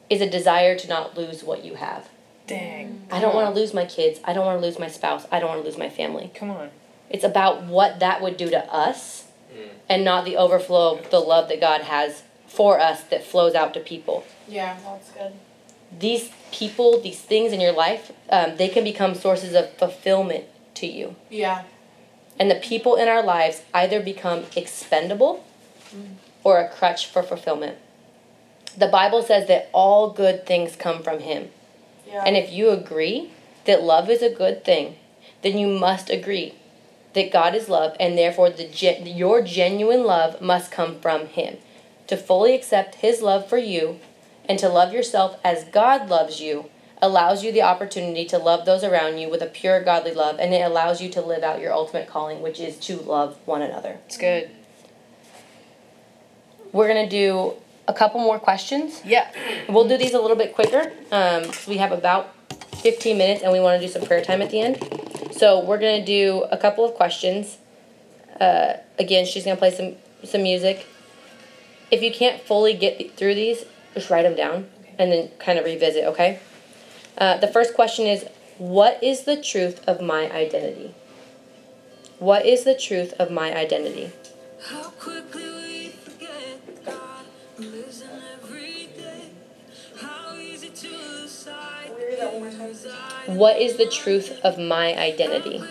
is 0.10 0.22
a 0.22 0.30
desire 0.30 0.78
to 0.78 0.88
not 0.88 1.16
lose 1.16 1.44
what 1.44 1.64
you 1.64 1.76
have. 1.76 2.10
Dang. 2.52 3.02
I 3.12 3.20
don't 3.20 3.36
want 3.36 3.54
to 3.54 3.60
lose 3.60 3.74
my 3.74 3.86
kids. 3.86 4.20
I 4.24 4.34
don't 4.34 4.45
want 4.45 4.62
to 4.62 4.66
lose 4.66 4.80
my 4.80 4.88
spouse. 4.88 5.26
I 5.32 5.39
don't 5.39 5.49
want 5.49 5.62
to 5.62 5.66
lose 5.66 5.78
my 5.78 5.89
family. 5.89 6.32
Come 6.34 6.52
on. 6.52 6.70
It's 7.10 7.24
about 7.24 7.64
what 7.64 7.99
that 7.99 8.22
would 8.22 8.38
do 8.38 8.49
to 8.49 8.74
us 8.74 9.26
and 9.89 10.06
not 10.06 10.24
the 10.24 10.38
overflow 10.38 10.97
of 10.97 11.12
the 11.12 11.20
love 11.20 11.49
that 11.49 11.60
God 11.60 11.82
has 11.82 12.24
for 12.47 12.80
us 12.80 13.04
that 13.06 13.24
flows 13.24 13.56
out 13.56 13.74
to 13.74 13.80
people. 13.80 14.24
Yeah, 14.47 14.78
that's 14.84 15.12
good. 15.12 15.34
These 15.97 16.30
people, 16.52 17.02
these 17.02 17.20
things 17.20 17.52
in 17.52 17.60
your 17.60 17.74
life, 17.74 18.12
um, 18.30 18.56
they 18.56 18.70
can 18.70 18.86
become 18.86 19.16
sources 19.16 19.54
of 19.54 19.74
fulfillment 19.74 20.46
to 20.76 20.88
you. 20.88 21.16
Yeah. 21.30 21.63
And 22.39 22.50
the 22.50 22.55
people 22.55 22.96
in 22.96 23.09
our 23.09 23.21
lives 23.21 23.63
either 23.74 24.01
become 24.01 24.46
expendable 24.55 25.43
or 26.43 26.59
a 26.59 26.70
crutch 26.70 27.08
for 27.08 27.21
fulfillment. 27.21 27.78
The 28.78 28.88
Bible 28.88 29.21
says 29.21 29.47
that 29.50 29.70
all 29.74 30.09
good 30.09 30.46
things 30.46 30.78
come 30.78 31.04
from 31.04 31.20
Him. 31.20 31.50
Yeah. 32.12 32.24
And 32.25 32.36
if 32.36 32.51
you 32.51 32.70
agree 32.70 33.32
that 33.66 33.83
love 33.83 34.09
is 34.09 34.21
a 34.21 34.29
good 34.29 34.66
thing, 34.66 34.97
then 35.42 35.58
you 35.58 35.67
must 35.67 36.09
agree 36.09 36.55
that 37.13 37.32
God 37.32 37.55
is 37.55 37.70
love, 37.70 37.96
and 38.00 38.17
therefore 38.17 38.50
the 38.50 38.67
gen- 38.67 39.05
your 39.05 39.42
genuine 39.42 40.04
love 40.04 40.42
must 40.42 40.71
come 40.71 41.00
from 41.00 41.28
Him. 41.28 41.58
To 42.08 42.17
fully 42.17 42.54
accept 42.54 42.96
His 42.96 43.21
love 43.21 43.47
for 43.47 43.58
you 43.58 44.00
and 44.46 44.59
to 44.59 44.70
love 44.70 44.93
yourself 44.93 45.38
as 45.43 45.63
God 45.66 46.09
loves 46.09 46.42
you 46.42 46.70
allows 47.01 47.43
you 47.43 47.51
the 47.51 47.63
opportunity 47.63 48.25
to 48.25 48.38
love 48.38 48.66
those 48.66 48.83
around 48.83 49.17
you 49.17 49.29
with 49.29 49.42
a 49.42 49.47
pure 49.47 49.83
godly 49.83 50.13
love, 50.13 50.38
and 50.39 50.54
it 50.54 50.62
allows 50.62 51.01
you 51.01 51.09
to 51.09 51.21
live 51.21 51.43
out 51.43 51.59
your 51.59 51.74
ultimate 51.74 52.08
calling, 52.08 52.42
which 52.42 52.59
is 52.59 52.78
to 52.78 52.97
love 52.97 53.38
one 53.46 53.62
another. 53.62 53.97
It's 54.05 54.17
good. 54.17 54.51
We're 56.71 56.88
gonna 56.88 57.09
do 57.09 57.54
a 57.87 57.93
couple 57.93 58.20
more 58.20 58.39
questions. 58.39 59.01
Yeah. 59.05 59.29
We'll 59.67 59.87
do 59.87 59.97
these 59.97 60.13
a 60.13 60.20
little 60.21 60.37
bit 60.37 60.53
quicker 60.53 60.91
um, 61.12 61.45
'cause 61.45 61.67
we 61.67 61.78
have 61.78 61.91
about 61.91 62.33
15 62.82 63.17
minutes 63.17 63.43
and 63.43 63.51
we 63.51 63.59
want 63.59 63.79
to 63.82 63.86
do 63.87 63.91
some 63.91 64.03
prayer 64.03 64.24
time 64.24 64.41
at 64.41 64.49
the 64.49 64.59
end. 64.62 64.78
So 65.36 65.59
we're 65.59 65.79
going 65.79 65.99
to 65.99 66.05
do 66.05 66.45
a 66.51 66.58
couple 66.58 66.86
of 66.86 66.93
questions. 66.93 67.58
Uh, 68.39 68.74
again, 68.99 69.25
she's 69.25 69.45
going 69.45 69.55
to 69.58 69.59
play 69.59 69.71
some, 69.71 69.95
some 70.24 70.43
music. 70.43 70.86
If 71.89 72.01
you 72.01 72.12
can't 72.12 72.41
fully 72.41 72.74
get 72.74 73.16
through 73.17 73.36
these, 73.36 73.66
just 73.93 74.09
write 74.09 74.24
them 74.24 74.36
down 74.36 74.70
and 74.97 75.12
then 75.12 75.29
kind 75.39 75.59
of 75.59 75.66
revisit, 75.66 76.05
okay? 76.05 76.39
Uh, 77.17 77.37
the 77.37 77.47
first 77.47 77.74
question 77.74 78.05
is 78.05 78.25
What 78.58 79.03
is 79.03 79.24
the 79.24 79.41
truth 79.41 79.82
of 79.87 80.01
my 80.01 80.32
identity? 80.32 80.93
What 82.20 82.45
is 82.45 82.63
the 82.63 82.75
truth 82.75 83.13
of 83.20 83.32
my 83.32 83.55
identity? 83.55 84.12
That 92.22 92.34
one 92.34 92.42
more 92.42 92.52
time? 92.52 93.36
What 93.36 93.60
is 93.60 93.78
the 93.78 93.88
truth 93.88 94.39
of 94.43 94.58
my 94.58 94.96
identity? 94.98 95.62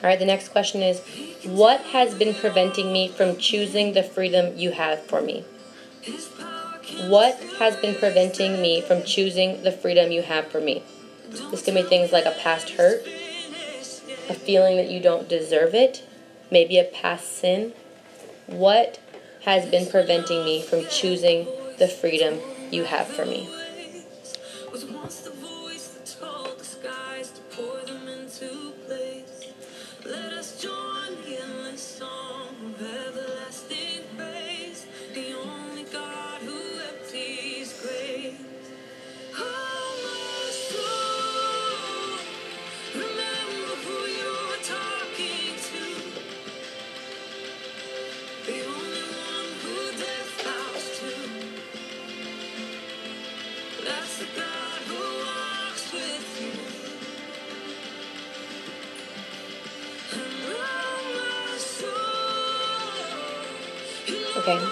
All 0.00 0.08
right, 0.08 0.18
the 0.18 0.24
next 0.24 0.50
question 0.50 0.80
is 0.80 1.00
What 1.44 1.80
has 1.80 2.14
been 2.14 2.34
preventing 2.34 2.92
me 2.92 3.08
from 3.08 3.36
choosing 3.36 3.94
the 3.94 4.04
freedom 4.04 4.56
you 4.56 4.70
have 4.70 5.04
for 5.04 5.20
me? 5.20 5.44
What 7.08 7.34
has 7.58 7.76
been 7.76 7.96
preventing 7.96 8.62
me 8.62 8.80
from 8.80 9.02
choosing 9.02 9.62
the 9.62 9.72
freedom 9.72 10.12
you 10.12 10.22
have 10.22 10.48
for 10.48 10.60
me? 10.60 10.84
This 11.50 11.62
can 11.62 11.74
be 11.74 11.82
things 11.82 12.12
like 12.12 12.26
a 12.26 12.36
past 12.42 12.70
hurt, 12.70 13.04
a 14.28 14.34
feeling 14.34 14.76
that 14.76 14.88
you 14.88 15.00
don't 15.00 15.28
deserve 15.28 15.74
it, 15.74 16.04
maybe 16.50 16.78
a 16.78 16.84
past 16.84 17.36
sin. 17.36 17.72
What 18.46 19.00
has 19.44 19.66
been 19.66 19.90
preventing 19.90 20.44
me 20.44 20.62
from 20.62 20.86
choosing 20.86 21.46
the 21.78 21.88
freedom 21.88 22.40
you 22.70 22.84
have 22.84 23.08
for 23.08 23.26
me? 23.26 23.48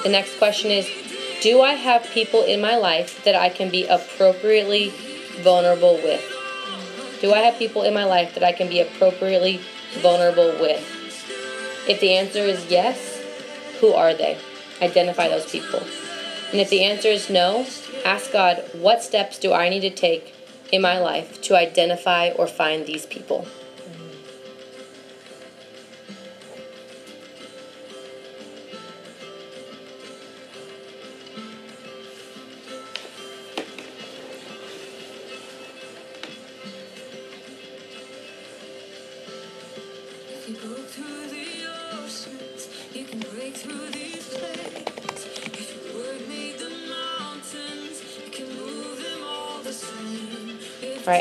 The 0.07 0.13
next 0.13 0.39
question 0.39 0.71
is 0.71 0.89
Do 1.43 1.63
I 1.63 1.73
have 1.73 2.09
people 2.11 2.45
in 2.45 2.61
my 2.61 2.77
life 2.77 3.25
that 3.25 3.35
I 3.35 3.49
can 3.49 3.71
be 3.71 3.87
appropriately 3.87 4.91
vulnerable 5.43 5.97
with? 5.97 6.25
Do 7.21 7.35
I 7.35 7.39
have 7.39 7.59
people 7.59 7.83
in 7.83 7.93
my 7.93 8.05
life 8.05 8.35
that 8.35 8.45
I 8.45 8.53
can 8.53 8.69
be 8.69 8.79
appropriately 8.79 9.61
vulnerable 9.95 10.53
with? 10.61 10.81
If 11.89 11.99
the 11.99 12.13
answer 12.15 12.39
is 12.39 12.71
yes, 12.71 13.21
who 13.81 13.95
are 13.95 14.15
they? 14.15 14.39
Identify 14.81 15.27
those 15.27 15.51
people. 15.51 15.81
And 16.53 16.61
if 16.61 16.71
the 16.71 16.85
answer 16.85 17.09
is 17.09 17.29
no, 17.29 17.67
ask 18.05 18.31
God, 18.31 18.63
what 18.75 19.03
steps 19.03 19.41
do 19.41 19.53
I 19.53 19.69
need 19.69 19.81
to 19.81 19.91
take 19.91 20.35
in 20.71 20.83
my 20.83 21.01
life 21.01 21.43
to 21.43 21.57
identify 21.57 22.31
or 22.31 22.47
find 22.47 22.87
these 22.87 23.07
people? 23.07 23.49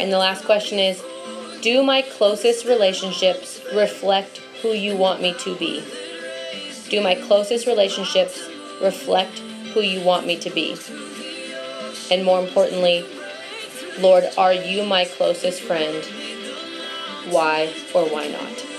And 0.05 0.13
the 0.13 0.19
last 0.19 0.45
question 0.45 0.77
is 0.77 1.03
Do 1.63 1.81
my 1.81 2.03
closest 2.03 2.67
relationships 2.67 3.59
reflect 3.73 4.37
who 4.61 4.73
you 4.73 4.95
want 4.95 5.19
me 5.19 5.33
to 5.39 5.55
be? 5.55 5.83
Do 6.89 7.01
my 7.01 7.15
closest 7.15 7.65
relationships 7.65 8.39
reflect 8.83 9.39
who 9.73 9.81
you 9.81 10.01
want 10.01 10.27
me 10.27 10.37
to 10.37 10.51
be? 10.51 10.77
And 12.11 12.23
more 12.23 12.39
importantly, 12.39 13.03
Lord, 13.97 14.25
are 14.37 14.53
you 14.53 14.85
my 14.85 15.05
closest 15.05 15.61
friend? 15.61 16.05
Why 17.33 17.73
or 17.95 18.05
why 18.07 18.27
not? 18.27 18.74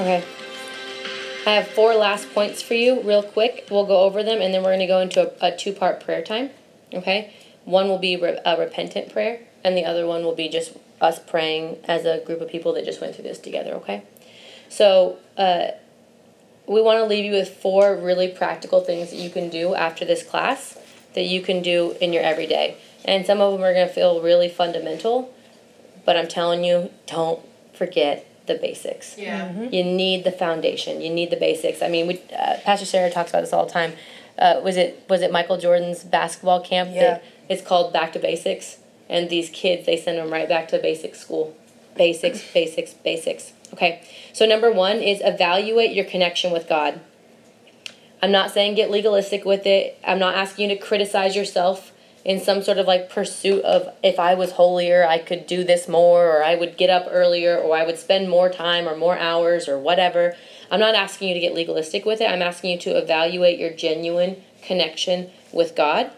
Okay. 0.00 0.24
I 1.44 1.50
have 1.50 1.68
four 1.68 1.94
last 1.94 2.32
points 2.32 2.62
for 2.62 2.72
you, 2.72 3.02
real 3.02 3.22
quick. 3.22 3.68
We'll 3.70 3.84
go 3.84 4.04
over 4.04 4.22
them 4.22 4.40
and 4.40 4.54
then 4.54 4.62
we're 4.62 4.70
going 4.70 4.80
to 4.80 4.86
go 4.86 5.00
into 5.00 5.30
a, 5.44 5.52
a 5.52 5.54
two 5.54 5.74
part 5.74 6.02
prayer 6.02 6.22
time. 6.22 6.48
Okay? 6.94 7.34
One 7.66 7.86
will 7.88 7.98
be 7.98 8.16
re- 8.16 8.40
a 8.42 8.58
repentant 8.58 9.12
prayer, 9.12 9.40
and 9.62 9.76
the 9.76 9.84
other 9.84 10.06
one 10.06 10.24
will 10.24 10.34
be 10.34 10.48
just 10.48 10.72
us 11.02 11.18
praying 11.18 11.76
as 11.84 12.06
a 12.06 12.22
group 12.24 12.40
of 12.40 12.48
people 12.48 12.72
that 12.72 12.86
just 12.86 13.02
went 13.02 13.14
through 13.14 13.24
this 13.24 13.38
together. 13.38 13.72
Okay? 13.74 14.02
So, 14.70 15.18
uh, 15.36 15.72
we 16.66 16.80
want 16.80 16.98
to 17.00 17.04
leave 17.04 17.26
you 17.26 17.32
with 17.32 17.50
four 17.50 17.94
really 17.94 18.28
practical 18.28 18.80
things 18.80 19.10
that 19.10 19.16
you 19.16 19.28
can 19.28 19.50
do 19.50 19.74
after 19.74 20.06
this 20.06 20.22
class 20.22 20.78
that 21.12 21.24
you 21.24 21.42
can 21.42 21.60
do 21.60 21.94
in 22.00 22.14
your 22.14 22.22
everyday. 22.22 22.78
And 23.04 23.26
some 23.26 23.42
of 23.42 23.52
them 23.52 23.62
are 23.62 23.74
going 23.74 23.86
to 23.86 23.92
feel 23.92 24.22
really 24.22 24.48
fundamental, 24.48 25.34
but 26.06 26.16
I'm 26.16 26.28
telling 26.28 26.64
you, 26.64 26.90
don't 27.06 27.40
forget 27.74 28.29
the 28.50 28.60
basics. 28.60 29.16
Yeah. 29.16 29.52
You 29.52 29.84
need 29.84 30.24
the 30.24 30.32
foundation. 30.32 31.00
You 31.00 31.10
need 31.10 31.30
the 31.30 31.36
basics. 31.36 31.82
I 31.82 31.88
mean, 31.88 32.06
we, 32.06 32.20
uh, 32.36 32.56
Pastor 32.64 32.86
Sarah 32.86 33.10
talks 33.10 33.30
about 33.30 33.42
this 33.42 33.52
all 33.52 33.66
the 33.66 33.72
time. 33.72 33.92
Uh, 34.38 34.60
was 34.62 34.76
it 34.76 35.04
was 35.08 35.22
it 35.22 35.30
Michael 35.30 35.58
Jordan's 35.58 36.02
basketball 36.02 36.60
camp? 36.60 36.90
Yeah. 36.92 37.00
That 37.00 37.24
it's 37.48 37.62
called 37.62 37.92
Back 37.92 38.12
to 38.14 38.18
Basics, 38.18 38.78
and 39.08 39.28
these 39.28 39.50
kids 39.50 39.86
they 39.86 39.96
send 39.96 40.18
them 40.18 40.30
right 40.30 40.48
back 40.48 40.68
to 40.68 40.78
basic 40.78 41.14
school. 41.14 41.54
Basics, 41.96 42.42
basics, 42.52 42.94
basics. 42.94 43.52
Okay. 43.72 44.02
So 44.32 44.46
number 44.46 44.70
one 44.70 44.98
is 44.98 45.20
evaluate 45.22 45.92
your 45.92 46.04
connection 46.04 46.52
with 46.52 46.68
God. 46.68 47.00
I'm 48.22 48.32
not 48.32 48.50
saying 48.50 48.74
get 48.74 48.90
legalistic 48.90 49.44
with 49.44 49.66
it. 49.66 49.98
I'm 50.04 50.18
not 50.18 50.34
asking 50.34 50.70
you 50.70 50.76
to 50.76 50.82
criticize 50.82 51.36
yourself 51.36 51.92
in 52.24 52.40
some 52.40 52.62
sort 52.62 52.78
of 52.78 52.86
like 52.86 53.08
pursuit 53.08 53.64
of 53.64 53.94
if 54.02 54.18
I 54.18 54.34
was 54.34 54.52
holier, 54.52 55.06
I 55.06 55.18
could 55.18 55.46
do 55.46 55.64
this 55.64 55.88
more, 55.88 56.26
or 56.26 56.44
I 56.44 56.54
would 56.54 56.76
get 56.76 56.90
up 56.90 57.06
earlier, 57.10 57.56
or 57.56 57.76
I 57.76 57.84
would 57.84 57.98
spend 57.98 58.28
more 58.28 58.50
time 58.50 58.86
or 58.88 58.96
more 58.96 59.18
hours 59.18 59.68
or 59.68 59.78
whatever. 59.78 60.36
I'm 60.70 60.80
not 60.80 60.94
asking 60.94 61.28
you 61.28 61.34
to 61.34 61.40
get 61.40 61.54
legalistic 61.54 62.04
with 62.04 62.20
it. 62.20 62.30
I'm 62.30 62.42
asking 62.42 62.72
you 62.72 62.78
to 62.78 62.98
evaluate 62.98 63.58
your 63.58 63.70
genuine 63.70 64.42
connection 64.62 65.30
with 65.52 65.74
God 65.74 66.12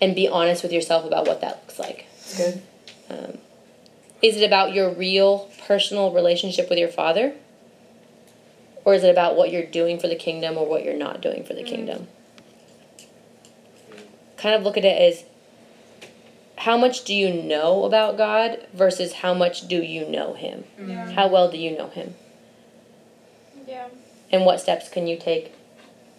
and 0.00 0.14
be 0.14 0.28
honest 0.28 0.62
with 0.62 0.72
yourself 0.72 1.04
about 1.04 1.26
what 1.26 1.40
that 1.40 1.62
looks 1.62 1.78
like. 1.78 2.06
Good. 2.36 2.62
Um, 3.10 3.38
is 4.22 4.36
it 4.36 4.44
about 4.44 4.72
your 4.72 4.90
real 4.90 5.50
personal 5.66 6.12
relationship 6.12 6.68
with 6.70 6.78
your 6.78 6.88
Father? 6.88 7.34
Or 8.84 8.94
is 8.94 9.04
it 9.04 9.10
about 9.10 9.36
what 9.36 9.50
you're 9.50 9.64
doing 9.64 9.98
for 9.98 10.08
the 10.08 10.16
kingdom 10.16 10.58
or 10.58 10.66
what 10.66 10.84
you're 10.84 10.96
not 10.96 11.20
doing 11.20 11.44
for 11.44 11.54
the 11.54 11.62
kingdom? 11.62 12.08
Kind 14.44 14.56
of 14.56 14.62
look 14.62 14.76
at 14.76 14.84
it 14.84 15.00
as 15.00 15.24
how 16.58 16.76
much 16.76 17.04
do 17.04 17.14
you 17.14 17.32
know 17.32 17.84
about 17.84 18.18
God 18.18 18.58
versus 18.74 19.14
how 19.14 19.32
much 19.32 19.68
do 19.68 19.82
you 19.82 20.06
know 20.06 20.34
Him? 20.34 20.64
Yeah. 20.78 21.10
How 21.12 21.28
well 21.28 21.50
do 21.50 21.56
you 21.56 21.74
know 21.74 21.88
Him? 21.88 22.14
Yeah. 23.66 23.88
And 24.30 24.44
what 24.44 24.60
steps 24.60 24.90
can 24.90 25.06
you 25.06 25.16
take 25.16 25.54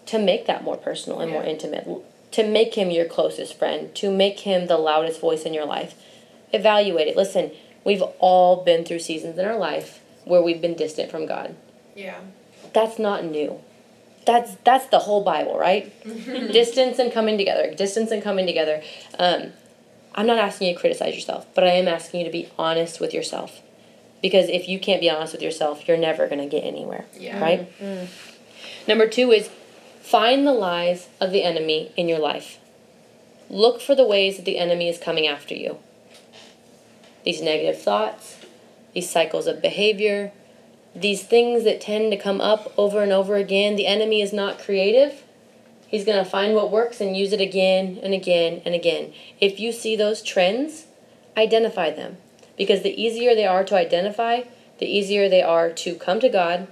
to 0.08 0.18
make 0.18 0.48
that 0.48 0.64
more 0.64 0.76
personal 0.76 1.20
and 1.20 1.30
more 1.30 1.44
intimate? 1.44 1.88
To 2.32 2.48
make 2.48 2.74
Him 2.74 2.90
your 2.90 3.06
closest 3.06 3.60
friend, 3.60 3.94
to 3.94 4.10
make 4.10 4.40
Him 4.40 4.66
the 4.66 4.80
loudest 4.80 5.22
voice 5.22 5.44
in 5.44 5.54
your 5.54 5.68
life? 5.68 5.94
Evaluate 6.52 7.08
it. 7.08 7.16
Listen, 7.16 7.52
we've 7.84 8.02
all 8.18 8.64
been 8.64 8.86
through 8.86 9.00
seasons 9.02 9.38
in 9.38 9.46
our 9.46 9.56
life 9.56 10.02
where 10.24 10.42
we've 10.42 10.62
been 10.62 10.74
distant 10.74 11.12
from 11.12 11.28
God. 11.28 11.56
Yeah. 11.96 12.22
That's 12.74 12.98
not 12.98 13.24
new. 13.24 13.60
That's 14.26 14.56
that's 14.64 14.88
the 14.88 15.00
whole 15.00 15.24
Bible, 15.24 15.58
right? 15.58 15.94
distance 16.52 17.00
and 17.00 17.12
coming 17.12 17.38
together, 17.38 17.74
distance 17.74 18.12
and 18.12 18.24
coming 18.24 18.46
together. 18.48 18.82
Um, 19.20 19.54
I'm 20.16 20.26
not 20.28 20.38
asking 20.38 20.70
you 20.70 20.74
to 20.74 20.80
criticize 20.80 21.14
yourself, 21.14 21.46
but 21.54 21.64
I 21.64 21.72
am 21.72 21.88
asking 21.88 22.22
you 22.22 22.26
to 22.26 22.32
be 22.32 22.50
honest 22.58 23.00
with 23.00 23.14
yourself. 23.14 23.62
Because 24.22 24.50
if 24.50 24.68
you 24.68 24.80
can't 24.80 25.02
be 25.02 25.10
honest 25.10 25.34
with 25.34 25.42
yourself, 25.42 25.88
you're 25.88 25.98
never 25.98 26.28
going 26.28 26.40
to 26.40 26.48
get 26.48 26.64
anywhere, 26.64 27.06
Yeah. 27.20 27.40
right? 27.40 27.68
Number 28.88 29.08
two 29.08 29.32
is 29.32 29.50
find 30.02 30.48
the 30.48 30.54
lies 30.54 31.10
of 31.20 31.32
the 31.32 31.44
enemy 31.44 31.92
in 31.98 32.08
your 32.08 32.18
life. 32.20 32.58
Look 33.50 33.82
for 33.82 33.94
the 33.94 34.06
ways 34.08 34.38
that 34.38 34.46
the 34.46 34.58
enemy 34.58 34.88
is 34.90 34.98
coming 34.98 35.28
after 35.28 35.54
you. 35.54 35.78
These 37.24 37.42
negative 37.42 37.80
thoughts, 37.80 38.38
these 38.94 39.10
cycles 39.10 39.46
of 39.48 39.62
behavior, 39.62 40.32
these 40.96 41.24
things 41.24 41.66
that 41.66 41.82
tend 41.82 42.12
to 42.12 42.18
come 42.18 42.40
up 42.40 42.74
over 42.78 43.04
and 43.04 43.12
over 43.12 43.36
again. 43.36 43.76
The 43.76 43.88
enemy 43.88 44.22
is 44.22 44.32
not 44.32 44.60
creative. 44.60 45.24
He's 45.88 46.06
going 46.06 46.24
to 46.24 46.30
find 46.30 46.56
what 46.56 46.72
works 46.72 47.02
and 47.02 47.16
use 47.16 47.34
it 47.34 47.42
again 47.42 48.00
and 48.02 48.14
again 48.14 48.62
and 48.66 48.74
again. 48.74 49.14
If 49.40 49.60
you 49.60 49.72
see 49.72 49.96
those 49.96 50.22
trends, 50.22 50.88
identify 51.38 51.92
them. 51.92 52.18
Because 52.58 52.82
the 52.82 53.02
easier 53.02 53.36
they 53.36 53.46
are 53.46 53.64
to 53.66 53.76
identify, 53.76 54.44
the 54.80 54.86
easier 54.86 55.28
they 55.28 55.42
are 55.42 55.70
to 55.72 55.96
come 55.96 56.20
to 56.22 56.30
God, 56.30 56.68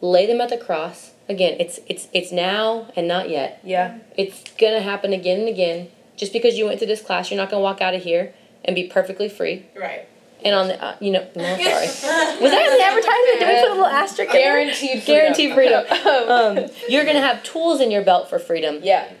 lay 0.00 0.26
them 0.26 0.40
at 0.40 0.48
the 0.48 0.58
cross. 0.58 1.12
Again, 1.28 1.56
it's 1.60 1.78
it's 1.86 2.08
it's 2.12 2.32
now 2.32 2.90
and 2.96 3.06
not 3.06 3.30
yet. 3.30 3.60
Yeah. 3.62 3.98
It's 4.16 4.42
going 4.58 4.72
to 4.72 4.82
happen 4.82 5.12
again 5.12 5.40
and 5.40 5.48
again. 5.48 5.88
Just 6.16 6.32
because 6.32 6.58
you 6.58 6.66
went 6.66 6.80
to 6.80 6.86
this 6.86 7.02
class, 7.02 7.30
you're 7.30 7.38
not 7.38 7.50
going 7.50 7.60
to 7.60 7.64
walk 7.64 7.80
out 7.80 7.94
of 7.94 8.02
here 8.02 8.34
and 8.64 8.74
be 8.74 8.88
perfectly 8.88 9.28
free. 9.28 9.66
Right. 9.76 10.08
And 10.44 10.54
on 10.54 10.68
the, 10.68 10.82
uh, 10.82 10.96
you 11.00 11.10
know, 11.12 11.26
no, 11.36 11.44
sorry. 11.62 11.86
Was 11.86 12.50
that 12.50 12.68
an 12.68 12.80
advertisement? 12.80 13.38
Did 13.38 13.48
we 13.48 13.60
put 13.60 13.68
a 13.68 13.74
little 13.74 13.86
asterisk? 13.86 14.32
there? 14.32 14.42
Guaranteed 14.42 15.02
freedom. 15.02 15.04
Guaranteed 15.06 15.54
freedom. 15.54 15.84
um, 16.30 16.70
you're 16.88 17.04
going 17.04 17.16
to 17.16 17.22
have 17.22 17.42
tools 17.42 17.80
in 17.80 17.90
your 17.90 18.02
belt 18.02 18.28
for 18.28 18.38
freedom, 18.38 18.80
yeah. 18.82 19.12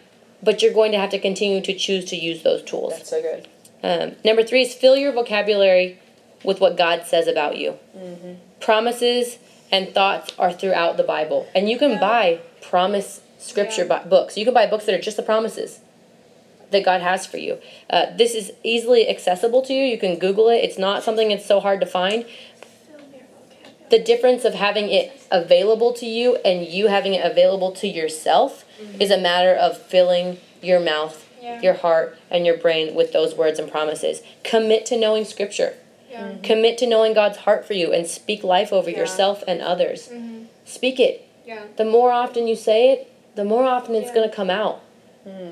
but 0.42 0.62
you're 0.62 0.72
going 0.72 0.92
to 0.92 0.98
have 0.98 1.10
to 1.10 1.18
continue 1.18 1.60
to 1.62 1.74
choose 1.74 2.04
to 2.06 2.16
use 2.16 2.42
those 2.42 2.62
tools. 2.62 2.94
That's 2.94 3.10
so 3.10 3.22
good. 3.22 3.48
Um, 3.82 4.16
number 4.24 4.42
three 4.42 4.62
is 4.62 4.74
fill 4.74 4.96
your 4.96 5.12
vocabulary 5.12 5.98
with 6.44 6.60
what 6.60 6.76
God 6.76 7.04
says 7.06 7.26
about 7.26 7.56
you. 7.56 7.78
Promises 8.60 9.38
and 9.70 9.94
thoughts 9.94 10.32
are 10.38 10.52
throughout 10.52 10.96
the 10.96 11.02
Bible. 11.02 11.48
And 11.54 11.68
you 11.68 11.78
can 11.78 12.00
buy 12.00 12.40
promise 12.60 13.20
scripture 13.38 13.84
bu- 13.84 14.08
books. 14.08 14.36
You 14.36 14.44
can 14.44 14.52
buy 14.52 14.66
books 14.66 14.84
that 14.86 14.94
are 14.94 15.00
just 15.00 15.16
the 15.16 15.22
promises 15.22 15.80
that 16.70 16.84
God 16.84 17.00
has 17.00 17.26
for 17.26 17.36
you. 17.38 17.58
Uh, 17.88 18.06
this 18.16 18.34
is 18.34 18.52
easily 18.62 19.08
accessible 19.08 19.62
to 19.62 19.72
you. 19.74 19.84
You 19.84 19.98
can 19.98 20.18
Google 20.18 20.48
it. 20.48 20.56
It's 20.58 20.78
not 20.78 21.02
something 21.02 21.28
that's 21.28 21.46
so 21.46 21.60
hard 21.60 21.80
to 21.80 21.86
find. 21.86 22.24
The 23.90 23.98
difference 23.98 24.44
of 24.44 24.54
having 24.54 24.88
it 24.90 25.20
available 25.32 25.92
to 25.94 26.06
you 26.06 26.36
and 26.44 26.64
you 26.64 26.86
having 26.86 27.14
it 27.14 27.24
available 27.28 27.72
to 27.72 27.88
yourself 27.88 28.64
is 29.00 29.10
a 29.10 29.18
matter 29.18 29.52
of 29.52 29.76
filling 29.76 30.38
your 30.62 30.78
mouth, 30.78 31.26
Yeah. 31.42 31.60
your 31.60 31.74
heart, 31.74 32.16
and 32.30 32.46
your 32.46 32.56
brain 32.56 32.94
with 32.94 33.12
those 33.12 33.34
words 33.34 33.58
and 33.58 33.70
promises. 33.70 34.22
Commit 34.44 34.86
to 34.86 34.96
knowing 34.96 35.24
Scripture. 35.24 35.74
Yeah. 36.08 36.34
Commit 36.42 36.78
to 36.78 36.86
knowing 36.86 37.14
God's 37.14 37.38
heart 37.38 37.64
for 37.66 37.74
you 37.74 37.92
and 37.92 38.06
speak 38.06 38.44
life 38.44 38.72
over 38.72 38.90
Yeah. 38.90 38.98
yourself 38.98 39.42
and 39.48 39.60
others. 39.60 40.08
Mhm. 40.08 40.44
Speak 40.64 41.00
it. 41.00 41.24
Yeah. 41.44 41.62
The 41.76 41.84
more 41.84 42.12
often 42.12 42.46
you 42.46 42.54
say 42.56 42.90
it, 42.90 43.10
the 43.34 43.44
more 43.44 43.64
often 43.64 43.94
it's 43.96 44.08
Yeah. 44.08 44.14
going 44.14 44.30
to 44.30 44.34
come 44.34 44.50
out. 44.50 44.80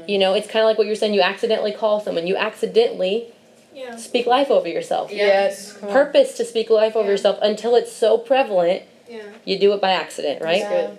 You 0.07 0.19
know, 0.19 0.35
it's 0.35 0.47
kind 0.47 0.63
of 0.63 0.67
like 0.69 0.79
what 0.79 0.87
you're 0.87 0.97
saying. 0.97 1.15
You 1.15 1.21
accidentally 1.21 1.73
call 1.73 2.01
someone. 2.01 2.27
You 2.27 2.37
accidentally 2.37 3.27
Yeah. 3.75 3.97
speak 3.97 4.27
life 4.27 4.51
over 4.51 4.67
yourself. 4.69 5.13
Yes. 5.13 5.73
come. 5.75 5.91
Purpose 5.91 6.37
to 6.39 6.45
speak 6.45 6.71
life 6.71 6.97
over 6.97 7.07
Yeah. 7.07 7.13
yourself 7.13 7.39
until 7.43 7.75
it's 7.77 7.93
so 7.93 8.17
prevalent, 8.19 8.83
Yeah. 9.09 9.21
you 9.45 9.59
do 9.59 9.73
it 9.75 9.81
by 9.81 9.93
accident, 9.93 10.41
right? 10.43 10.61
Yeah. 10.61 10.91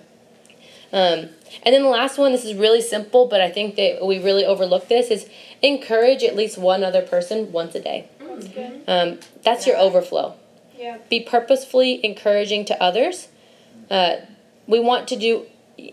Um, 0.92 1.28
and 1.62 1.74
then 1.74 1.82
the 1.82 1.88
last 1.88 2.16
one, 2.18 2.32
this 2.32 2.44
is 2.44 2.54
really 2.54 2.80
simple, 2.80 3.26
but 3.26 3.40
I 3.40 3.50
think 3.50 3.76
that 3.76 4.04
we 4.04 4.18
really 4.18 4.44
overlook 4.44 4.88
this, 4.88 5.10
is 5.10 5.26
encourage 5.62 6.22
at 6.24 6.34
least 6.36 6.56
one 6.58 6.82
other 6.82 7.02
person 7.02 7.52
once 7.52 7.74
a 7.74 7.80
day. 7.80 8.06
That's 8.20 8.48
good. 8.48 8.80
Um, 8.88 9.18
that's 9.42 9.66
your 9.66 9.76
overflow. 9.76 10.34
Yeah. 10.78 10.98
Be 11.08 11.20
purposefully 11.20 12.00
encouraging 12.04 12.64
to 12.66 12.82
others. 12.82 13.28
Uh, 13.90 14.16
we 14.66 14.80
want 14.80 15.06
to 15.08 15.16
do. 15.16 15.46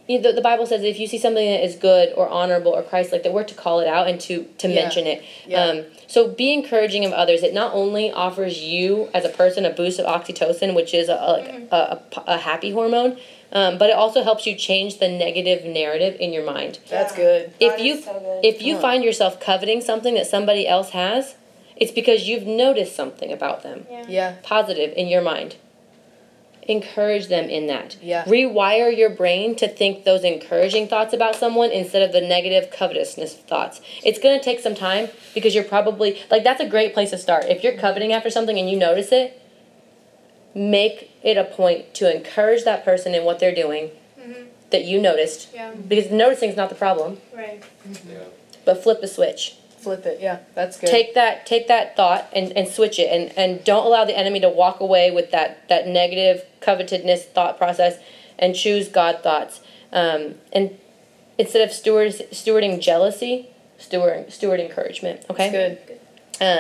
You 0.07 0.19
know, 0.22 0.31
the 0.31 0.41
Bible 0.41 0.65
says 0.65 0.84
if 0.84 0.99
you 0.99 1.07
see 1.07 1.18
something 1.18 1.45
that 1.53 1.64
is 1.64 1.76
good 1.76 2.14
or 2.15 2.27
honorable 2.30 2.72
or 2.72 2.84
Christ-like, 2.84 3.23
that 3.23 3.34
we're 3.34 3.43
to 3.43 3.55
call 3.55 3.80
it 3.80 3.88
out 3.88 4.07
and 4.07 4.19
to 4.22 4.43
to 4.59 4.68
Yeah. 4.68 4.76
mention 4.81 5.07
it. 5.07 5.23
Yeah. 5.45 5.64
Um, 5.64 5.85
so 6.07 6.27
be 6.27 6.53
encouraging 6.53 7.03
of 7.05 7.11
others. 7.14 7.43
It 7.43 7.53
not 7.53 7.73
only 7.73 8.11
offers 8.11 8.61
you 8.64 9.09
as 9.14 9.23
a 9.26 9.30
person 9.30 9.65
a 9.65 9.69
boost 9.69 9.99
of 9.99 10.05
oxytocin, 10.05 10.73
which 10.76 10.93
is 10.93 11.09
a, 11.09 11.14
a, 11.15 11.31
like 11.38 11.47
a, 11.72 11.77
a, 12.18 12.22
a 12.35 12.38
happy 12.38 12.72
hormone, 12.72 13.18
um, 13.51 13.77
but 13.77 13.89
it 13.89 13.95
also 13.95 14.23
helps 14.23 14.45
you 14.47 14.55
change 14.55 14.99
the 14.99 15.07
negative 15.07 15.64
narrative 15.65 16.15
in 16.19 16.34
your 16.34 16.45
mind. 16.45 16.80
That's 16.89 17.14
good. 17.15 17.51
If 17.59 17.77
God 17.77 17.85
you 17.85 18.01
so 18.01 18.14
good. 18.19 18.45
if 18.45 18.61
you 18.61 18.76
Huh. 18.76 18.81
find 18.81 19.03
yourself 19.03 19.39
coveting 19.39 19.81
something 19.81 20.14
that 20.15 20.27
somebody 20.27 20.68
else 20.68 20.89
has, 20.91 21.35
it's 21.76 21.91
because 21.91 22.27
you've 22.27 22.47
noticed 22.47 22.95
something 22.95 23.31
about 23.31 23.64
them 23.64 23.85
Yeah. 23.91 24.05
Yeah. 24.07 24.34
positive 24.43 24.93
in 24.97 25.07
your 25.07 25.22
mind. 25.22 25.55
Encourage 26.68 27.27
them 27.27 27.49
in 27.49 27.68
that. 27.68 27.95
Yeah. 28.02 28.26
Rewire 28.26 28.95
your 28.95 29.10
brain 29.10 29.56
to 29.56 29.68
think 29.69 30.03
those 30.03 30.23
encouraging 30.26 30.88
thoughts 30.89 31.14
about 31.14 31.35
someone 31.35 31.72
instead 31.72 32.02
of 32.02 32.11
the 32.11 32.19
negative 32.19 32.69
covetousness 32.72 33.35
thoughts. 33.35 33.80
It's 34.03 34.19
going 34.19 34.38
to 34.38 34.44
take 34.44 34.60
some 34.60 34.76
time 34.76 35.07
because 35.34 35.56
you're 35.56 35.64
probably 35.64 36.22
like 36.30 36.44
that's 36.44 36.60
a 36.61 36.68
great 36.68 36.94
place 36.94 37.11
to 37.11 37.18
start. 37.18 37.45
If 37.45 37.64
you're 37.64 37.77
coveting 37.77 38.11
after 38.11 38.30
something 38.30 38.57
and 38.60 38.69
you 38.69 38.77
notice 38.77 39.14
it, 39.14 39.41
make 40.53 41.10
it 41.23 41.38
a 41.38 41.44
point 41.45 41.94
to 41.95 42.14
encourage 42.14 42.64
that 42.65 42.84
person 42.84 43.15
in 43.15 43.23
what 43.23 43.39
they're 43.39 43.56
doing 43.56 43.91
Mhm. 44.19 44.48
that 44.72 44.84
you 44.84 44.99
noticed 44.99 45.49
Yeah. 45.53 45.72
because 45.72 46.11
noticing 46.11 46.49
is 46.49 46.57
not 46.57 46.69
the 46.69 46.76
problem, 46.76 47.22
Right. 47.34 47.61
Yeah. 47.85 48.18
but 48.65 48.81
flip 48.84 48.99
the 49.02 49.07
switch. 49.07 49.56
Flip 49.88 50.05
it. 50.05 50.19
Yeah. 50.22 50.39
That's 50.55 50.77
good. 50.80 50.89
take 50.89 51.14
that 51.15 51.45
take 51.45 51.68
that 51.68 51.95
thought 51.95 52.27
and, 52.34 52.51
and 52.57 52.68
switch 52.68 52.99
it 52.99 53.09
and, 53.11 53.35
and 53.38 53.64
don't 53.64 53.85
allow 53.85 54.05
the 54.05 54.18
enemy 54.18 54.39
to 54.41 54.49
walk 54.49 54.80
away 54.80 55.11
with 55.11 55.31
that 55.31 55.68
that 55.69 55.88
negative 55.88 56.43
covetedness 56.61 57.22
thought 57.26 57.57
process 57.57 57.97
and 58.39 58.55
choose 58.55 58.88
god 58.88 59.22
thoughts 59.23 59.61
um, 59.91 60.35
and 60.53 60.77
instead 61.38 61.61
of 61.68 61.72
steward, 61.73 62.11
stewarding 62.31 62.80
jealousy 62.81 63.47
steward 63.77 64.31
steward 64.31 64.59
encouragement 64.59 65.23
okay 65.30 65.49
That's 65.51 65.88
good. 65.88 65.99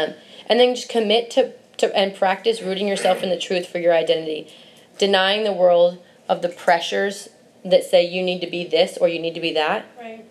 um, 0.09 0.15
and 0.47 0.59
then 0.59 0.75
just 0.75 0.89
commit 0.89 1.29
to, 1.31 1.51
to 1.77 1.95
and 1.95 2.15
practice 2.15 2.61
rooting 2.61 2.87
yourself 2.87 3.21
in 3.23 3.29
the 3.29 3.37
truth 3.39 3.67
for 3.67 3.79
your 3.79 3.93
identity 3.93 4.47
denying 4.97 5.43
the 5.43 5.53
world 5.53 5.99
of 6.29 6.41
the 6.41 6.49
pressures 6.49 7.29
that 7.65 7.83
say 7.83 8.05
you 8.07 8.23
need 8.23 8.39
to 8.41 8.47
be 8.47 8.65
this 8.65 8.97
or 8.97 9.07
you 9.07 9.19
need 9.19 9.33
to 9.33 9.41
be 9.41 9.53
that 9.53 9.85
Right. 9.99 10.25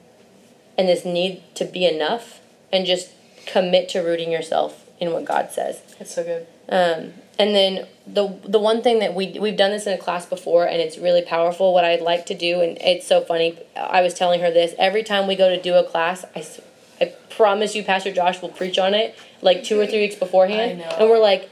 and 0.79 0.89
this 0.89 1.05
need 1.05 1.43
to 1.57 1.65
be 1.65 1.85
enough 1.87 2.41
and 2.77 2.87
just 2.87 3.11
commit 3.47 3.89
to 3.91 4.01
rooting 4.01 4.31
yourself 4.31 4.85
in 5.01 5.13
what 5.13 5.25
God 5.25 5.51
says. 5.51 5.81
That's 5.99 6.15
so 6.15 6.23
good. 6.25 6.47
Um, 6.69 7.13
and 7.39 7.55
then 7.55 7.87
the 8.07 8.29
the 8.45 8.59
one 8.59 8.83
thing 8.83 8.99
that 9.01 9.15
we 9.15 9.39
we've 9.39 9.57
done 9.57 9.71
this 9.71 9.87
in 9.87 9.93
a 9.93 9.99
class 9.99 10.27
before 10.27 10.65
and 10.67 10.81
it's 10.81 10.97
really 10.99 11.23
powerful 11.23 11.75
what 11.75 11.85
I'd 11.85 12.01
like 12.01 12.27
to 12.27 12.35
do 12.35 12.61
and 12.61 12.79
it's 12.79 13.07
so 13.07 13.21
funny 13.21 13.59
I 13.77 14.01
was 14.01 14.15
telling 14.15 14.41
her 14.41 14.51
this 14.51 14.75
every 14.79 15.03
time 15.03 15.27
we 15.27 15.37
go 15.37 15.49
to 15.49 15.61
do 15.61 15.75
a 15.75 15.85
class 15.85 16.25
i, 16.35 16.47
I 17.01 17.13
promise 17.31 17.75
you 17.75 17.83
Pastor 17.85 18.13
Josh 18.13 18.41
will 18.41 18.49
preach 18.49 18.79
on 18.79 18.95
it 18.95 19.15
like 19.43 19.65
two 19.65 19.79
or 19.79 19.87
three 19.87 20.01
weeks 20.01 20.15
beforehand 20.15 20.83
I 20.83 20.85
know. 20.85 20.97
and 20.99 21.11
we're 21.11 21.19
like 21.21 21.51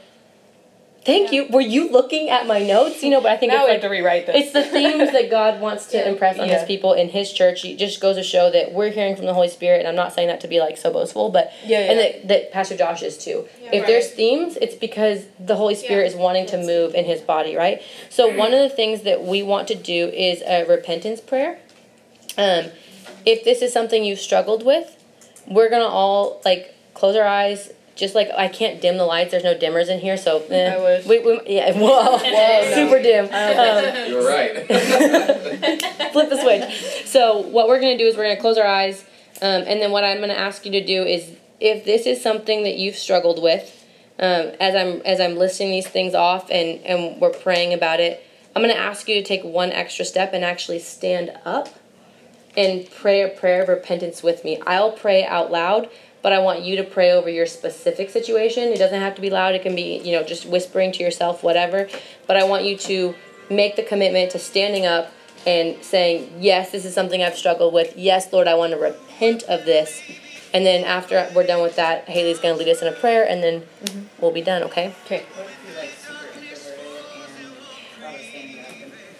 thank 1.05 1.31
you 1.31 1.47
were 1.49 1.61
you 1.61 1.89
looking 1.91 2.29
at 2.29 2.47
my 2.47 2.59
notes 2.61 3.01
you 3.03 3.09
know 3.09 3.21
but 3.21 3.31
I 3.31 3.37
think 3.37 3.51
Now 3.51 3.59
it's 3.59 3.65
we 3.67 3.71
like 3.73 3.81
have 3.81 3.89
to 3.91 3.95
rewrite 3.95 4.25
this. 4.25 4.35
it's 4.45 4.53
the 4.53 4.63
themes 4.63 5.11
that 5.11 5.29
God 5.29 5.61
wants 5.61 5.85
to 5.87 5.97
Yeah. 5.99 6.09
impress 6.09 6.39
on 6.39 6.47
Yeah. 6.47 6.59
his 6.59 6.67
people 6.67 6.93
in 6.93 7.09
his 7.09 7.31
church. 7.31 7.63
It 7.63 7.77
just 7.77 8.01
goes 8.01 8.15
to 8.17 8.23
show 8.23 8.49
that 8.51 8.73
we're 8.73 8.89
hearing 8.89 9.15
from 9.15 9.25
the 9.25 9.33
Holy 9.33 9.47
Spirit, 9.49 9.79
and 9.79 9.87
I'm 9.87 9.95
not 9.95 10.13
saying 10.13 10.27
that 10.29 10.41
to 10.41 10.47
be 10.47 10.59
like 10.59 10.77
so 10.77 10.91
boastful, 10.91 11.29
but 11.29 11.51
yeah. 11.65 11.79
Yeah. 11.79 11.91
and 11.91 11.99
that, 11.99 12.27
that 12.29 12.51
Pastor 12.51 12.75
Josh 12.77 13.01
is 13.03 13.17
too. 13.17 13.45
Yeah. 13.61 13.67
if 13.67 13.73
Right. 13.81 13.87
there's 13.87 14.09
themes, 14.09 14.57
it's 14.61 14.75
because 14.75 15.25
the 15.39 15.55
Holy 15.55 15.75
Spirit 15.75 16.01
Yeah. 16.03 16.07
is 16.11 16.15
wanting 16.15 16.45
to 16.47 16.57
move 16.57 16.95
in 16.95 17.05
his 17.05 17.21
body, 17.21 17.55
right? 17.55 17.81
So 18.09 18.27
one 18.35 18.53
of 18.53 18.59
the 18.59 18.69
things 18.75 19.01
that 19.03 19.23
we 19.23 19.43
want 19.43 19.67
to 19.69 19.75
do 19.75 20.07
is 20.09 20.41
a 20.45 20.63
repentance 20.65 21.21
prayer. 21.21 21.59
Um, 22.37 22.65
if 23.25 23.43
this 23.43 23.61
is 23.61 23.71
something 23.71 24.03
you've 24.03 24.19
struggled 24.19 24.65
with, 24.65 24.95
we're 25.47 25.69
gonna 25.69 25.85
all 25.85 26.41
like 26.43 26.73
close 26.93 27.15
our 27.15 27.25
eyes. 27.27 27.71
Just 27.95 28.13
like 28.13 28.29
I 28.37 28.49
can't 28.49 28.81
dim 28.81 28.97
the 28.97 29.05
lights, 29.05 29.31
there's 29.31 29.45
no 29.45 29.55
dimmers 29.55 29.87
in 29.87 29.99
here, 29.99 30.17
so 30.17 30.43
eh. 30.49 30.73
I 30.73 30.77
wish. 30.77 31.05
We, 31.05 31.19
we, 31.19 31.39
yeah, 31.47 31.71
whoa, 31.79 32.17
no. 32.17 32.73
super 32.75 33.01
dim. 33.01 33.25
Um, 33.25 34.09
You 34.09 34.15
were 34.17 34.27
right. 34.27 34.67
flip 36.11 36.29
the 36.29 36.41
switch. 36.41 37.05
So 37.07 37.39
what 37.39 37.69
we're 37.69 37.79
gonna 37.79 37.97
do 37.97 38.05
is 38.05 38.17
we're 38.17 38.23
gonna 38.23 38.41
close 38.41 38.57
our 38.57 38.67
eyes, 38.67 39.05
um, 39.41 39.63
and 39.65 39.81
then 39.81 39.91
what 39.91 40.03
I'm 40.03 40.19
gonna 40.19 40.33
ask 40.33 40.65
you 40.65 40.71
to 40.73 40.85
do 40.85 41.03
is, 41.03 41.31
if 41.61 41.85
this 41.85 42.05
is 42.05 42.21
something 42.21 42.63
that 42.63 42.77
you've 42.77 42.97
struggled 42.97 43.41
with, 43.41 43.85
um, 44.19 44.51
as 44.59 44.75
I'm 44.75 45.01
as 45.05 45.21
I'm 45.21 45.37
listing 45.37 45.71
these 45.71 45.87
things 45.87 46.13
off 46.13 46.49
and 46.51 46.81
and 46.85 47.21
we're 47.21 47.29
praying 47.31 47.73
about 47.73 48.01
it, 48.01 48.21
I'm 48.55 48.61
gonna 48.61 48.73
ask 48.73 49.07
you 49.07 49.15
to 49.15 49.23
take 49.23 49.43
one 49.45 49.71
extra 49.71 50.03
step 50.03 50.33
and 50.33 50.43
actually 50.43 50.79
stand 50.79 51.31
up, 51.45 51.69
and 52.57 52.89
pray 52.91 53.21
a 53.21 53.29
prayer 53.29 53.63
of 53.63 53.69
repentance 53.69 54.21
with 54.21 54.43
me. 54.43 54.61
I'll 54.67 54.91
pray 54.91 55.25
out 55.25 55.49
loud. 55.49 55.89
But 56.25 56.33
I 56.33 56.39
want 56.39 56.63
you 56.63 56.77
to 56.77 56.83
pray 56.83 57.11
over 57.11 57.29
your 57.29 57.45
specific 57.45 58.09
situation. 58.09 58.63
It 58.69 58.79
doesn't 58.79 58.99
have 58.99 59.13
to 59.13 59.21
be 59.21 59.29
loud. 59.29 59.53
It 59.53 59.61
can 59.61 59.75
be, 59.75 59.99
you 59.99 60.11
know, 60.13 60.23
just 60.23 60.47
whispering 60.47 60.91
to 60.93 61.03
yourself, 61.03 61.43
whatever. 61.43 61.87
But 62.25 62.35
I 62.35 62.45
want 62.45 62.63
you 62.63 62.75
to 62.77 63.13
make 63.51 63.75
the 63.75 63.83
commitment 63.83 64.31
to 64.31 64.39
standing 64.39 64.87
up 64.87 65.11
and 65.45 65.83
saying, 65.83 66.37
Yes, 66.39 66.71
this 66.71 66.83
is 66.83 66.95
something 66.95 67.21
I've 67.21 67.37
struggled 67.37 67.75
with. 67.75 67.95
Yes, 67.95 68.33
Lord, 68.33 68.47
I 68.47 68.55
want 68.55 68.73
to 68.73 68.79
repent 68.79 69.43
of 69.43 69.65
this. 69.65 70.01
And 70.51 70.65
then 70.65 70.83
after 70.83 71.29
we're 71.35 71.45
done 71.45 71.61
with 71.61 71.75
that, 71.75 72.09
Haley's 72.09 72.39
going 72.39 72.55
to 72.55 72.57
lead 72.57 72.71
us 72.71 72.81
in 72.81 72.87
a 72.87 72.97
prayer 72.97 73.23
and 73.23 73.43
then 73.43 73.61
mm-hmm. 73.83 74.05
we'll 74.19 74.31
be 74.31 74.41
done, 74.41 74.63
okay? 74.63 74.95
Okay. 75.05 75.23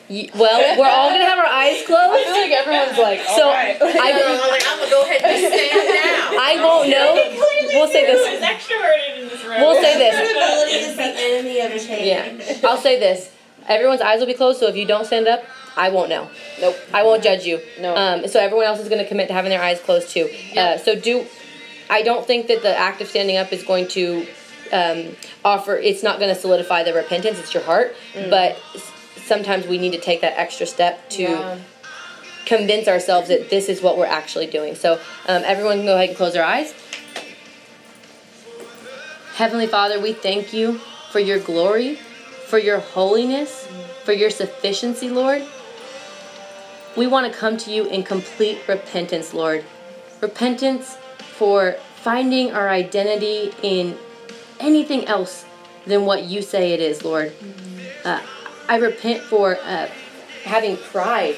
Well, 0.10 0.78
we're 0.78 0.88
all 0.90 1.10
going 1.10 1.22
to 1.22 1.28
have 1.28 1.40
our 1.40 1.46
eyes 1.46 1.84
closed. 1.86 2.14
I 2.14 2.24
feel 2.24 2.42
like 2.42 2.52
everyone's 2.52 2.98
like, 2.98 3.20
So 3.36 3.48
alright. 3.48 3.78
I, 3.82 4.12
I'm 4.14 4.50
like, 4.52 4.64
I'm 4.68 4.80
gonna 4.80 4.92
go 4.92 5.02
ahead 5.04 5.22
and 5.24 5.42
just 5.42 5.54
stand 5.54 5.90
now. 5.90 6.38
I 6.40 6.60
won't 6.64 6.90
know. 6.90 7.42
We'll 7.76 7.88
say 7.90 8.06
this. 8.06 8.42
extroverted 8.42 9.22
in 9.24 9.28
this 9.28 9.44
room? 9.44 9.60
We'll 9.60 9.82
say 9.82 9.98
this. 9.98 10.16
Irritability 10.16 10.72
is 10.72 10.96
the 10.96 11.04
enemy 11.04 11.60
of 11.60 11.72
change. 11.86 12.42
Yeah. 12.64 12.70
I'll 12.70 12.78
say 12.78 12.98
this. 13.00 13.30
Everyone's 13.68 14.00
eyes 14.00 14.20
will 14.20 14.28
be 14.28 14.34
closed, 14.34 14.60
so 14.62 14.68
if 14.68 14.78
you 14.78 14.86
don't 14.86 15.06
stand 15.06 15.28
up, 15.28 15.44
I 15.76 15.90
won't 15.90 16.08
know. 16.10 16.30
Nope. 16.62 16.78
I 16.94 17.04
won't 17.04 17.22
judge 17.22 17.44
you. 17.46 17.60
No. 17.82 17.94
Um, 17.96 18.28
so 18.30 18.40
everyone 18.40 18.66
else 18.66 18.80
is 18.80 18.88
going 18.88 19.02
to 19.04 19.08
commit 19.08 19.28
to 19.28 19.34
having 19.34 19.50
their 19.50 19.62
eyes 19.62 19.82
closed 19.82 20.10
too. 20.10 20.30
Uh, 20.56 20.78
so 20.78 20.96
do. 20.98 21.26
I 21.90 22.02
don't 22.02 22.26
think 22.26 22.48
that 22.48 22.62
the 22.62 22.74
act 22.78 23.02
of 23.02 23.08
standing 23.10 23.36
up 23.36 23.52
is 23.52 23.64
going 23.64 23.88
to 23.90 24.26
um, 24.72 25.16
offer. 25.44 25.76
It's 25.76 26.02
not 26.02 26.20
going 26.20 26.34
to 26.34 26.40
solidify 26.40 26.84
the 26.84 26.94
repentance. 26.94 27.40
It's 27.40 27.54
your 27.54 27.64
heart, 27.64 27.94
but 28.14 28.58
s- 28.74 28.92
sometimes 29.26 29.68
we 29.68 29.78
need 29.78 29.92
to 29.92 30.00
take 30.00 30.22
that 30.22 30.38
extra 30.38 30.66
step 30.66 31.10
to 31.10 31.24
Yeah. 31.24 31.58
convince 32.46 32.88
ourselves 32.88 33.28
that 33.30 33.50
this 33.50 33.70
is 33.70 33.82
what 33.82 33.98
we're 33.98 34.06
actually 34.06 34.46
doing. 34.48 34.76
So 34.76 35.00
um, 35.28 35.44
everyone 35.46 35.78
can 35.78 35.86
go 35.86 35.96
ahead 35.96 36.10
and 36.10 36.18
close 36.18 36.34
their 36.34 36.44
eyes. 36.44 36.74
Heavenly 39.36 39.68
Father, 39.68 40.00
we 40.00 40.14
thank 40.14 40.54
you 40.54 40.80
for 41.12 41.20
your 41.20 41.40
glory, 41.40 41.96
for 42.48 42.58
your 42.60 42.80
holiness, 42.80 43.68
for 44.04 44.14
your 44.14 44.30
sufficiency, 44.30 45.10
Lord. 45.10 45.44
We 46.96 47.08
want 47.08 47.32
to 47.32 47.38
come 47.38 47.58
to 47.58 47.72
you 47.72 47.86
in 47.90 48.04
complete 48.04 48.60
repentance, 48.68 49.34
Lord. 49.34 49.66
Repentance 50.22 50.98
for 51.38 51.74
finding 52.02 52.54
our 52.54 52.70
identity 52.70 53.54
in 53.62 53.98
anything 54.60 55.06
else 55.06 55.44
than 55.86 56.06
what 56.06 56.24
you 56.24 56.42
say 56.42 56.72
it 56.72 56.80
is, 56.80 57.04
Lord. 57.04 57.34
Uh, 58.06 58.22
I 58.68 58.78
repent 58.78 59.22
for 59.22 59.58
uh, 59.58 59.88
having 60.44 60.78
pride, 60.78 61.36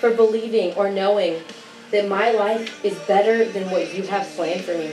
for 0.00 0.10
believing 0.10 0.74
or 0.74 0.90
knowing 0.90 1.42
that 1.90 2.08
my 2.08 2.30
life 2.30 2.84
is 2.84 2.98
better 3.00 3.44
than 3.44 3.70
what 3.70 3.94
you 3.94 4.02
have 4.04 4.26
planned 4.36 4.64
for 4.64 4.76
me. 4.76 4.92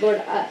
Lord, 0.00 0.22
I, 0.26 0.48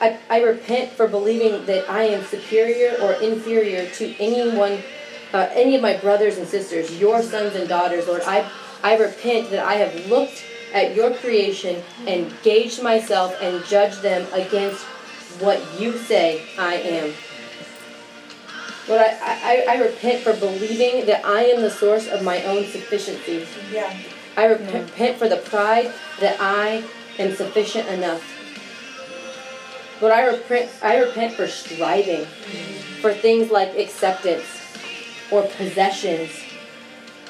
I, 0.00 0.18
I 0.30 0.42
repent 0.42 0.92
for 0.92 1.08
believing 1.08 1.66
that 1.66 1.88
I 1.90 2.04
am 2.04 2.24
superior 2.24 2.96
or 3.02 3.12
inferior 3.14 3.88
to 3.90 4.14
anyone, 4.18 4.82
uh, 5.32 5.48
any 5.52 5.74
of 5.74 5.82
my 5.82 5.96
brothers 5.96 6.38
and 6.38 6.46
sisters, 6.46 6.98
your 6.98 7.22
sons 7.22 7.54
and 7.54 7.68
daughters, 7.68 8.06
Lord. 8.06 8.22
I, 8.26 8.50
I 8.82 8.96
repent 8.96 9.50
that 9.50 9.66
I 9.66 9.74
have 9.74 10.06
looked 10.06 10.44
at 10.72 10.94
your 10.94 11.14
creation 11.14 11.82
and 12.06 12.32
gauged 12.42 12.82
myself 12.82 13.34
and 13.40 13.64
judged 13.64 14.02
them 14.02 14.26
against 14.32 14.84
what 15.40 15.60
you 15.80 15.98
say 15.98 16.46
I 16.58 16.74
am. 16.74 17.12
Lord, 18.88 19.00
I, 19.00 19.64
I, 19.68 19.74
I 19.74 19.82
repent 19.82 20.22
for 20.22 20.32
believing 20.34 21.06
that 21.06 21.24
I 21.24 21.44
am 21.46 21.62
the 21.62 21.70
source 21.70 22.06
of 22.06 22.22
my 22.22 22.42
own 22.44 22.64
sufficiency. 22.66 23.46
Yeah. 23.72 23.96
I 24.36 24.44
repent 24.46 25.16
for 25.16 25.28
the 25.28 25.38
pride 25.38 25.92
that 26.20 26.36
I 26.40 26.84
am 27.18 27.34
sufficient 27.34 27.88
enough. 27.88 28.22
Lord, 30.00 30.12
I 30.12 30.26
repent, 30.26 30.70
I 30.82 30.98
repent 30.98 31.34
for 31.34 31.48
striving 31.48 32.26
for 33.00 33.14
things 33.14 33.50
like 33.50 33.76
acceptance 33.76 34.44
or 35.30 35.42
possessions 35.42 36.30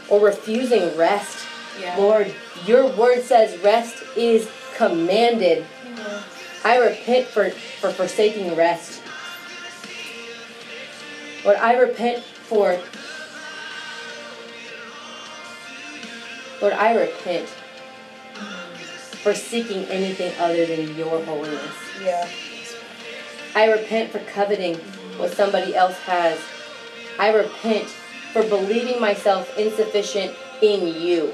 or 0.09 0.21
refusing 0.21 0.97
rest. 0.97 1.47
Yeah. 1.81 1.97
Lord, 1.97 2.35
your 2.65 2.89
word 2.97 3.23
says 3.23 3.59
rest 3.63 4.03
is 4.17 4.51
commanded. 4.77 5.65
Mm-hmm. 5.65 6.67
I 6.67 6.79
repent 6.79 7.29
for, 7.29 7.51
for 7.51 7.91
forsaking 7.91 8.57
rest. 8.57 9.01
Lord, 11.47 11.59
I 11.59 11.77
repent 11.77 12.25
for. 12.25 12.77
Lord, 16.61 16.73
I 16.73 16.97
repent 16.97 17.49
for 19.23 19.33
seeking 19.33 19.85
anything 19.85 20.33
other 20.41 20.67
than 20.67 20.97
your 20.97 21.25
holiness. 21.25 21.75
Yeah. 22.03 22.29
I 23.55 23.71
repent 23.71 24.11
for 24.11 24.19
coveting 24.19 24.75
what 25.19 25.33
somebody 25.35 25.77
else 25.77 25.97
has. 26.01 26.39
I 27.19 27.33
repent 27.33 27.89
for 28.33 28.43
believing 28.43 29.01
myself 29.01 29.57
insufficient 29.57 30.35
in 30.61 31.01
you, 31.01 31.33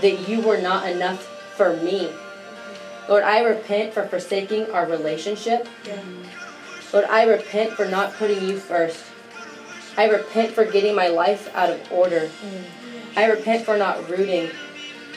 that 0.00 0.26
you 0.26 0.40
were 0.40 0.60
not 0.60 0.88
enough 0.88 1.22
for 1.56 1.76
me. 1.76 2.10
Lord, 3.10 3.24
I 3.24 3.42
repent 3.42 3.92
for 3.92 4.06
forsaking 4.06 4.70
our 4.70 4.86
relationship. 4.86 5.68
Yeah. 5.84 6.02
Lord, 6.94 7.04
I 7.06 7.24
repent 7.24 7.72
for 7.72 7.84
not 7.84 8.14
putting 8.14 8.42
you 8.48 8.58
first. 8.58 9.04
I 9.96 10.08
repent 10.08 10.52
for 10.52 10.64
getting 10.64 10.94
my 10.94 11.08
life 11.08 11.54
out 11.54 11.70
of 11.70 11.92
order. 11.92 12.30
I 13.16 13.26
repent 13.26 13.64
for 13.64 13.76
not 13.76 14.08
rooting. 14.08 14.50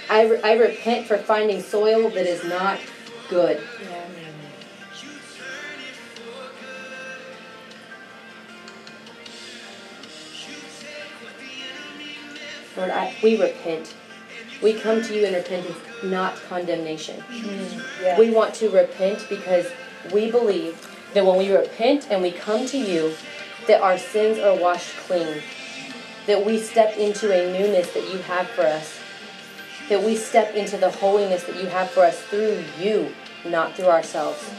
I, 0.10 0.26
re- 0.28 0.42
I 0.44 0.54
repent 0.54 1.08
for 1.08 1.18
finding 1.18 1.62
soil 1.62 2.10
that 2.10 2.26
is 2.26 2.44
not 2.44 2.80
good. 3.30 3.62
Yeah. 3.82 4.04
Lord, 12.76 12.90
I, 12.90 13.16
we 13.22 13.40
repent. 13.40 13.94
We 14.62 14.74
come 14.74 15.02
to 15.04 15.16
you 15.16 15.26
in 15.26 15.34
repentance, 15.34 15.78
not 16.04 16.36
condemnation. 16.48 17.24
Yeah. 18.02 18.18
We 18.18 18.32
want 18.32 18.56
to 18.56 18.70
repent 18.70 19.28
because 19.30 19.68
we 20.12 20.32
believe 20.32 20.90
that 21.14 21.26
when 21.26 21.38
we 21.38 21.52
repent 21.52 22.08
and 22.10 22.22
we 22.22 22.32
come 22.32 22.66
to 22.68 22.78
you, 22.78 23.14
that 23.68 23.82
our 23.82 23.98
sins 23.98 24.40
are 24.40 24.56
washed 24.56 24.96
clean. 24.98 25.42
That 26.28 26.46
we 26.46 26.60
step 26.60 26.98
into 26.98 27.32
a 27.32 27.52
newness 27.52 27.94
that 27.94 28.12
you 28.12 28.20
have 28.20 28.48
for 28.50 28.62
us. 28.62 29.00
That 29.90 30.04
we 30.04 30.16
step 30.16 30.56
into 30.56 30.78
the 30.78 30.90
holiness 30.90 31.44
that 31.44 31.56
you 31.56 31.68
have 31.68 31.90
for 31.90 32.02
us 32.02 32.22
through 32.22 32.64
you, 32.80 33.14
not 33.46 33.76
through 33.76 33.88
ourselves. 33.88 34.50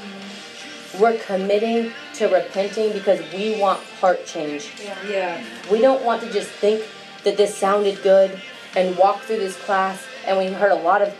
We're 1.00 1.18
committing 1.18 1.92
to 2.14 2.26
repenting 2.26 2.92
because 2.92 3.20
we 3.32 3.60
want 3.60 3.82
heart 4.00 4.26
change. 4.26 4.72
Yeah. 5.08 5.42
We 5.70 5.80
don't 5.80 6.04
want 6.04 6.22
to 6.22 6.30
just 6.30 6.50
think 6.50 6.84
that 7.24 7.36
this 7.36 7.56
sounded 7.56 8.02
good 8.02 8.40
and 8.76 8.96
walk 8.96 9.22
through 9.22 9.38
this 9.38 9.56
class 9.64 10.04
and 10.26 10.38
we 10.38 10.46
heard 10.46 10.72
a 10.72 10.76
lot 10.76 11.02
of 11.02 11.14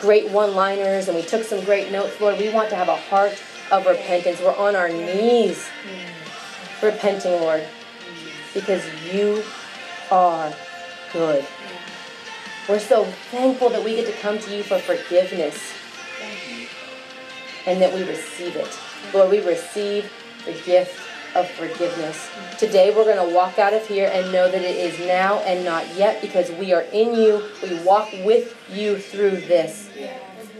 great 0.00 0.30
one 0.30 0.54
liners 0.54 1.08
and 1.08 1.16
we 1.16 1.22
took 1.22 1.42
some 1.42 1.64
great 1.64 1.90
notes. 1.90 2.20
Lord, 2.20 2.38
we 2.38 2.52
want 2.52 2.68
to 2.70 2.76
have 2.76 2.88
a 2.88 2.96
heart 2.96 3.32
of 3.70 3.86
repentance. 3.86 4.40
We're 4.40 4.56
on 4.56 4.76
our 4.76 4.88
knees 4.88 5.66
repenting, 6.82 7.32
Lord, 7.32 7.64
because 8.54 8.84
you 9.12 9.42
are 10.10 10.52
good. 11.12 11.44
We're 12.68 12.78
so 12.78 13.04
thankful 13.30 13.70
that 13.70 13.82
we 13.82 13.96
get 13.96 14.06
to 14.06 14.20
come 14.20 14.38
to 14.38 14.56
you 14.56 14.62
for 14.62 14.78
forgiveness 14.78 15.58
and 17.66 17.80
that 17.80 17.94
we 17.94 18.02
receive 18.04 18.56
it. 18.56 18.78
Lord, 19.14 19.30
we 19.30 19.40
receive 19.40 20.10
the 20.44 20.52
gift 20.52 20.98
of 21.34 21.48
forgiveness. 21.50 22.28
Today 22.58 22.94
we're 22.94 23.04
going 23.04 23.28
to 23.28 23.34
walk 23.34 23.58
out 23.58 23.72
of 23.72 23.86
here 23.86 24.10
and 24.12 24.32
know 24.32 24.50
that 24.50 24.62
it 24.62 24.76
is 24.76 24.98
now 25.06 25.38
and 25.40 25.64
not 25.64 25.86
yet 25.94 26.20
because 26.20 26.50
we 26.52 26.72
are 26.72 26.82
in 26.82 27.14
you. 27.14 27.42
We 27.62 27.82
walk 27.84 28.10
with 28.24 28.56
you 28.70 28.98
through 28.98 29.42
this. 29.42 29.90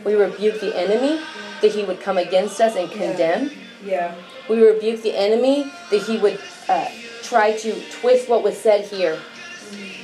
We 0.04 0.14
rebuke 0.14 0.60
the 0.60 0.76
enemy 0.78 1.22
that 1.60 1.72
he 1.72 1.84
would 1.84 2.00
come 2.00 2.18
against 2.18 2.60
us 2.60 2.76
and 2.76 2.90
condemn. 2.90 3.50
Yeah. 3.84 4.14
We 4.48 4.62
rebuke 4.64 5.02
the 5.02 5.16
enemy 5.16 5.70
that 5.90 6.02
he 6.02 6.18
would 6.18 6.40
uh, 6.68 6.88
try 7.22 7.56
to 7.58 7.90
twist 7.90 8.28
what 8.28 8.42
was 8.42 8.56
said 8.56 8.84
here 8.84 9.18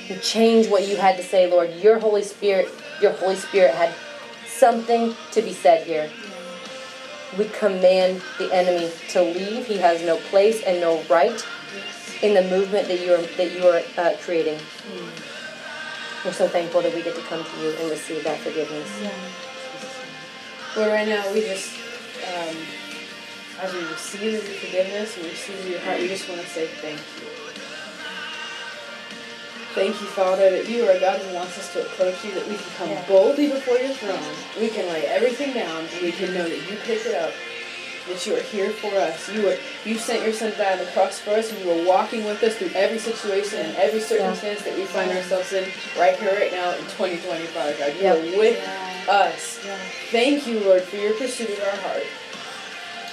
and 0.09 0.21
change 0.23 0.69
what 0.69 0.87
you 0.87 0.97
had 0.97 1.17
to 1.17 1.23
say, 1.23 1.51
Lord. 1.51 1.73
Your 1.75 1.99
Holy 1.99 2.23
Spirit, 2.23 2.69
your 3.01 3.13
Holy 3.13 3.37
Spirit 3.37 3.75
had 3.75 3.95
something 4.47 5.15
to 5.33 5.43
be 5.43 5.53
said 5.53 5.87
here. 5.87 6.11
We 7.39 7.47
command 7.47 8.23
the 8.39 8.53
enemy 8.55 8.93
to 9.11 9.23
leave. 9.23 9.67
He 9.67 9.79
has 9.79 10.03
no 10.03 10.19
place 10.31 10.63
and 10.63 10.81
no 10.81 11.03
right 11.11 11.45
in 12.23 12.35
the 12.35 12.43
movement 12.43 12.87
that 12.89 13.01
you 13.01 13.13
are 13.13 13.23
that 13.37 13.53
you 13.53 13.67
are 13.67 13.83
uh, 13.99 14.17
creating. 14.21 14.59
We're 16.25 16.33
so 16.33 16.49
thankful 16.49 16.81
that 16.81 16.95
we 16.95 17.03
get 17.03 17.15
to 17.17 17.23
come 17.23 17.45
to 17.45 17.61
you 17.61 17.71
and 17.77 17.91
receive 17.91 18.25
that 18.25 18.39
forgiveness. 18.41 18.89
Yeah. 19.03 19.11
Lord, 20.77 20.93
right 20.93 21.07
now 21.07 21.31
we 21.35 21.43
just, 21.43 21.71
um, 22.25 22.57
as 23.61 23.73
we 23.73 23.81
receive 23.87 24.33
your 24.33 24.41
forgiveness 24.43 25.17
and 25.17 25.27
receive 25.27 25.69
your 25.69 25.81
heart, 25.81 26.01
we 26.01 26.09
just 26.09 26.29
want 26.29 26.41
to 26.41 26.47
say 26.49 26.67
thank 26.81 26.99
you. 26.99 27.29
Thank 29.75 30.01
you, 30.01 30.07
Father, 30.07 30.51
that 30.51 30.69
you 30.69 30.85
are 30.87 30.93
a 30.93 31.01
God 31.01 31.21
who 31.21 31.35
wants 31.35 31.59
us 31.59 31.73
to 31.73 31.83
approach 31.83 32.25
you, 32.25 32.31
that 32.35 32.47
we 32.47 32.55
can 32.55 32.71
come 32.79 32.91
Yeah. 32.91 33.03
boldly 33.09 33.49
before 33.49 33.77
your 33.79 33.95
throne. 33.95 34.23
We 34.61 34.69
can 34.69 34.87
lay 34.89 35.05
everything 35.07 35.53
down, 35.53 35.89
and 35.93 36.01
we 36.03 36.13
can 36.13 36.33
know 36.33 36.45
that 36.49 36.71
you 36.71 36.77
pick 36.87 37.05
it 37.05 37.15
up, 37.17 37.33
that 38.09 38.25
you 38.25 38.37
are 38.37 38.41
here 38.41 38.71
for 38.71 38.95
us. 38.95 39.29
You 39.29 39.43
were 39.43 39.59
you 39.85 39.99
sent 39.99 40.23
your 40.23 40.33
son 40.33 40.53
to 40.53 40.59
die 40.59 40.73
on 40.75 40.79
the 40.79 40.85
cross 40.93 41.19
for 41.19 41.31
us, 41.31 41.51
and 41.51 41.59
you 41.65 41.71
are 41.73 41.85
walking 41.85 42.25
with 42.25 42.41
us 42.45 42.55
through 42.55 42.71
every 42.77 42.99
situation 43.01 43.67
and 43.67 43.77
every 43.77 44.01
circumstance 44.01 44.63
that 44.63 44.77
we 44.77 44.85
find 44.85 45.11
ourselves 45.11 45.53
in 45.53 45.65
right 45.99 46.17
here, 46.21 46.33
right 46.35 46.53
now 46.53 46.71
in 46.71 46.85
2020, 46.95 47.45
Father 47.47 47.75
God. 47.77 47.95
You 47.97 48.03
Yeah. 48.03 48.13
are 48.15 48.39
with 48.39 48.61
us. 49.09 49.59
Thank 50.13 50.47
you, 50.47 50.61
Lord, 50.61 50.85
for 50.85 50.97
your 50.99 51.15
pursuit 51.15 51.51
of 51.51 51.61
our 51.61 51.77
heart. 51.83 52.05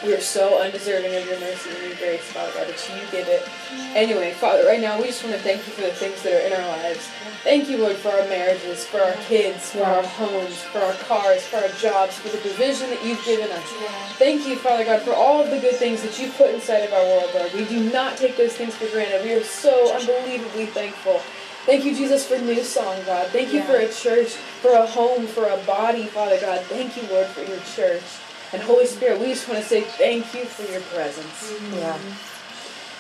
We 0.04 0.16
are 0.16 0.20
so 0.20 0.60
undeserving 0.60 1.14
of 1.14 1.26
your 1.28 1.40
mercy 1.40 1.70
and 1.70 1.84
your 1.88 1.96
grace, 1.98 2.24
Father 2.24 2.52
God, 2.56 2.68
that 2.68 2.90
you 2.90 3.12
give 3.12 3.28
it. 3.28 3.48
Anyway, 3.96 4.32
Father, 4.32 4.66
right 4.66 4.82
now 4.82 4.98
we 4.98 5.06
just 5.08 5.24
want 5.24 5.36
to 5.36 5.42
thank 5.42 5.58
you 5.68 5.74
for 5.74 5.82
the 5.82 5.92
things 5.94 6.24
that 6.24 6.34
are 6.34 6.48
in 6.48 6.54
our 6.54 6.68
lives. 6.78 7.08
Thank 7.44 7.70
you, 7.70 7.78
Lord, 7.78 7.96
for 7.98 8.10
our 8.10 8.28
marriages, 8.28 8.84
for 8.86 9.00
our 9.00 9.14
kids, 9.30 9.72
for 9.72 9.84
our 9.84 10.02
homes, 10.02 10.58
for 10.64 10.80
our 10.80 10.94
cars, 11.06 11.46
for 11.46 11.58
our 11.58 11.70
jobs, 11.78 12.18
for 12.18 12.30
the 12.30 12.40
provision 12.40 12.90
that 12.90 13.06
you've 13.06 13.24
given 13.26 13.52
us. 13.52 13.64
Thank 14.18 14.48
you, 14.48 14.56
Father 14.56 14.86
God, 14.86 15.02
for 15.04 15.14
all 15.14 15.44
of 15.44 15.52
the 15.52 15.60
good 15.60 15.76
things 15.76 16.02
that 16.02 16.20
you've 16.20 16.36
put 16.36 16.50
inside 16.50 16.80
of 16.80 16.94
our 16.94 17.04
world, 17.04 17.30
Lord. 17.36 17.54
We 17.54 17.66
do 17.66 17.92
not 17.92 18.18
take 18.18 18.38
those 18.38 18.54
things 18.54 18.76
for 18.76 18.88
granted. 18.88 19.24
We 19.24 19.34
are 19.34 19.44
so 19.44 19.96
unbelievably 19.96 20.68
thankful. 20.68 21.22
Thank 21.66 21.86
you, 21.86 21.96
Jesus, 21.96 22.26
for 22.26 22.40
New 22.40 22.64
Song, 22.64 22.98
God. 23.06 23.28
Thank 23.28 23.54
you 23.54 23.62
for 23.62 23.76
a 23.76 23.92
church, 23.92 24.30
for 24.30 24.74
a 24.74 24.86
home, 24.86 25.28
for 25.28 25.48
a 25.48 25.58
body, 25.58 26.08
Father 26.08 26.40
God. 26.42 26.62
Thank 26.62 26.98
you, 26.98 27.04
Lord, 27.04 27.28
for 27.28 27.42
your 27.42 27.60
church. 27.76 28.02
And 28.54 28.62
Holy 28.62 28.86
Spirit, 28.86 29.20
we 29.20 29.28
just 29.28 29.48
want 29.48 29.62
to 29.62 29.66
say 29.68 29.82
thank 29.82 30.34
you 30.34 30.44
for 30.46 30.70
your 30.72 30.82
presence. 30.82 31.54
Yeah. 31.74 31.98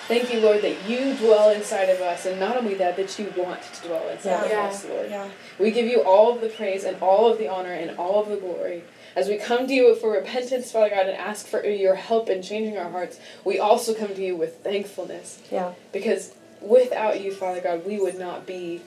Thank 0.07 0.33
you, 0.33 0.39
Lord, 0.41 0.61
that 0.61 0.89
you 0.89 1.15
dwell 1.15 1.51
inside 1.51 1.85
of 1.89 2.01
us, 2.01 2.25
and 2.25 2.39
not 2.39 2.57
only 2.57 2.73
that, 2.75 2.97
that 2.97 3.17
you 3.19 3.31
want 3.37 3.61
to 3.61 3.87
dwell 3.87 4.07
inside 4.09 4.49
Yeah. 4.49 4.67
of 4.67 4.73
us, 4.73 4.85
Lord. 4.85 5.09
Yeah. 5.09 5.29
We 5.59 5.71
give 5.71 5.85
you 5.85 6.01
all 6.03 6.33
of 6.35 6.41
the 6.41 6.49
praise 6.49 6.83
and 6.83 6.97
all 7.01 7.31
of 7.31 7.37
the 7.37 7.47
honor 7.47 7.71
and 7.71 7.97
all 7.97 8.21
of 8.21 8.29
the 8.29 8.35
glory. 8.37 8.83
As 9.15 9.27
we 9.27 9.37
come 9.37 9.67
to 9.67 9.73
you 9.73 9.93
for 9.95 10.11
repentance, 10.11 10.71
Father 10.71 10.89
God, 10.89 11.07
and 11.07 11.17
ask 11.17 11.45
for 11.47 11.63
your 11.65 11.95
help 11.95 12.29
in 12.29 12.41
changing 12.41 12.77
our 12.77 12.89
hearts, 12.89 13.19
we 13.45 13.59
also 13.59 13.93
come 13.93 14.13
to 14.15 14.21
you 14.21 14.35
with 14.35 14.57
thankfulness. 14.63 15.39
Yeah. 15.51 15.73
Because 15.91 16.33
without 16.61 17.21
you, 17.21 17.31
Father 17.33 17.61
God, 17.61 17.85
we 17.85 17.99
would 17.99 18.17
not 18.17 18.45
be 18.45 18.81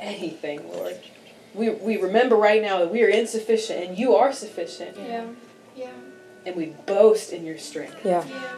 anything, 0.00 0.70
Lord. 0.72 0.96
We, 1.54 1.70
we 1.70 1.96
remember 1.96 2.36
right 2.36 2.60
now 2.60 2.78
that 2.80 2.90
we 2.90 3.02
are 3.02 3.08
insufficient 3.08 3.82
and 3.82 3.98
you 3.98 4.14
are 4.14 4.32
sufficient. 4.32 4.96
Yeah. 4.98 5.26
Yeah. 6.46 6.52
And 6.52 6.56
we 6.56 6.66
boast 6.86 7.32
in 7.32 7.44
your 7.44 7.58
strength. 7.58 7.96
Yeah. 8.04 8.24
Yeah. 8.26 8.52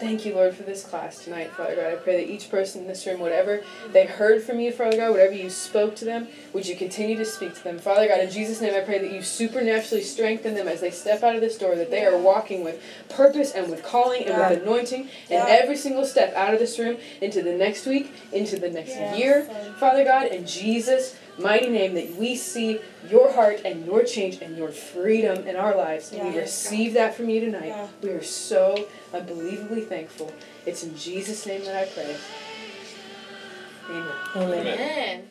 Thank 0.00 0.24
you, 0.24 0.34
Lord, 0.34 0.54
for 0.54 0.62
this 0.62 0.84
class 0.84 1.24
tonight, 1.24 1.50
Father 1.56 1.74
God. 1.74 1.86
I 1.86 1.96
pray 1.96 2.24
that 2.24 2.30
each 2.30 2.50
person 2.52 2.82
in 2.82 2.86
this 2.86 3.04
room, 3.04 3.18
whatever 3.18 3.64
they 3.92 4.06
heard 4.06 4.44
from 4.44 4.60
you, 4.60 4.70
Father 4.70 4.96
God, 4.96 5.10
whatever 5.10 5.32
you 5.32 5.50
spoke 5.50 5.96
to 5.96 6.04
them, 6.04 6.28
would 6.52 6.68
you 6.68 6.76
continue 6.76 7.16
to 7.16 7.24
speak 7.24 7.56
to 7.56 7.64
them. 7.64 7.80
Father 7.80 8.06
God, 8.06 8.20
in 8.20 8.30
Jesus' 8.30 8.60
name, 8.60 8.74
I 8.76 8.80
pray 8.84 9.00
that 9.00 9.10
you 9.10 9.22
supernaturally 9.22 10.04
strengthen 10.04 10.54
them 10.54 10.68
as 10.68 10.80
they 10.80 10.92
step 10.92 11.24
out 11.24 11.34
of 11.34 11.40
this 11.40 11.58
door, 11.58 11.74
that 11.74 11.90
they 11.90 12.04
are 12.06 12.16
walking 12.16 12.62
with 12.62 12.80
purpose 13.08 13.50
and 13.50 13.68
with 13.68 13.82
calling 13.82 14.24
and 14.24 14.38
with 14.38 14.62
anointing, 14.62 15.00
and 15.00 15.08
Yeah. 15.30 15.46
every 15.48 15.76
single 15.76 16.04
step 16.04 16.32
out 16.36 16.54
of 16.54 16.60
this 16.60 16.78
room 16.78 16.98
into 17.20 17.42
the 17.42 17.54
next 17.54 17.84
week, 17.84 18.12
into 18.30 18.56
the 18.56 18.70
next 18.70 18.90
Yes, 18.90 19.18
year, 19.18 19.50
Father 19.80 20.04
God, 20.04 20.26
in 20.28 20.46
Jesus' 20.46 21.16
mighty 21.38 21.68
name, 21.68 21.94
that 21.94 22.14
we 22.16 22.36
see 22.36 22.80
your 23.08 23.32
heart 23.32 23.62
and 23.64 23.86
your 23.86 24.04
change 24.04 24.40
and 24.42 24.56
your 24.56 24.70
freedom 24.70 25.46
in 25.46 25.56
our 25.56 25.76
lives. 25.76 26.12
And 26.12 26.28
we 26.28 26.34
Yes, 26.34 26.64
receive 26.64 26.94
that 26.94 27.14
from 27.14 27.28
you 27.28 27.40
tonight. 27.40 27.68
Yeah. 27.68 27.88
We 28.02 28.10
are 28.10 28.22
so 28.22 28.88
unbelievably 29.12 29.82
thankful. 29.82 30.32
It's 30.66 30.82
in 30.84 30.96
Jesus' 30.96 31.46
name 31.46 31.64
that 31.64 31.76
I 31.76 31.86
pray. 31.86 32.16
Amen. 33.90 34.12
Amen. 34.36 34.52
Amen. 34.52 34.66
Amen. 34.66 35.28